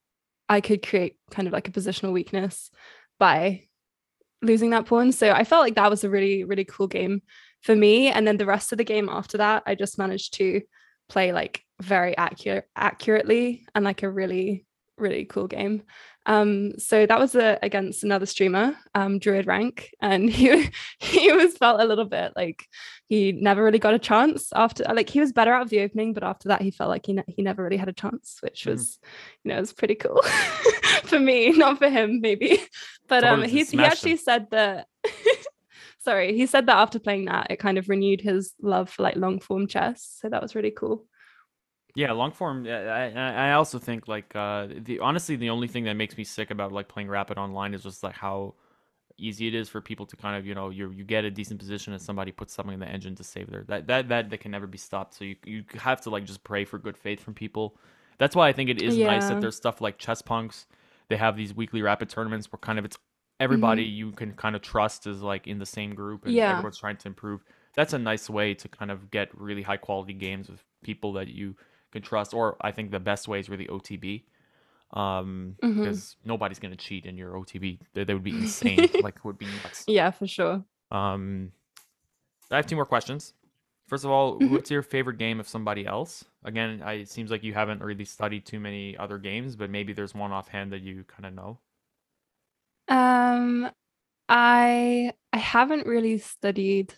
I 0.48 0.60
could 0.60 0.86
create 0.86 1.16
kind 1.30 1.48
of 1.48 1.52
like 1.52 1.68
a 1.68 1.72
positional 1.72 2.12
weakness 2.12 2.70
by 3.18 3.64
losing 4.42 4.70
that 4.70 4.86
pawn. 4.86 5.12
So 5.12 5.32
I 5.32 5.44
felt 5.44 5.62
like 5.62 5.74
that 5.76 5.90
was 5.90 6.04
a 6.04 6.10
really, 6.10 6.44
really 6.44 6.64
cool 6.64 6.86
game 6.86 7.22
for 7.62 7.74
me. 7.74 8.08
And 8.08 8.26
then 8.26 8.36
the 8.36 8.46
rest 8.46 8.72
of 8.72 8.78
the 8.78 8.84
game 8.84 9.08
after 9.08 9.38
that, 9.38 9.62
I 9.66 9.74
just 9.74 9.98
managed 9.98 10.34
to 10.34 10.60
play 11.08 11.32
like 11.32 11.62
very 11.80 12.16
accurate 12.16 12.68
accurately 12.76 13.64
and 13.74 13.84
like 13.84 14.02
a 14.02 14.10
really 14.10 14.65
really 14.98 15.24
cool 15.24 15.46
game. 15.46 15.82
Um, 16.26 16.76
so 16.78 17.06
that 17.06 17.18
was 17.20 17.36
a, 17.36 17.54
uh, 17.54 17.58
against 17.62 18.02
another 18.02 18.26
streamer, 18.26 18.76
um, 18.96 19.20
Druid 19.20 19.46
Rank, 19.46 19.94
and 20.00 20.28
he 20.30 20.70
he 20.98 21.32
was 21.32 21.56
felt 21.56 21.80
a 21.80 21.84
little 21.84 22.04
bit 22.04 22.32
like 22.34 22.66
he 23.08 23.32
never 23.32 23.62
really 23.62 23.78
got 23.78 23.94
a 23.94 23.98
chance 23.98 24.52
after. 24.52 24.84
Like 24.84 25.08
he 25.08 25.20
was 25.20 25.32
better 25.32 25.52
out 25.52 25.62
of 25.62 25.70
the 25.70 25.80
opening, 25.80 26.12
but 26.12 26.24
after 26.24 26.48
that 26.48 26.62
he 26.62 26.72
felt 26.72 26.90
like 26.90 27.06
he 27.06 27.12
ne- 27.14 27.24
he 27.28 27.42
never 27.42 27.62
really 27.62 27.76
had 27.76 27.88
a 27.88 27.92
chance, 27.92 28.38
which 28.40 28.62
mm-hmm. 28.62 28.72
was 28.72 28.98
you 29.44 29.50
know 29.50 29.56
it 29.56 29.60
was 29.60 29.72
pretty 29.72 29.94
cool 29.94 30.20
for 31.04 31.20
me, 31.20 31.52
not 31.52 31.78
for 31.78 31.88
him 31.88 32.20
maybe. 32.20 32.60
But 33.08 33.22
um, 33.22 33.44
he 33.44 33.62
he 33.62 33.78
actually 33.84 34.16
said 34.16 34.50
that. 34.50 34.88
sorry, 36.00 36.36
he 36.36 36.46
said 36.46 36.66
that 36.66 36.76
after 36.76 36.98
playing 36.98 37.26
that, 37.26 37.46
it 37.50 37.60
kind 37.60 37.78
of 37.78 37.88
renewed 37.88 38.20
his 38.20 38.52
love 38.60 38.90
for 38.90 39.04
like 39.04 39.14
long 39.14 39.38
form 39.38 39.68
chess. 39.68 40.18
So 40.20 40.28
that 40.28 40.42
was 40.42 40.56
really 40.56 40.72
cool. 40.72 41.06
Yeah, 41.96 42.12
long 42.12 42.30
form. 42.30 42.66
I, 42.66 43.10
I 43.10 43.52
also 43.52 43.78
think 43.78 44.06
like 44.06 44.36
uh, 44.36 44.68
the 44.82 45.00
honestly 45.00 45.34
the 45.34 45.48
only 45.48 45.66
thing 45.66 45.84
that 45.84 45.94
makes 45.94 46.14
me 46.18 46.24
sick 46.24 46.50
about 46.50 46.70
like 46.70 46.88
playing 46.88 47.08
rapid 47.08 47.38
online 47.38 47.72
is 47.72 47.82
just 47.82 48.02
like 48.02 48.14
how 48.14 48.54
easy 49.16 49.48
it 49.48 49.54
is 49.54 49.70
for 49.70 49.80
people 49.80 50.04
to 50.04 50.14
kind 50.14 50.36
of 50.36 50.44
you 50.44 50.54
know 50.54 50.68
you 50.68 50.90
you 50.90 51.02
get 51.02 51.24
a 51.24 51.30
decent 51.30 51.58
position 51.58 51.94
and 51.94 52.02
somebody 52.02 52.30
puts 52.30 52.52
something 52.52 52.74
in 52.74 52.80
the 52.80 52.86
engine 52.86 53.14
to 53.14 53.24
save 53.24 53.50
there 53.50 53.64
that 53.66 53.86
that 53.86 54.10
that 54.10 54.28
that 54.28 54.40
can 54.40 54.50
never 54.50 54.66
be 54.66 54.76
stopped. 54.76 55.14
So 55.14 55.24
you 55.24 55.36
you 55.46 55.64
have 55.78 56.02
to 56.02 56.10
like 56.10 56.24
just 56.24 56.44
pray 56.44 56.66
for 56.66 56.78
good 56.78 56.98
faith 56.98 57.18
from 57.18 57.32
people. 57.32 57.78
That's 58.18 58.36
why 58.36 58.46
I 58.48 58.52
think 58.52 58.68
it 58.68 58.82
is 58.82 58.94
yeah. 58.94 59.06
nice 59.06 59.28
that 59.28 59.40
there's 59.40 59.56
stuff 59.56 59.80
like 59.80 59.96
chess 59.96 60.20
punks. 60.20 60.66
They 61.08 61.16
have 61.16 61.34
these 61.34 61.54
weekly 61.54 61.80
rapid 61.80 62.10
tournaments 62.10 62.52
where 62.52 62.58
kind 62.58 62.78
of 62.78 62.84
it's 62.84 62.98
everybody 63.40 63.86
mm-hmm. 63.86 63.96
you 63.96 64.12
can 64.12 64.32
kind 64.34 64.54
of 64.54 64.60
trust 64.60 65.06
is 65.06 65.22
like 65.22 65.46
in 65.46 65.58
the 65.58 65.66
same 65.66 65.94
group 65.94 66.26
and 66.26 66.34
yeah. 66.34 66.50
everyone's 66.50 66.76
trying 66.76 66.98
to 66.98 67.08
improve. 67.08 67.42
That's 67.74 67.94
a 67.94 67.98
nice 67.98 68.28
way 68.28 68.52
to 68.52 68.68
kind 68.68 68.90
of 68.90 69.10
get 69.10 69.28
really 69.38 69.62
high 69.62 69.76
quality 69.78 70.12
games 70.12 70.50
with 70.50 70.62
people 70.82 71.14
that 71.14 71.28
you 71.28 71.56
trust. 72.00 72.34
Or 72.34 72.56
I 72.60 72.72
think 72.72 72.90
the 72.90 73.00
best 73.00 73.28
way 73.28 73.40
is 73.40 73.48
really 73.48 73.66
OTB, 73.66 74.22
um, 74.92 75.56
mm-hmm. 75.62 75.80
because 75.80 76.16
nobody's 76.24 76.58
gonna 76.58 76.76
cheat 76.76 77.06
in 77.06 77.16
your 77.16 77.34
OTB. 77.34 77.80
They, 77.94 78.04
they 78.04 78.14
would 78.14 78.24
be 78.24 78.30
insane. 78.42 78.88
like 79.02 79.24
would 79.24 79.38
be 79.38 79.46
nuts. 79.62 79.84
Yeah, 79.86 80.10
for 80.10 80.26
sure. 80.26 80.64
Um, 80.90 81.52
I 82.50 82.56
have 82.56 82.66
two 82.66 82.76
more 82.76 82.86
questions. 82.86 83.32
First 83.86 84.04
of 84.04 84.10
all, 84.10 84.34
mm-hmm. 84.34 84.52
what's 84.52 84.70
your 84.70 84.82
favorite 84.82 85.18
game 85.18 85.38
of 85.38 85.48
somebody 85.48 85.86
else? 85.86 86.24
Again, 86.44 86.82
I, 86.84 86.94
it 86.94 87.08
seems 87.08 87.30
like 87.30 87.44
you 87.44 87.54
haven't 87.54 87.80
really 87.82 88.04
studied 88.04 88.44
too 88.44 88.58
many 88.58 88.96
other 88.96 89.18
games, 89.18 89.54
but 89.54 89.70
maybe 89.70 89.92
there's 89.92 90.14
one 90.14 90.32
offhand 90.32 90.72
that 90.72 90.82
you 90.82 91.04
kind 91.04 91.26
of 91.26 91.34
know. 91.34 91.58
Um, 92.88 93.70
I 94.28 95.12
I 95.32 95.36
haven't 95.38 95.86
really 95.86 96.18
studied 96.18 96.94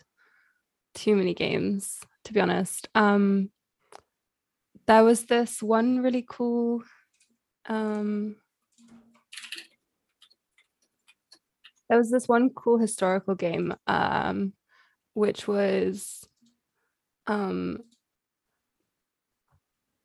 too 0.95 1.15
many 1.17 1.35
games, 1.35 2.01
to 2.25 2.33
be 2.33 2.41
honest. 2.41 2.89
Um, 2.95 3.51
there 4.89 5.05
was 5.05 5.27
this 5.27 5.63
one 5.63 6.03
really 6.03 6.25
cool 6.27 6.83
um, 7.69 8.37
there 11.89 11.99
was 11.99 12.11
this 12.11 12.27
one 12.27 12.51
cool 12.51 12.79
historical 12.79 13.35
game 13.35 13.75
um, 13.87 14.55
which 15.13 15.47
was 15.47 16.27
um, 17.27 17.81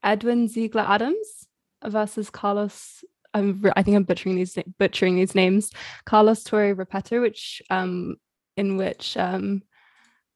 Edwin 0.04 0.50
Ziegler 0.50 0.86
Adams 0.86 1.48
versus 1.86 2.30
Carlos. 2.30 3.06
I'm, 3.34 3.64
I 3.78 3.84
think 3.84 3.96
I'm 3.96 4.04
butchering 4.04 4.36
these 4.36 4.58
butchering 4.78 5.16
these 5.16 5.34
names. 5.34 5.72
Carlos 6.06 6.44
Torre 6.44 6.76
Repetto, 6.76 7.22
which 7.22 7.62
um, 7.70 8.18
in 8.58 8.76
which 8.76 9.16
um, 9.16 9.64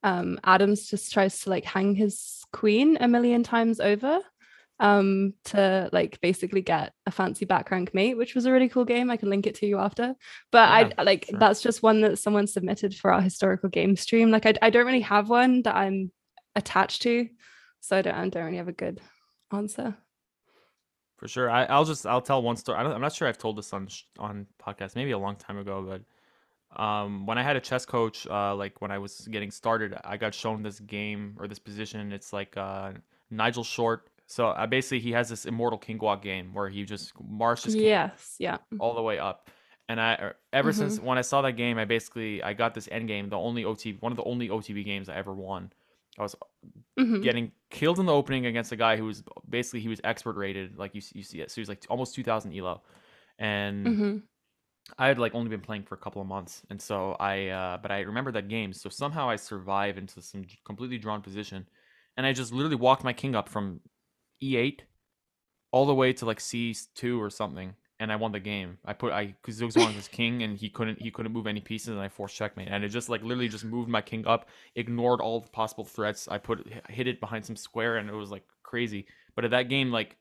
um, 0.04 0.40
Adams 0.46 0.88
just 0.88 1.12
tries 1.12 1.42
to 1.42 1.50
like 1.50 1.66
hang 1.66 1.96
his 1.96 2.44
queen 2.54 2.98
a 3.02 3.10
million 3.10 3.44
times 3.44 3.82
over 3.82 4.22
um 4.80 5.34
to 5.44 5.90
like 5.92 6.22
basically 6.22 6.62
get 6.62 6.94
a 7.06 7.12
fancy 7.12 7.46
back 7.46 7.72
rank 7.72 7.94
mate 7.94 8.16
which 8.16 8.36
was 8.36 8.46
a 8.46 8.52
really 8.52 8.70
cool 8.70 8.86
game 8.86 9.10
i 9.10 9.18
can 9.18 9.30
link 9.30 9.48
it 9.48 9.56
to 9.56 9.66
you 9.66 9.80
after 9.80 10.14
but 10.52 10.70
yeah, 10.70 10.90
i 10.98 11.04
like 11.04 11.26
sure. 11.30 11.40
that's 11.40 11.62
just 11.62 11.82
one 11.82 12.02
that 12.02 12.20
someone 12.20 12.46
submitted 12.46 12.94
for 12.94 13.12
our 13.12 13.22
historical 13.22 13.70
game 13.70 13.96
stream 13.96 14.30
like 14.30 14.46
I, 14.46 14.54
I 14.62 14.70
don't 14.70 14.86
really 14.86 15.02
have 15.02 15.30
one 15.30 15.64
that 15.64 15.76
i'm 15.76 16.12
attached 16.56 17.02
to 17.04 17.28
so 17.80 17.98
i 17.98 18.02
don't, 18.02 18.16
I 18.16 18.30
don't 18.30 18.46
really 18.46 18.58
have 18.58 18.68
a 18.68 18.74
good 18.74 19.02
answer 19.52 19.96
for 21.18 21.28
sure 21.28 21.50
I, 21.50 21.66
i'll 21.66 21.86
just 21.86 22.06
i'll 22.06 22.22
tell 22.22 22.44
one 22.44 22.58
story 22.58 22.78
I 22.78 22.94
am 22.94 23.02
not 23.02 23.14
sure 23.14 23.28
i've 23.28 23.40
told 23.40 23.58
this 23.58 23.74
on 23.74 23.88
on 24.20 24.46
podcast 24.64 24.96
maybe 24.96 25.12
a 25.12 25.18
long 25.18 25.36
time 25.36 25.58
ago 25.58 25.84
but 25.88 26.02
um, 26.76 27.26
when 27.26 27.38
I 27.38 27.44
had 27.44 27.56
a 27.56 27.62
chess 27.62 27.86
coach, 27.86 28.28
uh, 28.28 28.54
like 28.54 28.82
when 28.82 28.92
I 28.92 28.98
was 28.98 29.28
getting 29.32 29.52
started, 29.52 29.96
I 30.04 30.18
got 30.18 30.34
shown 30.36 30.62
this 30.62 30.80
game 30.80 31.36
or 31.40 31.48
this 31.48 31.60
position. 31.60 32.12
It's 32.12 32.34
like 32.34 32.58
uh, 32.58 32.92
Nigel 33.32 33.64
Short 33.64 34.10
so 34.28 34.50
uh, 34.50 34.68
basically, 34.68 35.00
he 35.00 35.14
has 35.14 35.30
this 35.30 35.46
immortal 35.46 35.80
King 35.80 35.98
Walk 36.00 36.22
game 36.22 36.54
where 36.54 36.68
he 36.68 36.84
just 36.84 37.14
marches 37.20 37.74
yes, 37.74 38.36
yeah, 38.40 38.58
all 38.78 38.94
the 38.94 39.02
way 39.02 39.18
up. 39.18 39.50
And 39.90 40.02
I 40.02 40.14
er, 40.16 40.36
ever 40.52 40.72
mm-hmm. 40.72 40.80
since 40.80 41.00
when 41.00 41.18
I 41.18 41.22
saw 41.22 41.42
that 41.44 41.54
game, 41.54 41.78
I 41.78 41.86
basically 41.86 42.44
I 42.44 42.52
got 42.52 42.74
this 42.74 42.90
end 42.92 43.08
game, 43.08 43.30
the 43.30 43.38
only 43.38 43.64
OT, 43.64 43.94
one 44.02 44.12
of 44.12 44.18
the 44.18 44.26
only 44.26 44.50
OTB 44.50 44.84
games 44.84 45.08
I 45.08 45.16
ever 45.16 45.34
won. 45.34 45.72
I 46.20 46.24
was 46.24 46.36
mm-hmm. 47.00 47.22
getting 47.22 47.54
killed 47.70 48.00
in 48.00 48.06
the 48.06 48.14
opening 48.14 48.48
against 48.48 48.74
a 48.74 48.76
guy 48.76 48.98
who 48.98 49.06
was 49.06 49.24
basically 49.48 49.80
he 49.80 49.88
was 49.88 50.02
expert 50.04 50.36
rated, 50.36 50.78
like 50.78 50.94
you 50.94 51.02
you 51.14 51.24
see 51.24 51.40
it. 51.40 51.50
So 51.50 51.56
he 51.56 51.62
was 51.62 51.70
like 51.70 51.86
almost 51.90 52.14
two 52.14 52.24
thousand 52.24 52.54
elo, 52.54 52.82
and 53.40 53.88
mm-hmm. 53.88 54.18
I 54.98 55.08
had 55.08 55.20
like 55.20 55.36
only 55.36 55.50
been 55.50 55.62
playing 55.62 55.84
for 55.84 55.96
a 55.96 56.00
couple 56.00 56.22
of 56.22 56.28
months, 56.28 56.64
and 56.70 56.82
so 56.82 57.16
I 57.18 57.48
uh, 57.48 57.78
but 57.78 57.92
I 57.92 58.02
remember 58.02 58.34
that 58.34 58.50
game. 58.50 58.74
So 58.74 58.90
somehow 58.90 59.30
I 59.30 59.38
survive 59.38 59.98
into 59.98 60.22
some 60.22 60.46
completely 60.66 60.98
drawn 60.98 61.22
position, 61.22 61.66
and 62.18 62.26
I 62.26 62.34
just 62.34 62.52
literally 62.52 62.76
walked 62.76 63.06
my 63.06 63.14
king 63.14 63.36
up 63.36 63.48
from 63.48 63.80
e8 64.42 64.80
all 65.72 65.86
the 65.86 65.96
way 65.96 66.14
to 66.14 66.26
like 66.26 66.40
c2 66.40 67.20
or 67.20 67.30
something 67.30 67.74
and 68.00 68.12
I 68.12 68.16
won 68.16 68.32
the 68.32 68.40
game. 68.40 68.78
I 68.86 68.94
put 68.94 69.12
I 69.12 69.36
because 69.42 69.60
Zugzwang 69.60 69.96
was 69.96 70.08
king 70.12 70.44
and 70.44 70.58
he 70.58 70.70
couldn't 70.70 71.02
he 71.02 71.12
couldn't 71.12 71.32
move 71.32 71.48
any 71.48 71.62
pieces 71.62 71.90
and 71.90 72.00
I 72.00 72.10
forced 72.10 72.36
checkmate 72.36 72.68
and 72.70 72.84
it 72.84 72.90
just 72.90 73.10
like 73.10 73.24
literally 73.24 73.48
just 73.48 73.66
moved 73.66 73.90
my 73.90 74.02
king 74.02 74.26
up, 74.28 74.50
ignored 74.76 75.22
all 75.22 75.42
the 75.42 75.50
possible 75.50 75.84
threats. 75.84 76.28
I 76.28 76.38
put 76.38 76.68
hit 76.90 77.08
it 77.08 77.20
behind 77.20 77.46
some 77.46 77.56
square 77.56 77.98
and 77.98 78.10
it 78.10 78.14
was 78.14 78.32
like 78.32 78.44
crazy. 78.64 79.08
But 79.36 79.46
at 79.46 79.52
that 79.52 79.70
game, 79.70 79.92
like 79.92 80.18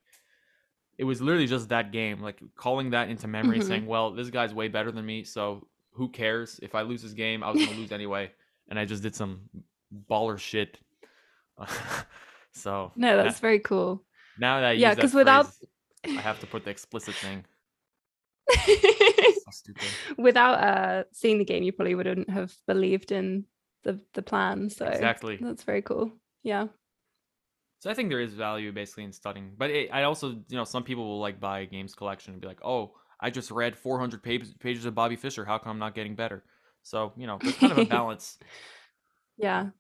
it 0.99 1.05
was 1.05 1.21
literally 1.21 1.47
just 1.47 1.69
that 1.69 1.93
game, 1.93 2.21
like 2.21 2.41
calling 2.55 2.91
that 2.91 3.11
into 3.11 3.29
memory, 3.29 3.59
mm-hmm. 3.59 3.69
saying, 3.69 3.87
"Well, 3.87 4.13
this 4.13 4.31
guy's 4.31 4.55
way 4.55 4.69
better 4.69 4.91
than 4.91 5.05
me, 5.05 5.25
so 5.25 5.67
who 5.93 6.09
cares 6.09 6.59
if 6.63 6.75
I 6.75 6.83
lose 6.83 7.03
this 7.03 7.13
game? 7.13 7.43
I 7.43 7.51
was 7.51 7.65
gonna 7.65 7.77
lose 7.77 7.93
anyway." 7.93 8.33
And 8.69 8.79
I 8.79 8.85
just 8.85 9.03
did 9.03 9.15
some 9.15 9.43
baller 10.11 10.39
shit. 10.39 10.79
so 12.53 12.93
no, 12.97 13.23
that's 13.23 13.41
very 13.41 13.61
cool. 13.61 14.03
Now 14.39 14.61
that 14.61 14.67
I 14.67 14.73
yeah, 14.73 14.95
because 14.95 15.15
without 15.15 15.47
I 16.05 16.21
have 16.21 16.41
to 16.41 16.47
put 16.47 16.65
the 16.65 16.71
explicit 16.71 17.15
thing. 17.15 17.45
so 19.51 19.73
without 20.19 20.63
uh 20.63 21.05
seeing 21.13 21.39
the 21.39 21.45
game, 21.45 21.63
you 21.63 21.73
probably 21.73 21.95
wouldn't 21.95 22.31
have 22.31 22.55
believed 22.67 23.13
in 23.13 23.45
the 23.83 24.01
the 24.15 24.23
plan. 24.23 24.71
So 24.71 24.87
exactly, 24.87 25.39
that's 25.41 25.65
very 25.65 25.83
cool. 25.83 26.13
Yeah. 26.43 26.69
So 27.79 27.91
I 27.91 27.95
think 27.95 28.09
there 28.09 28.21
is 28.21 28.35
value 28.35 28.73
basically 28.73 29.05
in 29.05 29.13
studying, 29.13 29.53
but 29.57 29.71
it, 29.71 29.91
I 29.93 30.05
also 30.05 30.31
you 30.31 30.57
know 30.57 30.65
some 30.65 30.85
people 30.85 31.05
will 31.07 31.21
like 31.21 31.41
buy 31.41 31.61
a 31.61 31.67
games 31.67 31.95
collection 31.95 32.33
and 32.33 32.41
be 32.41 32.49
like, 32.49 32.65
oh, 32.65 32.95
I 33.21 33.31
just 33.31 33.51
read 33.51 33.77
400 33.77 34.23
pages 34.23 34.55
pages 34.55 34.85
of 34.85 34.95
Bobby 34.95 35.17
Fischer. 35.17 35.45
How 35.45 35.59
come 35.59 35.73
I'm 35.73 35.79
not 35.79 35.95
getting 35.95 36.15
better? 36.15 36.45
So 36.83 37.13
you 37.17 37.27
know, 37.27 37.39
there's 37.41 37.57
kind 37.57 37.73
of 37.73 37.79
a 37.79 37.85
balance. 37.97 38.39
yeah, 39.37 39.71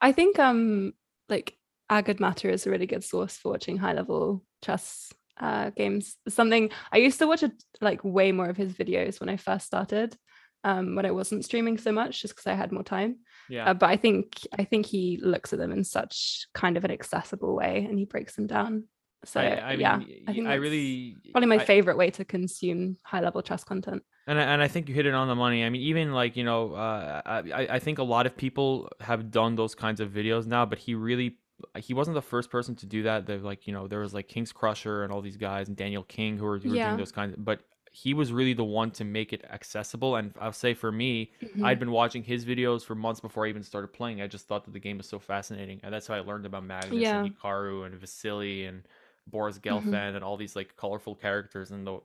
I 0.00 0.12
think 0.12 0.38
um 0.38 0.94
like 1.28 1.56
agadmator 1.90 2.50
is 2.50 2.66
a 2.66 2.70
really 2.70 2.86
good 2.86 3.04
source 3.04 3.36
for 3.36 3.52
watching 3.52 3.76
high 3.76 3.92
level 3.92 4.44
chess 4.62 5.12
uh, 5.40 5.70
games. 5.70 6.16
Something 6.28 6.70
I 6.92 6.98
used 6.98 7.18
to 7.18 7.26
watch 7.26 7.42
a, 7.42 7.52
like 7.80 8.02
way 8.04 8.32
more 8.32 8.48
of 8.48 8.56
his 8.56 8.72
videos 8.72 9.20
when 9.20 9.28
I 9.28 9.36
first 9.36 9.66
started, 9.66 10.16
um, 10.62 10.94
when 10.94 11.06
I 11.06 11.10
wasn't 11.10 11.44
streaming 11.44 11.78
so 11.78 11.92
much, 11.92 12.22
just 12.22 12.34
because 12.34 12.46
I 12.46 12.54
had 12.54 12.72
more 12.72 12.84
time. 12.84 13.16
Yeah. 13.48 13.70
Uh, 13.70 13.74
but 13.74 13.90
I 13.90 13.96
think 13.96 14.38
I 14.58 14.64
think 14.64 14.86
he 14.86 15.18
looks 15.22 15.52
at 15.52 15.58
them 15.58 15.72
in 15.72 15.84
such 15.84 16.46
kind 16.54 16.76
of 16.76 16.84
an 16.84 16.90
accessible 16.90 17.54
way, 17.54 17.86
and 17.88 17.98
he 17.98 18.04
breaks 18.04 18.34
them 18.34 18.46
down. 18.46 18.84
So 19.26 19.40
I, 19.40 19.54
I 19.54 19.72
yeah, 19.72 19.98
mean, 19.98 20.24
I 20.28 20.32
think 20.32 20.46
I 20.46 20.54
really 20.54 21.16
probably 21.32 21.48
my 21.48 21.56
I, 21.56 21.64
favorite 21.64 21.96
way 21.96 22.10
to 22.10 22.24
consume 22.24 22.98
high 23.02 23.20
level 23.20 23.42
chess 23.42 23.64
content. 23.64 24.02
And 24.26 24.38
I, 24.38 24.42
and 24.42 24.62
I 24.62 24.68
think 24.68 24.88
you 24.88 24.94
hit 24.94 25.06
it 25.06 25.14
on 25.14 25.28
the 25.28 25.34
money. 25.34 25.64
I 25.64 25.70
mean, 25.70 25.82
even 25.82 26.12
like 26.12 26.36
you 26.36 26.44
know, 26.44 26.74
uh, 26.74 27.22
I 27.24 27.66
I 27.70 27.78
think 27.78 27.98
a 27.98 28.02
lot 28.02 28.26
of 28.26 28.36
people 28.36 28.90
have 29.00 29.30
done 29.30 29.54
those 29.56 29.74
kinds 29.74 30.00
of 30.00 30.10
videos 30.10 30.46
now, 30.46 30.66
but 30.66 30.78
he 30.78 30.94
really 30.94 31.38
he 31.78 31.94
wasn't 31.94 32.14
the 32.14 32.22
first 32.22 32.50
person 32.50 32.74
to 32.76 32.86
do 32.86 33.02
that. 33.04 33.26
There 33.26 33.38
like 33.38 33.66
you 33.66 33.72
know 33.72 33.86
there 33.86 34.00
was 34.00 34.14
like 34.14 34.28
Kingscrusher 34.28 35.04
and 35.04 35.12
all 35.12 35.20
these 35.20 35.36
guys 35.36 35.68
and 35.68 35.76
Daniel 35.76 36.02
King 36.04 36.36
who 36.36 36.44
were, 36.44 36.58
who 36.58 36.70
were 36.70 36.76
yeah. 36.76 36.88
doing 36.88 36.98
those 36.98 37.12
kinds. 37.12 37.34
Of, 37.34 37.44
but 37.44 37.60
he 37.90 38.12
was 38.12 38.32
really 38.32 38.54
the 38.54 38.64
one 38.64 38.90
to 38.90 39.04
make 39.04 39.32
it 39.32 39.44
accessible. 39.52 40.16
And 40.16 40.34
I'll 40.40 40.52
say 40.52 40.74
for 40.74 40.90
me, 40.90 41.30
mm-hmm. 41.40 41.64
I'd 41.64 41.78
been 41.78 41.92
watching 41.92 42.24
his 42.24 42.44
videos 42.44 42.84
for 42.84 42.96
months 42.96 43.20
before 43.20 43.46
I 43.46 43.48
even 43.48 43.62
started 43.62 43.92
playing. 43.92 44.20
I 44.20 44.26
just 44.26 44.48
thought 44.48 44.64
that 44.64 44.72
the 44.72 44.80
game 44.80 44.98
was 44.98 45.08
so 45.08 45.20
fascinating, 45.20 45.80
and 45.82 45.94
that's 45.94 46.08
how 46.08 46.14
I 46.14 46.20
learned 46.20 46.46
about 46.46 46.64
Magnus 46.64 47.00
yeah. 47.00 47.22
and 47.22 47.38
Hikaru 47.38 47.86
and 47.86 47.94
Vasily 47.94 48.64
and 48.64 48.82
Boris 49.28 49.58
mm-hmm. 49.58 49.88
Gelfand 49.88 49.92
mm-hmm. 49.92 50.16
and 50.16 50.24
all 50.24 50.36
these 50.36 50.56
like 50.56 50.76
colorful 50.76 51.14
characters 51.14 51.70
and 51.70 51.86
the 51.86 52.00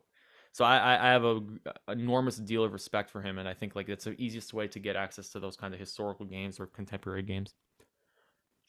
so 0.51 0.65
I, 0.65 1.09
I 1.09 1.11
have 1.11 1.23
a 1.25 1.41
enormous 1.89 2.37
deal 2.37 2.63
of 2.63 2.73
respect 2.73 3.09
for 3.09 3.21
him, 3.21 3.37
and 3.37 3.47
I 3.47 3.53
think 3.53 3.75
like 3.75 3.87
it's 3.87 4.05
the 4.05 4.19
easiest 4.21 4.53
way 4.53 4.67
to 4.69 4.79
get 4.79 4.95
access 4.95 5.29
to 5.29 5.39
those 5.39 5.55
kind 5.55 5.73
of 5.73 5.79
historical 5.79 6.25
games 6.25 6.59
or 6.59 6.65
contemporary 6.65 7.21
games. 7.21 7.53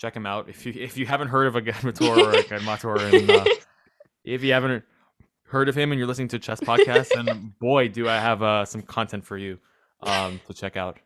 Check 0.01 0.16
him 0.16 0.24
out 0.24 0.48
if 0.48 0.64
you 0.64 0.72
if 0.74 0.96
you 0.96 1.05
haven't 1.05 1.28
heard 1.28 1.46
of 1.46 1.57
a 1.57 1.61
Genmator 1.61 2.16
or 2.16 2.30
a 2.30 2.42
Genmator, 2.42 3.12
and 3.12 3.30
uh, 3.30 3.44
if 4.24 4.42
you 4.42 4.55
haven't 4.55 4.82
heard 5.44 5.68
of 5.68 5.76
him 5.76 5.92
and 5.92 5.98
you're 5.98 6.09
listening 6.09 6.28
to 6.28 6.38
Chess 6.38 6.59
Podcast, 6.59 7.11
then 7.14 7.53
boy, 7.61 7.88
do 7.88 8.09
I 8.09 8.16
have 8.16 8.42
uh, 8.42 8.64
some 8.64 8.80
content 8.80 9.26
for 9.26 9.36
you 9.36 9.59
um, 10.03 10.40
to 10.46 10.55
check 10.55 10.78
out. 10.78 10.98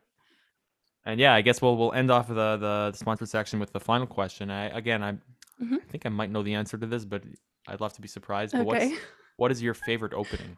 And 1.05 1.18
yeah, 1.18 1.34
I 1.34 1.40
guess 1.40 1.61
we'll 1.61 1.76
we'll 1.76 1.92
end 1.92 2.12
off 2.12 2.28
the 2.28 2.34
the, 2.34 2.90
the 2.92 2.97
sponsored 2.97 3.28
section 3.28 3.59
with 3.59 3.72
the 3.72 3.80
final 3.80 4.07
question. 4.07 4.49
I 4.49 4.66
again, 4.66 5.03
I, 5.03 5.12
mm-hmm. 5.12 5.74
I 5.74 5.90
think 5.90 6.07
I 6.07 6.09
might 6.09 6.30
know 6.30 6.45
the 6.45 6.55
answer 6.55 6.78
to 6.78 6.86
this, 6.86 7.05
but 7.05 7.24
I'd 7.66 7.80
love 7.80 7.95
to 7.95 8.01
be 8.01 8.07
surprised. 8.09 8.53
But 8.53 8.61
okay. 8.61 8.90
what's 8.90 9.01
what 9.38 9.51
is 9.51 9.61
your 9.61 9.74
favorite 9.74 10.14
opening? 10.14 10.57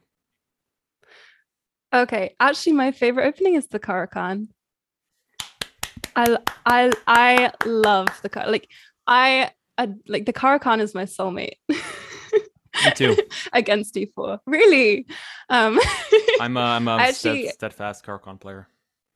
Okay, 1.93 2.37
actually, 2.39 2.75
my 2.75 2.93
favorite 2.93 3.27
opening 3.27 3.55
is 3.55 3.69
the 3.69 3.79
Caro-Kann. 3.79 4.49
I 6.17 6.39
I 6.65 6.93
I 7.07 7.53
love 7.65 8.09
the 8.23 8.29
car. 8.29 8.51
Like 8.51 8.69
I, 9.07 9.51
I 9.79 9.91
like 10.09 10.27
the 10.27 10.33
Caro-Kann 10.33 10.81
is 10.81 10.95
my 10.95 11.05
soulmate. 11.05 11.59
Me 11.69 12.91
too. 12.95 13.17
Against 13.53 13.95
D4, 13.95 14.41
really. 14.47 15.07
Um, 15.49 15.79
I'm 16.41 16.57
a, 16.57 16.61
I'm 16.61 16.89
a 16.89 16.97
actually, 16.97 17.49
steadfast 17.49 18.05
Caro-Kann 18.05 18.39
player. 18.39 18.67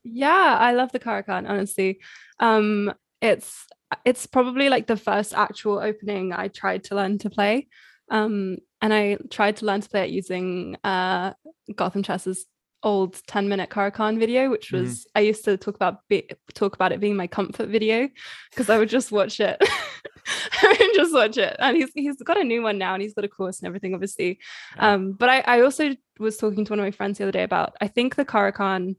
Yeah, 0.03 0.57
I 0.59 0.73
love 0.73 0.91
the 0.91 0.99
Caro-Kann. 0.99 1.45
Honestly, 1.45 1.99
um, 2.39 2.93
it's 3.21 3.65
it's 4.05 4.25
probably 4.25 4.69
like 4.69 4.87
the 4.87 4.97
first 4.97 5.33
actual 5.33 5.79
opening 5.79 6.31
I 6.33 6.47
tried 6.47 6.85
to 6.85 6.95
learn 6.95 7.17
to 7.19 7.29
play. 7.29 7.67
Um, 8.09 8.57
and 8.81 8.93
I 8.93 9.17
tried 9.29 9.57
to 9.57 9.65
learn 9.65 9.81
to 9.81 9.89
play 9.89 10.05
it 10.05 10.11
using 10.11 10.77
uh, 10.83 11.33
Gotham 11.75 12.03
Chess's 12.03 12.45
old 12.83 13.21
10 13.27 13.47
minute 13.47 13.69
Caro-Kann 13.69 14.19
video, 14.19 14.49
which 14.49 14.67
mm-hmm. 14.67 14.83
was 14.83 14.99
mm-hmm. 14.99 15.17
I 15.17 15.21
used 15.21 15.45
to 15.45 15.57
talk 15.57 15.75
about 15.75 15.99
be, 16.07 16.29
talk 16.53 16.75
about 16.75 16.91
it 16.91 16.99
being 16.99 17.15
my 17.15 17.27
comfort 17.27 17.69
video 17.69 18.09
because 18.49 18.69
I 18.69 18.77
would 18.77 18.89
just 18.89 19.11
watch 19.11 19.39
it. 19.39 19.57
I 20.61 20.77
would 20.79 20.95
just 20.95 21.13
watch 21.13 21.37
it. 21.37 21.55
And 21.59 21.77
he's 21.77 21.91
he's 21.93 22.21
got 22.21 22.39
a 22.39 22.43
new 22.43 22.61
one 22.61 22.77
now 22.77 22.93
and 22.93 23.01
he's 23.01 23.13
got 23.13 23.25
a 23.25 23.29
course 23.29 23.59
and 23.59 23.67
everything, 23.67 23.93
obviously. 23.93 24.39
Yeah. 24.75 24.93
Um, 24.93 25.13
but 25.13 25.29
I, 25.29 25.39
I 25.41 25.61
also 25.61 25.95
was 26.19 26.37
talking 26.37 26.65
to 26.65 26.71
one 26.71 26.79
of 26.79 26.85
my 26.85 26.91
friends 26.91 27.17
the 27.17 27.25
other 27.25 27.31
day 27.31 27.43
about 27.43 27.75
I 27.81 27.87
think 27.87 28.15
the 28.15 28.25
Caro-Kann, 28.25 28.95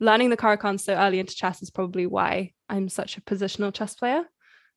learning 0.00 0.30
the 0.30 0.36
Caro-Kann 0.36 0.78
so 0.78 0.94
early 0.94 1.18
into 1.18 1.34
chess 1.34 1.62
is 1.62 1.70
probably 1.70 2.06
why 2.06 2.52
I'm 2.68 2.88
such 2.88 3.16
a 3.16 3.22
positional 3.22 3.72
chess 3.72 3.94
player. 3.94 4.24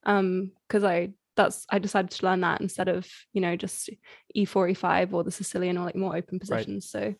Um, 0.04 0.54
because 0.68 0.84
I 0.84 1.10
that's 1.36 1.66
I 1.70 1.80
decided 1.80 2.12
to 2.12 2.26
learn 2.26 2.42
that 2.42 2.62
instead 2.62 2.90
of 2.90 3.08
you 3.32 3.42
know 3.42 3.56
just 3.56 3.90
e4 4.36 4.72
e5 4.72 5.14
or 5.14 5.24
the 5.24 5.32
Sicilian 5.32 5.78
or 5.78 5.86
like 5.86 5.96
more 5.96 6.16
open 6.16 6.40
positions. 6.40 6.92
Right. 6.94 7.14
So 7.14 7.16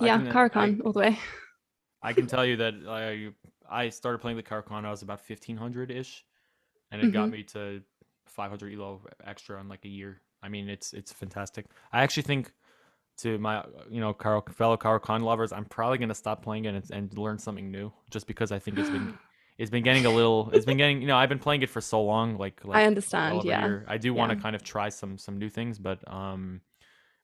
yeah, 0.00 0.48
can, 0.48 0.80
all 0.82 0.92
the 0.92 1.00
way. 1.00 1.18
I 2.02 2.12
can 2.12 2.26
tell 2.26 2.44
you 2.44 2.56
that 2.56 2.74
I 2.88 3.28
I 3.68 3.88
started 3.88 4.18
playing 4.18 4.36
the 4.36 4.42
Caro-Kann 4.42 4.84
I 4.84 4.90
was 4.90 5.02
about 5.02 5.20
1500 5.26 5.90
ish, 5.90 6.24
and 6.90 7.00
it 7.00 7.06
mm-hmm. 7.06 7.12
got 7.12 7.30
me 7.30 7.42
to 7.44 7.82
500 8.26 8.72
elo 8.72 9.00
extra 9.24 9.60
in 9.60 9.68
like 9.68 9.84
a 9.84 9.88
year. 9.88 10.20
I 10.42 10.48
mean, 10.48 10.68
it's 10.68 10.92
it's 10.92 11.12
fantastic. 11.12 11.66
I 11.92 12.02
actually 12.02 12.24
think 12.24 12.52
to 13.18 13.38
my 13.38 13.64
you 13.90 14.00
know 14.00 14.12
Carl, 14.12 14.44
fellow 14.52 14.76
Caro-Kann 14.76 15.22
lovers, 15.22 15.52
I'm 15.52 15.64
probably 15.64 15.98
gonna 15.98 16.14
stop 16.14 16.42
playing 16.42 16.66
it 16.66 16.74
and, 16.74 16.90
and 16.90 17.18
learn 17.18 17.38
something 17.38 17.70
new, 17.70 17.92
just 18.10 18.26
because 18.26 18.52
I 18.52 18.58
think 18.58 18.78
it's 18.78 18.90
been 18.90 19.18
it's 19.58 19.70
been 19.70 19.82
getting 19.82 20.06
a 20.06 20.10
little 20.10 20.50
it's 20.52 20.66
been 20.66 20.76
getting 20.76 21.00
you 21.00 21.06
know 21.06 21.16
i've 21.16 21.28
been 21.28 21.38
playing 21.38 21.62
it 21.62 21.70
for 21.70 21.80
so 21.80 22.02
long 22.02 22.36
like, 22.36 22.62
like 22.64 22.76
i 22.76 22.84
understand 22.84 23.42
yeah 23.44 23.80
i 23.86 23.96
do 23.96 24.12
want 24.12 24.30
to 24.30 24.36
kind 24.36 24.54
of 24.54 24.62
try 24.62 24.88
some 24.88 25.16
some 25.16 25.38
new 25.38 25.48
things 25.48 25.78
but 25.78 25.98
um 26.12 26.60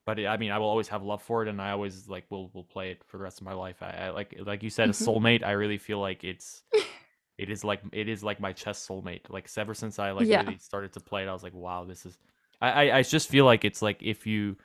but 0.07 0.19
i 0.27 0.37
mean 0.37 0.51
i 0.51 0.59
will 0.59 0.69
always 0.69 0.89
have 0.89 1.03
love 1.03 1.23
for 1.23 1.43
it 1.43 1.49
and 1.49 1.61
i 1.61 1.71
always 1.71 2.09
like 2.09 2.25
will 2.31 2.51
will 2.53 2.65
play 2.65 2.91
it 2.91 3.03
for 3.07 3.19
the 3.19 3.23
rest 3.23 3.41
of 3.41 3.45
my 3.45 3.53
life 3.53 3.83
i, 3.83 3.91
I 3.91 4.11
like 4.11 4.35
like 4.45 4.63
you 4.63 4.71
said 4.71 4.89
a 4.89 4.93
mm-hmm. 4.93 5.09
soulmate 5.09 5.45
i 5.45 5.53
really 5.53 5.79
feel 5.79 6.01
like 6.01 6.25
it's 6.25 6.63
it 7.39 7.51
is 7.51 7.65
like 7.65 7.81
it 7.93 8.09
is 8.09 8.23
like 8.23 8.41
my 8.41 8.53
chess 8.53 8.87
soulmate 8.87 9.29
like 9.29 9.49
ever 9.57 9.75
since 9.75 9.99
i 9.99 10.11
like 10.11 10.27
yeah. 10.27 10.43
really 10.43 10.59
started 10.59 10.93
to 10.93 11.01
play 11.01 11.23
it 11.23 11.29
i 11.29 11.33
was 11.33 11.43
like 11.43 11.55
wow 11.55 11.85
this 11.85 12.07
is 12.07 12.19
I, 12.61 12.71
I 12.71 12.99
i 12.99 13.03
just 13.03 13.29
feel 13.29 13.45
like 13.45 13.65
it's 13.65 13.83
like 13.83 14.03
if 14.03 14.27
you 14.27 14.57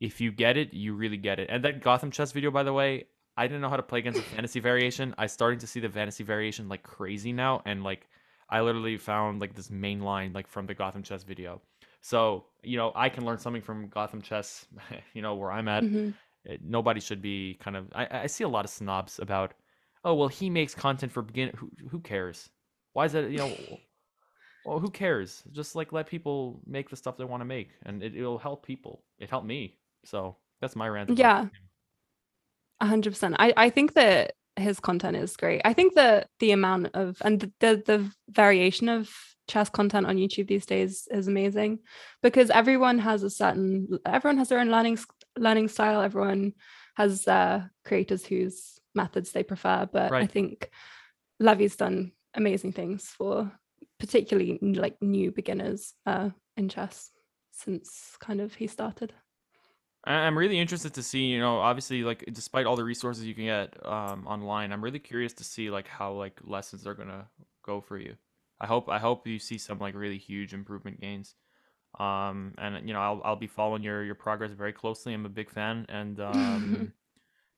if 0.00 0.20
you 0.20 0.30
get 0.30 0.56
it 0.56 0.72
you 0.74 0.94
really 0.94 1.16
get 1.16 1.38
it 1.38 1.48
and 1.50 1.64
that 1.64 1.82
gotham 1.82 2.10
chess 2.10 2.32
video 2.32 2.50
by 2.50 2.62
the 2.62 2.72
way 2.72 3.06
I 3.38 3.46
didn't 3.46 3.60
know 3.60 3.68
how 3.68 3.76
to 3.76 3.84
play 3.84 4.00
against 4.00 4.18
the 4.18 4.24
fantasy 4.34 4.58
variation. 4.58 5.14
I 5.16 5.28
starting 5.28 5.60
to 5.60 5.66
see 5.68 5.78
the 5.78 5.88
fantasy 5.88 6.24
variation 6.24 6.68
like 6.68 6.82
crazy 6.82 7.32
now, 7.32 7.62
and 7.64 7.84
like 7.84 8.08
I 8.50 8.60
literally 8.60 8.96
found 8.96 9.40
like 9.40 9.54
this 9.54 9.70
main 9.70 10.00
line 10.00 10.32
like 10.32 10.48
from 10.48 10.66
the 10.66 10.74
Gotham 10.74 11.04
Chess 11.04 11.22
video. 11.22 11.62
So 12.08 12.46
you 12.62 12.78
know 12.78 12.90
I 12.94 13.10
can 13.10 13.26
learn 13.26 13.38
something 13.38 13.60
from 13.60 13.88
Gotham 13.88 14.22
Chess. 14.22 14.66
You 15.14 15.20
know 15.20 15.34
where 15.34 15.52
I'm 15.52 15.68
at. 15.68 15.82
Mm-hmm. 15.82 16.10
It, 16.44 16.64
nobody 16.64 17.00
should 17.00 17.20
be 17.20 17.58
kind 17.60 17.76
of. 17.76 17.88
I, 17.94 18.22
I 18.22 18.26
see 18.28 18.44
a 18.44 18.48
lot 18.48 18.64
of 18.64 18.70
snobs 18.70 19.18
about. 19.18 19.52
Oh 20.04 20.14
well, 20.14 20.28
he 20.28 20.48
makes 20.48 20.74
content 20.74 21.12
for 21.12 21.20
begin. 21.20 21.50
Who 21.56 21.70
who 21.90 22.00
cares? 22.00 22.48
Why 22.94 23.04
is 23.04 23.12
that? 23.12 23.30
You 23.30 23.38
know. 23.38 23.52
well, 24.64 24.78
who 24.78 24.90
cares? 24.90 25.42
Just 25.52 25.76
like 25.76 25.92
let 25.92 26.06
people 26.06 26.60
make 26.66 26.88
the 26.88 26.96
stuff 26.96 27.18
they 27.18 27.24
want 27.24 27.42
to 27.42 27.44
make, 27.44 27.72
and 27.84 28.02
it, 28.02 28.14
will 28.14 28.38
help 28.38 28.64
people. 28.64 29.02
It 29.18 29.28
helped 29.28 29.46
me. 29.46 29.76
So 30.04 30.36
that's 30.60 30.76
my 30.76 30.88
rant. 30.88 31.18
Yeah 31.18 31.48
hundred 32.86 33.10
percent. 33.10 33.36
I 33.38 33.52
I 33.56 33.70
think 33.70 33.94
that 33.94 34.34
his 34.56 34.80
content 34.80 35.16
is 35.16 35.36
great. 35.36 35.60
I 35.64 35.72
think 35.72 35.94
that 35.94 36.28
the 36.38 36.52
amount 36.52 36.90
of 36.94 37.18
and 37.22 37.40
the, 37.40 37.52
the, 37.60 37.82
the 37.86 38.10
variation 38.30 38.88
of 38.88 39.10
chess 39.48 39.68
content 39.68 40.06
on 40.06 40.16
YouTube 40.16 40.46
these 40.46 40.66
days 40.66 41.08
is 41.10 41.26
amazing 41.26 41.80
because 42.22 42.50
everyone 42.50 42.98
has 42.98 43.22
a 43.22 43.30
certain 43.30 43.88
everyone 44.04 44.38
has 44.38 44.48
their 44.48 44.60
own 44.60 44.70
learning 44.70 44.98
learning 45.36 45.68
style. 45.68 46.02
Everyone 46.02 46.52
has 46.96 47.26
uh, 47.26 47.64
creators 47.84 48.24
whose 48.24 48.78
methods 48.94 49.32
they 49.32 49.42
prefer, 49.42 49.88
but 49.90 50.10
right. 50.10 50.24
I 50.24 50.26
think 50.26 50.70
Levy's 51.40 51.76
done 51.76 52.12
amazing 52.34 52.72
things 52.72 53.06
for 53.06 53.50
particularly 53.98 54.58
like 54.62 54.96
new 55.00 55.32
beginners 55.32 55.94
uh, 56.06 56.30
in 56.56 56.68
chess 56.68 57.10
since 57.52 58.16
kind 58.20 58.40
of 58.40 58.54
he 58.54 58.66
started. 58.66 59.12
I'm 60.04 60.38
really 60.38 60.58
interested 60.58 60.94
to 60.94 61.02
see, 61.02 61.24
you 61.26 61.40
know, 61.40 61.58
obviously, 61.58 62.02
like 62.02 62.24
despite 62.32 62.66
all 62.66 62.76
the 62.76 62.84
resources 62.84 63.24
you 63.24 63.34
can 63.34 63.44
get 63.44 63.74
um, 63.84 64.26
online, 64.26 64.72
I'm 64.72 64.82
really 64.82 65.00
curious 65.00 65.32
to 65.34 65.44
see 65.44 65.70
like 65.70 65.88
how 65.88 66.12
like 66.12 66.38
lessons 66.44 66.86
are 66.86 66.94
gonna 66.94 67.26
go 67.64 67.80
for 67.80 67.98
you. 67.98 68.14
I 68.60 68.66
hope 68.66 68.88
I 68.88 68.98
hope 68.98 69.26
you 69.26 69.38
see 69.38 69.58
some 69.58 69.78
like 69.78 69.94
really 69.94 70.18
huge 70.18 70.52
improvement 70.54 71.00
gains. 71.00 71.34
Um, 71.98 72.54
and 72.58 72.86
you 72.86 72.94
know, 72.94 73.00
I'll 73.00 73.20
I'll 73.24 73.36
be 73.36 73.46
following 73.46 73.82
your 73.82 74.04
your 74.04 74.14
progress 74.14 74.52
very 74.52 74.72
closely. 74.72 75.14
I'm 75.14 75.26
a 75.26 75.30
big 75.30 75.50
fan, 75.50 75.86
and 75.88 76.20
um, 76.20 76.92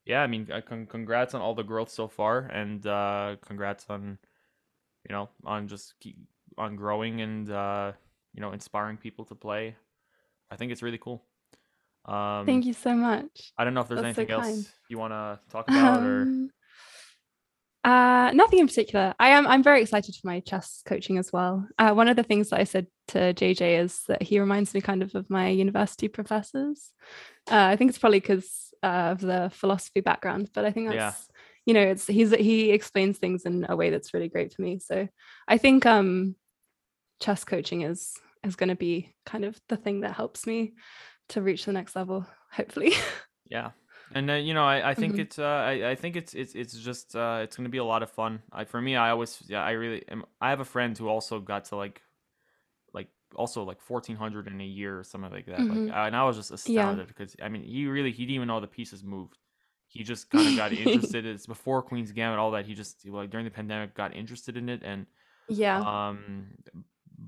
yeah, 0.06 0.22
I 0.22 0.26
mean, 0.26 0.48
con- 0.66 0.86
congrats 0.86 1.34
on 1.34 1.40
all 1.40 1.54
the 1.54 1.62
growth 1.62 1.90
so 1.90 2.08
far, 2.08 2.40
and 2.40 2.86
uh, 2.86 3.36
congrats 3.46 3.86
on 3.88 4.18
you 5.08 5.14
know 5.14 5.28
on 5.44 5.68
just 5.68 5.94
keep 6.00 6.16
on 6.58 6.76
growing 6.76 7.20
and 7.20 7.50
uh, 7.50 7.92
you 8.34 8.40
know 8.40 8.52
inspiring 8.52 8.96
people 8.96 9.24
to 9.26 9.34
play. 9.34 9.76
I 10.50 10.56
think 10.56 10.72
it's 10.72 10.82
really 10.82 10.98
cool. 10.98 11.22
Um, 12.06 12.46
Thank 12.46 12.66
you 12.66 12.72
so 12.72 12.94
much. 12.94 13.52
I 13.58 13.64
don't 13.64 13.74
know 13.74 13.82
if 13.82 13.88
there's 13.88 14.02
That's 14.02 14.18
anything 14.18 14.34
so 14.34 14.42
else 14.42 14.68
you 14.88 14.98
want 14.98 15.12
to 15.12 15.38
talk 15.50 15.68
about 15.68 16.02
or. 16.02 16.28
Uh, 17.82 18.30
nothing 18.34 18.58
in 18.58 18.66
particular. 18.66 19.14
I 19.18 19.30
am. 19.30 19.46
I'm 19.46 19.62
very 19.62 19.80
excited 19.82 20.14
for 20.14 20.26
my 20.26 20.40
chess 20.40 20.82
coaching 20.84 21.18
as 21.18 21.32
well. 21.32 21.66
Uh, 21.78 21.92
one 21.92 22.08
of 22.08 22.16
the 22.16 22.22
things 22.22 22.50
that 22.50 22.60
I 22.60 22.64
said 22.64 22.86
to 23.08 23.32
JJ 23.32 23.82
is 23.82 24.02
that 24.08 24.22
he 24.22 24.38
reminds 24.38 24.74
me 24.74 24.80
kind 24.80 25.02
of 25.02 25.14
of 25.14 25.30
my 25.30 25.48
university 25.48 26.08
professors. 26.08 26.90
Uh, 27.50 27.56
I 27.56 27.76
think 27.76 27.88
it's 27.88 27.98
probably 27.98 28.20
because 28.20 28.74
uh, 28.82 29.12
of 29.12 29.20
the 29.20 29.50
philosophy 29.54 30.00
background, 30.00 30.50
but 30.52 30.64
I 30.66 30.72
think 30.72 30.90
that's 30.90 30.96
yeah. 30.96 31.36
you 31.64 31.74
know, 31.74 31.80
it's 31.80 32.06
he's 32.06 32.32
he 32.32 32.70
explains 32.70 33.18
things 33.18 33.44
in 33.44 33.64
a 33.68 33.76
way 33.76 33.88
that's 33.88 34.12
really 34.12 34.28
great 34.28 34.52
for 34.52 34.60
me. 34.60 34.78
So 34.78 35.08
I 35.48 35.56
think 35.56 35.86
um, 35.86 36.36
chess 37.20 37.44
coaching 37.44 37.82
is 37.82 38.12
is 38.44 38.56
going 38.56 38.70
to 38.70 38.76
be 38.76 39.14
kind 39.26 39.44
of 39.44 39.58
the 39.68 39.76
thing 39.76 40.00
that 40.00 40.12
helps 40.12 40.46
me 40.46 40.72
to 41.28 41.42
reach 41.42 41.64
the 41.64 41.72
next 41.72 41.94
level 41.94 42.26
hopefully 42.50 42.92
yeah 43.50 43.70
and 44.14 44.30
uh, 44.30 44.34
you 44.34 44.54
know 44.54 44.64
i, 44.64 44.90
I 44.90 44.94
think 44.94 45.14
mm-hmm. 45.14 45.22
it's 45.22 45.38
uh, 45.38 45.44
I, 45.44 45.90
I 45.90 45.94
think 45.94 46.16
it's 46.16 46.34
it's 46.34 46.54
it's 46.54 46.74
just 46.74 47.14
uh, 47.16 47.40
it's 47.42 47.56
going 47.56 47.64
to 47.64 47.70
be 47.70 47.78
a 47.78 47.84
lot 47.84 48.02
of 48.02 48.10
fun 48.10 48.42
I, 48.52 48.64
for 48.64 48.80
me 48.80 48.96
i 48.96 49.10
always 49.10 49.42
yeah 49.46 49.62
i 49.62 49.72
really 49.72 50.04
am, 50.08 50.24
i 50.40 50.50
have 50.50 50.60
a 50.60 50.64
friend 50.64 50.96
who 50.96 51.08
also 51.08 51.40
got 51.40 51.66
to 51.66 51.76
like 51.76 52.02
like 52.92 53.08
also 53.34 53.62
like 53.62 53.78
1400 53.86 54.48
in 54.48 54.60
a 54.60 54.64
year 54.64 54.98
or 54.98 55.04
something 55.04 55.30
like 55.30 55.46
that 55.46 55.58
mm-hmm. 55.58 55.86
like 55.86 55.96
and 55.96 56.16
i 56.16 56.24
was 56.24 56.36
just 56.36 56.50
astounded 56.50 57.06
because 57.06 57.34
yeah. 57.38 57.44
i 57.44 57.48
mean 57.48 57.62
he 57.62 57.86
really 57.86 58.10
he 58.10 58.24
didn't 58.24 58.36
even 58.36 58.48
know 58.48 58.60
the 58.60 58.66
pieces 58.66 59.02
moved 59.04 59.38
he 59.86 60.02
just 60.02 60.30
kind 60.30 60.48
of 60.48 60.56
got 60.56 60.72
interested 60.72 61.24
it's 61.26 61.46
before 61.46 61.82
queen's 61.82 62.12
gambit 62.12 62.38
all 62.38 62.50
that 62.50 62.66
he 62.66 62.74
just 62.74 63.06
like 63.08 63.30
during 63.30 63.44
the 63.44 63.50
pandemic 63.50 63.94
got 63.94 64.14
interested 64.14 64.56
in 64.56 64.68
it 64.68 64.82
and 64.84 65.06
yeah 65.48 65.80
um 65.80 66.46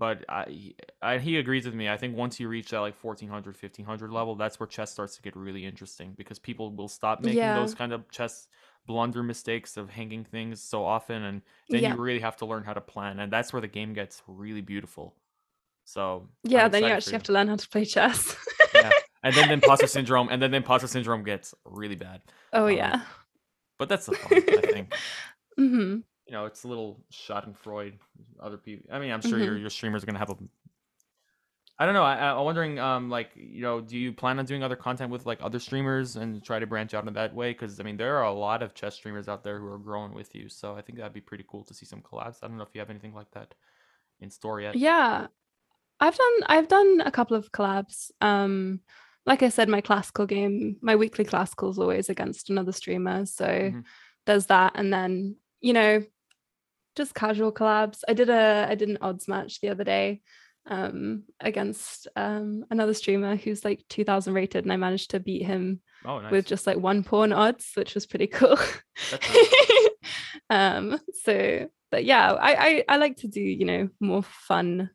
but 0.02 0.24
I, 0.28 0.74
I, 1.00 1.18
he 1.18 1.36
agrees 1.36 1.64
with 1.64 1.76
me. 1.76 1.88
I 1.88 1.96
think 1.96 2.16
once 2.16 2.40
you 2.40 2.48
reach 2.48 2.70
that 2.70 2.80
like 2.80 2.96
1400, 3.00 3.54
1500 3.54 4.10
level, 4.10 4.34
that's 4.34 4.58
where 4.58 4.66
chess 4.66 4.90
starts 4.90 5.14
to 5.14 5.22
get 5.22 5.36
really 5.36 5.64
interesting 5.64 6.14
because 6.16 6.40
people 6.40 6.72
will 6.72 6.88
stop 6.88 7.20
making 7.20 7.38
yeah. 7.38 7.54
those 7.54 7.72
kind 7.72 7.92
of 7.92 8.10
chess 8.10 8.48
blunder 8.84 9.22
mistakes 9.22 9.76
of 9.76 9.90
hanging 9.90 10.24
things 10.24 10.60
so 10.60 10.84
often, 10.84 11.22
and 11.22 11.42
then 11.68 11.84
yeah. 11.84 11.94
you 11.94 12.02
really 12.02 12.18
have 12.18 12.36
to 12.38 12.46
learn 12.46 12.64
how 12.64 12.72
to 12.72 12.80
plan, 12.80 13.20
and 13.20 13.32
that's 13.32 13.52
where 13.52 13.62
the 13.62 13.68
game 13.68 13.92
gets 13.92 14.24
really 14.26 14.60
beautiful. 14.60 15.14
So 15.84 16.26
yeah, 16.42 16.66
then 16.66 16.82
you 16.82 16.88
actually 16.88 17.12
you. 17.12 17.18
have 17.18 17.22
to 17.30 17.32
learn 17.32 17.46
how 17.46 17.54
to 17.54 17.68
play 17.68 17.84
chess. 17.84 18.34
yeah, 18.74 18.90
and 19.22 19.32
then 19.36 19.46
the 19.46 19.54
imposter 19.60 19.86
syndrome, 19.86 20.30
and 20.32 20.42
then 20.42 20.50
the 20.50 20.56
imposter 20.56 20.88
syndrome 20.88 21.22
gets 21.22 21.54
really 21.64 21.94
bad. 21.94 22.22
Oh 22.52 22.66
um, 22.66 22.72
yeah. 22.72 23.02
But 23.78 23.88
that's 23.88 24.06
the 24.06 24.12
fun, 24.16 24.32
I 24.48 24.66
think. 24.66 24.94
Mm-hmm. 25.60 25.98
You 26.32 26.38
know, 26.38 26.46
it's 26.46 26.64
a 26.64 26.68
little 26.68 26.98
Schadenfreude. 27.12 27.98
Other 28.40 28.56
people. 28.56 28.88
I 28.90 28.98
mean, 28.98 29.12
I'm 29.12 29.20
sure 29.20 29.32
mm-hmm. 29.32 29.42
your 29.42 29.58
your 29.58 29.68
streamers 29.68 30.02
are 30.02 30.06
gonna 30.06 30.18
have 30.18 30.30
a 30.30 30.36
I 31.78 31.84
don't 31.84 31.92
know. 31.92 32.04
I, 32.04 32.30
am 32.30 32.42
wondering, 32.42 32.78
um, 32.78 33.10
like, 33.10 33.32
you 33.34 33.60
know, 33.60 33.82
do 33.82 33.98
you 33.98 34.14
plan 34.14 34.38
on 34.38 34.46
doing 34.46 34.62
other 34.62 34.74
content 34.74 35.10
with 35.10 35.26
like 35.26 35.40
other 35.42 35.58
streamers 35.58 36.16
and 36.16 36.42
try 36.42 36.58
to 36.58 36.66
branch 36.66 36.94
out 36.94 37.06
in 37.06 37.12
that 37.12 37.34
way? 37.34 37.52
Because 37.52 37.78
I 37.80 37.82
mean, 37.82 37.98
there 37.98 38.16
are 38.16 38.24
a 38.24 38.32
lot 38.32 38.62
of 38.62 38.72
chess 38.72 38.94
streamers 38.94 39.28
out 39.28 39.44
there 39.44 39.58
who 39.58 39.66
are 39.66 39.78
growing 39.78 40.14
with 40.14 40.34
you, 40.34 40.48
so 40.48 40.74
I 40.74 40.80
think 40.80 40.96
that'd 40.96 41.12
be 41.12 41.20
pretty 41.20 41.44
cool 41.46 41.64
to 41.64 41.74
see 41.74 41.84
some 41.84 42.00
collabs. 42.00 42.38
I 42.42 42.48
don't 42.48 42.56
know 42.56 42.62
if 42.62 42.70
you 42.72 42.80
have 42.80 42.88
anything 42.88 43.12
like 43.12 43.30
that 43.32 43.52
in 44.20 44.30
store 44.30 44.58
yet. 44.58 44.74
Yeah, 44.74 45.26
I've 46.00 46.16
done. 46.16 46.34
I've 46.46 46.68
done 46.68 47.02
a 47.04 47.10
couple 47.10 47.36
of 47.36 47.52
collabs. 47.52 48.10
Um, 48.22 48.80
like 49.26 49.42
I 49.42 49.50
said, 49.50 49.68
my 49.68 49.82
classical 49.82 50.24
game, 50.24 50.78
my 50.80 50.96
weekly 50.96 51.26
classical 51.26 51.68
is 51.68 51.78
always 51.78 52.08
against 52.08 52.48
another 52.48 52.72
streamer, 52.72 53.26
so 53.26 53.44
mm-hmm. 53.44 53.80
there's 54.24 54.46
that, 54.46 54.72
and 54.76 54.90
then 54.90 55.36
you 55.62 55.72
know, 55.72 56.02
just 56.96 57.14
casual 57.14 57.52
collabs. 57.52 58.00
I 58.08 58.14
did 58.14 58.30
a 58.30 58.66
I 58.68 58.74
did 58.74 58.88
an 58.88 58.98
odds 59.00 59.28
match 59.28 59.60
the 59.60 59.70
other 59.70 59.84
day 59.84 60.20
um, 60.66 61.24
against 61.40 62.06
um, 62.14 62.64
another 62.70 62.94
streamer 62.94 63.36
who's 63.36 63.64
like 63.64 63.82
2000 63.88 64.32
rated 64.32 64.64
and 64.64 64.72
I 64.72 64.76
managed 64.76 65.10
to 65.10 65.20
beat 65.20 65.42
him 65.42 65.80
oh, 66.04 66.20
nice. 66.20 66.30
with 66.30 66.46
just 66.46 66.66
like 66.66 66.76
one 66.76 67.02
pawn 67.02 67.32
odds 67.32 67.72
which 67.74 67.94
was 67.94 68.06
pretty 68.06 68.26
cool. 68.26 68.58
Um 70.50 70.98
so 71.24 71.68
but 71.90 72.04
yeah 72.04 72.32
I, 72.32 72.54
I 72.54 72.84
I 72.88 72.96
like 72.98 73.16
to 73.18 73.28
do 73.28 73.40
you 73.40 73.64
know 73.64 73.88
more 74.00 74.22
fun 74.22 74.90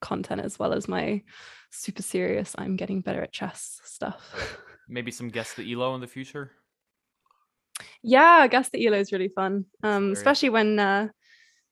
content 0.00 0.40
as 0.40 0.58
well 0.58 0.72
as 0.72 0.88
my 0.88 1.22
super 1.70 2.02
serious 2.02 2.54
I'm 2.58 2.76
getting 2.76 3.00
better 3.00 3.22
at 3.22 3.32
chess 3.32 3.80
stuff. 3.84 4.58
Maybe 4.88 5.10
some 5.10 5.28
guess 5.28 5.54
the 5.54 5.70
elo 5.72 5.94
in 5.94 6.00
the 6.00 6.06
future? 6.06 6.52
Yeah 8.02 8.38
I 8.40 8.48
guess 8.48 8.70
the 8.70 8.84
elo 8.86 8.98
is 8.98 9.12
really 9.12 9.28
fun 9.28 9.66
um 9.82 10.12
especially 10.12 10.50
when 10.50 10.78
uh 10.78 11.08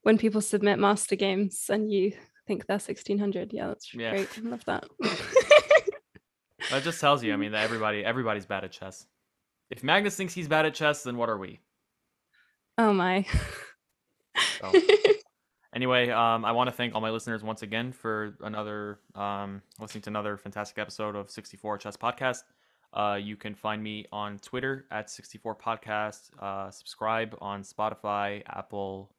when 0.06 0.18
people 0.18 0.40
submit 0.40 0.78
master 0.78 1.16
games 1.16 1.68
and 1.68 1.90
you 1.90 2.12
think 2.46 2.64
they're 2.66 2.76
1600 2.76 3.52
yeah 3.52 3.66
that's 3.66 3.92
yeah. 3.92 4.10
great 4.10 4.28
I 4.38 4.48
love 4.48 4.64
that. 4.66 4.84
That 6.70 6.82
just 6.82 7.00
tells 7.00 7.22
you 7.22 7.32
i 7.32 7.36
mean 7.36 7.52
that 7.52 7.64
everybody 7.64 8.04
everybody's 8.04 8.46
bad 8.46 8.62
at 8.64 8.70
chess. 8.70 9.06
If 9.68 9.82
magnus 9.82 10.16
thinks 10.16 10.32
he's 10.32 10.46
bad 10.46 10.64
at 10.64 10.74
chess 10.74 11.02
then 11.02 11.16
what 11.16 11.28
are 11.28 11.38
we? 11.38 11.58
Oh 12.78 12.92
my. 12.92 13.26
So, 14.60 14.72
anyway 15.74 16.10
um, 16.10 16.44
i 16.44 16.52
want 16.52 16.68
to 16.68 16.76
thank 16.76 16.94
all 16.94 17.00
my 17.00 17.10
listeners 17.10 17.42
once 17.42 17.62
again 17.62 17.90
for 17.90 18.36
another 18.42 19.00
um, 19.16 19.60
listening 19.80 20.02
to 20.02 20.10
another 20.10 20.36
fantastic 20.36 20.78
episode 20.78 21.16
of 21.16 21.30
64 21.30 21.78
chess 21.78 21.96
podcast. 21.96 22.42
Uh, 22.92 23.18
you 23.20 23.36
can 23.36 23.56
find 23.56 23.82
me 23.82 24.06
on 24.12 24.38
twitter 24.38 24.86
at 24.92 25.10
64 25.10 25.56
podcast 25.56 26.30
uh, 26.40 26.70
subscribe 26.70 27.36
on 27.40 27.62
spotify 27.62 28.42
apple 28.46 29.10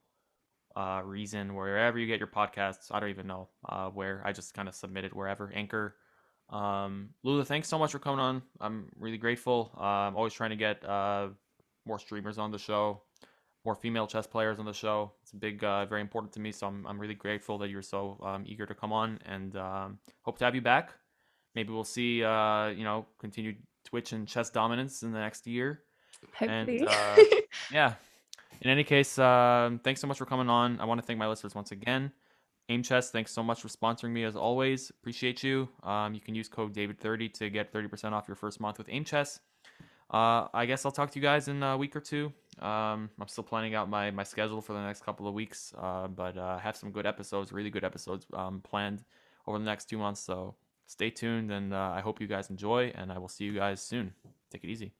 uh, 0.78 1.02
Reason, 1.04 1.56
wherever 1.56 1.98
you 1.98 2.06
get 2.06 2.20
your 2.20 2.28
podcasts. 2.28 2.91
I 2.91 2.99
don't 2.99 3.10
even 3.10 3.26
know 3.26 3.49
uh, 3.68 3.90
where. 3.90 4.22
I 4.24 4.32
just 4.32 4.54
kind 4.54 4.68
of 4.68 4.76
submitted 4.76 5.12
wherever. 5.12 5.52
Anchor. 5.54 5.95
Um, 6.52 7.10
Lula, 7.24 7.44
thanks 7.44 7.68
so 7.68 7.80
much 7.80 7.91
for 7.91 7.99
coming 7.99 8.20
on. 8.20 8.44
I'm 8.62 8.90
really 8.95 9.18
grateful. 9.18 9.72
Uh, 9.76 10.08
I'm 10.08 10.16
always 10.16 10.34
trying 10.34 10.52
to 10.52 10.56
get 10.56 10.88
uh, 10.88 11.30
more 11.86 11.98
streamers 11.98 12.38
on 12.38 12.52
the 12.52 12.60
show, 12.60 13.02
more 13.66 13.74
female 13.74 14.06
chess 14.06 14.28
players 14.28 14.60
on 14.60 14.66
the 14.66 14.74
show. 14.74 15.14
It's 15.24 15.32
big, 15.32 15.64
uh, 15.64 15.88
very 15.88 16.02
important 16.02 16.32
to 16.34 16.40
me. 16.40 16.52
So 16.52 16.68
I'm, 16.68 16.86
I'm 16.86 16.99
really 16.99 17.16
grateful 17.16 17.58
that 17.58 17.70
you're 17.70 17.82
so 17.82 18.20
um, 18.24 18.44
eager 18.45 18.68
to 18.68 18.76
come 18.76 18.94
on, 18.94 19.20
and 19.26 19.56
um, 19.58 19.98
hope 20.22 20.38
to 20.38 20.45
have 20.45 20.54
you 20.54 20.62
back. 20.62 20.91
Maybe 21.56 21.74
we'll 21.74 21.84
see, 21.86 22.24
uh, 22.24 22.68
you 22.68 22.84
know, 22.84 23.08
continued 23.20 23.58
Twitch 23.84 24.14
and 24.14 24.28
chess 24.28 24.52
dominance 24.52 25.02
in 25.02 25.12
the 25.12 25.20
next 25.20 25.48
year. 25.48 25.82
Hopefully. 26.38 26.88
And, 26.88 27.30
yeah, 27.72 27.95
in 28.62 28.70
any 28.70 28.84
case, 28.84 29.18
uh, 29.20 29.72
thanks 29.84 30.02
so 30.02 30.08
much 30.08 30.18
for 30.18 30.26
coming 30.26 30.50
on. 30.50 30.80
I 30.80 30.86
want 30.86 31.00
to 31.00 31.06
thank 31.06 31.20
my 31.20 31.28
listeners 31.28 31.56
once 31.56 31.72
again. 31.72 32.12
Aim 32.70 32.84
Chess, 32.84 33.12
thanks 33.12 33.32
so 33.32 33.42
much 33.42 33.62
for 33.62 33.70
sponsoring 33.70 34.12
me 34.12 34.24
as 34.26 34.36
always. 34.36 34.90
Appreciate 34.90 35.42
you. 35.42 35.70
Um, 35.84 36.14
you 36.14 36.20
can 36.20 36.36
use 36.36 36.50
code 36.50 36.74
David30 36.74 37.34
to 37.36 37.50
get 37.50 37.72
30% 37.72 38.12
off 38.12 38.28
your 38.28 38.36
first 38.36 38.60
month 38.60 38.78
with 38.78 38.88
Aim 38.90 39.06
Chess. 39.06 39.40
Uh, 40.10 40.48
I 40.54 40.66
guess 40.66 40.86
I'll 40.86 40.92
talk 40.92 41.12
to 41.12 41.20
you 41.20 41.24
guys 41.24 41.48
in 41.48 41.64
a 41.64 41.78
week 41.78 41.96
or 41.96 42.00
two. 42.02 42.34
Um, 42.60 43.10
I'm 43.20 43.28
still 43.28 43.44
planning 43.44 43.76
out 43.76 43.90
my, 43.90 44.12
my 44.12 44.24
schedule 44.24 44.62
for 44.62 44.74
the 44.74 44.82
next 44.82 45.04
couple 45.04 45.28
of 45.28 45.34
weeks, 45.34 45.74
uh, 45.78 46.08
but 46.08 46.38
uh, 46.38 46.58
have 46.58 46.76
some 46.76 46.92
good 46.92 47.06
episodes, 47.06 47.52
really 47.52 47.70
good 47.70 47.84
episodes 47.84 48.26
um, 48.34 48.62
planned 48.62 49.04
over 49.46 49.58
the 49.60 49.66
next 49.66 49.86
two 49.90 49.98
months. 49.98 50.22
So 50.22 50.56
stay 50.88 51.10
tuned, 51.10 51.52
and 51.52 51.74
uh, 51.74 51.92
I 51.96 52.02
hope 52.02 52.20
you 52.20 52.28
guys 52.28 52.50
enjoy, 52.50 52.92
and 52.96 53.12
I 53.12 53.18
will 53.18 53.28
see 53.28 53.46
you 53.46 53.54
guys 53.54 53.82
soon. 53.82 54.14
Take 54.52 54.64
it 54.64 54.70
easy. 54.70 54.94